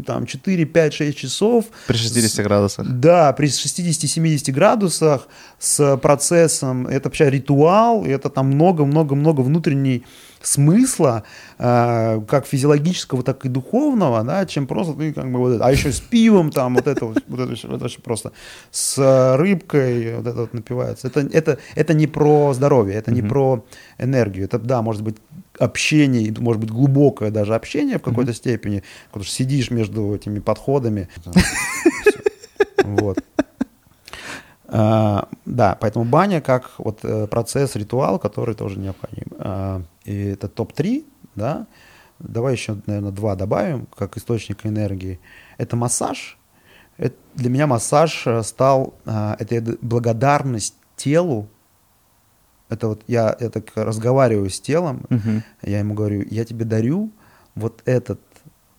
там 0.05 0.25
4, 0.25 0.65
5, 0.65 0.93
6 0.93 1.17
часов. 1.17 1.65
При 1.85 1.97
60 1.97 2.31
с, 2.31 2.39
градусах. 2.41 2.87
Да, 2.87 3.33
при 3.33 3.49
60-70 3.49 4.49
градусах 4.53 5.27
с 5.59 5.97
процессом. 5.97 6.87
Это 6.87 7.09
вообще 7.09 7.29
ритуал, 7.29 8.05
это 8.05 8.29
там 8.29 8.47
много-много-много 8.47 9.41
внутренней 9.41 10.05
смысла, 10.43 11.23
э, 11.57 12.21
как 12.27 12.45
физиологического, 12.45 13.23
так 13.23 13.45
и 13.45 13.49
духовного, 13.49 14.23
да, 14.23 14.45
чем 14.45 14.67
просто 14.67 14.93
ты 14.93 15.13
как 15.13 15.31
бы 15.31 15.39
вот 15.39 15.53
это. 15.53 15.65
А 15.65 15.71
еще 15.71 15.91
с 15.91 15.99
пивом 15.99 16.51
там 16.51 16.75
вот 16.75 16.87
это 16.87 17.05
вот, 17.05 17.17
это, 17.17 17.53
это 17.53 18.01
просто 18.01 18.31
с 18.71 19.35
рыбкой 19.37 20.17
вот 20.17 20.27
это 20.27 20.41
вот 20.41 20.53
напивается. 20.53 21.07
Это, 21.07 21.21
это, 21.21 21.57
это 21.75 21.93
не 21.93 22.07
про 22.07 22.53
здоровье, 22.53 22.95
это 22.95 23.11
mm-hmm. 23.11 23.15
не 23.15 23.21
про 23.21 23.65
энергию. 23.97 24.45
Это, 24.45 24.59
да, 24.59 24.81
может 24.81 25.01
быть, 25.01 25.17
общение, 25.59 26.33
может 26.39 26.61
быть, 26.61 26.71
глубокое 26.71 27.31
даже 27.31 27.55
общение 27.55 27.97
в 27.97 28.01
какой-то 28.01 28.31
mm-hmm. 28.31 28.35
степени, 28.35 28.83
потому 29.07 29.25
что 29.25 29.33
сидишь 29.33 29.71
между 29.71 30.15
этими 30.15 30.39
подходами. 30.39 31.09
Вот. 32.85 33.17
А, 34.75 35.29
да, 35.45 35.77
поэтому 35.79 36.03
баня 36.03 36.41
как 36.41 36.71
вот 36.79 36.99
э, 37.03 37.27
процесс, 37.27 37.75
ритуал, 37.75 38.17
который 38.17 38.55
тоже 38.55 38.79
необходим. 38.79 39.27
А, 39.37 39.83
и 40.03 40.29
это 40.29 40.47
топ-3, 40.47 41.05
да. 41.35 41.67
Давай 42.17 42.53
еще, 42.53 42.77
наверное, 42.87 43.11
два 43.11 43.35
добавим, 43.35 43.87
как 43.95 44.17
источник 44.17 44.65
энергии. 44.65 45.19
Это 45.59 45.75
массаж. 45.75 46.39
Это, 46.97 47.15
для 47.35 47.49
меня 47.51 47.67
массаж 47.67 48.23
э, 48.25 48.41
стал, 48.41 48.95
а, 49.05 49.35
это 49.37 49.77
благодарность 49.81 50.75
телу. 50.95 51.49
Это 52.73 52.87
вот 52.87 53.03
я, 53.07 53.35
я 53.39 53.49
так 53.49 53.71
разговариваю 53.75 54.49
с 54.49 54.59
телом, 54.59 55.05
угу. 55.09 55.41
я 55.61 55.79
ему 55.79 55.93
говорю, 55.93 56.25
я 56.29 56.45
тебе 56.45 56.65
дарю 56.65 57.11
вот 57.55 57.81
этот, 57.85 58.19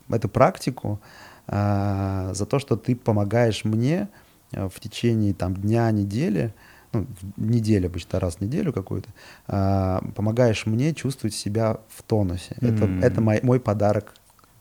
эту 0.09 0.29
практику 0.29 0.99
а, 1.47 2.33
за 2.33 2.45
то, 2.45 2.59
что 2.59 2.75
ты 2.75 2.95
помогаешь 2.95 3.65
мне 3.65 4.09
Э, 4.55 4.69
в 4.69 4.79
течение 4.79 5.33
там, 5.33 5.55
дня, 5.55 5.91
недели, 5.91 6.53
ну, 6.93 7.05
неделю 7.35 7.87
обычно, 7.87 8.19
раз 8.19 8.35
в 8.35 8.41
неделю 8.41 8.71
какую-то, 8.71 9.09
а, 9.47 10.01
помогаешь 10.15 10.65
мне 10.65 10.93
чувствовать 10.93 11.35
себя 11.35 11.77
в 11.89 12.03
тонусе. 12.03 12.55
Mm-hmm. 12.59 12.99
Это, 12.99 13.07
это 13.07 13.21
мой, 13.21 13.39
мой 13.43 13.59
подарок 13.59 14.13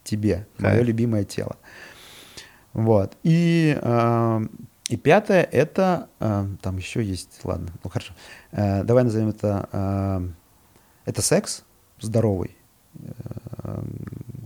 тебе, 0.02 0.46
мое 0.58 0.82
любимое 0.82 1.24
тело. 1.24 1.56
Вот. 2.72 3.16
И, 3.22 3.78
а, 3.82 4.42
и 4.88 4.96
пятое, 4.96 5.42
это, 5.42 6.08
а, 6.20 6.46
там 6.60 6.76
еще 6.76 7.02
есть, 7.02 7.40
ладно, 7.44 7.68
ну 7.82 7.90
хорошо, 7.90 8.12
а, 8.52 8.82
давай 8.84 9.04
назовем 9.04 9.30
это, 9.30 9.68
а, 9.72 10.22
это 11.06 11.22
секс 11.22 11.64
здоровый 12.00 12.56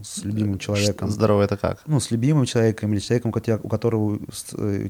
с 0.02 0.24
любимым 0.24 0.58
человеком. 0.58 1.10
Здорово 1.10 1.42
это 1.42 1.56
как? 1.56 1.82
Ну, 1.86 2.00
с 2.00 2.10
любимым 2.10 2.44
человеком 2.44 2.92
или 2.92 3.00
человеком, 3.00 3.32
у 3.62 3.68
которого 3.68 4.18
э, 4.56 4.88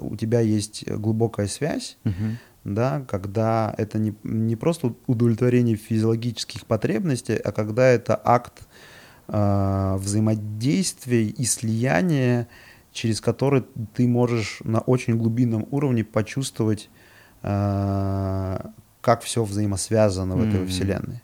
у 0.00 0.16
тебя 0.16 0.40
есть 0.40 0.86
глубокая 0.88 1.46
связь, 1.46 1.96
угу. 2.04 2.36
да, 2.64 3.04
когда 3.08 3.74
это 3.78 3.98
не, 3.98 4.14
не 4.22 4.56
просто 4.56 4.94
удовлетворение 5.06 5.76
физиологических 5.76 6.66
потребностей, 6.66 7.36
а 7.36 7.52
когда 7.52 7.86
это 7.86 8.20
акт 8.22 8.62
э, 9.28 9.96
взаимодействия 9.98 11.24
и 11.24 11.44
слияния, 11.44 12.48
через 12.92 13.20
который 13.20 13.64
ты 13.94 14.08
можешь 14.08 14.60
на 14.64 14.80
очень 14.80 15.16
глубинном 15.16 15.66
уровне 15.70 16.04
почувствовать, 16.04 16.90
э, 17.42 18.60
как 19.00 19.22
все 19.22 19.44
взаимосвязано 19.44 20.36
в 20.36 20.48
этой 20.48 20.60
mm-hmm. 20.60 20.66
вселенной. 20.66 21.22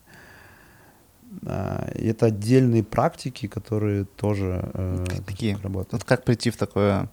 И 1.94 2.06
это 2.06 2.26
отдельные 2.26 2.82
практики, 2.82 3.46
которые 3.46 4.04
тоже 4.04 4.70
э, 4.74 5.04
Какие? 5.26 5.54
работают. 5.54 5.92
Вот 5.92 6.04
как 6.04 6.24
прийти 6.24 6.50
в 6.50 6.56
такое, 6.56 7.08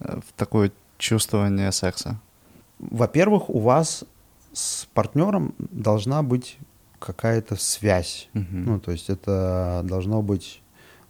э, 0.00 0.20
в 0.20 0.32
такое 0.32 0.72
чувствование 0.98 1.70
секса? 1.72 2.20
Во-первых, 2.78 3.48
у 3.48 3.60
вас 3.60 4.04
с 4.52 4.86
партнером 4.94 5.54
должна 5.58 6.22
быть 6.22 6.58
какая-то 6.98 7.56
связь. 7.56 8.28
Угу. 8.34 8.44
Ну, 8.50 8.80
то 8.80 8.90
есть 8.90 9.10
это 9.10 9.82
должно 9.84 10.22
быть 10.22 10.62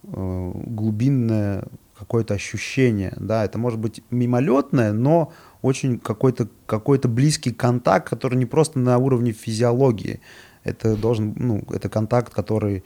э, 0.05 0.52
глубинное 0.55 1.64
какое-то 1.98 2.35
ощущение, 2.35 3.14
да, 3.16 3.44
это 3.44 3.59
может 3.59 3.78
быть 3.78 4.02
мимолетное, 4.10 4.93
но 4.93 5.32
очень 5.62 5.98
какой-то 5.98 6.48
какой 6.66 6.98
близкий 6.98 7.52
контакт, 7.52 8.09
который 8.09 8.36
не 8.36 8.47
просто 8.47 8.78
на 8.78 8.98
уровне 8.98 9.32
физиологии, 9.32 10.20
это 10.64 10.97
должен, 10.97 11.35
ну, 11.36 11.62
это 11.70 11.89
контакт, 11.89 12.32
который 12.32 12.85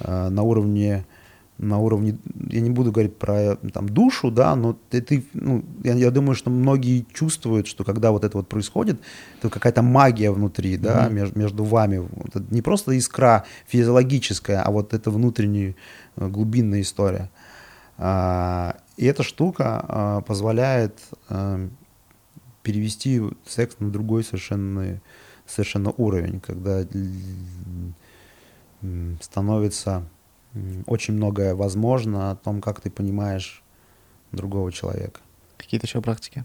э, 0.00 0.28
на 0.28 0.42
уровне, 0.42 1.06
на 1.58 1.78
уровне, 1.78 2.18
я 2.50 2.60
не 2.60 2.70
буду 2.70 2.90
говорить 2.90 3.16
про 3.16 3.56
там 3.72 3.88
душу, 3.88 4.30
да, 4.30 4.56
но 4.56 4.76
ты, 4.90 5.02
ты 5.02 5.24
ну, 5.34 5.64
я, 5.84 5.94
я 5.94 6.10
думаю, 6.10 6.34
что 6.34 6.50
многие 6.50 7.06
чувствуют, 7.12 7.66
что 7.66 7.84
когда 7.84 8.10
вот 8.10 8.24
это 8.24 8.38
вот 8.38 8.48
происходит, 8.48 9.00
это 9.38 9.50
какая-то 9.50 9.82
магия 9.82 10.30
внутри, 10.30 10.74
mm-hmm. 10.74 10.80
да, 10.80 11.08
между, 11.08 11.38
между 11.38 11.64
вами, 11.64 12.08
это 12.26 12.44
не 12.50 12.62
просто 12.62 12.92
искра 12.92 13.44
физиологическая, 13.66 14.62
а 14.62 14.70
вот 14.70 14.94
это 14.94 15.10
внутренняя 15.10 15.74
э, 16.16 16.28
глубинная 16.28 16.80
история. 16.80 17.30
А, 17.98 18.76
и 18.96 19.04
эта 19.06 19.22
штука 19.22 19.84
а, 19.88 20.20
позволяет 20.22 20.98
а, 21.28 21.68
перевести 22.62 23.20
секс 23.44 23.76
на 23.80 23.90
другой 23.90 24.24
совершенно 24.24 25.00
совершенно 25.46 25.90
уровень, 25.96 26.40
когда 26.40 26.84
становится 29.22 30.06
очень 30.86 31.14
многое 31.14 31.54
возможно 31.54 32.30
о 32.30 32.36
том, 32.36 32.60
как 32.60 32.82
ты 32.82 32.90
понимаешь 32.90 33.62
другого 34.30 34.70
человека. 34.70 35.20
Какие-то 35.56 35.86
еще 35.86 36.02
практики? 36.02 36.44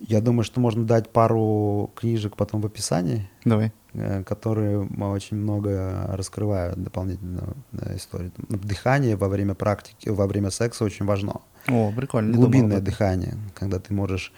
Я 0.00 0.20
думаю, 0.20 0.44
что 0.44 0.60
можно 0.60 0.84
дать 0.84 1.10
пару 1.10 1.90
книжек 1.94 2.36
потом 2.36 2.60
в 2.60 2.66
описании. 2.66 3.28
Давай. 3.44 3.72
Э, 3.92 4.22
которые 4.22 4.88
очень 5.00 5.36
много 5.36 6.06
раскрывают 6.12 6.80
дополнительную 6.80 7.56
историю. 7.96 8.30
Дыхание 8.48 9.16
во 9.16 9.28
время 9.28 9.54
практики, 9.54 10.08
во 10.08 10.26
время 10.28 10.50
секса 10.50 10.84
очень 10.84 11.06
важно. 11.06 11.40
О, 11.66 11.92
прикольно. 11.94 12.36
Глубинное 12.36 12.80
дыхание, 12.80 13.36
когда 13.54 13.80
ты 13.80 13.92
можешь 13.92 14.32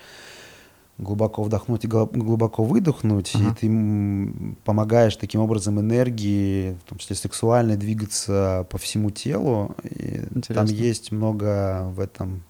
глубоко 0.97 1.43
вдохнуть 1.43 1.85
и 1.85 1.89
глубоко 1.89 2.65
выдохнуть, 2.65 3.33
ага. 3.35 3.51
и 3.51 3.55
ты 3.55 4.55
помогаешь 4.65 5.17
таким 5.17 5.43
образом 5.43 5.81
энергии, 5.81 6.73
в 6.73 6.89
том 6.89 6.99
числе 6.99 7.17
сексуальной, 7.17 7.77
двигаться 7.77 8.67
по 8.71 8.79
всему 8.79 9.11
телу. 9.11 9.77
И 9.85 10.23
там 10.49 10.65
есть 10.67 11.13
много 11.13 11.91
в 11.95 12.01
этом 12.01 12.43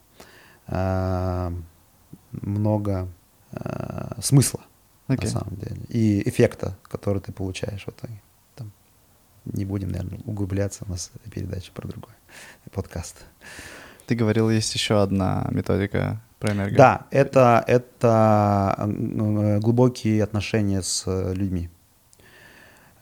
э, 0.68 1.50
много 2.32 3.08
э, 3.52 4.20
смысла 4.20 4.60
okay. 5.08 5.24
на 5.24 5.30
самом 5.30 5.56
деле 5.56 5.80
и 5.88 6.28
эффекта, 6.28 6.76
который 6.84 7.20
ты 7.20 7.32
получаешь 7.32 7.84
в 7.84 7.88
итоге. 7.88 8.20
Там 8.56 8.72
не 9.44 9.64
будем, 9.64 9.90
наверное, 9.90 10.20
углубляться, 10.24 10.84
у 10.86 10.90
нас 10.90 11.10
передача 11.30 11.72
про 11.72 11.88
другой 11.88 12.14
подкаст. 12.72 13.24
Ты 14.06 14.14
говорил, 14.14 14.50
есть 14.50 14.74
еще 14.74 15.02
одна 15.02 15.46
методика 15.50 16.20
про 16.38 16.52
энергию. 16.52 16.76
Да, 16.76 17.06
это, 17.10 17.62
это 17.66 18.76
глубокие 19.60 20.24
отношения 20.24 20.82
с 20.82 21.04
людьми. 21.06 21.70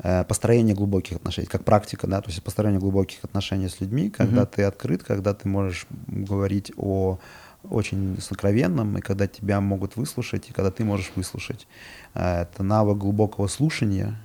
Э, 0.02 0.24
построение 0.24 0.74
глубоких 0.74 1.16
отношений, 1.16 1.47
как 1.47 1.65
практика, 1.65 2.07
да, 2.07 2.20
то 2.23 2.31
есть 2.31 2.43
построение 2.43 2.81
глубоких 2.81 3.23
отношений 3.23 3.69
с 3.69 3.81
людьми, 3.81 4.09
когда 4.09 4.43
uh-huh. 4.43 4.52
ты 4.57 4.62
открыт, 4.62 5.02
когда 5.02 5.35
ты 5.35 5.47
можешь 5.47 5.86
говорить 6.07 6.73
о 6.77 7.19
очень 7.68 8.20
сокровенном, 8.20 8.98
и 8.98 9.00
когда 9.00 9.26
тебя 9.26 9.60
могут 9.60 9.96
выслушать, 9.96 10.48
и 10.48 10.52
когда 10.52 10.70
ты 10.70 10.84
можешь 10.84 11.12
выслушать. 11.14 11.66
Э, 12.14 12.42
это 12.42 12.62
навык 12.62 12.98
глубокого 12.98 13.46
слушания, 13.48 14.16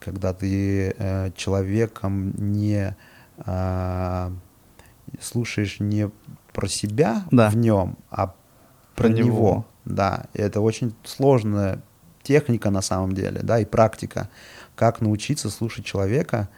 когда 0.00 0.32
ты 0.32 0.94
э, 0.96 1.30
человеком 1.36 2.32
не 2.36 2.96
слушаешь 5.20 5.80
не 5.80 6.10
про 6.52 6.68
себя 6.68 7.24
да. 7.30 7.50
в 7.50 7.56
нем, 7.56 7.96
а 8.10 8.28
про, 8.28 8.34
про 8.94 9.08
него. 9.08 9.26
него. 9.26 9.66
Да, 9.84 10.26
и 10.32 10.40
это 10.40 10.60
очень 10.60 10.94
сложная 11.02 11.82
техника 12.22 12.70
на 12.70 12.82
самом 12.82 13.14
деле, 13.14 13.40
да, 13.42 13.58
и 13.58 13.64
практика, 13.64 14.28
как 14.76 15.00
научиться 15.00 15.50
слушать 15.50 15.84
человека, 15.84 16.48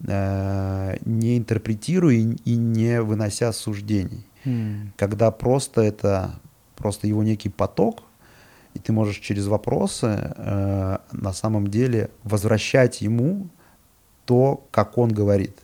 э, 0.00 0.96
не 1.04 1.38
интерпретируя 1.38 2.16
и 2.16 2.56
не 2.56 3.00
вынося 3.02 3.52
суждений. 3.52 4.26
Mm. 4.46 4.92
Когда 4.96 5.30
просто 5.30 5.82
это, 5.82 6.40
просто 6.76 7.06
его 7.06 7.22
некий 7.22 7.48
поток, 7.48 8.02
и 8.74 8.78
ты 8.78 8.92
можешь 8.92 9.18
через 9.18 9.46
вопросы 9.46 10.34
э, 10.36 10.98
на 11.12 11.32
самом 11.32 11.68
деле 11.68 12.10
возвращать 12.22 13.00
ему 13.00 13.48
то, 14.24 14.66
как 14.70 14.98
он 14.98 15.10
говорит. 15.10 15.58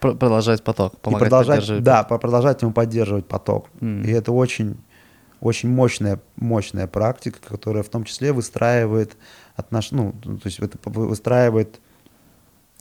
Продолжать 0.00 0.62
поток, 0.62 0.98
помогать 0.98 1.26
и 1.26 1.30
продолжать, 1.30 1.82
Да, 1.82 2.04
продолжать 2.04 2.62
ему 2.62 2.72
поддерживать 2.72 3.26
поток. 3.26 3.68
Mm. 3.80 4.06
И 4.06 4.10
это 4.12 4.32
очень, 4.32 4.76
очень 5.40 5.68
мощная, 5.68 6.20
мощная 6.36 6.86
практика, 6.86 7.38
которая 7.46 7.82
в 7.82 7.88
том 7.88 8.04
числе 8.04 8.32
выстраивает 8.32 9.16
отнош... 9.56 9.90
ну, 9.90 10.12
то 10.22 10.40
есть 10.44 10.58
это 10.60 10.78
выстраивает 10.84 11.80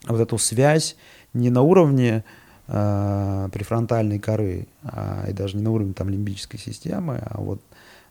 вот 0.07 0.21
эту 0.21 0.37
связь 0.37 0.95
не 1.33 1.49
на 1.49 1.61
уровне 1.61 2.23
э, 2.23 2.38
префронтальной 2.71 4.19
коры, 4.19 4.67
а, 4.83 5.25
и 5.27 5.33
даже 5.33 5.57
не 5.57 5.63
на 5.63 5.71
уровне 5.71 5.93
там 5.93 6.09
лимбической 6.09 6.59
системы, 6.59 7.19
а 7.25 7.41
вот 7.41 7.61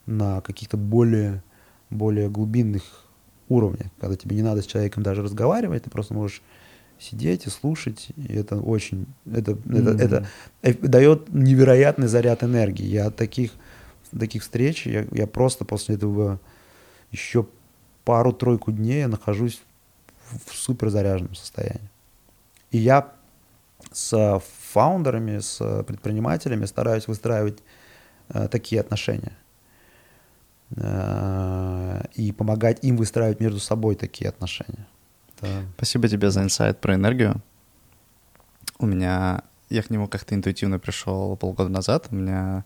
на 0.07 0.41
каких-то 0.41 0.77
более, 0.77 1.45
более 1.91 2.29
глубинных 2.29 2.83
уровнях, 3.49 3.87
когда 4.01 4.17
тебе 4.17 4.35
не 4.35 4.43
надо 4.43 4.63
с 4.63 4.67
человеком 4.67 5.05
даже 5.05 5.23
разговаривать, 5.23 5.85
ты 5.85 5.91
просто 5.91 6.15
можешь 6.15 6.43
сидеть 6.99 7.47
и 7.47 7.51
слушать, 7.51 8.09
и 8.17 8.35
это 8.35 8.57
очень, 8.59 9.07
это, 9.33 9.53
mm-hmm. 9.53 10.03
это, 10.03 10.27
это 10.63 10.89
дает 10.89 11.33
невероятный 11.33 12.09
заряд 12.09 12.43
энергии. 12.43 12.85
Я 12.85 13.07
от 13.07 13.17
таких, 13.17 13.53
таких 14.19 14.43
встреч, 14.43 14.87
я, 14.87 15.07
я 15.13 15.29
просто 15.29 15.65
после 15.65 15.95
этого 15.95 16.41
еще 17.13 17.47
пару-тройку 18.05 18.73
дней 18.73 19.01
я 19.01 19.09
нахожусь 19.09 19.63
в, 20.31 20.51
в 20.51 20.55
супер 20.57 20.89
заряженном 20.91 21.37
состоянии. 21.37 21.91
И 22.73 22.79
я 22.79 23.13
с 23.93 24.43
фаундерами, 24.73 25.39
с 25.39 25.83
предпринимателями 25.85 26.67
стараюсь 26.67 27.07
выстраивать 27.07 27.59
э, 28.29 28.49
такие 28.49 28.81
отношения 28.81 29.33
э, 30.77 32.03
и 32.15 32.33
помогать 32.33 32.85
им 32.85 32.97
выстраивать 32.97 33.41
между 33.41 33.61
собой 33.61 33.95
такие 33.95 34.29
отношения. 34.29 34.87
Да. 35.41 35.63
Спасибо 35.77 36.09
тебе 36.09 36.31
за 36.31 36.43
инсайт 36.43 36.81
про 36.81 36.95
энергию. 36.95 37.41
У 38.79 38.87
меня, 38.87 39.43
я 39.71 39.83
к 39.83 39.91
нему 39.91 40.09
как-то 40.09 40.35
интуитивно 40.35 40.79
пришел 40.79 41.37
полгода 41.37 41.71
назад. 41.71 42.09
У 42.11 42.17
меня 42.17 42.65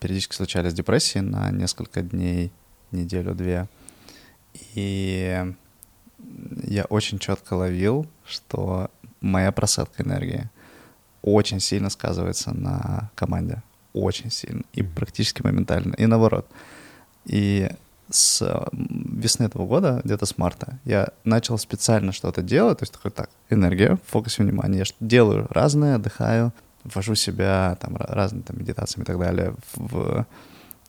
периодически 0.00 0.34
случались 0.34 0.72
депрессии 0.72 1.18
на 1.18 1.50
несколько 1.50 2.02
дней, 2.02 2.52
неделю-две. 2.92 3.68
И 4.74 5.54
я 6.64 6.84
очень 6.84 7.18
четко 7.18 7.54
ловил, 7.54 8.06
что 8.24 8.90
моя 9.20 9.52
просадка 9.52 10.02
энергии 10.02 10.50
очень 11.22 11.60
сильно 11.60 11.90
сказывается 11.90 12.52
на 12.52 13.10
команде. 13.14 13.62
Очень 13.92 14.30
сильно. 14.30 14.62
И 14.72 14.82
практически 14.82 15.42
моментально. 15.42 15.94
И 15.94 16.06
наоборот. 16.06 16.46
И 17.24 17.68
с 18.10 18.66
весны 18.72 19.44
этого 19.44 19.66
года, 19.66 20.00
где-то 20.04 20.26
с 20.26 20.38
марта, 20.38 20.78
я 20.84 21.08
начал 21.24 21.58
специально 21.58 22.12
что-то 22.12 22.42
делать, 22.42 22.78
то 22.78 22.82
есть 22.84 22.92
такой, 22.92 23.10
так, 23.10 23.28
энергия, 23.50 23.98
фокус 24.06 24.38
внимания, 24.38 24.78
я 24.78 24.84
делаю 25.00 25.46
разное, 25.50 25.96
отдыхаю, 25.96 26.52
ввожу 26.84 27.14
себя 27.14 27.76
там 27.80 27.96
разными 27.98 28.42
там 28.42 28.58
медитациями 28.58 29.02
и 29.02 29.06
так 29.06 29.18
далее 29.18 29.54
в 29.74 30.26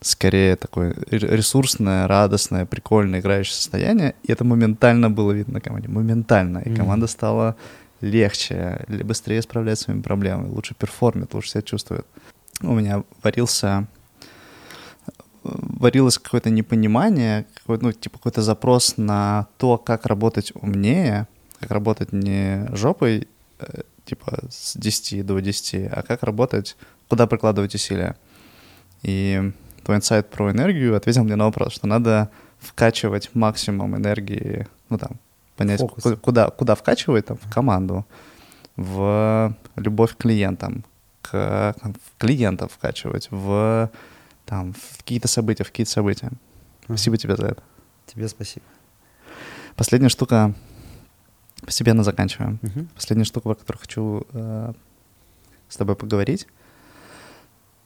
скорее 0.02 0.56
такое 0.56 0.96
ресурсное, 1.12 2.08
радостное, 2.08 2.66
прикольное, 2.66 3.20
играющее 3.20 3.56
состояние, 3.56 4.16
и 4.24 4.32
это 4.32 4.46
моментально 4.46 5.10
было 5.10 5.34
видно 5.34 5.56
на 5.56 5.62
команде, 5.62 5.90
моментально, 5.90 6.60
и 6.60 6.74
команда 6.74 7.08
стала 7.08 7.58
легче, 8.02 8.86
быстрее 8.88 9.42
справляться 9.42 9.84
с 9.84 9.86
своими 9.86 10.02
проблемами, 10.02 10.50
лучше 10.50 10.76
перформит, 10.76 11.34
лучше 11.34 11.50
себя 11.52 11.62
чувствует. 11.62 12.06
У 12.62 12.74
меня 12.74 13.04
варился 13.24 13.88
варилось 15.44 16.18
какое-то 16.18 16.50
непонимание, 16.50 17.46
какой, 17.54 17.80
ну, 17.80 17.92
типа 17.92 18.18
какой-то 18.18 18.42
запрос 18.42 18.98
на 18.98 19.48
то, 19.58 19.78
как 19.78 20.06
работать 20.06 20.52
умнее, 20.56 21.28
как 21.60 21.72
работать 21.72 22.12
не 22.12 22.68
жопой, 22.74 23.28
э, 23.60 23.82
типа 24.06 24.40
с 24.50 24.76
10 24.78 25.26
до 25.26 25.40
10, 25.40 25.90
а 25.92 26.04
как 26.04 26.24
работать, 26.24 26.76
куда 27.08 27.28
прикладывать 27.28 27.76
усилия. 27.76 28.16
И 29.02 29.52
твой 29.84 29.98
инсайт 29.98 30.30
про 30.30 30.52
энергию 30.52 30.96
ответил 30.96 31.24
мне 31.24 31.36
на 31.36 31.46
вопрос, 31.46 31.74
что 31.74 31.88
надо 31.88 32.30
вкачивать 32.60 33.30
максимум 33.34 33.96
энергии, 33.96 34.68
ну 34.90 34.98
там, 34.98 35.12
понять, 35.60 35.80
Фокус. 35.82 36.20
куда, 36.22 36.50
куда 36.50 36.76
вкачивать, 36.76 37.26
там, 37.26 37.38
в 37.38 37.54
команду, 37.54 38.06
в 38.78 39.54
любовь 39.76 40.16
к 40.16 40.18
клиентам, 40.18 40.86
к, 41.22 41.76
в 41.82 42.18
клиентов 42.18 42.72
вкачивать, 42.72 43.28
в 43.30 43.92
там, 44.46 44.74
в 44.74 44.98
какие-то 44.98 45.28
события, 45.28 45.64
в 45.64 45.68
какие-то 45.68 45.92
события. 45.92 46.32
Спасибо 46.86 47.18
тебе 47.18 47.36
за 47.36 47.48
это. 47.48 47.64
Тебе 48.08 48.28
спасибо. 48.30 48.66
Последняя 49.76 50.10
штука, 50.10 50.54
постепенно 51.66 52.04
заканчиваем. 52.04 52.60
Угу. 52.64 52.88
Последняя 52.96 53.26
штука, 53.26 53.50
про 53.50 53.56
которую 53.56 53.82
хочу 53.82 54.28
э, 54.34 54.74
с 55.68 55.78
тобой 55.78 55.96
поговорить. 55.96 56.48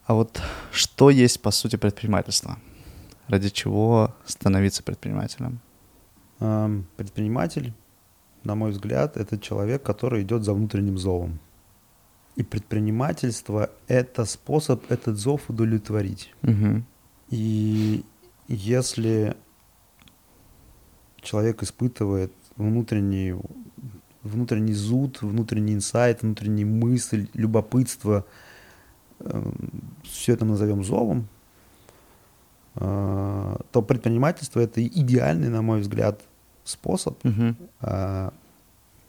А 0.06 0.14
вот 0.14 0.42
что 0.72 1.10
есть, 1.10 1.42
по 1.42 1.52
сути, 1.52 1.76
предпринимательство? 1.76 2.58
Ради 3.28 3.50
чего 3.50 4.14
становиться 4.26 4.84
предпринимателем? 4.84 5.60
Эм, 6.44 6.86
предприниматель, 6.98 7.72
на 8.44 8.56
мой 8.56 8.72
взгляд, 8.72 9.16
это 9.16 9.40
человек, 9.40 9.82
который 9.82 10.24
идет 10.24 10.44
за 10.44 10.54
внутренним 10.54 10.98
зовом. 10.98 11.40
И 12.36 12.44
предпринимательство— 12.44 13.70
это 13.88 14.26
способ 14.26 14.92
этот 14.92 15.18
зов 15.18 15.50
удовлетворить. 15.50 16.34
Угу. 16.44 16.84
И 17.30 18.04
если 18.50 19.38
человек 21.22 21.64
испытывает 21.64 22.34
внутренний, 22.58 23.36
внутренний 24.22 24.74
зуд, 24.74 25.22
внутренний 25.22 25.76
инсайт, 25.76 26.24
внутренний 26.24 26.66
мысль, 26.66 27.30
любопытство, 27.34 28.26
э, 29.20 29.52
все 30.04 30.34
это 30.34 30.44
назовем 30.44 30.84
зовом, 30.84 31.30
э, 32.76 33.56
то 33.72 33.82
предпринимательство— 33.82 34.60
это 34.62 34.86
идеальный, 34.86 35.48
на 35.48 35.62
мой 35.62 35.80
взгляд, 35.80 36.22
способ, 36.64 37.24
угу. 37.26 37.56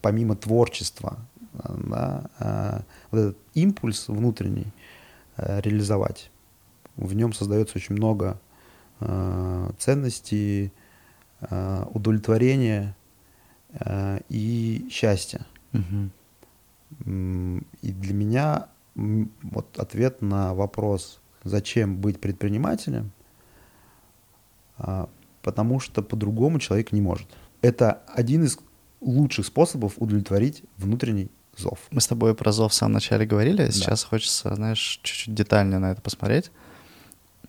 помимо 0.01 0.37
творчества, 0.37 1.19
да, 1.53 2.31
а, 2.39 2.83
вот 3.11 3.19
этот 3.19 3.39
импульс 3.55 4.09
внутренний 4.09 4.67
э, 5.37 5.61
реализовать. 5.61 6.31
В 6.97 7.15
нем 7.15 7.33
создается 7.33 7.77
очень 7.77 7.95
много 7.95 8.41
э, 9.01 9.71
ценностей, 9.79 10.73
э, 11.41 11.85
удовлетворения 11.93 12.97
и 14.29 14.87
счастья. 14.89 15.45
Угу. 15.73 16.11
И 17.83 17.93
для 17.93 18.15
меня 18.15 18.69
вот 18.95 19.77
ответ 19.81 20.23
на 20.23 20.55
вопрос, 20.55 21.21
зачем 21.43 21.97
быть 21.97 22.21
предпринимателем, 22.21 23.11
А, 24.79 25.09
потому 25.43 25.81
что 25.81 26.03
по-другому 26.03 26.59
человек 26.59 26.93
не 26.93 27.01
может. 27.01 27.29
Это 27.65 28.03
один 28.09 28.45
из 28.45 28.59
лучших 29.01 29.47
способов 29.47 29.95
удовлетворить 29.97 30.63
внутренний 30.77 31.31
зов. 31.57 31.79
Мы 31.91 32.03
с 32.03 32.07
тобой 32.07 32.35
про 32.35 32.53
зов 32.53 32.73
в 32.73 32.75
самом 32.75 32.93
начале 32.93 33.25
говорили, 33.25 33.63
а 33.63 33.73
сейчас 33.73 34.03
да. 34.03 34.09
хочется, 34.09 34.55
знаешь, 34.55 35.01
чуть-чуть 35.03 35.35
детальнее 35.35 35.79
на 35.79 35.93
это 35.93 36.03
посмотреть. 36.03 36.51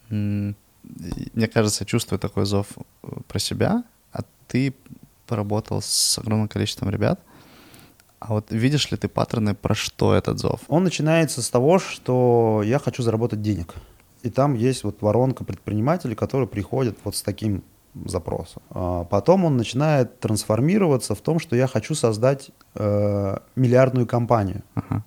Мне 0.09 0.55
кажется, 1.53 1.85
чувствую 1.85 2.17
такой 2.17 2.45
зов 2.45 2.67
э, 3.03 3.07
про 3.27 3.39
себя, 3.39 3.83
а 4.13 4.21
ты 4.47 4.73
поработал 5.27 5.81
с 5.81 6.17
огромным 6.17 6.47
количеством 6.47 6.89
ребят. 6.91 7.19
А 8.19 8.35
вот 8.35 8.51
видишь 8.51 8.89
ли 8.91 8.97
ты 8.97 9.09
паттерны, 9.09 9.53
про 9.53 9.75
что 9.75 10.13
этот 10.13 10.39
зов? 10.39 10.61
Он 10.69 10.85
начинается 10.85 11.41
с 11.41 11.49
того, 11.49 11.77
что 11.77 12.61
я 12.63 12.79
хочу 12.79 13.03
заработать 13.03 13.41
денег. 13.41 13.73
И 14.23 14.29
там 14.29 14.53
есть 14.53 14.85
вот 14.85 15.01
воронка 15.01 15.43
предпринимателей, 15.43 16.15
которые 16.15 16.47
приходят 16.47 16.97
вот 17.03 17.17
с 17.17 17.21
таким 17.21 17.65
запросом. 18.05 18.61
А 18.69 19.03
потом 19.05 19.45
он 19.45 19.57
начинает 19.57 20.19
трансформироваться 20.19 21.15
в 21.15 21.21
том, 21.21 21.39
что 21.39 21.55
я 21.55 21.67
хочу 21.67 21.95
создать 21.95 22.51
э, 22.75 23.37
миллиардную 23.55 24.05
компанию. 24.05 24.63
Ага. 24.75 25.03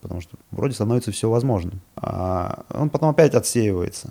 Потому 0.00 0.20
что 0.20 0.36
вроде 0.50 0.74
становится 0.74 1.10
все 1.10 1.28
возможным. 1.28 1.80
А 1.96 2.64
он 2.70 2.88
потом 2.90 3.08
опять 3.08 3.34
отсеивается. 3.34 4.10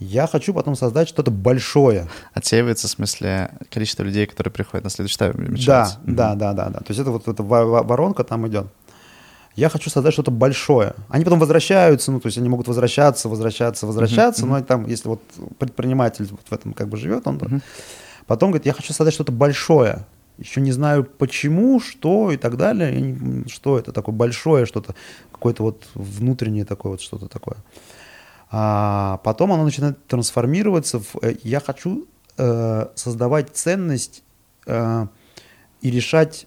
Я 0.00 0.26
хочу 0.26 0.54
потом 0.54 0.76
создать 0.76 1.08
что-то 1.08 1.30
большое. 1.30 2.08
Отсеивается 2.32 2.88
в 2.88 2.90
смысле 2.90 3.50
количество 3.70 4.02
людей, 4.02 4.26
которые 4.26 4.50
приходят 4.50 4.82
на 4.82 4.90
следующий 4.90 5.16
этап. 5.16 5.36
Да, 5.36 5.90
да, 6.04 6.34
да, 6.34 6.52
да, 6.54 6.68
да. 6.70 6.78
То 6.78 6.86
есть 6.88 7.00
это 7.00 7.10
вот 7.10 7.28
эта 7.28 7.42
воронка 7.42 8.24
там 8.24 8.48
идет 8.48 8.66
я 9.56 9.68
хочу 9.68 9.90
создать 9.90 10.12
что-то 10.12 10.30
большое. 10.30 10.94
Они 11.08 11.24
потом 11.24 11.38
возвращаются, 11.38 12.12
ну, 12.12 12.20
то 12.20 12.26
есть 12.26 12.38
они 12.38 12.48
могут 12.48 12.68
возвращаться, 12.68 13.28
возвращаться, 13.28 13.86
возвращаться, 13.86 14.44
uh-huh, 14.44 14.48
но 14.48 14.62
там, 14.62 14.86
если 14.86 15.08
вот 15.08 15.22
предприниматель 15.58 16.26
вот 16.30 16.40
в 16.48 16.52
этом 16.52 16.72
как 16.72 16.88
бы 16.88 16.96
живет, 16.96 17.26
он 17.26 17.36
uh-huh. 17.36 17.62
потом 18.26 18.50
говорит, 18.50 18.66
я 18.66 18.72
хочу 18.72 18.92
создать 18.92 19.14
что-то 19.14 19.32
большое. 19.32 20.06
Еще 20.38 20.62
не 20.62 20.72
знаю 20.72 21.04
почему, 21.04 21.80
что 21.80 22.30
и 22.30 22.38
так 22.38 22.56
далее. 22.56 23.44
Что 23.46 23.78
это 23.78 23.92
такое 23.92 24.14
большое, 24.14 24.64
что-то, 24.64 24.94
какое-то 25.30 25.62
вот 25.62 25.88
внутреннее 25.94 26.64
такое 26.64 26.92
вот 26.92 27.02
что-то 27.02 27.28
такое. 27.28 27.58
А 28.50 29.20
потом 29.22 29.52
оно 29.52 29.64
начинает 29.64 30.04
трансформироваться 30.06 31.00
в 31.00 31.16
э, 31.22 31.36
я 31.44 31.60
хочу 31.60 32.06
э, 32.36 32.86
создавать 32.94 33.50
ценность 33.54 34.24
э, 34.66 35.06
и 35.82 35.90
решать 35.90 36.46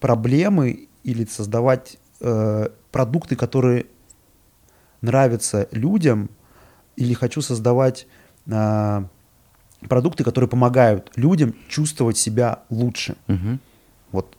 проблемы 0.00 0.88
или 1.04 1.24
создавать 1.26 1.98
э, 2.20 2.68
продукты, 2.90 3.36
которые 3.36 3.86
нравятся 5.00 5.68
людям, 5.70 6.30
или 6.96 7.14
хочу 7.14 7.40
создавать 7.42 8.06
э, 8.46 9.02
продукты, 9.88 10.24
которые 10.24 10.48
помогают 10.48 11.12
людям 11.16 11.54
чувствовать 11.68 12.16
себя 12.16 12.60
лучше. 12.70 13.16
Угу. 13.28 13.58
Вот 14.12 14.36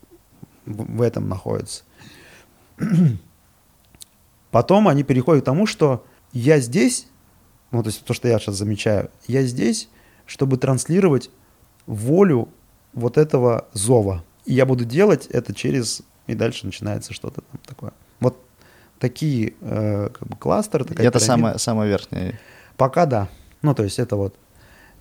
в, 0.65 0.97
в 0.97 1.01
этом 1.01 1.29
находится. 1.29 1.83
Потом 4.51 4.87
они 4.87 5.03
переходят 5.03 5.43
к 5.43 5.45
тому, 5.45 5.65
что 5.65 6.05
я 6.33 6.59
здесь, 6.59 7.07
ну, 7.71 7.83
то 7.83 7.89
есть 7.89 8.03
то, 8.03 8.13
что 8.13 8.27
я 8.27 8.39
сейчас 8.39 8.55
замечаю, 8.55 9.09
я 9.27 9.43
здесь, 9.43 9.89
чтобы 10.25 10.57
транслировать 10.57 11.29
волю 11.85 12.49
вот 12.93 13.17
этого 13.17 13.67
зова. 13.73 14.23
И 14.45 14.53
я 14.53 14.65
буду 14.65 14.85
делать 14.85 15.27
это 15.27 15.53
через 15.53 16.01
и 16.29 16.35
дальше 16.35 16.65
начинается 16.65 17.13
что-то 17.13 17.41
там 17.41 17.59
такое. 17.65 17.91
Вот 18.19 18.37
такие 18.99 19.53
э, 19.61 20.09
как 20.09 20.27
бы 20.27 20.35
кластеры. 20.37 20.85
Такая 20.85 21.07
это 21.07 21.19
самое, 21.19 21.57
самое 21.57 21.89
верхнее. 21.89 22.39
Пока 22.77 23.05
да. 23.05 23.27
Ну, 23.61 23.73
то 23.73 23.83
есть 23.83 23.99
это 23.99 24.15
вот 24.15 24.35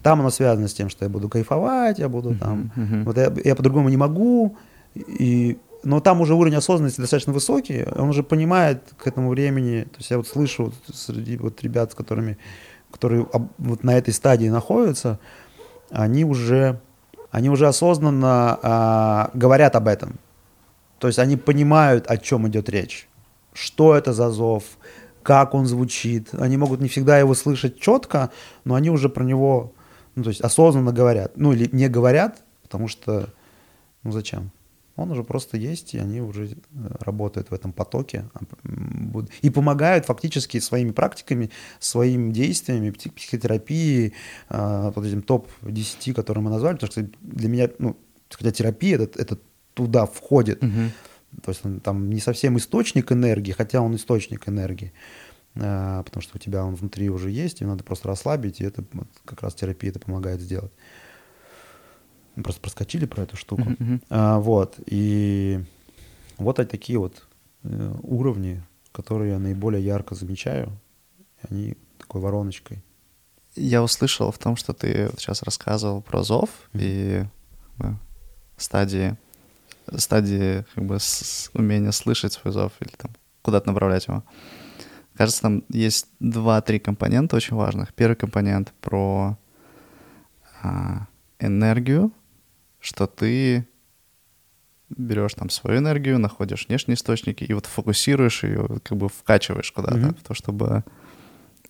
там 0.03 0.21
оно 0.21 0.31
связано 0.31 0.69
с 0.69 0.75
тем, 0.75 0.89
что 0.89 1.05
я 1.05 1.09
буду 1.09 1.29
кайфовать, 1.29 1.99
я 1.99 2.09
буду 2.09 2.35
там, 2.35 2.71
uh-huh, 2.77 2.91
uh-huh. 2.91 3.05
вот 3.05 3.17
я, 3.17 3.33
я 3.45 3.55
по-другому 3.57 3.89
не 3.89 3.97
могу, 3.97 4.57
и, 4.95 5.59
но 5.83 6.01
там 6.01 6.21
уже 6.21 6.35
уровень 6.35 6.57
осознанности 6.57 7.01
достаточно 7.01 7.33
высокий, 7.33 7.85
он 7.97 8.09
уже 8.09 8.23
понимает 8.23 8.83
к 8.97 9.07
этому 9.07 9.31
времени, 9.31 9.83
то 9.83 9.99
есть 9.99 10.11
я 10.11 10.17
вот 10.19 10.29
слышу 10.29 10.67
вот 10.67 10.75
среди 10.95 11.37
вот 11.37 11.63
ребят, 11.63 11.93
с 11.93 11.95
которыми, 11.95 12.39
которые 12.93 13.27
вот 13.59 13.83
на 13.83 13.99
этой 13.99 14.15
стадии 14.15 14.49
находятся, 14.49 15.19
они 15.91 16.25
уже, 16.25 16.81
они 17.31 17.51
уже 17.51 17.67
осознанно 17.67 18.59
а, 18.63 19.31
говорят 19.35 19.75
об 19.75 19.89
этом, 19.89 20.19
то 20.99 21.07
есть 21.07 21.19
они 21.19 21.37
понимают, 21.37 22.07
о 22.09 22.16
чем 22.16 22.49
идет 22.49 22.69
речь. 22.69 23.09
Что 23.53 23.95
это 23.95 24.12
за 24.12 24.31
зов, 24.31 24.65
как 25.23 25.55
он 25.55 25.66
звучит. 25.66 26.29
Они 26.35 26.57
могут 26.57 26.81
не 26.81 26.89
всегда 26.89 27.19
его 27.19 27.35
слышать 27.35 27.81
четко, 27.81 28.31
но 28.65 28.75
они 28.75 28.91
уже 28.91 29.09
про 29.09 29.25
него 29.25 29.73
ну, 30.19 30.25
то 30.25 30.31
есть 30.31 30.41
осознанно 30.41 30.93
говорят. 30.93 31.37
Ну 31.37 31.53
или 31.53 31.69
не 31.70 31.89
говорят, 31.89 32.43
потому 32.62 32.89
что, 32.89 33.33
ну 34.03 34.11
зачем? 34.11 34.51
Он 34.97 35.12
уже 35.12 35.23
просто 35.23 35.57
есть, 35.57 35.95
и 35.95 35.99
они 35.99 36.20
уже 36.20 36.47
э, 36.47 36.55
работают 36.99 37.51
в 37.51 37.55
этом 37.55 37.73
потоке 37.73 38.29
а, 38.35 38.41
и 39.43 39.51
помогают 39.51 40.07
фактически 40.07 40.59
своими 40.59 40.91
практиками, 40.91 41.51
своими 41.79 42.33
действиями, 42.33 42.91
психотерапии, 42.91 44.12
а, 44.49 44.91
вот 44.91 45.07
этим 45.07 45.23
топ-10, 45.23 46.15
которые 46.15 46.43
мы 46.43 46.51
назвали, 46.51 46.75
потому 46.75 46.91
что 46.91 47.09
для 47.20 47.49
меня, 47.49 47.70
ну, 47.79 47.97
хотя 48.29 48.51
терапия 48.51 48.99
это, 48.99 49.23
это 49.23 49.39
туда 49.79 50.07
входит. 50.07 50.63
Угу. 50.63 51.41
То 51.43 51.51
есть 51.51 51.65
он 51.65 51.79
там 51.79 52.11
не 52.11 52.19
совсем 52.19 52.57
источник 52.57 53.13
энергии, 53.13 53.53
хотя 53.53 53.81
он 53.81 53.95
источник 53.95 54.49
энергии, 54.49 54.93
а, 55.55 56.03
потому 56.03 56.21
что 56.21 56.37
у 56.37 56.41
тебя 56.41 56.65
он 56.65 56.75
внутри 56.75 57.09
уже 57.11 57.31
есть, 57.31 57.61
и 57.61 57.65
надо 57.65 57.85
просто 57.85 58.09
расслабить, 58.09 58.61
и 58.61 58.65
это 58.65 58.85
вот, 58.93 59.07
как 59.25 59.43
раз 59.43 59.55
терапия 59.55 59.91
это 59.91 60.01
помогает 60.01 60.41
сделать. 60.41 60.73
Мы 62.35 62.43
просто 62.43 62.61
проскочили 62.61 63.07
про 63.07 63.23
эту 63.23 63.37
штуку. 63.37 63.63
Uh-huh. 63.63 64.03
А, 64.11 64.41
вот, 64.41 64.81
и 64.87 65.61
вот 66.39 66.57
такие 66.57 66.99
вот 66.99 67.29
э, 67.63 67.95
уровни, 68.03 68.61
которые 68.91 69.33
я 69.33 69.39
наиболее 69.39 69.85
ярко 69.85 70.17
замечаю, 70.17 70.73
они 71.49 71.77
такой 71.99 72.21
вороночкой. 72.21 72.83
Я 73.55 73.83
услышал 73.83 74.33
в 74.33 74.39
том, 74.39 74.57
что 74.57 74.73
ты 74.73 75.11
сейчас 75.19 75.43
рассказывал 75.43 76.03
про 76.03 76.23
зов 76.25 76.49
mm-hmm. 76.73 76.81
и 76.81 77.25
э, 77.81 77.93
стадии 78.57 79.17
стадии 79.97 80.65
как 80.74 80.85
бы 80.85 80.98
с, 80.98 81.51
умения 81.55 81.90
слышать 81.93 82.32
свой 82.32 82.52
зов 82.52 82.73
или 82.81 82.90
там 82.97 83.10
куда-то 83.43 83.69
направлять 83.69 84.06
его. 84.06 84.24
Кажется, 85.16 85.43
там 85.43 85.65
есть 85.69 86.06
два-три 86.20 86.78
компонента 86.78 87.36
очень 87.36 87.56
важных. 87.56 87.93
Первый 87.94 88.15
компонент 88.15 88.73
про 88.81 89.36
а, 90.62 91.06
энергию, 91.40 92.12
что 92.78 93.06
ты 93.06 93.66
берешь 94.90 95.35
там 95.35 95.51
свою 95.51 95.78
энергию, 95.78 96.19
находишь 96.19 96.66
внешние 96.69 96.94
источники 96.94 97.44
и 97.44 97.52
вот 97.52 97.66
фокусируешь 97.66 98.43
ее, 98.44 98.81
как 98.82 98.97
бы 98.97 99.09
вкачиваешь 99.09 99.73
куда-то, 99.73 99.98
mm-hmm. 99.98 100.20
в 100.20 100.23
то, 100.23 100.35
чтобы 100.35 100.85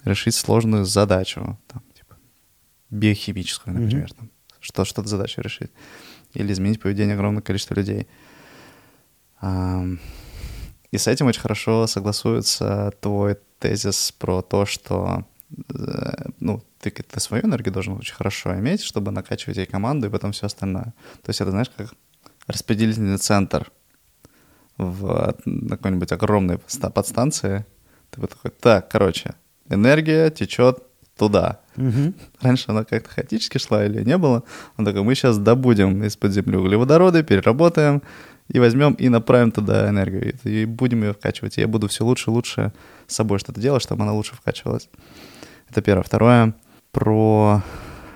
решить 0.05 0.35
сложную 0.35 0.85
задачу, 0.85 1.59
там, 1.67 1.83
типа, 1.95 2.17
биохимическую, 2.91 3.75
например, 3.75 4.07
mm-hmm. 4.07 4.17
там, 4.17 4.31
что, 4.61 4.85
что-то 4.85 5.09
задачу 5.09 5.41
решить 5.41 5.71
или 6.35 6.53
изменить 6.53 6.81
поведение 6.81 7.15
огромного 7.15 7.43
количества 7.43 7.75
людей. 7.75 8.07
И 10.91 10.97
с 10.97 11.07
этим 11.07 11.27
очень 11.27 11.41
хорошо 11.41 11.87
согласуется 11.87 12.93
твой 13.01 13.37
тезис 13.59 14.13
про 14.13 14.41
то, 14.43 14.65
что 14.65 15.27
э, 15.75 16.31
ну, 16.41 16.63
ты, 16.81 16.91
ты 16.91 17.21
свою 17.21 17.45
энергию 17.45 17.73
должен 17.73 17.95
очень 17.95 18.15
хорошо 18.15 18.55
иметь, 18.59 18.83
чтобы 18.83 19.11
накачивать 19.11 19.59
ей 19.59 19.67
команду 19.67 20.07
и 20.07 20.11
потом 20.11 20.33
все 20.33 20.47
остальное. 20.47 20.95
То 21.23 21.29
есть 21.29 21.41
это, 21.41 21.51
знаешь, 21.51 21.71
как 21.77 21.93
распределительный 22.47 23.19
центр 23.19 23.71
в 24.79 25.37
какой-нибудь 25.69 26.13
огромной 26.13 26.59
подстанции. 26.59 27.67
Ты 28.11 28.21
вот 28.21 28.31
такой, 28.31 28.51
так, 28.51 28.89
короче, 28.89 29.35
энергия 29.69 30.31
течет 30.31 30.83
туда. 31.17 31.61
Угу. 31.79 32.15
Раньше 32.41 32.65
она 32.69 32.85
как-то 32.85 33.09
хаотически 33.09 33.59
шла 33.59 33.85
или 33.85 34.03
не 34.05 34.19
было. 34.19 34.43
Он 34.77 34.85
такой, 34.85 35.03
мы 35.03 35.15
сейчас 35.15 35.39
добудем 35.39 36.03
из-под 36.05 36.33
земли 36.33 36.57
углеводороды, 36.57 37.23
переработаем 37.23 38.03
и 38.49 38.59
возьмем 38.59 38.95
и 38.95 39.09
направим 39.09 39.51
туда 39.51 39.89
энергию. 39.89 40.35
И 40.45 40.65
будем 40.65 41.03
ее 41.03 41.13
вкачивать. 41.13 41.59
И 41.59 41.61
я 41.61 41.69
буду 41.69 41.89
все 41.89 42.05
лучше 42.05 42.31
и 42.31 42.35
лучше 42.35 42.73
с 43.07 43.15
собой 43.15 43.39
что-то 43.39 43.61
делать, 43.61 43.83
чтобы 43.83 44.03
она 44.03 44.13
лучше 44.13 44.35
вкачивалась. 44.35 44.89
Это 45.71 45.83
первое. 45.83 46.03
Второе, 46.03 46.55
про 46.93 47.63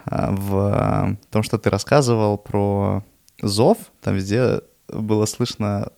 а, 0.06 0.30
в 0.32 1.16
том, 1.30 1.42
что 1.42 1.58
ты 1.58 1.70
рассказывал 1.70 2.38
про 2.38 3.04
зов, 3.40 3.78
там 4.00 4.14
везде 4.14 4.60
было 4.88 5.26
слышно 5.26 5.90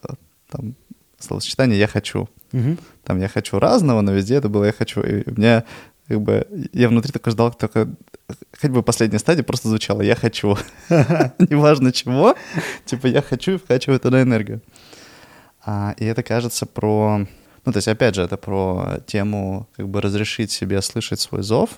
там, 0.51 0.75
словосочетание 1.19 1.79
«я 1.79 1.87
хочу». 1.87 2.29
Угу. 2.53 2.77
Там 3.05 3.21
«я 3.21 3.29
хочу» 3.29 3.59
разного, 3.59 4.01
но 4.01 4.13
везде 4.13 4.37
это 4.37 4.49
было 4.49 4.65
«я 4.65 4.73
хочу». 4.73 5.01
И 5.01 5.29
у 5.29 5.35
меня 5.35 5.65
как 6.09 6.21
бы 6.21 6.47
я 6.73 6.89
внутри 6.89 7.13
такой 7.13 7.33
ждал, 7.33 7.53
только 7.53 7.89
хоть 8.61 8.71
бы 8.71 8.83
последняя 8.83 9.19
стадия 9.19 9.43
просто 9.43 9.69
звучала 9.69 10.03
«я 10.03 10.15
хочу». 10.15 10.57
Неважно 11.39 11.93
чего, 11.93 12.35
типа 12.85 13.07
«я 13.07 13.23
хочу» 13.23 13.53
и 13.53 13.59
вкачиваю 13.59 14.01
туда 14.01 14.23
энергию. 14.23 14.61
А, 15.65 15.95
и 15.99 16.05
это 16.05 16.23
кажется 16.23 16.67
про, 16.67 17.27
Ну, 17.65 17.73
то 17.73 17.79
есть, 17.79 17.89
опять 17.89 18.15
же, 18.15 18.23
это 18.23 18.37
про 18.37 18.99
тему 19.07 19.67
как 19.77 19.89
бы 19.89 20.03
разрешить 20.03 20.51
себе 20.51 20.83
слышать 20.83 21.21
свой 21.21 21.43
зов. 21.43 21.71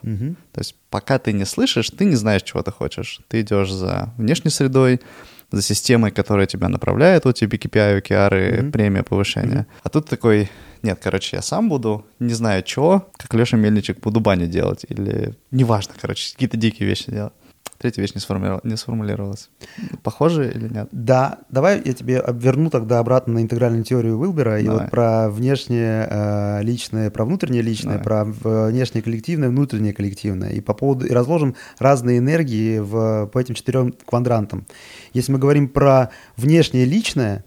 То 0.52 0.58
есть, 0.60 0.74
пока 0.90 1.18
ты 1.18 1.32
не 1.32 1.44
слышишь, 1.44 1.90
ты 1.90 2.04
не 2.04 2.16
знаешь, 2.16 2.42
чего 2.42 2.62
ты 2.62 2.72
хочешь. 2.72 3.20
Ты 3.28 3.42
идешь 3.42 3.70
за 3.70 4.12
внешней 4.16 4.50
средой, 4.50 5.00
за 5.52 5.62
системой, 5.62 6.10
которая 6.10 6.46
тебя 6.46 6.68
направляет, 6.68 7.24
вот 7.24 7.36
тебе 7.36 7.56
KPI, 7.56 8.02
OKR, 8.02 8.70
премия, 8.72 9.04
повышение. 9.04 9.66
А 9.84 9.88
тут 9.88 10.08
такой, 10.08 10.50
нет, 10.86 10.98
короче, 11.02 11.36
я 11.36 11.42
сам 11.42 11.68
буду, 11.68 12.04
не 12.20 12.32
знаю 12.34 12.62
чего, 12.62 13.08
как 13.18 13.34
Леша 13.34 13.56
Мельничек, 13.56 14.00
буду 14.00 14.20
баню 14.20 14.46
делать. 14.46 14.84
Или, 14.88 15.34
неважно, 15.50 15.94
короче, 16.00 16.32
какие-то 16.32 16.56
дикие 16.56 16.88
вещи 16.88 17.10
делать. 17.10 17.32
Третья 17.78 18.00
вещь 18.00 18.14
не, 18.14 18.20
сформулировала- 18.22 18.62
не 18.64 18.74
сформулировалась. 18.76 19.50
Похоже 20.02 20.50
или 20.50 20.66
нет? 20.72 20.88
Да, 20.92 21.40
давай 21.50 21.82
я 21.84 21.92
тебе 21.92 22.24
верну 22.32 22.70
тогда 22.70 23.00
обратно 23.00 23.34
на 23.34 23.42
интегральную 23.42 23.84
теорию 23.84 24.16
Уилбера 24.18 24.58
и 24.58 24.64
Давай. 24.64 24.80
вот 24.84 24.90
про 24.90 25.28
внешнее 25.28 26.08
э, 26.10 26.62
личное, 26.62 27.10
про 27.10 27.26
внутреннее 27.26 27.60
личное, 27.60 27.98
Давай. 27.98 28.04
про 28.04 28.24
в- 28.24 28.70
внешнее 28.70 29.02
коллективное, 29.02 29.50
внутреннее 29.50 29.92
коллективное. 29.92 30.52
И 30.52 30.60
по 30.62 30.72
поводу 30.72 31.04
и 31.04 31.10
разложим 31.10 31.54
разные 31.78 32.16
энергии 32.16 32.78
в, 32.78 33.26
по 33.26 33.38
этим 33.38 33.54
четырем 33.54 33.92
квадрантам. 34.06 34.66
Если 35.12 35.32
мы 35.32 35.38
говорим 35.38 35.68
про 35.68 36.08
внешнее 36.38 36.86
личное, 36.86 37.44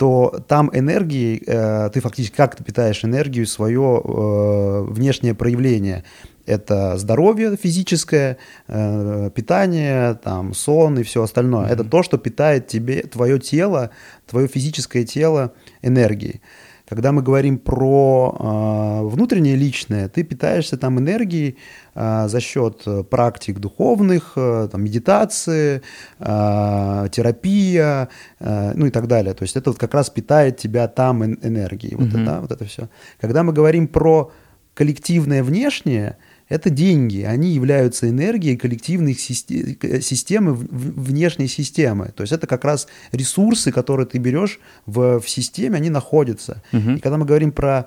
то 0.00 0.42
там 0.48 0.70
энергии, 0.72 1.42
э, 1.46 1.90
ты 1.92 2.00
фактически 2.00 2.34
как 2.34 2.56
ты 2.56 2.64
питаешь 2.64 3.04
энергию, 3.04 3.46
свое 3.46 4.00
э, 4.02 4.86
внешнее 4.88 5.34
проявление. 5.34 6.04
Это 6.46 6.96
здоровье 6.96 7.54
физическое, 7.58 8.38
э, 8.66 9.30
питание, 9.34 10.14
там, 10.14 10.54
сон 10.54 10.98
и 10.98 11.02
все 11.02 11.22
остальное. 11.22 11.68
Это 11.68 11.84
то, 11.84 12.02
что 12.02 12.16
питает 12.16 12.66
тебе, 12.66 13.02
твое 13.02 13.38
тело, 13.38 13.90
твое 14.26 14.48
физическое 14.48 15.04
тело 15.04 15.52
энергией. 15.82 16.40
Когда 16.88 17.12
мы 17.12 17.22
говорим 17.22 17.58
про 17.58 18.34
э, 18.40 19.06
внутреннее 19.06 19.54
личное, 19.54 20.08
ты 20.08 20.22
питаешься 20.22 20.78
там 20.78 20.98
энергией 20.98 21.58
за 21.94 22.40
счет 22.40 22.82
э, 22.86 23.02
практик 23.02 23.58
духовных, 23.58 24.32
э, 24.36 24.68
там, 24.70 24.84
медитации, 24.84 25.82
э, 26.18 27.08
терапия, 27.12 28.08
э, 28.38 28.72
ну 28.74 28.86
и 28.86 28.90
так 28.90 29.06
далее. 29.06 29.34
То 29.34 29.42
есть 29.42 29.56
это 29.56 29.70
вот 29.70 29.78
как 29.78 29.94
раз 29.94 30.10
питает 30.10 30.56
тебя 30.56 30.86
там 30.88 31.22
эн- 31.22 31.38
энергией. 31.42 31.96
Вот, 31.96 32.08
Мгм. 32.12 32.22
это, 32.22 32.40
вот 32.40 32.52
это 32.52 32.64
все. 32.64 32.88
Когда 33.20 33.42
мы 33.42 33.52
говорим 33.52 33.88
про 33.88 34.30
коллективное 34.74 35.42
внешнее, 35.42 36.16
это 36.48 36.70
деньги, 36.70 37.22
они 37.22 37.50
являются 37.50 38.08
энергией 38.08 38.56
коллективных 38.56 39.18
систе- 39.20 39.74
к- 39.74 40.00
системы, 40.02 40.52
внешней 40.54 41.48
системы. 41.48 42.12
То 42.14 42.22
есть 42.22 42.32
это 42.32 42.46
как 42.46 42.64
раз 42.64 42.86
ресурсы, 43.12 43.72
которые 43.72 44.06
ты 44.06 44.18
берешь 44.18 44.58
в, 44.86 45.20
в 45.20 45.28
системе, 45.28 45.76
они 45.76 45.90
находятся. 45.90 46.62
Мгм. 46.72 46.96
И 46.96 47.00
когда 47.00 47.18
мы 47.18 47.24
говорим 47.26 47.52
про 47.52 47.84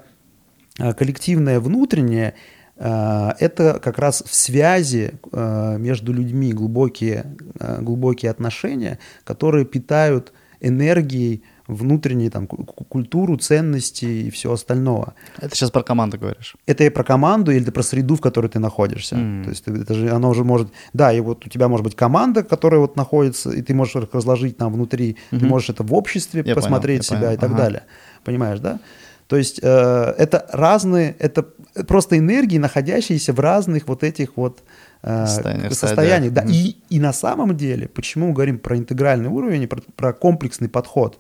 коллективное 0.98 1.60
внутреннее, 1.60 2.34
это 2.78 3.80
как 3.82 4.00
раз 4.00 4.24
в 4.26 4.34
связи 4.34 5.12
а, 5.32 5.78
между 5.78 6.12
людьми 6.14 6.54
глубокие, 6.54 7.26
а, 7.60 7.82
глубокие 7.82 8.32
отношения, 8.32 8.98
которые 9.24 9.66
питают 9.66 10.34
энергией 10.60 11.44
внутренней 11.68 12.30
там, 12.30 12.46
ку- 12.48 12.66
ку- 12.66 12.84
культуру, 12.84 13.38
ценности 13.38 14.04
и 14.06 14.30
все 14.32 14.52
остальное. 14.52 15.14
Это 15.40 15.56
сейчас 15.56 15.72
про 15.72 15.82
команду 15.84 16.18
говоришь. 16.18 16.56
Это 16.66 16.84
и 16.84 16.90
про 16.90 17.04
команду 17.04 17.52
или 17.52 17.70
про 17.70 17.84
среду, 17.84 18.16
в 18.16 18.22
которой 18.22 18.48
ты 18.48 18.60
находишься. 18.60 19.16
Мгм. 19.16 19.44
То 19.46 19.50
есть 19.52 19.68
это 19.68 19.94
же 19.94 20.10
оно 20.10 20.30
уже 20.30 20.44
может... 20.44 20.70
Да, 20.94 21.14
и 21.14 21.22
вот 21.22 21.46
у 21.46 21.50
тебя 21.50 21.68
может 21.70 21.86
быть 21.86 21.96
команда, 21.96 22.44
которая 22.44 22.82
вот 22.82 22.98
находится, 22.98 23.52
и 23.52 23.62
ты 23.62 23.74
можешь 23.74 23.96
их 23.96 24.10
разложить 24.14 24.58
там 24.58 24.74
внутри, 24.74 25.16
ты 25.30 25.38
Мгм. 25.38 25.48
можешь 25.48 25.70
это 25.70 25.84
в 25.84 25.94
обществе 25.94 26.44
Я 26.46 26.56
посмотреть 26.56 27.08
понял, 27.08 27.20
себя 27.20 27.28
понял. 27.30 27.38
и 27.38 27.40
так 27.40 27.52
Ага. 27.52 27.58
далее. 27.62 27.84
Понимаешь, 28.26 28.60
да? 28.60 28.80
То 29.28 29.38
есть 29.38 29.60
э, 29.62 30.14
это 30.18 30.46
разные, 30.52 31.16
это 31.20 31.46
просто 31.88 32.18
энергии, 32.18 32.58
находящиеся 32.58 33.34
в 33.34 33.40
разных 33.40 33.88
вот 33.88 34.04
этих 34.04 34.38
вот 34.38 34.64
э, 35.02 35.26
Состояниях, 35.26 35.74
состояниях. 35.74 36.34
Да. 36.34 36.42
стадиях. 36.42 36.66
И, 36.66 36.78
и 36.90 37.00
на 37.00 37.14
самом 37.14 37.56
деле, 37.58 37.88
почему 37.88 38.28
мы 38.28 38.34
говорим 38.34 38.60
про 38.60 38.78
интегральный 38.78 39.30
уровень, 39.30 39.64
и 39.64 39.68
про, 39.68 39.82
про 39.96 40.14
комплексный 40.14 40.70
подход, 40.70 41.20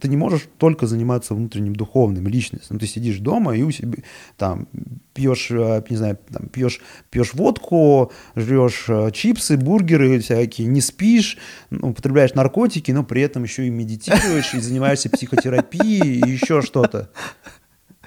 ты 0.00 0.08
не 0.08 0.16
можешь 0.16 0.48
только 0.58 0.86
заниматься 0.86 1.34
внутренним 1.34 1.76
духовным, 1.76 2.26
личностью. 2.28 2.74
Ну, 2.74 2.78
ты 2.80 2.86
сидишь 2.86 3.18
дома 3.18 3.56
и 3.56 3.62
у 3.62 3.70
себя 3.70 3.98
там 4.36 4.66
пьешь, 5.14 5.48
э, 5.50 5.82
не 5.88 5.96
знаю, 5.96 6.18
там, 6.32 6.48
пьешь, 6.48 6.80
пьешь 7.10 7.34
водку, 7.34 8.10
жрешь 8.34 8.84
э, 8.88 9.10
чипсы, 9.12 9.56
бургеры 9.56 10.18
всякие, 10.20 10.66
не 10.66 10.80
спишь, 10.80 11.38
ну, 11.70 11.90
употребляешь 11.90 12.34
наркотики, 12.34 12.90
но 12.90 13.04
при 13.04 13.22
этом 13.22 13.44
еще 13.44 13.66
и 13.66 13.70
медитируешь, 13.70 14.54
и 14.54 14.60
занимаешься 14.60 15.08
психотерапией, 15.10 16.20
и 16.20 16.30
еще 16.30 16.62
что-то. 16.62 17.10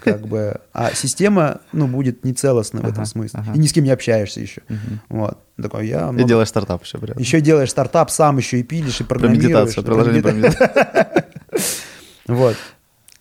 Как 0.01 0.25
бы, 0.27 0.61
а 0.71 0.93
система, 0.93 1.59
ну, 1.73 1.85
будет 1.85 2.23
нецелостна 2.23 2.79
в 2.79 2.83
этом 2.85 2.99
Ага, 3.01 3.05
смысле. 3.05 3.39
ага. 3.43 3.53
И 3.53 3.59
ни 3.59 3.67
с 3.67 3.73
кем 3.73 3.83
не 3.83 3.89
общаешься 3.89 4.39
еще. 4.39 4.61
Мгм. 4.69 5.01
Вот. 5.09 5.39
Такой, 5.61 5.87
я 5.89 6.07
И 6.07 6.11
много- 6.11 6.23
делаешь 6.23 6.47
стартап 6.47 6.85
еще 6.85 6.99
при 6.99 7.09
этом. 7.11 7.21
еще 7.21 7.41
делаешь 7.41 7.69
стартап, 7.71 8.09
сам 8.09 8.37
еще 8.37 8.59
и 8.61 8.63
пилишь, 8.63 9.01
и 9.01 9.03
Про 9.03 9.15
программируешь. 9.15 9.45
медитацию, 9.49 9.83
приложение 9.83 10.21
про 10.21 10.31
медитацию. 10.31 10.69
Вот. 12.29 12.55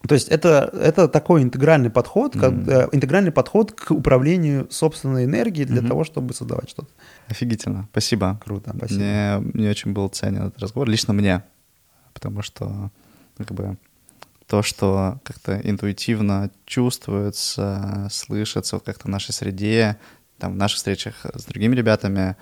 То 0.07 0.15
есть 0.15 0.29
это, 0.29 0.71
это 0.81 1.09
такой 1.09 1.43
интегральный 1.43 1.91
подход, 1.91 2.35
как, 2.35 2.53
э, 2.69 2.89
интегральный 2.93 3.33
подход 3.33 3.73
к 3.73 3.91
управлению 3.91 4.69
собственной 4.71 5.25
энергией 5.25 5.67
для 5.67 5.81
Мгм. 5.81 5.89
того, 5.89 6.05
чтобы 6.05 6.35
создавать 6.35 6.71
что-то. 6.71 6.89
Офигительно. 7.27 7.89
Спасибо. 7.91 8.41
Круто, 8.45 8.73
спасибо. 8.77 9.01
Мне, 9.01 9.39
мне 9.55 9.71
очень 9.71 9.93
был 9.93 10.09
ценен 10.09 10.47
этот 10.47 10.61
разговор, 10.61 10.89
лично 10.89 11.13
мне, 11.13 11.43
потому 12.15 12.43
что 12.43 12.91
ну, 13.39 13.45
как 13.45 13.53
бы 13.57 13.77
то, 14.47 14.63
что 14.63 15.19
как-то 15.25 15.61
интуитивно 15.63 16.51
чувствуется, 16.65 18.09
слышится 18.11 18.79
как-то 18.79 19.09
в 19.09 19.11
нашей 19.11 19.33
среде, 19.33 19.99
там, 20.39 20.53
в 20.53 20.57
наших 20.57 20.77
встречах 20.77 21.27
с 21.35 21.45
другими 21.45 21.75
ребятами, 21.75 22.37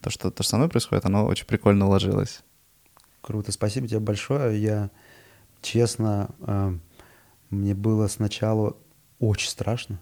то, 0.00 0.10
что, 0.10 0.30
то, 0.30 0.42
что 0.42 0.50
со 0.50 0.56
мной 0.56 0.68
происходит, 0.68 1.04
оно 1.04 1.26
очень 1.26 1.46
прикольно 1.46 1.86
уложилось. 1.86 2.40
Круто, 3.20 3.52
спасибо 3.52 3.86
тебе 3.86 4.00
большое. 4.00 4.60
Я 4.60 4.90
честно, 5.66 6.30
э, 6.40 6.78
мне 7.50 7.74
было 7.74 8.06
сначала 8.06 8.76
очень 9.18 9.48
страшно, 9.48 10.00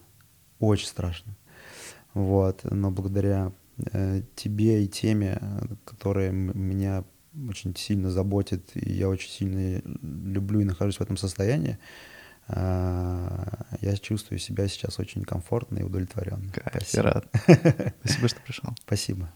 очень 0.59 0.87
страшно. 0.87 1.37
Вот, 2.13 2.61
но 2.65 2.91
благодаря 2.91 3.53
э, 3.93 4.23
тебе 4.37 4.85
и 4.85 4.89
теме, 4.89 5.41
которая 5.85 6.31
меня 6.31 7.05
очень 7.49 7.75
сильно 7.77 8.11
заботит, 8.11 8.71
и 8.75 8.93
я 8.93 9.09
очень 9.09 9.31
сильно 9.31 9.83
люблю 10.03 10.61
и 10.61 10.65
нахожусь 10.65 10.99
в 10.99 11.01
этом 11.01 11.17
состоянии, 11.17 11.79
э, 12.49 13.47
я 13.81 13.97
чувствую 13.97 14.39
себя 14.39 14.69
сейчас 14.69 14.99
очень 14.99 15.23
комфортно 15.23 15.79
и 15.79 15.83
удовлетворенно. 15.83 16.53
Кайф, 16.53 16.89
я 16.91 17.03
рад. 17.03 17.27
Спасибо, 18.05 18.29
что 18.29 18.41
пришел. 18.43 18.71
Спасибо. 18.85 19.33